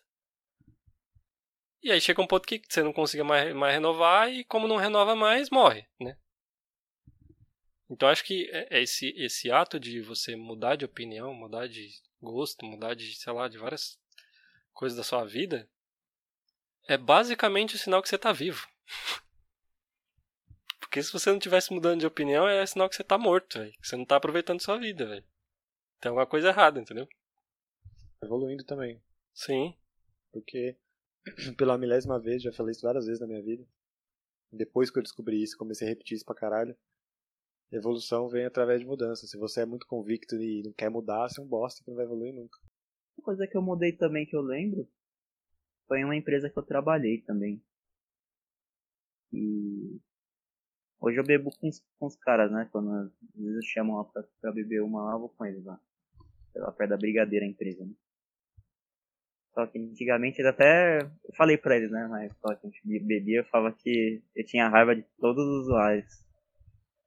E 1.82 1.92
aí 1.92 2.00
chega 2.00 2.22
um 2.22 2.28
ponto 2.28 2.48
que 2.48 2.62
você 2.68 2.82
não 2.82 2.94
consiga 2.94 3.24
mais, 3.24 3.54
mais 3.54 3.74
renovar 3.74 4.32
e 4.32 4.46
como 4.46 4.68
não 4.68 4.78
renova 4.78 5.16
mais, 5.16 5.50
morre, 5.50 5.86
né? 6.00 6.18
Então 7.90 8.10
acho 8.10 8.24
que 8.24 8.50
é- 8.52 8.78
é 8.78 8.82
esse 8.82 9.10
esse 9.18 9.52
ato 9.52 9.80
de 9.80 10.02
você 10.02 10.36
mudar 10.36 10.76
de 10.76 10.86
opinião, 10.86 11.34
mudar 11.34 11.68
de 11.68 11.90
gosto, 12.22 12.66
mudar 12.66 12.96
de, 12.96 13.14
sei 13.16 13.34
lá, 13.34 13.48
de 13.48 13.58
várias 13.58 14.00
coisas 14.72 14.98
da 14.98 15.04
sua 15.04 15.26
vida, 15.26 15.70
é 16.88 16.98
basicamente 16.98 17.76
o 17.76 17.80
sinal 17.80 18.02
que 18.02 18.10
você 18.10 18.16
está 18.16 18.32
vivo. 18.32 18.68
Porque 20.80 21.02
se 21.02 21.12
você 21.12 21.32
não 21.32 21.40
tivesse 21.40 21.74
mudando 21.74 22.02
de 22.02 22.06
opinião, 22.06 22.48
é 22.48 22.66
sinal 22.66 22.88
que 22.88 22.96
você 22.96 23.04
tá 23.04 23.18
morto, 23.18 23.58
velho. 23.58 23.72
Que 23.74 23.88
você 23.88 23.96
não 23.96 24.06
tá 24.06 24.16
aproveitando 24.16 24.62
sua 24.62 24.78
vida, 24.78 25.08
velho. 25.08 25.26
Tem 26.00 26.10
alguma 26.10 26.28
coisa 26.28 26.50
errada, 26.50 26.80
entendeu? 26.80 27.08
Evoluindo 28.22 28.64
também. 28.64 29.02
Sim. 29.34 29.76
Porque, 30.32 30.78
pela 31.58 31.78
milésima 31.78 32.20
vez, 32.20 32.44
já 32.44 32.52
falei 32.52 32.72
isso 32.74 32.82
várias 32.82 33.06
vezes 33.06 33.20
na 33.20 33.28
minha 33.28 33.42
vida. 33.42 33.66
Depois 34.52 34.92
que 34.92 35.00
eu 35.00 35.04
descobri 35.04 35.42
isso, 35.42 35.58
comecei 35.58 35.88
a 35.88 35.90
repetir 35.90 36.16
isso 36.16 36.26
pra 36.26 36.36
caralho. 36.36 36.78
Evolução 37.74 38.30
vem 38.30 38.46
através 38.46 38.82
de 38.82 38.86
mudança. 38.86 39.26
Se 39.26 39.36
você 39.36 39.62
é 39.62 39.66
muito 39.66 39.88
convicto 39.88 40.36
e 40.36 40.62
não 40.64 40.72
quer 40.72 40.90
mudar, 40.90 41.28
você 41.28 41.42
é 41.42 41.44
um 41.44 41.48
bosta 41.48 41.84
que 41.84 41.90
não 41.90 41.96
vai 41.96 42.06
evoluir 42.06 42.32
nunca. 42.32 42.60
Uma 43.18 43.24
coisa 43.26 43.48
que 43.48 43.58
eu 43.58 43.64
mudei 43.64 43.92
também 43.92 44.28
que 44.28 44.36
eu 44.36 44.42
lembro 44.42 44.88
foi 45.88 46.00
em 46.00 46.06
uma 46.06 46.16
empresa 46.16 46.52
que 46.52 46.58
eu 46.58 46.62
trabalhei 46.62 47.22
também. 47.22 47.60
E 49.32 50.00
hoje 51.00 51.18
eu 51.18 51.26
bebo 51.26 51.50
com 51.58 51.68
os, 51.68 51.84
com 51.98 52.06
os 52.06 52.16
caras, 52.16 52.52
né? 52.52 52.70
Quando 52.72 52.92
às 52.92 53.12
vezes 53.36 53.56
eu 53.56 53.64
chamo 53.64 53.98
lá 53.98 54.04
pra, 54.04 54.24
pra 54.40 54.52
beber 54.52 54.84
uma 54.84 55.06
lá, 55.06 55.14
eu 55.14 55.20
vou 55.22 55.30
com 55.30 55.44
eles 55.44 55.66
lá. 55.66 55.80
Lá, 56.56 56.72
perto 56.72 56.92
da 56.92 56.98
brigadeira 56.98 57.44
a 57.44 57.50
empresa, 57.50 57.84
né? 57.84 57.94
Só 59.56 59.66
que 59.66 59.80
antigamente 59.80 60.40
eles 60.40 60.52
até. 60.52 61.00
Eu 61.02 61.34
falei 61.36 61.58
pra 61.58 61.76
eles, 61.76 61.90
né? 61.90 62.08
Mas 62.08 62.32
só 62.38 62.54
que 62.54 62.68
a 62.68 62.70
gente 62.70 63.00
bebia, 63.00 63.40
eu 63.40 63.46
falava 63.46 63.76
que 63.76 64.22
eu 64.36 64.46
tinha 64.46 64.70
raiva 64.70 64.96
de 64.96 65.02
todos 65.18 65.44
os 65.44 65.66
usuários. 65.66 66.23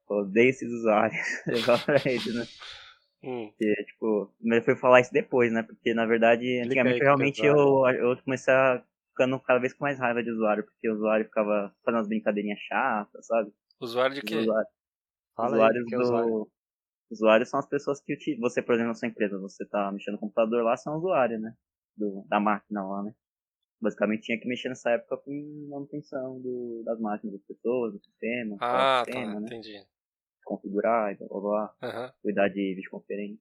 Odeio 0.09 0.51
esses 0.51 0.71
usuários. 0.71 1.21
Falava 1.65 1.85
pra 1.85 1.95
né? 1.95 2.47
Hum. 3.25 3.49
Porque, 3.49 3.75
tipo, 3.85 4.35
mas 4.41 4.59
eu 4.59 4.65
fui 4.65 4.77
falar 4.77 5.01
isso 5.01 5.13
depois, 5.13 5.53
né? 5.53 5.63
Porque, 5.63 5.95
na 5.95 6.07
verdade, 6.07 6.61
antigamente, 6.61 7.03
realmente, 7.03 7.45
é 7.45 7.49
eu, 7.49 7.87
eu 7.89 8.17
comecei 8.23 8.53
a 8.53 8.83
ficando 9.17 9.41
cada 9.41 9.59
vez 9.59 9.73
com 9.73 9.85
mais 9.85 9.99
raiva 9.99 10.23
de 10.23 10.31
usuário, 10.31 10.63
porque 10.63 10.89
o 10.91 10.95
usuário 10.95 11.25
ficava 11.25 11.75
fazendo 11.83 11.99
umas 11.99 12.09
brincadeirinhas 12.09 12.61
chatas, 12.61 13.27
sabe? 13.27 13.51
Usuário 13.81 14.15
de 14.15 14.21
quê? 14.21 14.37
usuários, 14.37 14.71
Fala 15.35 15.55
usuários 15.55 15.85
aí, 15.85 15.89
que 15.89 15.95
é 15.95 15.99
do... 15.99 16.05
usuário. 16.05 16.51
Usuários 17.11 17.49
são 17.49 17.61
as 17.61 17.69
pessoas 17.69 18.01
que 18.01 18.37
você, 18.39 18.61
por 18.61 18.75
exemplo, 18.75 18.89
na 18.89 18.95
sua 18.95 19.09
empresa, 19.09 19.39
você 19.39 19.65
tá 19.67 19.91
mexendo 19.93 20.15
no 20.15 20.21
computador 20.21 20.63
lá, 20.63 20.77
são 20.77 20.97
usuários, 20.97 21.41
né? 21.41 21.55
Do, 21.97 22.27
da 22.29 22.39
máquina 22.39 22.85
lá, 22.85 23.03
né? 23.03 23.15
Basicamente 23.81 24.23
tinha 24.23 24.39
que 24.39 24.49
mexer 24.49 24.69
nessa 24.69 24.91
época 24.91 25.17
com 25.19 25.69
manutenção 25.71 26.41
do, 26.41 26.83
das 26.85 27.01
máquinas 27.01 27.37
das 27.37 27.47
pessoas, 27.47 27.93
do 27.93 28.01
sistema, 28.01 28.57
Ah, 28.61 29.03
do 29.03 29.05
sistema, 29.07 29.35
tá, 29.35 29.41
né? 29.41 29.47
entendi. 29.47 29.87
Configurar 30.47 31.13
e 31.13 31.17
blá 31.19 31.29
blá 31.29 31.41
blá 31.41 31.75
Aham. 31.83 32.13
cuidar 32.23 32.49
de 32.49 32.75
videoconferência. 32.75 33.39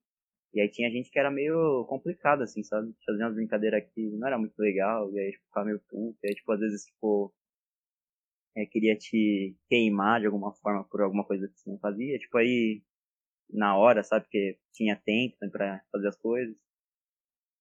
E 0.54 0.62
aí 0.62 0.70
tinha 0.70 0.90
gente 0.92 1.12
que 1.12 1.20
era 1.20 1.32
meio 1.32 1.86
complicado, 1.86 2.44
assim, 2.44 2.64
sabe? 2.64 2.94
Fazia 3.06 3.26
umas 3.26 3.36
brincadeiras 3.36 3.84
que 3.94 4.10
não 4.12 4.28
era 4.28 4.38
muito 4.40 4.58
legal, 4.60 5.12
e 5.14 5.20
aí 5.20 5.32
tipo, 5.32 5.46
ficava 5.48 5.66
meio 5.68 5.82
puto, 5.90 6.18
e 6.24 6.30
aí 6.30 6.36
tipo, 6.36 6.52
às 6.52 6.60
vezes, 6.60 6.86
tipo, 6.86 7.34
é, 8.56 8.66
queria 8.66 8.96
te 8.98 9.56
queimar 9.70 10.20
de 10.22 10.26
alguma 10.28 10.54
forma 10.54 10.84
por 10.86 11.02
alguma 11.02 11.26
coisa 11.26 11.48
que 11.48 11.60
você 11.60 11.70
não 11.70 11.80
fazia, 11.80 12.18
tipo, 12.18 12.38
aí 12.38 12.82
na 13.50 13.78
hora, 13.78 14.04
sabe? 14.04 14.26
Porque 14.26 14.60
tinha 14.74 14.96
tempo 14.96 15.36
né, 15.42 15.50
pra 15.50 15.82
fazer 15.92 16.08
as 16.08 16.18
coisas. 16.18 16.56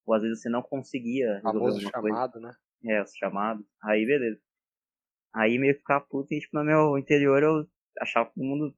Ou 0.07 0.15
às 0.15 0.23
vezes 0.23 0.41
você 0.41 0.49
não 0.49 0.63
conseguia 0.63 1.41
resolver 1.41 1.69
alguma 1.71 1.91
coisa. 1.93 2.17
chamado, 2.17 2.41
né? 2.41 2.55
É, 2.85 3.03
os 3.03 3.15
chamados. 3.17 3.65
Aí, 3.83 4.05
beleza. 4.07 4.41
Aí 5.35 5.59
meio 5.59 5.75
que 5.75 5.81
ficar 5.81 6.01
puto 6.03 6.33
e, 6.35 6.41
tipo, 6.41 6.57
no 6.57 6.65
meu 6.65 6.99
interior 6.99 7.43
eu 7.43 7.67
achava 8.01 8.31
todo 8.31 8.45
mundo 8.45 8.75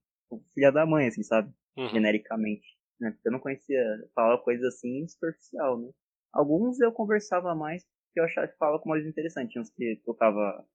filha 0.55 0.71
da 0.73 0.87
mãe, 0.87 1.09
assim, 1.09 1.23
sabe? 1.23 1.53
Uhum. 1.77 1.89
Genericamente. 1.89 2.77
Né? 3.01 3.11
Porque 3.11 3.29
eu 3.29 3.33
não 3.33 3.41
conhecia, 3.41 4.09
falava 4.15 4.43
coisas 4.43 4.75
assim 4.75 5.07
superficial, 5.07 5.79
né? 5.79 5.91
Alguns 6.33 6.81
eu 6.81 6.93
conversava 6.93 7.55
mais 7.55 7.85
porque 8.17 8.21
eu 8.21 8.25
achava 8.25 8.49
que 8.49 8.57
falava 8.57 8.79
com 8.79 8.89
mais 8.89 9.07
interessante. 9.07 9.53
Tinha 9.53 9.61
uns 9.61 9.71
que 9.71 10.01
tocava, 10.05 10.67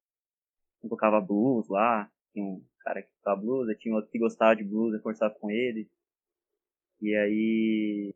tocava 0.88 1.20
blues 1.20 1.68
lá, 1.70 2.08
tinha 2.32 2.46
um 2.46 2.64
cara 2.82 3.02
que 3.02 3.10
tocava 3.18 3.42
blues, 3.42 3.78
tinha 3.80 3.96
outro 3.96 4.12
que 4.12 4.20
gostava 4.20 4.56
de 4.56 4.64
blues, 4.64 4.94
eu 4.94 5.02
conversava 5.02 5.34
com 5.34 5.50
ele. 5.50 5.90
E 7.02 7.16
aí 7.16 8.14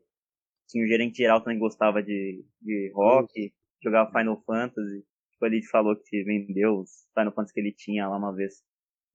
tinha 0.68 0.84
o 0.84 0.88
gerente 0.88 1.16
geral 1.16 1.40
também 1.40 1.56
que 1.56 1.60
gostava 1.60 2.00
de, 2.00 2.44
de 2.62 2.92
rock, 2.94 3.52
jogava 3.82 4.12
Final 4.16 4.40
Fantasy. 4.44 5.04
Tipo, 5.32 5.46
ele 5.46 5.62
falou 5.64 5.96
que 5.96 6.22
vendeu 6.22 6.78
os 6.78 7.08
Final 7.12 7.32
Fantasy 7.32 7.54
que 7.54 7.60
ele 7.60 7.72
tinha 7.72 8.08
lá 8.08 8.16
uma 8.16 8.32
vez 8.32 8.62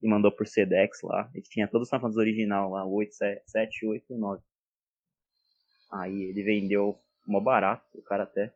e 0.02 0.08
mandou 0.08 0.32
por 0.32 0.47
Sedex 0.47 1.02
lá. 1.04 1.30
Ele 1.34 1.43
tinha 1.43 1.68
todos 1.68 1.86
os 1.88 1.89
Final 1.89 2.02
Fantasy 2.02 2.20
original 2.20 2.70
lá, 2.72 2.86
8, 2.86 3.14
7, 3.14 3.41
7, 3.45 3.86
8 3.86 4.14
e 4.14 4.18
9. 4.18 4.41
Aí 5.91 6.24
ele 6.24 6.43
vendeu 6.43 6.97
mó 7.28 7.39
barato, 7.39 7.86
o 7.97 8.02
cara 8.02 8.24
até. 8.24 8.54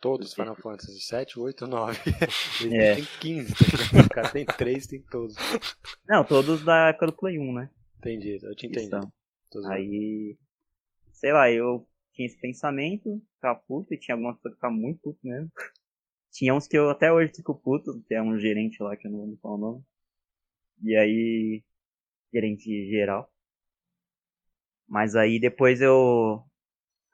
Todos 0.00 0.28
os 0.28 0.34
Final 0.34 0.56
Fantasy 0.56 1.00
7, 1.00 1.38
8, 1.40 1.66
9. 1.66 1.98
Ele 2.62 2.76
É. 2.76 2.94
tem 2.96 3.04
15, 3.20 3.54
tá? 3.54 4.04
O 4.04 4.08
cara 4.10 4.30
tem 4.30 4.44
3, 4.44 4.86
tem 4.86 5.00
todos. 5.02 5.34
Não, 6.06 6.22
todos 6.24 6.62
da 6.64 6.88
época 6.88 7.06
do 7.06 7.12
Play 7.12 7.38
1, 7.38 7.52
né? 7.54 7.70
Entendi, 7.98 8.38
eu 8.42 8.54
te 8.54 8.66
entendi. 8.66 8.90
Aí, 9.70 10.36
sei 11.12 11.32
lá, 11.32 11.50
eu 11.50 11.86
tinha 12.12 12.26
esse 12.26 12.38
pensamento, 12.38 13.22
ficava 13.36 13.58
puto, 13.66 13.94
e 13.94 13.98
tinha 13.98 14.14
algumas 14.14 14.36
pessoas 14.36 14.54
que 14.54 14.58
ficavam 14.58 14.76
muito 14.76 15.00
puto 15.00 15.18
mesmo. 15.22 15.50
Tinha 16.32 16.52
uns 16.52 16.66
que 16.66 16.76
eu 16.76 16.90
até 16.90 17.12
hoje 17.12 17.32
fico 17.32 17.54
puto, 17.54 17.92
é 18.10 18.20
um 18.20 18.36
gerente 18.36 18.82
lá 18.82 18.96
que 18.96 19.06
eu 19.06 19.10
não 19.12 19.20
vou 19.24 19.36
falar 19.40 19.54
o 19.54 19.58
nome. 19.58 19.84
E 20.82 20.96
aí, 20.96 21.62
gerente 22.32 22.90
geral. 22.90 23.30
Mas 24.88 25.16
aí 25.16 25.40
depois 25.40 25.80
eu. 25.80 26.44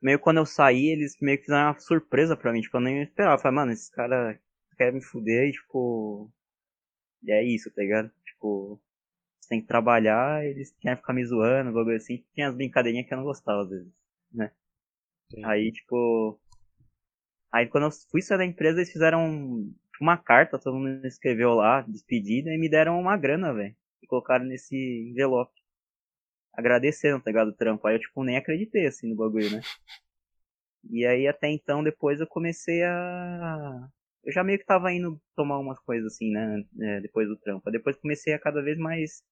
Meio 0.03 0.19
quando 0.19 0.39
eu 0.39 0.47
saí, 0.47 0.87
eles 0.87 1.17
meio 1.21 1.39
que 1.39 1.45
fizeram 1.45 1.69
uma 1.73 1.79
surpresa 1.79 2.37
pra 2.37 2.53
mim, 2.53 2.61
tipo, 2.61 2.77
eu 2.77 2.81
nem 2.81 3.03
esperava. 3.03 3.37
Eu 3.37 3.39
falei, 3.43 3.57
mano, 3.57 3.73
esses 3.73 3.91
caras 3.91 4.39
querem 4.77 4.95
me 4.95 5.03
fuder 5.05 5.49
e 5.49 5.53
tipo. 5.53 6.31
E 7.23 7.33
é 7.33 7.45
isso, 7.45 7.71
tá 7.71 7.83
ligado? 7.83 8.11
Tipo, 8.25 8.81
você 9.41 9.49
tem 9.51 9.61
que 9.61 9.67
trabalhar, 9.67 10.45
eles 10.45 10.75
querem 10.81 10.97
ficar 10.97 11.13
me 11.13 11.25
zoando, 11.25 11.73
bagulho 11.73 11.97
assim. 11.97 12.25
Tinha 12.35 12.49
as 12.49 12.55
brincadeirinhas 12.55 13.07
que 13.07 13.13
eu 13.15 13.19
não 13.19 13.25
gostava 13.25 13.63
às 13.63 13.69
vezes, 13.71 13.93
né? 14.33 14.53
Sim. 15.31 15.45
Aí, 15.45 15.71
tipo. 15.73 16.41
Aí 17.53 17.67
quando 17.67 17.85
eu 17.85 17.91
fui 18.11 18.23
sair 18.23 18.39
da 18.39 18.45
empresa, 18.47 18.79
eles 18.79 18.93
fizeram 18.93 19.71
uma 20.01 20.17
carta, 20.17 20.59
todo 20.59 20.77
mundo 20.79 21.07
escreveu 21.07 21.55
lá, 21.55 21.83
despedida, 21.83 22.51
e 22.51 22.59
me 22.59 22.69
deram 22.69 22.99
uma 22.99 23.17
grana, 23.17 23.53
velho. 23.53 23.77
E 24.03 24.07
colocaram 24.07 24.45
nesse 24.47 24.75
envelope. 25.11 25.53
Agradecendo, 26.55 27.23
tá 27.23 27.31
ligado? 27.31 27.49
O 27.49 27.57
trampo. 27.57 27.87
Aí 27.87 27.97
eu, 27.97 28.01
tipo, 28.01 28.25
nem 28.25 28.37
acreditei, 28.37 28.87
assim, 28.87 29.09
no 29.09 29.17
bagulho, 29.17 29.51
né? 29.51 29.61
E 30.91 31.05
aí, 31.07 31.27
até 31.29 31.49
então, 31.51 31.83
depois 31.83 32.21
eu 32.21 32.27
comecei 32.27 32.83
a. 32.83 33.89
Eu 34.25 34.33
já 34.33 34.43
meio 34.45 34.59
que 34.59 34.67
tava 34.67 34.93
indo 34.93 35.21
tomar 35.35 35.59
umas 35.59 35.79
coisas, 35.81 36.15
assim, 36.15 36.31
né? 36.31 36.65
é, 36.81 37.01
depois 37.01 37.29
do 37.29 37.37
trampo. 37.37 37.63
Aí 37.67 37.73
Depois 37.73 37.97
comecei 37.97 38.35
a 38.35 38.39
cada 38.39 38.63
vez 38.63 38.79
mais 38.79 39.23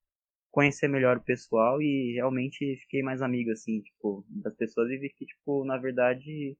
conhecer 0.50 0.88
melhor 0.88 1.18
o 1.18 1.22
pessoal 1.22 1.80
e 1.82 2.14
realmente 2.14 2.76
fiquei 2.82 3.02
mais 3.02 3.22
amigo, 3.22 3.50
assim, 3.52 3.80
tipo, 3.82 4.24
das 4.28 4.54
pessoas 4.56 4.90
e 4.90 4.98
vi 4.98 5.10
que, 5.10 5.26
tipo, 5.26 5.64
na 5.64 5.76
verdade, 5.78 6.56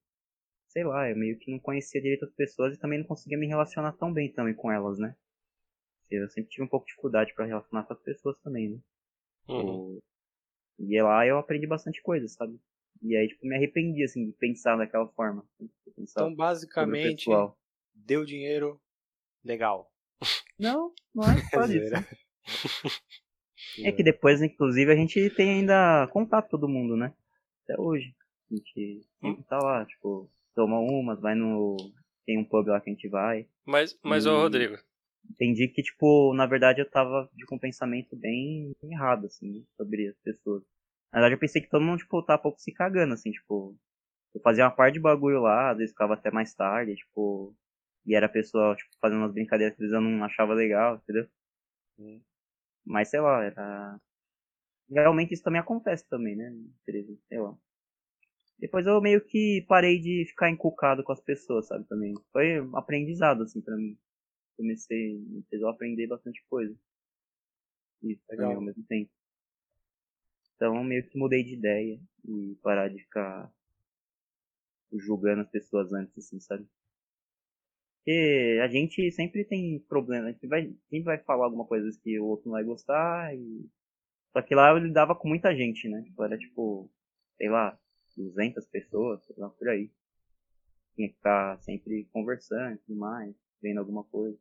sei 0.68 0.84
lá, 0.84 1.08
eu 1.08 1.16
meio 1.16 1.38
que 1.38 1.50
não 1.50 1.58
conhecia 1.58 2.00
direito 2.00 2.24
as 2.24 2.32
pessoas 2.32 2.74
e 2.74 2.78
também 2.78 2.98
não 2.98 3.06
conseguia 3.06 3.38
me 3.38 3.46
relacionar 3.46 3.92
tão 3.92 4.12
bem 4.12 4.32
também 4.32 4.54
com 4.54 4.70
elas, 4.70 4.98
né? 4.98 5.14
Eu 6.10 6.28
sempre 6.28 6.50
tive 6.50 6.62
um 6.62 6.68
pouco 6.68 6.86
de 6.86 6.90
dificuldade 6.90 7.34
pra 7.34 7.44
relacionar 7.44 7.84
com 7.84 7.92
as 7.92 8.00
pessoas 8.00 8.38
também, 8.40 8.70
né? 8.70 8.78
Uhum. 9.48 9.58
Tipo, 9.58 10.02
E 10.78 11.02
lá 11.02 11.26
eu 11.26 11.38
aprendi 11.38 11.66
bastante 11.66 12.00
coisa, 12.00 12.26
sabe? 12.28 12.58
E 13.02 13.16
aí, 13.16 13.28
tipo, 13.28 13.46
me 13.46 13.54
arrependi, 13.54 14.02
assim, 14.02 14.26
de 14.26 14.32
pensar 14.32 14.76
daquela 14.76 15.06
forma. 15.08 15.46
pensar 15.94 16.22
Então, 16.22 16.34
basicamente, 16.34 17.26
deu 17.94 18.24
dinheiro 18.24 18.80
legal. 19.44 19.90
Não, 20.58 20.92
não 21.14 21.24
é 21.24 21.36
só 21.50 21.66
disso. 21.66 21.88
Zoeira. 21.88 22.06
É 23.82 23.90
que 23.92 24.02
depois, 24.02 24.40
inclusive, 24.40 24.90
a 24.90 24.96
gente 24.96 25.30
tem 25.30 25.50
ainda 25.50 26.08
contato 26.12 26.44
com 26.44 26.50
todo 26.50 26.68
mundo, 26.68 26.96
né? 26.96 27.12
Até 27.64 27.78
hoje. 27.78 28.14
A 28.50 28.54
gente 28.54 29.06
sempre 29.20 29.42
tá 29.44 29.58
lá, 29.58 29.84
tipo, 29.84 30.30
toma 30.58 30.80
umas, 30.80 31.20
vai 31.20 31.36
no. 31.36 31.76
Tem 32.26 32.36
um 32.36 32.44
pub 32.44 32.66
lá 32.66 32.80
que 32.80 32.90
a 32.90 32.92
gente 32.92 33.08
vai. 33.08 33.46
Mas, 33.64 33.96
mas 34.02 34.26
ô. 34.26 34.40
Rodrigo, 34.40 34.76
Entendi 35.30 35.68
que, 35.68 35.82
tipo, 35.82 36.34
na 36.34 36.46
verdade 36.46 36.80
eu 36.80 36.90
tava 36.90 37.30
de 37.32 37.44
um 37.52 37.58
pensamento 37.58 38.16
bem 38.16 38.74
errado, 38.82 39.26
assim, 39.26 39.64
sobre 39.76 40.08
as 40.08 40.18
pessoas. 40.18 40.64
Na 41.12 41.20
verdade 41.20 41.34
eu 41.36 41.38
pensei 41.38 41.62
que 41.62 41.68
todo 41.68 41.84
mundo, 41.84 41.98
tipo, 41.98 42.22
tava 42.22 42.40
um 42.40 42.42
pouco 42.42 42.60
se 42.60 42.72
cagando, 42.72 43.14
assim, 43.14 43.30
tipo. 43.30 43.76
Eu 44.34 44.40
fazia 44.42 44.64
uma 44.64 44.70
parte 44.70 44.94
de 44.94 45.00
bagulho 45.00 45.40
lá, 45.40 45.70
às 45.70 45.78
vezes 45.78 45.92
ficava 45.92 46.14
até 46.14 46.30
mais 46.30 46.52
tarde, 46.54 46.96
tipo. 46.96 47.54
E 48.04 48.16
era 48.16 48.26
a 48.26 48.28
pessoa, 48.28 48.74
tipo, 48.74 48.90
fazendo 49.00 49.18
umas 49.20 49.32
brincadeiras 49.32 49.76
que 49.76 49.84
às 49.84 49.90
vezes 49.90 49.94
eu 49.94 50.00
não 50.00 50.24
achava 50.24 50.54
legal, 50.54 50.96
entendeu? 50.96 51.28
Hum. 51.98 52.20
Mas 52.84 53.10
sei 53.10 53.20
lá, 53.20 53.44
era. 53.44 54.00
Realmente 54.90 55.34
isso 55.34 55.42
também 55.42 55.60
acontece 55.60 56.08
também, 56.08 56.34
né? 56.34 56.52
Sei 57.28 57.38
lá. 57.38 57.56
Depois 58.58 58.86
eu 58.86 59.00
meio 59.00 59.24
que 59.24 59.64
parei 59.68 60.00
de 60.00 60.24
ficar 60.26 60.50
encucado 60.50 61.04
com 61.04 61.12
as 61.12 61.20
pessoas, 61.20 61.68
sabe, 61.68 61.86
também. 61.86 62.12
Foi 62.32 62.60
um 62.60 62.76
aprendizado, 62.76 63.44
assim, 63.44 63.60
pra 63.60 63.76
mim. 63.76 63.96
Comecei, 64.56 65.18
me 65.18 65.42
fez 65.48 65.62
eu 65.62 65.68
aprender 65.68 66.08
bastante 66.08 66.44
coisa. 66.50 66.76
Isso, 68.02 68.22
também 68.26 68.54
ao 68.54 68.60
mesmo 68.60 68.82
tempo. 68.84 69.10
Então 70.56 70.76
eu 70.76 70.82
meio 70.82 71.08
que 71.08 71.16
mudei 71.16 71.44
de 71.44 71.54
ideia 71.54 72.00
e 72.24 72.56
parar 72.60 72.88
de 72.88 72.98
ficar 72.98 73.52
julgando 74.92 75.42
as 75.42 75.50
pessoas 75.50 75.92
antes, 75.92 76.18
assim, 76.18 76.40
sabe? 76.40 76.66
Porque 77.98 78.58
a 78.60 78.68
gente 78.68 79.12
sempre 79.12 79.44
tem 79.44 79.78
problema, 79.88 80.28
a 80.28 80.32
gente 80.32 80.46
vai, 80.48 80.74
sempre 80.88 81.04
vai 81.04 81.18
falar 81.18 81.44
alguma 81.44 81.64
coisa 81.64 81.88
que 82.02 82.18
o 82.18 82.24
outro 82.24 82.46
não 82.46 82.52
vai 82.52 82.64
gostar 82.64 83.36
e... 83.36 83.68
Só 84.32 84.42
que 84.42 84.54
lá 84.54 84.70
eu 84.70 84.78
lidava 84.78 85.14
com 85.14 85.28
muita 85.28 85.54
gente, 85.54 85.88
né? 85.88 86.02
Tipo, 86.02 86.24
era 86.24 86.36
tipo, 86.36 86.90
sei 87.36 87.48
lá, 87.48 87.78
200 88.18 88.66
pessoas, 88.66 89.24
sei 89.24 89.36
lá, 89.38 89.48
por 89.50 89.68
aí. 89.68 89.90
Tinha 90.94 91.08
que 91.08 91.14
ficar 91.14 91.58
sempre 91.62 92.04
conversando 92.12 92.74
e 92.74 92.78
tudo 92.78 92.98
mais, 92.98 93.34
vendo 93.62 93.78
alguma 93.78 94.04
coisa. 94.04 94.38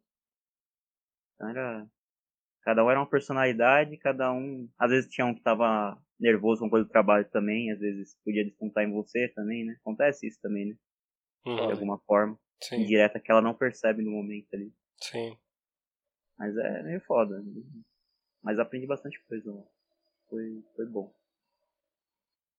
Então 1.36 1.50
era... 1.50 1.88
Cada 2.64 2.84
um 2.84 2.90
era 2.92 3.00
uma 3.00 3.10
personalidade, 3.10 3.96
cada 3.98 4.34
um... 4.34 4.68
Às 4.78 4.92
vezes 4.92 5.10
tinha 5.10 5.26
um 5.26 5.34
que 5.34 5.42
tava 5.42 5.98
nervoso 6.20 6.62
com 6.62 6.70
coisa 6.70 6.86
do 6.86 6.92
trabalho 6.92 7.30
também, 7.30 7.72
às 7.72 7.80
vezes 7.80 8.16
podia 8.26 8.44
descontar 8.44 8.84
em 8.84 8.92
você 8.92 9.30
também, 9.30 9.64
né? 9.66 9.78
Acontece 9.80 10.28
isso 10.28 10.40
também, 10.42 10.66
né? 10.66 10.76
De 11.46 11.52
uhum, 11.52 11.72
alguma 11.72 12.00
forma. 12.00 12.38
sim, 12.62 12.82
Indireta 12.82 13.20
que 13.20 13.32
ela 13.32 13.42
não 13.42 13.54
percebe 13.54 14.02
no 14.04 14.12
momento 14.12 14.48
ali. 14.54 14.74
sim. 15.02 15.38
Mas 16.38 16.56
é 16.58 16.84
meio 16.84 17.02
foda. 17.02 17.40
né? 17.42 17.64
Mas 18.44 18.60
aprendi 18.60 18.86
bastante 18.86 19.20
coisa 19.28 19.52
lá. 19.52 19.64
Foi, 20.30 20.64
foi 20.76 20.86
bom. 20.86 21.14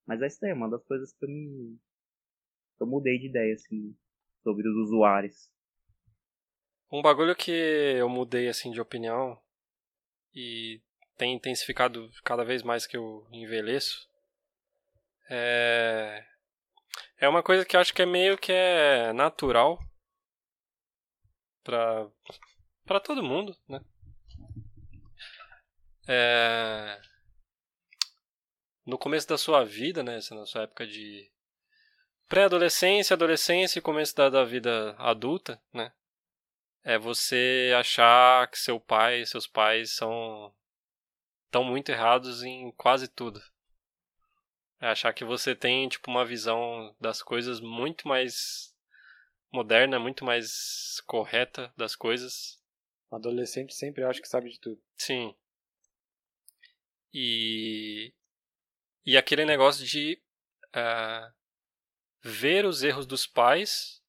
Mas 0.08 0.22
é 0.22 0.26
isso 0.26 0.42
aí, 0.46 0.54
uma 0.54 0.70
das 0.70 0.82
coisas 0.86 1.12
que 1.12 1.22
eu 1.26 1.28
me. 1.28 1.78
eu 2.80 2.86
mudei 2.86 3.18
de 3.18 3.26
ideia, 3.26 3.52
assim, 3.52 3.94
sobre 4.42 4.66
os 4.66 4.74
usuários. 4.86 5.50
Um 6.90 7.02
bagulho 7.02 7.36
que 7.36 7.50
eu 7.50 8.08
mudei 8.08 8.48
assim 8.48 8.70
de 8.70 8.80
opinião 8.80 9.38
e 10.34 10.80
tem 11.18 11.34
intensificado 11.34 12.10
cada 12.24 12.42
vez 12.42 12.62
mais 12.62 12.86
que 12.86 12.96
eu 12.96 13.28
envelheço 13.30 14.08
é 15.28 16.24
é 17.18 17.28
uma 17.28 17.42
coisa 17.42 17.66
que 17.66 17.76
acho 17.76 17.92
que 17.92 18.00
é 18.00 18.06
meio 18.06 18.38
que 18.38 18.50
é 18.50 19.12
natural 19.12 19.78
pra 21.62 22.10
para 22.86 23.00
todo 23.00 23.22
mundo, 23.22 23.54
né? 23.68 23.84
É 26.08 26.98
no 28.88 28.96
começo 28.96 29.28
da 29.28 29.36
sua 29.36 29.64
vida, 29.64 30.02
né, 30.02 30.18
na 30.30 30.46
sua 30.46 30.62
época 30.62 30.86
de 30.86 31.30
pré-adolescência, 32.26 33.14
adolescência 33.14 33.78
e 33.78 33.82
começo 33.82 34.16
da, 34.16 34.30
da 34.30 34.44
vida 34.44 34.96
adulta, 34.98 35.60
né? 35.72 35.92
é 36.82 36.98
você 36.98 37.70
achar 37.78 38.50
que 38.50 38.58
seu 38.58 38.80
pai, 38.80 39.26
seus 39.26 39.46
pais 39.46 39.92
são 39.92 40.54
estão 41.44 41.62
muito 41.62 41.90
errados 41.90 42.42
em 42.42 42.72
quase 42.72 43.06
tudo. 43.08 43.42
É 44.80 44.86
achar 44.86 45.12
que 45.12 45.22
você 45.22 45.54
tem 45.54 45.86
tipo 45.86 46.10
uma 46.10 46.24
visão 46.24 46.96
das 46.98 47.22
coisas 47.22 47.60
muito 47.60 48.08
mais 48.08 48.74
moderna, 49.52 49.98
muito 49.98 50.24
mais 50.24 51.02
correta 51.06 51.70
das 51.76 51.94
coisas. 51.94 52.58
Adolescente 53.10 53.74
sempre 53.74 54.02
acha 54.02 54.22
que 54.22 54.28
sabe 54.28 54.48
de 54.48 54.58
tudo. 54.58 54.80
Sim. 54.96 55.34
E 57.12 58.14
e 59.08 59.16
aquele 59.16 59.46
negócio 59.46 59.86
de 59.86 60.20
ah, 60.70 61.32
ver 62.20 62.66
os 62.66 62.82
erros 62.82 63.06
dos 63.06 63.26
pais 63.26 64.02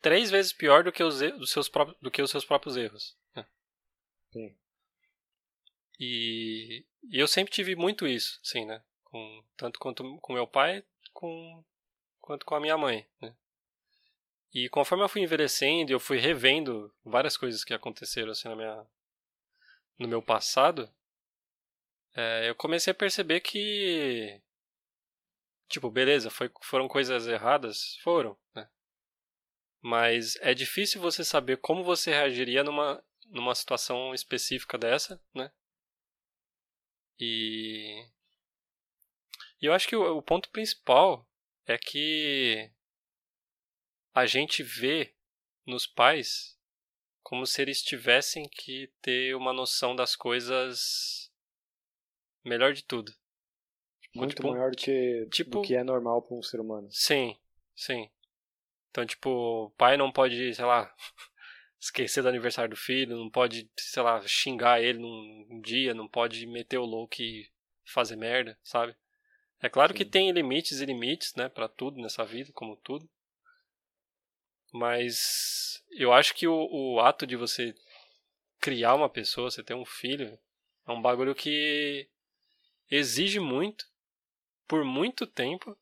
três 0.00 0.28
vezes 0.28 0.52
pior 0.52 0.82
do 0.82 0.90
que 0.90 1.04
os, 1.04 1.20
seus, 1.48 1.68
próprios, 1.68 1.96
do 2.00 2.10
que 2.10 2.20
os 2.20 2.28
seus 2.28 2.44
próprios 2.44 2.76
erros. 2.76 3.16
Né? 3.32 3.46
Sim. 4.32 4.56
E, 6.00 6.84
e 7.04 7.16
eu 7.20 7.28
sempre 7.28 7.52
tive 7.54 7.76
muito 7.76 8.04
isso, 8.04 8.40
assim, 8.44 8.64
né? 8.64 8.82
Com, 9.04 9.44
tanto 9.56 9.78
quanto 9.78 10.18
com 10.18 10.32
meu 10.32 10.48
pai, 10.48 10.84
com, 11.12 11.64
quanto 12.20 12.44
com 12.44 12.56
a 12.56 12.60
minha 12.60 12.76
mãe, 12.76 13.08
né? 13.20 13.32
E 14.52 14.68
conforme 14.68 15.04
eu 15.04 15.08
fui 15.08 15.22
envelhecendo, 15.22 15.92
eu 15.92 16.00
fui 16.00 16.18
revendo 16.18 16.92
várias 17.04 17.36
coisas 17.36 17.62
que 17.62 17.72
aconteceram 17.72 18.32
assim 18.32 18.48
na 18.48 18.56
minha, 18.56 18.84
no 19.96 20.08
meu 20.08 20.20
passado. 20.20 20.92
É, 22.14 22.48
eu 22.48 22.54
comecei 22.54 22.90
a 22.90 22.94
perceber 22.94 23.40
que, 23.40 24.40
tipo, 25.68 25.90
beleza, 25.90 26.30
foi, 26.30 26.50
foram 26.62 26.86
coisas 26.88 27.26
erradas, 27.26 27.96
foram, 28.02 28.38
né? 28.54 28.68
Mas 29.80 30.36
é 30.36 30.54
difícil 30.54 31.00
você 31.00 31.24
saber 31.24 31.58
como 31.58 31.82
você 31.82 32.10
reagiria 32.10 32.62
numa, 32.62 33.02
numa 33.26 33.54
situação 33.54 34.14
específica 34.14 34.78
dessa, 34.78 35.20
né? 35.34 35.50
E, 37.18 38.06
e 39.60 39.66
eu 39.66 39.72
acho 39.72 39.88
que 39.88 39.96
o, 39.96 40.18
o 40.18 40.22
ponto 40.22 40.50
principal 40.50 41.26
é 41.66 41.78
que 41.78 42.70
a 44.14 44.26
gente 44.26 44.62
vê 44.62 45.14
nos 45.66 45.86
pais 45.86 46.58
como 47.22 47.46
se 47.46 47.62
eles 47.62 47.82
tivessem 47.82 48.48
que 48.48 48.92
ter 49.00 49.34
uma 49.34 49.52
noção 49.52 49.96
das 49.96 50.14
coisas 50.14 51.21
melhor 52.44 52.72
de 52.72 52.84
tudo. 52.84 53.12
Muito 54.14 54.36
tipo, 54.36 54.48
maior 54.50 54.70
do 54.70 54.76
que, 54.76 55.26
tipo- 55.30 55.50
do 55.50 55.62
que 55.62 55.74
é 55.74 55.82
normal 55.82 56.22
para 56.22 56.36
um 56.36 56.42
ser 56.42 56.60
humano. 56.60 56.88
Sim, 56.90 57.36
sim. 57.74 58.10
Então, 58.90 59.06
tipo, 59.06 59.30
o 59.30 59.70
pai 59.70 59.96
não 59.96 60.12
pode, 60.12 60.54
sei 60.54 60.64
lá, 60.64 60.94
esquecer 61.80 62.22
do 62.22 62.28
aniversário 62.28 62.70
do 62.70 62.76
filho, 62.76 63.16
não 63.16 63.30
pode, 63.30 63.70
sei 63.78 64.02
lá, 64.02 64.20
xingar 64.26 64.82
ele 64.82 64.98
num 64.98 65.46
um 65.50 65.60
dia, 65.60 65.94
não 65.94 66.06
pode 66.06 66.46
meter 66.46 66.78
o 66.78 66.84
louco 66.84 67.20
e 67.20 67.50
fazer 67.84 68.16
merda, 68.16 68.58
sabe? 68.62 68.94
É 69.60 69.68
claro 69.68 69.94
que 69.94 70.04
Sim. 70.04 70.10
tem 70.10 70.30
limites 70.32 70.80
e 70.80 70.84
limites, 70.84 71.34
né, 71.34 71.48
pra 71.48 71.68
tudo 71.68 72.00
nessa 72.00 72.24
vida, 72.24 72.50
como 72.52 72.76
tudo. 72.76 73.08
Mas 74.72 75.82
eu 75.90 76.12
acho 76.12 76.34
que 76.34 76.46
o, 76.46 76.68
o 76.70 77.00
ato 77.00 77.26
de 77.26 77.36
você 77.36 77.74
criar 78.60 78.94
uma 78.94 79.08
pessoa, 79.08 79.50
você 79.50 79.62
ter 79.62 79.74
um 79.74 79.84
filho, 79.84 80.38
é 80.86 80.92
um 80.92 81.00
bagulho 81.00 81.34
que 81.34 82.08
exige 82.94 83.40
muito, 83.40 83.86
por 84.68 84.84
muito 84.84 85.26
tempo, 85.26 85.76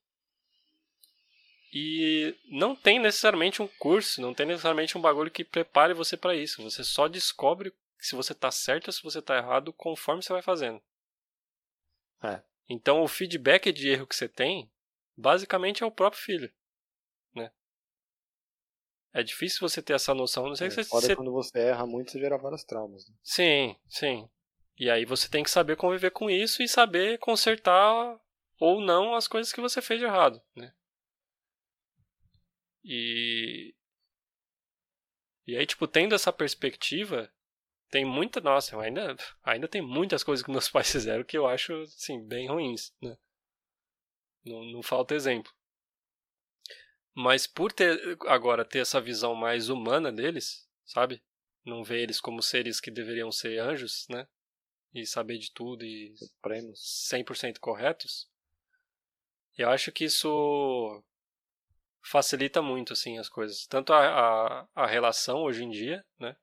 e 1.73 2.35
não 2.49 2.75
tem 2.75 2.99
necessariamente 2.99 3.63
um 3.63 3.69
curso, 3.69 4.21
não 4.21 4.35
tem 4.35 4.47
necessariamente 4.47 4.99
um 4.99 5.01
bagulho 5.01 5.31
que 5.31 5.45
prepare 5.45 5.95
você 5.95 6.17
pra 6.17 6.35
isso. 6.35 6.63
Você 6.63 6.83
só 6.83 7.07
descobre 7.07 7.73
se 7.99 8.17
você 8.17 8.35
tá 8.35 8.51
certo 8.51 8.89
ou 8.89 8.93
se 8.93 9.03
você 9.03 9.23
tá 9.23 9.37
errado 9.37 9.73
conforme 9.73 10.23
você 10.23 10.33
vai 10.33 10.43
fazendo. 10.43 10.83
É. 12.23 12.43
Então 12.69 13.03
o 13.03 13.09
feedback 13.09 13.73
de 13.73 13.89
erro 13.89 14.07
que 14.07 14.17
você 14.17 14.29
tem, 14.29 14.71
basicamente 15.17 15.83
é 15.83 15.87
o 15.87 15.91
próprio 15.93 16.21
filho, 16.21 16.53
né? 17.35 17.53
É 19.13 19.23
difícil 19.23 19.61
você 19.61 19.81
ter 19.83 19.93
essa 19.95 20.15
noção, 20.15 20.49
não 20.49 20.57
sei 20.57 20.69
É, 20.69 20.71
se 20.71 20.77
você, 20.77 20.89
foda 20.89 21.07
você 21.07 21.17
quando 21.17 21.33
você 21.33 21.59
erra 21.59 21.87
muito, 21.87 22.11
você 22.11 22.19
gera 22.19 22.37
vários 22.37 22.65
traumas. 22.65 23.09
né? 23.09 23.15
Sim, 23.23 23.77
sim. 23.89 24.29
E 24.81 24.89
aí 24.89 25.05
você 25.05 25.29
tem 25.29 25.45
que 25.45 25.51
saber 25.51 25.77
conviver 25.77 26.11
com 26.11 26.31
isso 26.31 26.63
e 26.63 26.69
saber 26.69 27.19
consertar 27.19 28.19
ou 28.59 28.81
não 28.81 29.15
as 29.15 29.29
coisas 29.29 29.53
que 29.53 29.61
você 29.61 29.83
fez 29.83 30.01
de 30.01 30.07
errado, 30.07 30.43
né? 30.57 30.73
E 32.83 33.75
e 35.47 35.55
aí 35.55 35.67
tipo 35.67 35.87
tendo 35.87 36.15
essa 36.15 36.33
perspectiva, 36.33 37.31
tem 37.91 38.07
muita, 38.07 38.41
nossa, 38.41 38.81
ainda 38.81 39.15
ainda 39.45 39.69
tem 39.69 39.83
muitas 39.83 40.25
coisas 40.25 40.43
que 40.43 40.51
meus 40.51 40.69
pais 40.73 40.91
fizeram 40.91 41.25
que 41.25 41.37
eu 41.37 41.47
acho 41.47 41.75
assim 41.83 42.27
bem 42.27 42.49
ruins, 42.49 42.95
né? 43.03 43.19
Não, 44.47 44.65
não 44.65 44.83
falta 44.83 45.15
exemplo. 45.15 45.53
Mas 47.15 47.47
por 47.47 47.71
ter 47.71 48.17
agora 48.27 48.65
ter 48.65 48.79
essa 48.79 48.99
visão 48.99 49.35
mais 49.35 49.69
humana 49.69 50.11
deles, 50.11 50.67
sabe? 50.87 51.23
Não 51.67 51.85
ver 51.85 52.01
eles 52.01 52.19
como 52.19 52.43
seres 52.43 52.81
que 52.81 52.91
deveriam 52.91 53.31
ser 53.31 53.59
anjos, 53.59 54.07
né? 54.09 54.27
E 54.93 55.07
saber 55.07 55.39
de 55.39 55.53
tudo 55.53 55.85
e 55.85 56.17
Supremos. 56.17 57.09
100% 57.13 57.59
corretos. 57.59 58.29
Eu 59.57 59.71
acho 59.71 59.93
que 59.93 60.05
isso 60.05 61.05
facilita 62.03 62.63
muito 62.63 62.93
assim 62.93 63.19
as 63.19 63.29
coisas, 63.29 63.67
tanto 63.67 63.93
a, 63.93 64.63
a, 64.63 64.69
a 64.75 64.87
relação 64.87 65.43
hoje 65.43 65.65
em 65.65 65.71
dia, 65.71 66.05
né? 66.19 66.37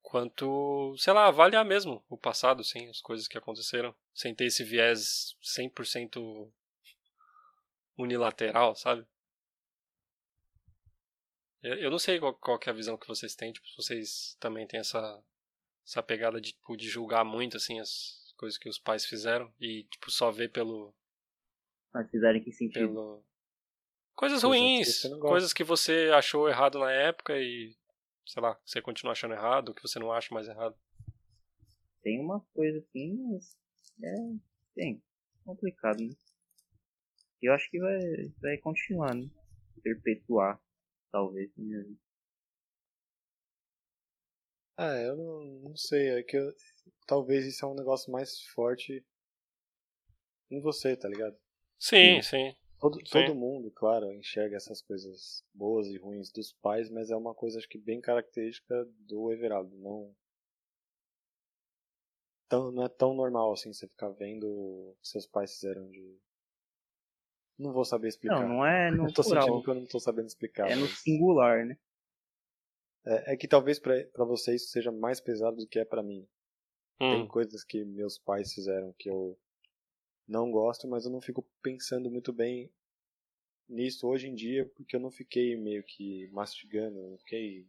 Quanto, 0.00 0.96
sei 0.96 1.12
lá, 1.12 1.26
avaliar 1.26 1.64
mesmo 1.64 2.02
o 2.08 2.16
passado, 2.16 2.64
sim, 2.64 2.88
as 2.88 3.00
coisas 3.00 3.28
que 3.28 3.36
aconteceram, 3.36 3.94
sem 4.14 4.34
ter 4.34 4.46
esse 4.46 4.64
viés 4.64 5.36
100% 5.42 6.50
unilateral, 7.98 8.74
sabe? 8.74 9.06
Eu, 11.62 11.90
não 11.90 11.98
sei 11.98 12.18
qual, 12.18 12.34
qual 12.34 12.58
que 12.58 12.70
é 12.70 12.72
a 12.72 12.74
visão 12.74 12.96
que 12.96 13.08
vocês 13.08 13.34
têm, 13.34 13.52
tipo, 13.52 13.68
se 13.68 13.76
vocês 13.76 14.36
também 14.40 14.66
têm 14.66 14.80
essa 14.80 15.22
essa 15.88 16.02
pegada 16.02 16.38
de, 16.38 16.52
tipo, 16.52 16.76
de 16.76 16.86
julgar 16.86 17.24
muito 17.24 17.56
assim 17.56 17.80
as 17.80 18.34
coisas 18.36 18.58
que 18.58 18.68
os 18.68 18.78
pais 18.78 19.06
fizeram 19.06 19.50
e 19.58 19.84
tipo 19.84 20.10
só 20.10 20.30
ver 20.30 20.52
pelo 20.52 20.94
Mas 21.92 22.10
fizeram 22.10 22.38
em 22.38 22.42
que 22.42 22.52
sentido? 22.52 22.88
pelo 22.88 23.24
coisas 24.14 24.40
que 24.40 24.46
ruins, 24.46 25.02
gosta. 25.04 25.18
coisas 25.18 25.52
que 25.54 25.64
você 25.64 26.10
achou 26.14 26.46
errado 26.46 26.78
na 26.78 26.92
época 26.92 27.38
e 27.38 27.74
sei 28.26 28.42
lá, 28.42 28.60
você 28.64 28.82
continua 28.82 29.12
achando 29.12 29.32
errado, 29.32 29.74
que 29.74 29.80
você 29.80 29.98
não 29.98 30.12
acha 30.12 30.34
mais 30.34 30.46
errado. 30.46 30.76
Tem 32.02 32.20
uma 32.20 32.40
coisa 32.52 32.78
assim, 32.78 33.16
mas 33.32 33.56
é 34.02 34.14
bem 34.76 35.02
complicado, 35.44 36.00
né? 36.00 36.14
Eu 37.40 37.54
acho 37.54 37.70
que 37.70 37.78
vai, 37.78 37.98
vai 38.42 38.58
continuar, 38.58 39.14
né? 39.14 39.30
Perpetuar, 39.82 40.60
talvez. 41.10 41.50
Né? 41.56 41.96
É, 44.78 45.08
eu 45.08 45.16
não, 45.16 45.44
não 45.70 45.76
sei, 45.76 46.10
é 46.10 46.22
que 46.22 46.36
eu, 46.36 46.54
talvez 47.06 47.44
isso 47.44 47.64
é 47.64 47.68
um 47.68 47.74
negócio 47.74 48.12
mais 48.12 48.40
forte 48.54 49.04
em 50.50 50.60
você, 50.60 50.96
tá 50.96 51.08
ligado? 51.08 51.36
Sim, 51.78 52.22
sim. 52.22 52.54
Todo, 52.80 52.96
Sim. 53.00 53.10
todo 53.10 53.34
mundo, 53.34 53.72
claro, 53.72 54.12
enxerga 54.12 54.56
essas 54.56 54.80
coisas 54.80 55.44
boas 55.52 55.88
e 55.88 55.96
ruins 55.98 56.30
dos 56.30 56.52
pais, 56.52 56.88
mas 56.88 57.10
é 57.10 57.16
uma 57.16 57.34
coisa 57.34 57.58
acho 57.58 57.68
que 57.68 57.76
bem 57.76 58.00
característica 58.00 58.88
do 59.00 59.32
Everaldo. 59.32 59.76
Não, 59.78 60.14
tão, 62.48 62.70
não 62.70 62.84
é 62.84 62.88
tão 62.88 63.14
normal 63.14 63.52
assim 63.52 63.72
você 63.72 63.88
ficar 63.88 64.10
vendo 64.10 64.46
o 64.48 64.96
que 65.02 65.08
seus 65.08 65.26
pais 65.26 65.54
fizeram 65.54 65.90
de. 65.90 66.18
Não 67.58 67.72
vou 67.72 67.84
saber 67.84 68.06
explicar. 68.06 68.40
Não, 68.42 68.48
não 68.48 68.66
é 68.66 68.92
no 68.92 69.06
Eu 69.10 69.12
tô 69.12 69.24
sentindo 69.24 69.44
plural. 69.44 69.62
que 69.64 69.70
eu 69.70 69.74
não 69.74 69.86
tô 69.86 69.98
sabendo 69.98 70.26
explicar. 70.28 70.70
É 70.70 70.76
no 70.76 70.82
mas- 70.82 70.98
singular, 71.00 71.66
né? 71.66 71.76
É, 73.08 73.32
é 73.32 73.36
que 73.36 73.48
talvez 73.48 73.78
pra 73.80 73.94
pra 74.12 74.24
você 74.24 74.54
isso 74.54 74.68
seja 74.70 74.92
mais 74.92 75.20
pesado 75.20 75.56
do 75.58 75.66
que 75.66 75.78
é 75.80 75.84
pra 75.84 76.02
mim. 76.02 76.26
Tem 77.08 77.24
Hum, 77.24 77.28
coisas 77.28 77.64
que 77.64 77.84
meus 77.84 78.18
pais 78.18 78.54
fizeram 78.54 78.94
que 78.98 79.10
eu 79.10 79.38
não 80.28 80.50
gosto, 80.50 80.88
mas 80.88 81.04
eu 81.06 81.10
não 81.12 81.20
fico 81.22 81.42
pensando 81.62 82.10
muito 82.10 82.32
bem 82.32 82.70
nisso 83.68 84.06
hoje 84.08 84.28
em 84.28 84.34
dia, 84.34 84.66
porque 84.76 84.96
eu 84.96 85.00
não 85.00 85.10
fiquei 85.10 85.56
meio 85.56 85.84
que 85.84 86.28
mastigando, 86.32 86.98
eu 86.98 87.10
não 87.12 87.18
fiquei 87.18 87.66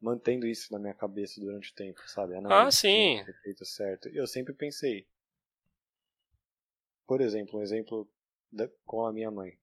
mantendo 0.00 0.46
isso 0.46 0.72
na 0.72 0.78
minha 0.80 0.94
cabeça 0.94 1.40
durante 1.40 1.72
o 1.72 1.76
tempo, 1.76 2.00
sabe? 2.08 2.34
Ah, 2.48 2.70
tinha 2.72 2.72
sim. 2.72 3.26
feito 3.42 3.64
certo. 3.66 4.08
Eu 4.10 4.26
sempre 4.26 4.54
pensei. 4.54 5.06
Por 7.04 7.20
exemplo, 7.20 7.58
um 7.58 7.62
exemplo 7.64 8.08
da- 8.52 8.68
com 8.84 9.04
a 9.04 9.12
minha 9.12 9.28
mãe, 9.28 9.58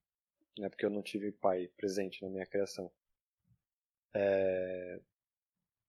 né? 0.60 0.70
Porque 0.70 0.86
eu 0.86 0.90
não 0.91 1.03
tive 1.03 1.32
pai 1.32 1.70
presente 1.78 2.22
na 2.24 2.30
minha 2.30 2.45
criação. 2.48 2.91
É, 4.15 5.02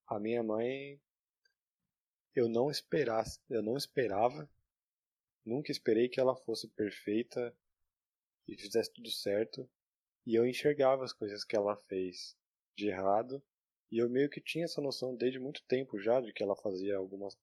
a 0.06 0.18
minha 0.18 0.42
mãe 0.42 1.00
eu 2.34 2.48
não 2.48 2.70
esperasse, 2.70 3.38
eu 3.48 3.62
não 3.62 3.76
esperava, 3.76 4.48
nunca 5.44 5.70
esperei 5.70 6.08
que 6.08 6.18
ela 6.18 6.34
fosse 6.34 6.68
perfeita 6.68 7.56
e 8.48 8.56
fizesse 8.56 8.92
tudo 8.92 9.10
certo, 9.10 9.68
e 10.26 10.34
eu 10.34 10.46
enxergava 10.46 11.04
as 11.04 11.12
coisas 11.12 11.44
que 11.44 11.56
ela 11.56 11.76
fez 11.76 12.36
de 12.76 12.88
errado, 12.88 13.42
e 13.90 13.98
eu 13.98 14.08
meio 14.08 14.28
que 14.28 14.40
tinha 14.40 14.64
essa 14.64 14.80
noção 14.80 15.14
desde 15.14 15.38
muito 15.38 15.62
tempo 15.66 15.98
já 16.00 16.20
de 16.20 16.32
que 16.32 16.42
ela 16.42 16.56
fazia 16.56 16.96
algumas 16.96 17.38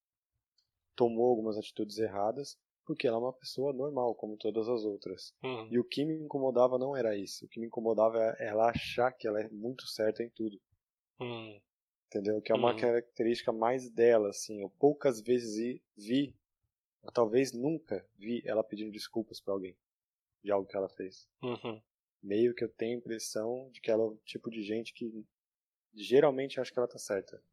tomou 0.95 1.29
algumas 1.29 1.57
atitudes 1.57 1.97
erradas, 1.97 2.59
porque 2.85 3.07
ela 3.07 3.17
é 3.17 3.19
uma 3.21 3.33
pessoa 3.33 3.73
normal 3.73 4.13
como 4.13 4.37
todas 4.37 4.67
as 4.67 4.83
outras. 4.83 5.33
hum, 5.41 5.67
E 5.71 5.79
o 5.79 5.83
que 5.83 6.05
me 6.05 6.15
incomodava 6.15 6.77
não 6.77 6.95
era 6.95 7.15
isso, 7.15 7.45
o 7.45 7.47
que 7.47 7.59
me 7.59 7.67
incomodava 7.67 8.17
é 8.37 8.47
ela 8.47 8.69
achar 8.69 9.11
que 9.11 9.27
ela 9.27 9.41
é 9.41 9.47
muito 9.49 9.87
certa 9.87 10.21
em 10.21 10.29
tudo 10.29 10.59
hum, 11.21 11.61
entendeu? 12.07 12.41
Que 12.41 12.51
é 12.51 12.55
uma 12.55 12.73
Uhum. 12.73 12.79
característica 12.79 13.51
mais 13.51 13.89
dela, 13.89 14.29
assim. 14.29 14.61
Eu 14.61 14.69
poucas 14.69 15.21
vezes 15.21 15.81
vi- 15.95 16.35
ou 17.03 17.11
talvez 17.11 17.51
nunca 17.53 18.05
vi 18.17 18.41
ela 18.45 18.63
pedindo 18.63 18.91
desculpas 18.91 19.39
pra 19.41 19.53
alguém 19.53 19.75
de 20.43 20.51
algo 20.51 20.67
que 20.67 20.75
ela 20.77 20.89
fez. 20.89 21.27
uhum. 21.43 21.81
meio 22.23 22.53
que 22.53 22.63
eu 22.63 22.69
tenho 22.69 22.95
a 22.95 22.99
impressão 22.99 23.69
de 23.71 23.81
que 23.81 23.89
ela 23.91 24.03
é 24.03 24.07
o 24.07 24.17
tipo 24.25 24.51
de 24.51 24.61
gente 24.63 24.93
que 24.93 25.25
geralmente 25.93 26.59
acha 26.59 26.71
que 26.71 26.77
ela 26.79 26.87
tá 26.87 26.99
certa. 26.99 27.43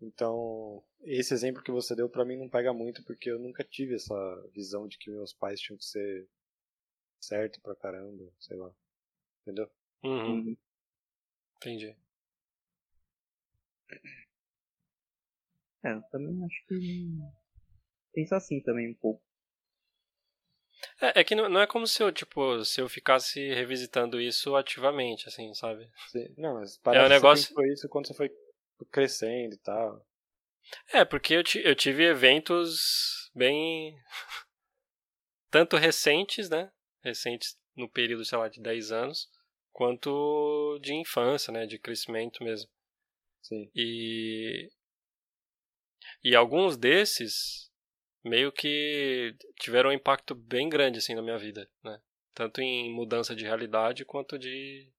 Então, 0.00 0.82
esse 1.02 1.32
exemplo 1.32 1.62
que 1.62 1.70
você 1.70 1.94
deu 1.96 2.08
pra 2.10 2.24
mim 2.24 2.36
não 2.36 2.48
pega 2.48 2.72
muito 2.74 3.02
porque 3.04 3.30
eu 3.30 3.38
nunca 3.38 3.64
tive 3.64 3.94
essa 3.94 4.14
visão 4.52 4.86
de 4.88 4.98
que 4.98 5.10
meus 5.10 5.32
pais 5.32 5.60
tinham 5.60 5.78
que 5.78 5.84
ser 5.84 6.28
certo 7.20 7.60
pra 7.62 7.74
caramba, 7.76 8.30
sei 8.38 8.56
lá. 8.56 8.74
Entendeu? 9.42 9.70
Uhum. 10.04 10.56
Entendi. 11.56 11.96
É, 15.84 15.92
eu 15.92 16.02
também 16.10 16.44
acho 16.44 16.66
que. 16.66 16.74
Penso 18.12 18.34
assim 18.34 18.60
também 18.62 18.90
um 18.90 18.94
pouco. 18.94 19.22
É, 21.00 21.20
é 21.20 21.24
que 21.24 21.34
não, 21.34 21.48
não 21.48 21.60
é 21.60 21.66
como 21.66 21.86
se 21.86 22.02
eu, 22.02 22.12
tipo, 22.12 22.64
se 22.64 22.80
eu 22.80 22.88
ficasse 22.88 23.40
revisitando 23.54 24.20
isso 24.20 24.54
ativamente, 24.56 25.28
assim, 25.28 25.52
sabe? 25.54 25.88
Sim. 26.08 26.26
Não, 26.36 26.54
mas 26.54 26.76
parece 26.78 27.02
É 27.04 27.06
um 27.06 27.08
negócio- 27.08 27.48
que 27.48 27.54
foi 27.54 27.68
isso 27.72 27.88
quando 27.88 28.06
você 28.06 28.14
foi 28.14 28.30
crescendo 28.90 29.54
e 29.54 29.58
tal. 29.58 30.04
É, 30.92 31.04
porque 31.04 31.34
eu, 31.34 31.42
eu 31.64 31.74
tive 31.74 32.04
eventos 32.04 33.30
bem. 33.34 33.96
tanto 35.50 35.76
recentes, 35.76 36.48
né? 36.48 36.70
Recentes 37.02 37.58
no 37.76 37.88
período, 37.88 38.24
sei 38.24 38.38
lá, 38.38 38.48
de 38.48 38.60
10 38.60 38.92
anos, 38.92 39.28
quanto 39.72 40.78
de 40.80 40.94
infância, 40.94 41.52
né? 41.52 41.66
De 41.66 41.78
crescimento 41.78 42.42
mesmo. 42.44 42.70
Sim. 43.42 43.70
E. 43.74 44.70
E 46.24 46.36
alguns 46.36 46.76
desses 46.76 47.70
meio 48.24 48.52
que 48.52 49.34
tiveram 49.58 49.90
um 49.90 49.92
impacto 49.92 50.34
bem 50.34 50.68
grande, 50.68 50.98
assim, 50.98 51.14
na 51.14 51.22
minha 51.22 51.38
vida, 51.38 51.68
né? 51.82 52.00
Tanto 52.34 52.60
em 52.60 52.92
mudança 52.94 53.34
de 53.34 53.44
realidade 53.44 54.04
quanto 54.04 54.38
de. 54.38 54.90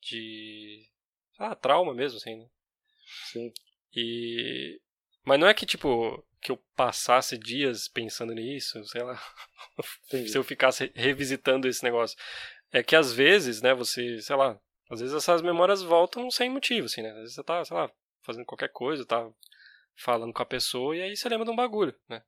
de. 0.00 0.88
Ah, 1.38 1.54
trauma 1.54 1.92
mesmo, 1.92 2.18
assim, 2.18 2.36
né? 2.36 2.48
Sim. 3.32 3.52
E. 3.94 4.80
Mas 5.24 5.38
não 5.38 5.48
é 5.48 5.52
que, 5.52 5.66
tipo, 5.66 6.24
que 6.40 6.50
eu 6.52 6.56
passasse 6.74 7.36
dias 7.36 7.88
pensando 7.88 8.32
nisso, 8.32 8.82
sei 8.86 9.02
lá. 9.02 9.20
Se 10.26 10.38
eu 10.38 10.44
ficasse 10.44 10.90
revisitando 10.94 11.68
esse 11.68 11.82
negócio. 11.82 12.16
É 12.70 12.82
que 12.82 12.94
às 12.94 13.12
vezes, 13.12 13.62
né, 13.62 13.72
você, 13.72 14.20
sei 14.20 14.36
lá, 14.36 14.60
às 14.90 15.00
vezes 15.00 15.14
essas 15.14 15.42
memórias 15.42 15.82
voltam 15.82 16.30
sem 16.30 16.48
motivo, 16.50 16.86
assim, 16.86 17.02
né? 17.02 17.10
Às 17.10 17.16
vezes 17.18 17.34
você 17.34 17.44
tá, 17.44 17.64
sei 17.64 17.76
lá, 17.76 17.90
fazendo 18.22 18.46
qualquer 18.46 18.70
coisa, 18.70 19.06
tá 19.06 19.30
falando 19.96 20.32
com 20.32 20.42
a 20.42 20.46
pessoa 20.46 20.96
e 20.96 21.02
aí 21.02 21.16
você 21.16 21.28
lembra 21.28 21.44
de 21.44 21.50
um 21.50 21.56
bagulho, 21.56 21.94
né? 22.08 22.22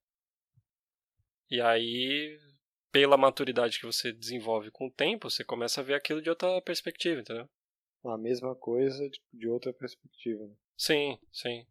E 1.50 1.60
aí, 1.60 2.38
pela 2.92 3.16
maturidade 3.16 3.78
que 3.78 3.86
você 3.86 4.12
desenvolve 4.12 4.70
com 4.70 4.86
o 4.86 4.90
tempo, 4.90 5.28
você 5.28 5.44
começa 5.44 5.80
a 5.80 5.84
ver 5.84 5.94
aquilo 5.94 6.22
de 6.22 6.30
outra 6.30 6.60
perspectiva, 6.62 7.20
entendeu? 7.20 7.48
A 8.04 8.16
mesma 8.16 8.54
coisa 8.54 9.08
de, 9.32 9.48
outra 9.48 9.72
perspectiva. 9.72 10.46
né? 10.46 10.54
Sim, 10.76 11.18
sim. 11.32 11.66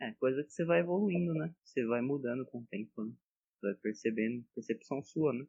É, 0.00 0.12
coisa 0.14 0.42
que 0.42 0.50
você 0.50 0.64
vai 0.64 0.80
evoluindo, 0.80 1.32
né? 1.34 1.54
Você 1.64 1.84
vai 1.84 2.00
mudando 2.00 2.44
com 2.46 2.58
o 2.58 2.66
tempo, 2.66 3.04
né? 3.04 3.12
Você 3.60 3.66
vai 3.66 3.74
percebendo, 3.76 4.44
percepção 4.54 5.02
sua, 5.02 5.32
né? 5.32 5.46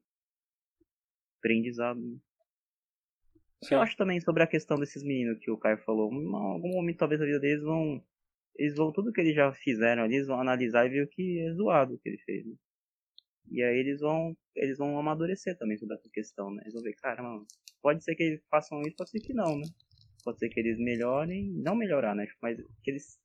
Aprendizado, 1.39 1.99
né? 1.99 2.19
O 3.61 3.65
que 3.67 3.73
eu 3.73 3.81
acho 3.81 3.97
também 3.97 4.19
sobre 4.21 4.43
a 4.43 4.47
questão 4.47 4.77
desses 4.77 5.03
meninos 5.03 5.39
que 5.39 5.49
o 5.49 5.57
Caio 5.57 5.77
falou, 5.79 6.11
em 6.11 6.25
algum 6.35 6.69
momento 6.73 6.97
talvez 6.97 7.21
a 7.21 7.25
vida 7.25 7.39
deles 7.39 7.63
vão. 7.63 8.03
Eles 8.55 8.75
vão, 8.75 8.91
tudo 8.91 9.11
que 9.11 9.21
eles 9.21 9.35
já 9.35 9.51
fizeram 9.53 10.03
ali, 10.03 10.15
eles 10.15 10.27
vão 10.27 10.39
analisar 10.39 10.85
e 10.85 10.89
ver 10.89 11.03
o 11.03 11.07
que 11.07 11.39
é 11.39 11.53
zoado 11.53 11.95
o 11.95 11.99
que 11.99 12.09
ele 12.09 12.17
fez, 12.19 12.45
né? 12.45 12.55
E 13.49 13.63
aí 13.63 13.77
eles 13.77 13.99
vão. 14.01 14.35
Eles 14.55 14.77
vão 14.77 14.97
amadurecer 14.99 15.57
também 15.57 15.77
sobre 15.77 15.95
essa 15.95 16.09
questão, 16.11 16.51
né? 16.51 16.61
Eles 16.63 16.73
vão 16.73 16.83
ver, 16.83 16.93
cara, 16.95 17.21
mano, 17.23 17.45
pode 17.81 18.03
ser 18.03 18.15
que 18.15 18.23
eles 18.23 18.41
façam 18.49 18.81
isso, 18.83 18.95
pode 18.97 19.11
ser 19.11 19.19
que 19.21 19.33
não, 19.33 19.57
né? 19.57 19.67
Pode 20.23 20.39
ser 20.39 20.49
que 20.49 20.59
eles 20.59 20.77
melhorem, 20.79 21.51
não 21.53 21.75
melhorar, 21.75 22.15
né? 22.15 22.25
Tipo, 22.25 22.39
Mas 22.41 22.57
que 22.83 22.91
eles. 22.91 23.19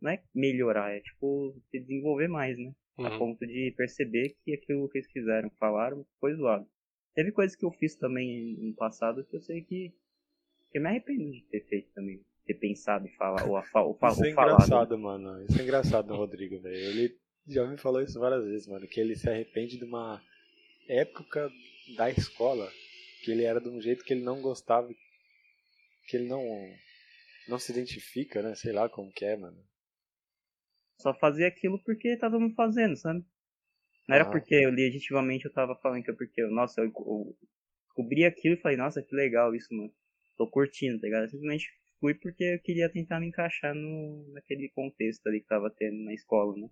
Não 0.00 0.10
é 0.10 0.22
melhorar, 0.34 0.92
é 0.94 1.00
tipo 1.00 1.54
se 1.70 1.80
desenvolver 1.80 2.28
mais, 2.28 2.58
né? 2.58 2.72
A 2.98 3.10
Uhum. 3.10 3.18
ponto 3.18 3.46
de 3.46 3.72
perceber 3.76 4.36
que 4.44 4.52
aquilo 4.54 4.88
que 4.90 4.98
eles 4.98 5.10
fizeram, 5.10 5.50
falaram, 5.58 6.06
foi 6.20 6.34
zoado. 6.34 6.66
Teve 7.14 7.32
coisas 7.32 7.56
que 7.56 7.64
eu 7.64 7.70
fiz 7.72 7.94
também 7.96 8.56
no 8.58 8.74
passado 8.74 9.24
que 9.24 9.36
eu 9.36 9.40
sei 9.40 9.62
que, 9.62 9.90
que 10.72 10.78
eu 10.78 10.82
me 10.82 10.88
arrependo 10.88 11.30
de 11.32 11.42
ter 11.50 11.62
feito 11.68 11.90
também. 11.94 12.24
Ter 12.46 12.54
pensado 12.54 13.06
e 13.06 13.16
falar, 13.16 13.44
ou, 13.46 13.56
a, 13.56 13.64
ou, 13.82 13.94
fa- 13.98 14.12
Isso 14.12 14.24
é 14.24 14.28
ou 14.28 14.32
falado. 14.34 14.72
engraçado, 14.72 14.98
mano. 14.98 15.44
Isso 15.44 15.58
é 15.58 15.62
engraçado 15.62 16.14
Rodrigo, 16.14 16.58
velho. 16.60 16.74
Ele 16.76 17.18
já 17.46 17.64
me 17.66 17.76
falou 17.78 18.02
isso 18.02 18.18
várias 18.18 18.44
vezes, 18.44 18.66
mano. 18.66 18.86
Que 18.88 19.00
ele 19.00 19.14
se 19.16 19.28
arrepende 19.28 19.78
de 19.78 19.84
uma 19.84 20.22
época 20.88 21.50
da 21.96 22.10
escola 22.10 22.70
que 23.24 23.30
ele 23.32 23.44
era 23.44 23.60
de 23.60 23.68
um 23.68 23.80
jeito 23.80 24.04
que 24.04 24.14
ele 24.14 24.24
não 24.24 24.40
gostava, 24.42 24.88
que 26.06 26.16
ele 26.16 26.28
não 26.28 26.44
não 27.48 27.58
se 27.58 27.72
identifica, 27.72 28.42
né? 28.42 28.54
Sei 28.54 28.72
lá 28.72 28.88
como 28.88 29.12
que 29.12 29.24
é, 29.24 29.36
mano. 29.36 29.58
Só 31.00 31.12
fazia 31.12 31.48
aquilo 31.48 31.82
porque 31.82 32.16
tava 32.16 32.38
me 32.38 32.54
fazendo, 32.54 32.96
sabe? 32.96 33.24
Não 34.10 34.16
era 34.16 34.24
Ah. 34.24 34.30
porque 34.30 34.54
eu 34.54 34.70
legitimamente 34.70 35.44
eu 35.44 35.52
tava 35.52 35.76
falando 35.76 36.02
que 36.02 36.10
é 36.10 36.14
porque, 36.14 36.42
eu, 36.42 36.50
nossa, 36.50 36.80
eu, 36.80 36.86
eu 36.86 37.36
descobri 37.86 38.24
aquilo 38.24 38.56
e 38.56 38.60
falei, 38.60 38.76
nossa, 38.76 39.02
que 39.02 39.14
legal 39.14 39.54
isso, 39.54 39.72
mano. 39.72 39.92
Tô 40.36 40.48
curtindo, 40.50 40.98
tá 41.00 41.06
ligado? 41.06 41.22
Eu 41.24 41.28
simplesmente 41.28 41.70
fui 42.00 42.14
porque 42.14 42.42
eu 42.44 42.58
queria 42.60 42.90
tentar 42.90 43.20
me 43.20 43.26
encaixar 43.26 43.74
no, 43.74 44.26
naquele 44.32 44.68
contexto 44.70 45.26
ali 45.26 45.40
que 45.40 45.46
tava 45.46 45.70
tendo 45.70 46.02
na 46.02 46.12
escola, 46.12 46.56
né? 46.56 46.68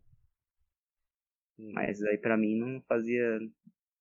Hum. 1.58 1.72
Mas 1.74 2.02
aí 2.02 2.18
pra 2.18 2.36
mim 2.36 2.56
não 2.58 2.80
fazia 2.88 3.38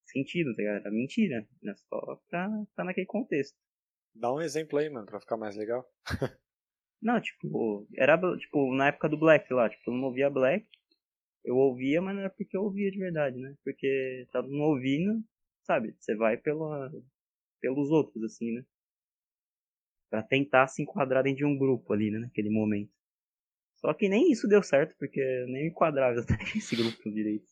sentido, 0.05 0.55
tá 0.55 0.61
ligado? 0.61 0.81
Era 0.81 0.91
mentira. 0.91 1.47
Era 1.63 1.75
só 1.75 2.19
pra 2.29 2.49
estar 2.69 2.83
naquele 2.83 3.05
contexto. 3.05 3.57
Dá 4.15 4.33
um 4.33 4.41
exemplo 4.41 4.79
aí, 4.79 4.89
mano, 4.89 5.05
pra 5.05 5.19
ficar 5.19 5.37
mais 5.37 5.55
legal. 5.55 5.85
Não, 6.99 7.21
tipo, 7.21 7.87
era 7.95 8.17
tipo, 8.37 8.73
na 8.73 8.87
época 8.87 9.07
do 9.07 9.19
Black 9.19 9.53
lá, 9.53 9.69
tipo, 9.69 9.91
eu 9.91 9.93
não 9.93 10.05
ouvia 10.05 10.31
Black. 10.31 10.67
Eu 11.43 11.55
ouvia, 11.57 12.01
mas 12.01 12.15
não 12.15 12.21
era 12.21 12.29
porque 12.29 12.57
eu 12.57 12.63
ouvia 12.63 12.91
de 12.91 12.99
verdade, 12.99 13.37
né? 13.39 13.55
Porque 13.63 14.27
tava 14.31 14.47
não 14.47 14.61
ouvindo, 14.61 15.23
sabe? 15.63 15.95
Você 15.99 16.15
vai 16.15 16.37
pela, 16.37 16.91
pelos 17.61 17.89
outros, 17.89 18.23
assim, 18.23 18.53
né? 18.53 18.65
Pra 20.09 20.23
tentar 20.23 20.67
se 20.67 20.81
enquadrar 20.81 21.23
dentro 21.23 21.39
de 21.39 21.45
um 21.45 21.57
grupo 21.57 21.93
ali, 21.93 22.11
né? 22.11 22.19
Naquele 22.19 22.49
momento. 22.49 22.91
Só 23.77 23.93
que 23.93 24.09
nem 24.09 24.31
isso 24.31 24.47
deu 24.47 24.63
certo, 24.63 24.95
porque 24.97 25.19
eu 25.19 25.47
nem 25.47 25.63
me 25.63 25.69
enquadrava 25.69 26.25
nesse 26.55 26.75
grupo 26.75 27.11
direito. 27.11 27.47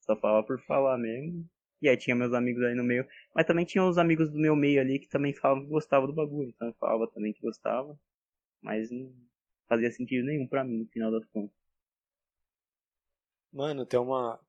Só 0.00 0.16
falava 0.16 0.46
por 0.46 0.60
falar 0.62 0.98
mesmo. 0.98 1.48
E 1.80 1.88
aí 1.88 1.96
tinha 1.96 2.16
meus 2.16 2.32
amigos 2.32 2.62
aí 2.64 2.74
no 2.74 2.84
meio. 2.84 3.06
Mas 3.34 3.46
também 3.46 3.64
tinha 3.64 3.84
os 3.84 3.98
amigos 3.98 4.30
do 4.30 4.38
meu 4.38 4.56
meio 4.56 4.80
ali 4.80 4.98
que 4.98 5.08
também 5.08 5.34
falavam 5.34 5.64
que 5.64 5.70
gostavam 5.70 6.08
do 6.08 6.14
bagulho. 6.14 6.50
Então 6.50 6.68
eu 6.68 6.74
falava 6.74 7.08
também 7.08 7.32
que 7.32 7.40
gostava. 7.40 7.98
Mas 8.62 8.90
não 8.90 9.12
fazia 9.68 9.90
sentido 9.92 10.26
nenhum 10.26 10.46
pra 10.46 10.64
mim, 10.64 10.78
no 10.78 10.86
final 10.88 11.10
das 11.10 11.24
contas. 11.26 11.56
Mano, 13.52 13.84
tem 13.86 14.00
uma 14.00 14.40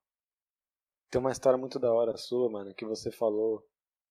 tem 1.10 1.20
uma 1.20 1.30
história 1.32 1.58
muito 1.58 1.78
da 1.78 1.92
hora 1.92 2.16
sua, 2.16 2.50
mano, 2.50 2.74
que 2.74 2.84
você 2.84 3.10
falou 3.10 3.62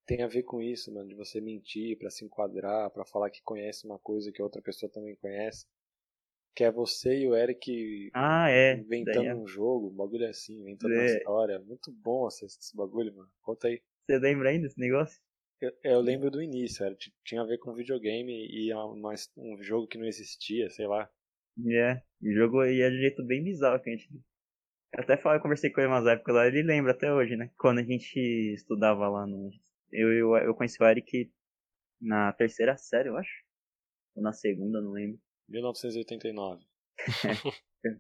tem 0.06 0.22
a 0.22 0.28
ver 0.28 0.44
com 0.44 0.62
isso, 0.62 0.94
mano, 0.94 1.08
de 1.08 1.16
você 1.16 1.40
mentir 1.40 1.98
pra 1.98 2.10
se 2.10 2.26
enquadrar, 2.26 2.90
pra 2.92 3.06
falar 3.06 3.30
que 3.30 3.42
conhece 3.42 3.86
uma 3.86 3.98
coisa 4.00 4.32
que 4.34 4.42
outra 4.42 4.62
pessoa 4.62 4.92
também 4.92 5.16
conhece. 5.16 5.66
Que 6.56 6.66
é 6.66 6.72
você 6.72 7.20
e 7.22 7.28
o 7.28 7.36
Eric 7.36 8.12
Ah, 8.14 8.50
é. 8.50 8.74
inventando 8.74 9.26
é- 9.28 9.36
um 9.36 9.48
jogo, 9.48 9.88
um 9.88 9.96
bagulho 9.96 10.28
assim, 10.30 10.60
inventando 10.60 10.92
uma 10.92 11.02
É. 11.04 11.18
história. 11.18 11.60
Muito 11.60 11.92
bom 11.92 12.28
esse, 12.28 12.46
esse 12.46 12.76
bagulho, 12.76 13.16
mano. 13.16 13.30
Conta 13.42 13.70
aí. 13.70 13.82
Você 14.06 14.20
lembra 14.20 14.50
ainda 14.50 14.68
desse 14.68 14.80
negócio? 14.80 15.20
Eu, 15.62 15.72
eu 15.84 16.02
lembro 16.02 16.30
do 16.30 16.42
início, 16.42 16.86
era, 16.86 16.96
tinha 17.24 17.42
a 17.42 17.46
ver 17.46 17.58
com 17.60 17.74
videogame 17.74 18.46
e 18.52 18.74
uma 18.74 19.14
um 19.38 19.64
jogo 19.64 19.88
que 19.88 19.98
não 19.98 20.06
existia, 20.06 20.70
sei 20.70 20.86
lá. 20.86 21.10
É. 21.66 22.02
O 22.22 22.32
jogo 22.34 22.66
ia 22.66 22.90
de 22.92 22.98
um 22.98 23.00
jeito 23.00 23.24
bem 23.26 23.44
bizarro 23.44 23.82
que 23.82 23.90
a 23.90 23.94
gente. 23.96 24.10
Eu 24.96 25.04
até 25.04 25.18
falei, 25.18 25.40
conversei 25.42 25.70
com 25.72 25.82
ele 25.82 25.88
umas 25.90 26.06
épocas 26.06 26.36
lá, 26.36 26.48
ele 26.48 26.62
lembra 26.64 26.92
até 26.92 27.12
hoje, 27.12 27.36
né? 27.36 27.50
Quando 27.58 27.80
a 27.80 27.84
gente 27.84 28.20
estudava 28.54 29.08
lá 29.10 29.26
no. 29.26 29.50
Eu, 29.92 30.14
eu, 30.14 30.36
eu 30.38 30.56
conheci 30.56 30.82
o 30.82 30.86
Eric 30.88 31.32
na 32.02 32.34
terceira 32.34 32.78
série, 32.78 33.10
eu 33.10 33.18
acho. 33.18 33.44
Ou 34.16 34.24
na 34.24 34.34
segunda, 34.34 34.82
não 34.82 34.92
lembro. 34.92 35.20
1989. 35.50 36.64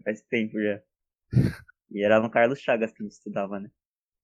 Faz 0.03 0.22
tempo 0.24 0.60
já. 0.61 0.82
E 1.91 2.03
era 2.03 2.20
no 2.20 2.30
Carlos 2.30 2.60
Chagas 2.60 2.91
que 2.91 3.02
a 3.02 3.06
gente 3.06 3.14
estudava, 3.14 3.60
né? 3.60 3.70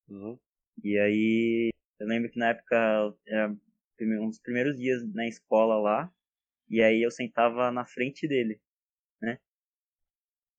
Uhum. 0.09 0.39
E 0.83 0.97
aí, 0.99 1.69
eu 1.99 2.07
lembro 2.07 2.29
que 2.31 2.39
na 2.39 2.49
época, 2.49 2.75
era 3.27 3.55
prime- 3.97 4.19
uns 4.19 4.39
primeiros 4.39 4.77
dias 4.77 5.03
na 5.13 5.27
escola 5.27 5.77
lá, 5.79 6.13
e 6.69 6.81
aí 6.81 7.01
eu 7.03 7.11
sentava 7.11 7.71
na 7.71 7.85
frente 7.85 8.27
dele? 8.27 8.61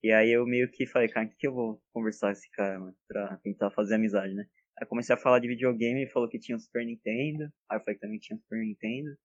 E 0.03 0.13
aí 0.13 0.31
eu 0.31 0.47
meio 0.47 0.71
que 0.71 0.87
falei, 0.87 1.09
cara, 1.09 1.27
o 1.27 1.31
que, 1.31 1.37
que 1.37 1.47
eu 1.47 1.53
vou 1.55 1.83
conversar 1.93 2.29
com 2.29 2.33
esse 2.33 2.51
cara, 2.51 2.79
mano, 2.79 2.97
pra 3.07 3.37
tentar 3.39 3.71
fazer 3.71 3.97
amizade, 3.97 4.35
né? 4.35 4.47
Aí 4.79 4.87
comecei 4.87 5.15
a 5.15 5.19
falar 5.19 5.41
de 5.41 5.49
videogame, 5.49 6.03
ele 6.03 6.11
falou 6.11 6.29
que 6.29 6.39
tinha 6.39 6.57
o 6.57 6.61
Super 6.61 6.87
Nintendo, 6.87 7.53
aí 7.69 7.79
eu 7.79 7.81
falei 7.81 7.95
que 7.95 8.01
também 8.01 8.19
tinha 8.19 8.37
o 8.37 8.41
Super 8.41 8.59
Nintendo, 8.61 9.17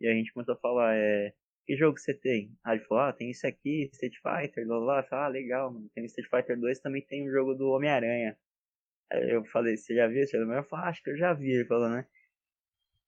e 0.00 0.06
a 0.06 0.14
gente 0.14 0.32
começou 0.32 0.54
a 0.54 0.58
falar, 0.58 0.96
é, 0.96 1.32
que 1.66 1.76
jogo 1.76 1.98
você 1.98 2.12
tem? 2.12 2.56
Aí 2.64 2.78
ele 2.78 2.84
falou, 2.84 3.04
ah, 3.04 3.12
tem 3.12 3.30
esse 3.30 3.46
aqui, 3.46 3.88
Street 3.92 4.16
Fighter, 4.16 4.66
blá 4.66 4.80
blá. 4.80 4.98
Eu 5.00 5.04
falei, 5.04 5.24
ah, 5.24 5.28
legal, 5.28 5.72
mano, 5.72 5.88
tem 5.94 6.04
Street 6.06 6.28
Fighter 6.28 6.58
2, 6.58 6.80
também 6.80 7.02
tem 7.02 7.28
o 7.28 7.32
jogo 7.32 7.54
do 7.54 7.68
Homem-Aranha. 7.70 8.36
Aí 9.12 9.30
eu 9.30 9.44
falei, 9.46 9.76
você 9.76 9.94
já 9.94 10.08
viu 10.08 10.22
esse 10.22 10.36
jogo? 10.36 10.52
Eu 10.52 10.64
falei, 10.64 10.86
ah, 10.86 10.88
acho 10.88 11.02
que 11.02 11.10
eu 11.10 11.16
já 11.16 11.32
vi. 11.32 11.52
Ele 11.52 11.64
falou, 11.66 11.88
né? 11.88 12.06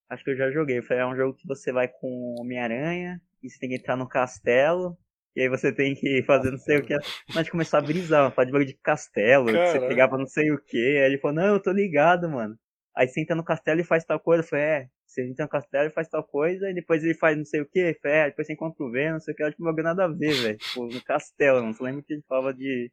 Acho 0.09 0.25
que 0.25 0.31
eu 0.31 0.37
já 0.37 0.51
joguei. 0.51 0.79
Eu 0.79 0.83
falei, 0.83 1.03
é 1.03 1.07
um 1.07 1.17
jogo 1.17 1.37
que 1.37 1.47
você 1.47 1.73
vai 1.73 1.89
com 1.89 2.37
Homem-Aranha 2.39 3.21
e 3.43 3.51
você 3.51 3.59
tem 3.59 3.71
que 3.71 3.77
entrar 3.77 3.97
no 3.97 4.09
castelo. 4.09 4.97
E 5.37 5.43
aí 5.43 5.49
você 5.49 5.73
tem 5.73 5.95
que 5.95 6.23
fazer 6.23 6.51
não 6.51 6.59
sei 6.59 6.79
o 6.79 6.83
que. 6.83 6.97
Mas 7.35 7.49
começou 7.49 7.79
a 7.79 7.83
brisar, 7.83 8.31
falar 8.33 8.47
de 8.47 8.53
bagulho 8.53 8.69
de 8.69 8.75
castelo, 8.75 9.47
que 9.47 9.53
você 9.53 9.81
pegava 9.81 10.17
não 10.17 10.27
sei 10.27 10.53
o 10.53 10.59
que. 10.59 10.77
Aí 10.77 11.07
ele 11.07 11.19
falou, 11.19 11.37
não, 11.37 11.55
eu 11.55 11.61
tô 11.61 11.73
ligado, 11.73 12.29
mano. 12.29 12.57
Aí 12.97 13.09
você 13.09 13.21
entra 13.21 13.35
no 13.35 13.45
castelo 13.45 13.81
e 13.81 13.85
faz 13.85 14.05
tal 14.05 14.21
coisa. 14.21 14.45
Eu 14.45 14.49
falei, 14.49 14.65
é, 14.65 14.89
você 15.15 15.23
entra 15.23 15.45
no 15.45 15.49
castelo 15.49 15.89
e 15.89 15.93
faz 15.93 16.09
tal 16.09 16.25
coisa, 16.25 16.71
e 16.71 16.75
depois 16.75 17.03
ele 17.03 17.15
faz 17.15 17.37
não 17.37 17.45
sei 17.45 17.61
o 17.61 17.67
que, 17.67 17.79
eu 17.79 17.95
falei, 18.01 18.19
é, 18.19 18.27
depois 18.27 18.47
você 18.47 18.53
encontra 18.53 18.85
o 18.85 18.91
Venom, 18.91 19.13
não 19.15 19.21
sei 19.21 19.33
o 19.33 19.37
que, 19.37 19.43
eu 19.43 19.47
acho 19.47 19.57
que 19.57 19.63
não 19.63 19.71
bagulho 19.71 19.85
nada 19.85 20.05
a 20.05 20.09
ver, 20.09 20.35
velho. 20.35 20.59
Tipo, 20.59 20.87
no 20.87 21.03
castelo, 21.03 21.61
não. 21.61 21.73
Você 21.73 21.83
lembra 21.83 22.03
que 22.03 22.13
ele 22.13 22.23
falava 22.29 22.55
de 22.55 22.91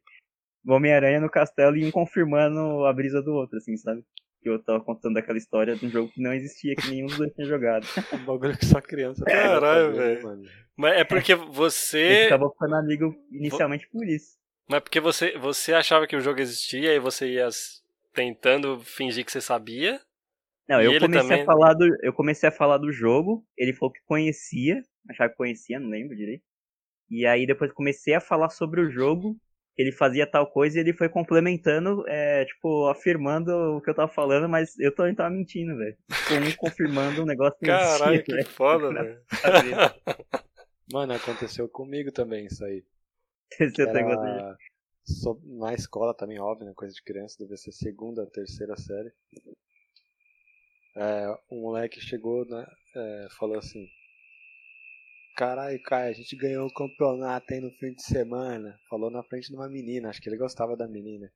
Homem-Aranha 0.66 1.20
no 1.20 1.30
castelo 1.30 1.76
e 1.76 1.84
um 1.84 1.90
confirmando 1.90 2.84
a 2.86 2.92
brisa 2.92 3.22
do 3.22 3.32
outro, 3.32 3.58
assim, 3.58 3.76
sabe? 3.76 4.04
Que 4.42 4.48
eu 4.48 4.58
tava 4.62 4.80
contando 4.82 5.16
aquela 5.18 5.38
história 5.38 5.76
de 5.76 5.86
um 5.86 5.90
jogo 5.90 6.10
que 6.10 6.20
não 6.20 6.32
existia, 6.32 6.74
que 6.74 6.88
nenhum 6.90 7.06
dos 7.06 7.16
dois 7.16 7.32
tinha 7.32 7.46
jogado. 7.46 7.86
Um 8.12 8.24
bagulho 8.24 8.58
que 8.58 8.66
só 8.66 8.80
criança 8.80 9.24
pode 9.24 9.36
Caralho, 9.36 9.92
né, 9.92 9.96
velho. 9.98 10.22
mano? 10.24 10.44
Mas 10.76 10.98
é 10.98 11.04
porque 11.04 11.34
você. 11.34 12.24
acabou 12.26 12.50
ficando 12.50 12.74
amigo 12.74 13.14
inicialmente 13.30 13.88
por 13.88 14.04
isso. 14.06 14.36
Mas 14.68 14.78
é 14.78 14.80
porque 14.80 15.00
você, 15.00 15.38
você 15.38 15.72
achava 15.74 16.06
que 16.06 16.16
o 16.16 16.20
jogo 16.20 16.40
existia 16.40 16.92
e 16.94 16.98
você 16.98 17.28
ia 17.34 17.48
tentando 18.12 18.80
fingir 18.80 19.24
que 19.24 19.30
você 19.32 19.40
sabia. 19.40 20.00
Não, 20.68 20.80
eu 20.80 20.98
comecei 21.00 21.20
também- 21.22 21.42
a 21.42 21.44
falar 21.44 21.74
do. 21.74 21.86
Eu 22.02 22.12
comecei 22.12 22.48
a 22.48 22.52
falar 22.52 22.78
do 22.78 22.92
jogo, 22.92 23.44
ele 23.56 23.72
falou 23.72 23.92
que 23.92 24.00
conhecia, 24.06 24.82
achava 25.08 25.30
que 25.30 25.36
conhecia, 25.36 25.78
não 25.78 25.88
lembro 25.88 26.16
direito. 26.16 26.42
E 27.10 27.26
aí 27.26 27.46
depois 27.46 27.72
comecei 27.72 28.14
a 28.14 28.20
falar 28.20 28.48
sobre 28.48 28.80
o 28.80 28.90
jogo, 28.90 29.36
ele 29.76 29.92
fazia 29.92 30.26
tal 30.26 30.46
coisa 30.46 30.78
e 30.78 30.80
ele 30.80 30.92
foi 30.92 31.08
complementando, 31.08 32.04
é, 32.08 32.44
tipo, 32.44 32.86
afirmando 32.88 33.50
o 33.76 33.80
que 33.80 33.90
eu 33.90 33.94
tava 33.94 34.12
falando, 34.12 34.48
mas 34.48 34.78
eu 34.78 34.94
também 34.94 35.14
tava 35.14 35.30
mentindo, 35.30 35.76
velho. 35.76 35.96
Tipo, 36.08 36.34
um 36.34 36.56
confirmando 36.56 37.22
um 37.22 37.26
negócio 37.26 37.58
que 37.58 37.66
Caralho, 37.66 38.14
existia, 38.14 38.44
que 38.44 38.50
foda, 38.50 38.92
velho. 38.92 39.20
Mano, 40.92 41.14
aconteceu 41.14 41.68
comigo 41.68 42.12
também 42.12 42.46
isso 42.46 42.64
aí. 42.64 42.84
Esse 43.58 43.80
Era 43.82 43.92
negócio 43.92 44.56
so- 45.04 45.40
na 45.44 45.72
escola 45.74 46.14
também, 46.14 46.38
óbvio, 46.38 46.66
né? 46.66 46.72
Coisa 46.74 46.94
de 46.94 47.02
criança, 47.02 47.36
deve 47.38 47.56
ser 47.56 47.72
segunda, 47.72 48.26
terceira 48.26 48.76
série. 48.76 49.10
É, 50.94 51.26
um 51.50 51.62
moleque 51.62 52.00
chegou, 52.00 52.44
né? 52.46 52.66
é, 52.94 53.28
falou 53.38 53.58
assim: 53.58 53.86
Caralho, 55.42 55.82
Caio, 55.82 56.10
a 56.10 56.12
gente 56.12 56.36
ganhou 56.36 56.68
o 56.68 56.72
campeonato 56.72 57.52
aí 57.52 57.60
no 57.60 57.72
fim 57.72 57.92
de 57.92 58.04
semana. 58.04 58.78
Falou 58.88 59.10
na 59.10 59.24
frente 59.24 59.48
de 59.48 59.56
uma 59.56 59.68
menina, 59.68 60.08
acho 60.08 60.22
que 60.22 60.28
ele 60.28 60.36
gostava 60.36 60.76
da 60.76 60.86
menina. 60.86 61.28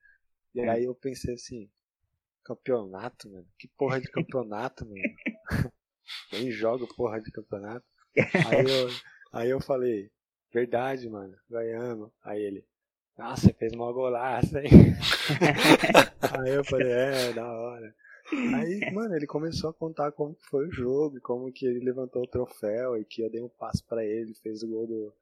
E 0.54 0.60
aí 0.60 0.84
eu 0.84 0.94
pensei 0.94 1.34
assim: 1.34 1.68
Campeonato, 2.44 3.28
mano? 3.28 3.44
Que 3.58 3.66
porra 3.76 4.00
de 4.00 4.08
campeonato, 4.08 4.86
mano? 4.86 5.02
Nem 6.30 6.52
jogo 6.52 6.86
porra 6.94 7.20
de 7.20 7.32
campeonato. 7.32 7.84
Aí 8.46 8.64
eu, 8.64 8.88
aí 9.32 9.50
eu 9.50 9.60
falei: 9.60 10.08
Verdade, 10.54 11.10
mano, 11.10 11.36
ganhamos. 11.50 12.12
Aí 12.22 12.40
ele: 12.40 12.64
Nossa, 13.18 13.48
você 13.48 13.54
fez 13.54 13.72
uma 13.72 13.92
golaça, 13.92 14.62
hein? 14.62 14.70
aí 16.46 16.54
eu 16.54 16.64
falei: 16.64 16.92
É, 16.92 17.32
da 17.32 17.44
hora. 17.44 17.92
Aí, 18.32 18.80
mano, 18.92 19.14
ele 19.14 19.26
começou 19.26 19.70
a 19.70 19.74
contar 19.74 20.12
como 20.12 20.34
que 20.34 20.46
foi 20.46 20.66
o 20.66 20.72
jogo, 20.72 21.20
como 21.20 21.52
que 21.52 21.66
ele 21.66 21.84
levantou 21.84 22.22
o 22.22 22.28
troféu 22.28 22.96
e 22.96 23.04
que 23.04 23.22
eu 23.22 23.30
dei 23.30 23.40
um 23.40 23.48
passo 23.48 23.84
pra 23.86 24.04
ele, 24.04 24.34
fez 24.34 24.62
o 24.62 24.68
gol 24.68 24.86
do, 24.86 25.14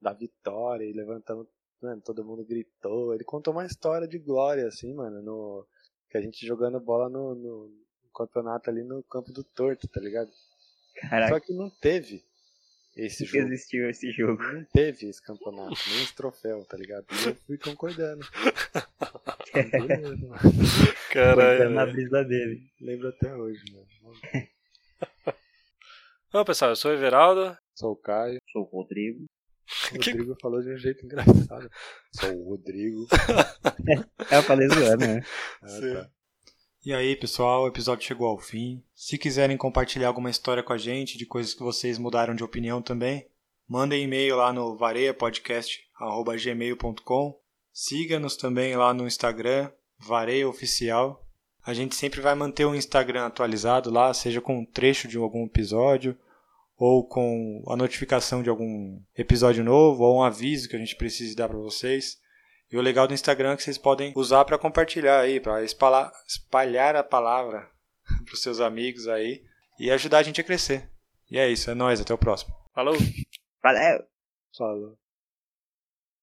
da 0.00 0.12
vitória 0.12 0.84
e 0.84 0.92
levantando, 0.92 1.48
mano, 1.80 2.02
todo 2.02 2.24
mundo 2.24 2.44
gritou. 2.44 3.14
Ele 3.14 3.24
contou 3.24 3.52
uma 3.52 3.66
história 3.66 4.06
de 4.06 4.18
glória, 4.18 4.66
assim, 4.66 4.92
mano, 4.94 5.22
no, 5.22 5.66
que 6.10 6.18
a 6.18 6.20
gente 6.20 6.46
jogando 6.46 6.80
bola 6.80 7.08
no, 7.08 7.34
no, 7.34 7.70
campeonato 8.14 8.68
ali 8.68 8.82
no 8.82 9.02
campo 9.04 9.32
do 9.32 9.44
torto, 9.44 9.88
tá 9.88 10.00
ligado? 10.00 10.30
Caraca, 10.96 11.34
Só 11.34 11.40
que 11.40 11.52
não 11.52 11.70
teve 11.70 12.24
esse 12.96 13.24
jogo. 13.24 13.46
existiu 13.46 13.88
esse 13.88 14.10
jogo. 14.10 14.42
Não 14.42 14.64
teve 14.64 15.08
esse 15.08 15.22
campeonato, 15.22 15.74
nem 15.88 16.02
esse 16.02 16.14
troféu, 16.14 16.64
tá 16.64 16.76
ligado? 16.76 17.06
E 17.10 17.28
eu 17.28 17.34
fui 17.46 17.56
concordando. 17.56 18.26
Beleza, 19.54 20.26
mano. 20.26 20.40
Caralho. 21.10 21.70
na 21.70 21.86
brisa 21.86 22.22
dele. 22.24 22.60
Lembro 22.80 23.08
até 23.08 23.34
hoje, 23.34 23.64
mano. 23.72 23.86
Bom, 26.32 26.44
pessoal, 26.44 26.70
eu 26.70 26.76
sou 26.76 26.92
o 26.92 26.94
Everaldo. 26.94 27.58
Sou 27.74 27.90
o 27.92 27.96
Caio. 27.96 28.38
Sou 28.52 28.62
o 28.62 28.66
Rodrigo. 28.66 29.24
O 29.90 29.96
Rodrigo 29.96 30.36
falou 30.40 30.62
de 30.62 30.72
um 30.72 30.76
jeito 30.76 31.04
engraçado. 31.04 31.68
Sou 32.14 32.32
o 32.32 32.50
Rodrigo. 32.50 33.08
É, 34.30 34.38
eu 34.38 34.42
falei 34.42 34.68
zoando, 34.68 35.04
né? 35.06 35.24
Ah, 35.62 35.66
tá. 35.66 36.08
E 36.84 36.92
aí, 36.94 37.16
pessoal, 37.16 37.64
o 37.64 37.68
episódio 37.68 38.06
chegou 38.06 38.28
ao 38.28 38.38
fim. 38.38 38.84
Se 38.94 39.18
quiserem 39.18 39.56
compartilhar 39.56 40.06
alguma 40.08 40.30
história 40.30 40.62
com 40.62 40.72
a 40.72 40.78
gente, 40.78 41.18
de 41.18 41.26
coisas 41.26 41.52
que 41.52 41.62
vocês 41.62 41.98
mudaram 41.98 42.34
de 42.34 42.44
opinião 42.44 42.80
também, 42.80 43.28
mandem 43.68 44.04
e-mail 44.04 44.36
lá 44.36 44.52
no 44.52 44.76
vareiapodcast.gmail.com. 44.76 47.40
Siga-nos 47.72 48.36
também 48.36 48.76
lá 48.76 48.94
no 48.94 49.06
Instagram, 49.06 49.70
Vareia 50.00 50.48
Oficial. 50.48 51.26
A 51.64 51.74
gente 51.74 51.94
sempre 51.94 52.20
vai 52.20 52.34
manter 52.34 52.64
o 52.64 52.74
Instagram 52.74 53.26
atualizado 53.26 53.90
lá, 53.90 54.12
seja 54.14 54.40
com 54.40 54.60
um 54.60 54.64
trecho 54.64 55.06
de 55.06 55.18
algum 55.18 55.44
episódio, 55.44 56.18
ou 56.76 57.06
com 57.06 57.62
a 57.68 57.76
notificação 57.76 58.42
de 58.42 58.48
algum 58.48 59.00
episódio 59.16 59.62
novo, 59.62 60.02
ou 60.02 60.18
um 60.18 60.22
aviso 60.22 60.68
que 60.68 60.76
a 60.76 60.78
gente 60.78 60.96
precise 60.96 61.36
dar 61.36 61.48
para 61.48 61.58
vocês. 61.58 62.18
E 62.72 62.76
o 62.76 62.80
legal 62.80 63.06
do 63.06 63.14
Instagram 63.14 63.52
é 63.52 63.56
que 63.56 63.62
vocês 63.62 63.76
podem 63.76 64.12
usar 64.16 64.44
para 64.44 64.58
compartilhar 64.58 65.20
aí, 65.20 65.38
para 65.38 65.62
espalhar, 65.62 66.10
espalhar 66.26 66.96
a 66.96 67.04
palavra 67.04 67.68
para 68.24 68.34
os 68.34 68.42
seus 68.42 68.60
amigos 68.60 69.06
aí 69.06 69.44
e 69.78 69.90
ajudar 69.90 70.18
a 70.18 70.22
gente 70.22 70.40
a 70.40 70.44
crescer. 70.44 70.88
E 71.30 71.38
é 71.38 71.48
isso, 71.48 71.70
é 71.70 71.74
nóis, 71.74 72.00
até 72.00 72.14
o 72.14 72.18
próximo. 72.18 72.54
Falou! 72.74 72.96
Valeu! 73.62 74.04
Falou. 74.56 74.99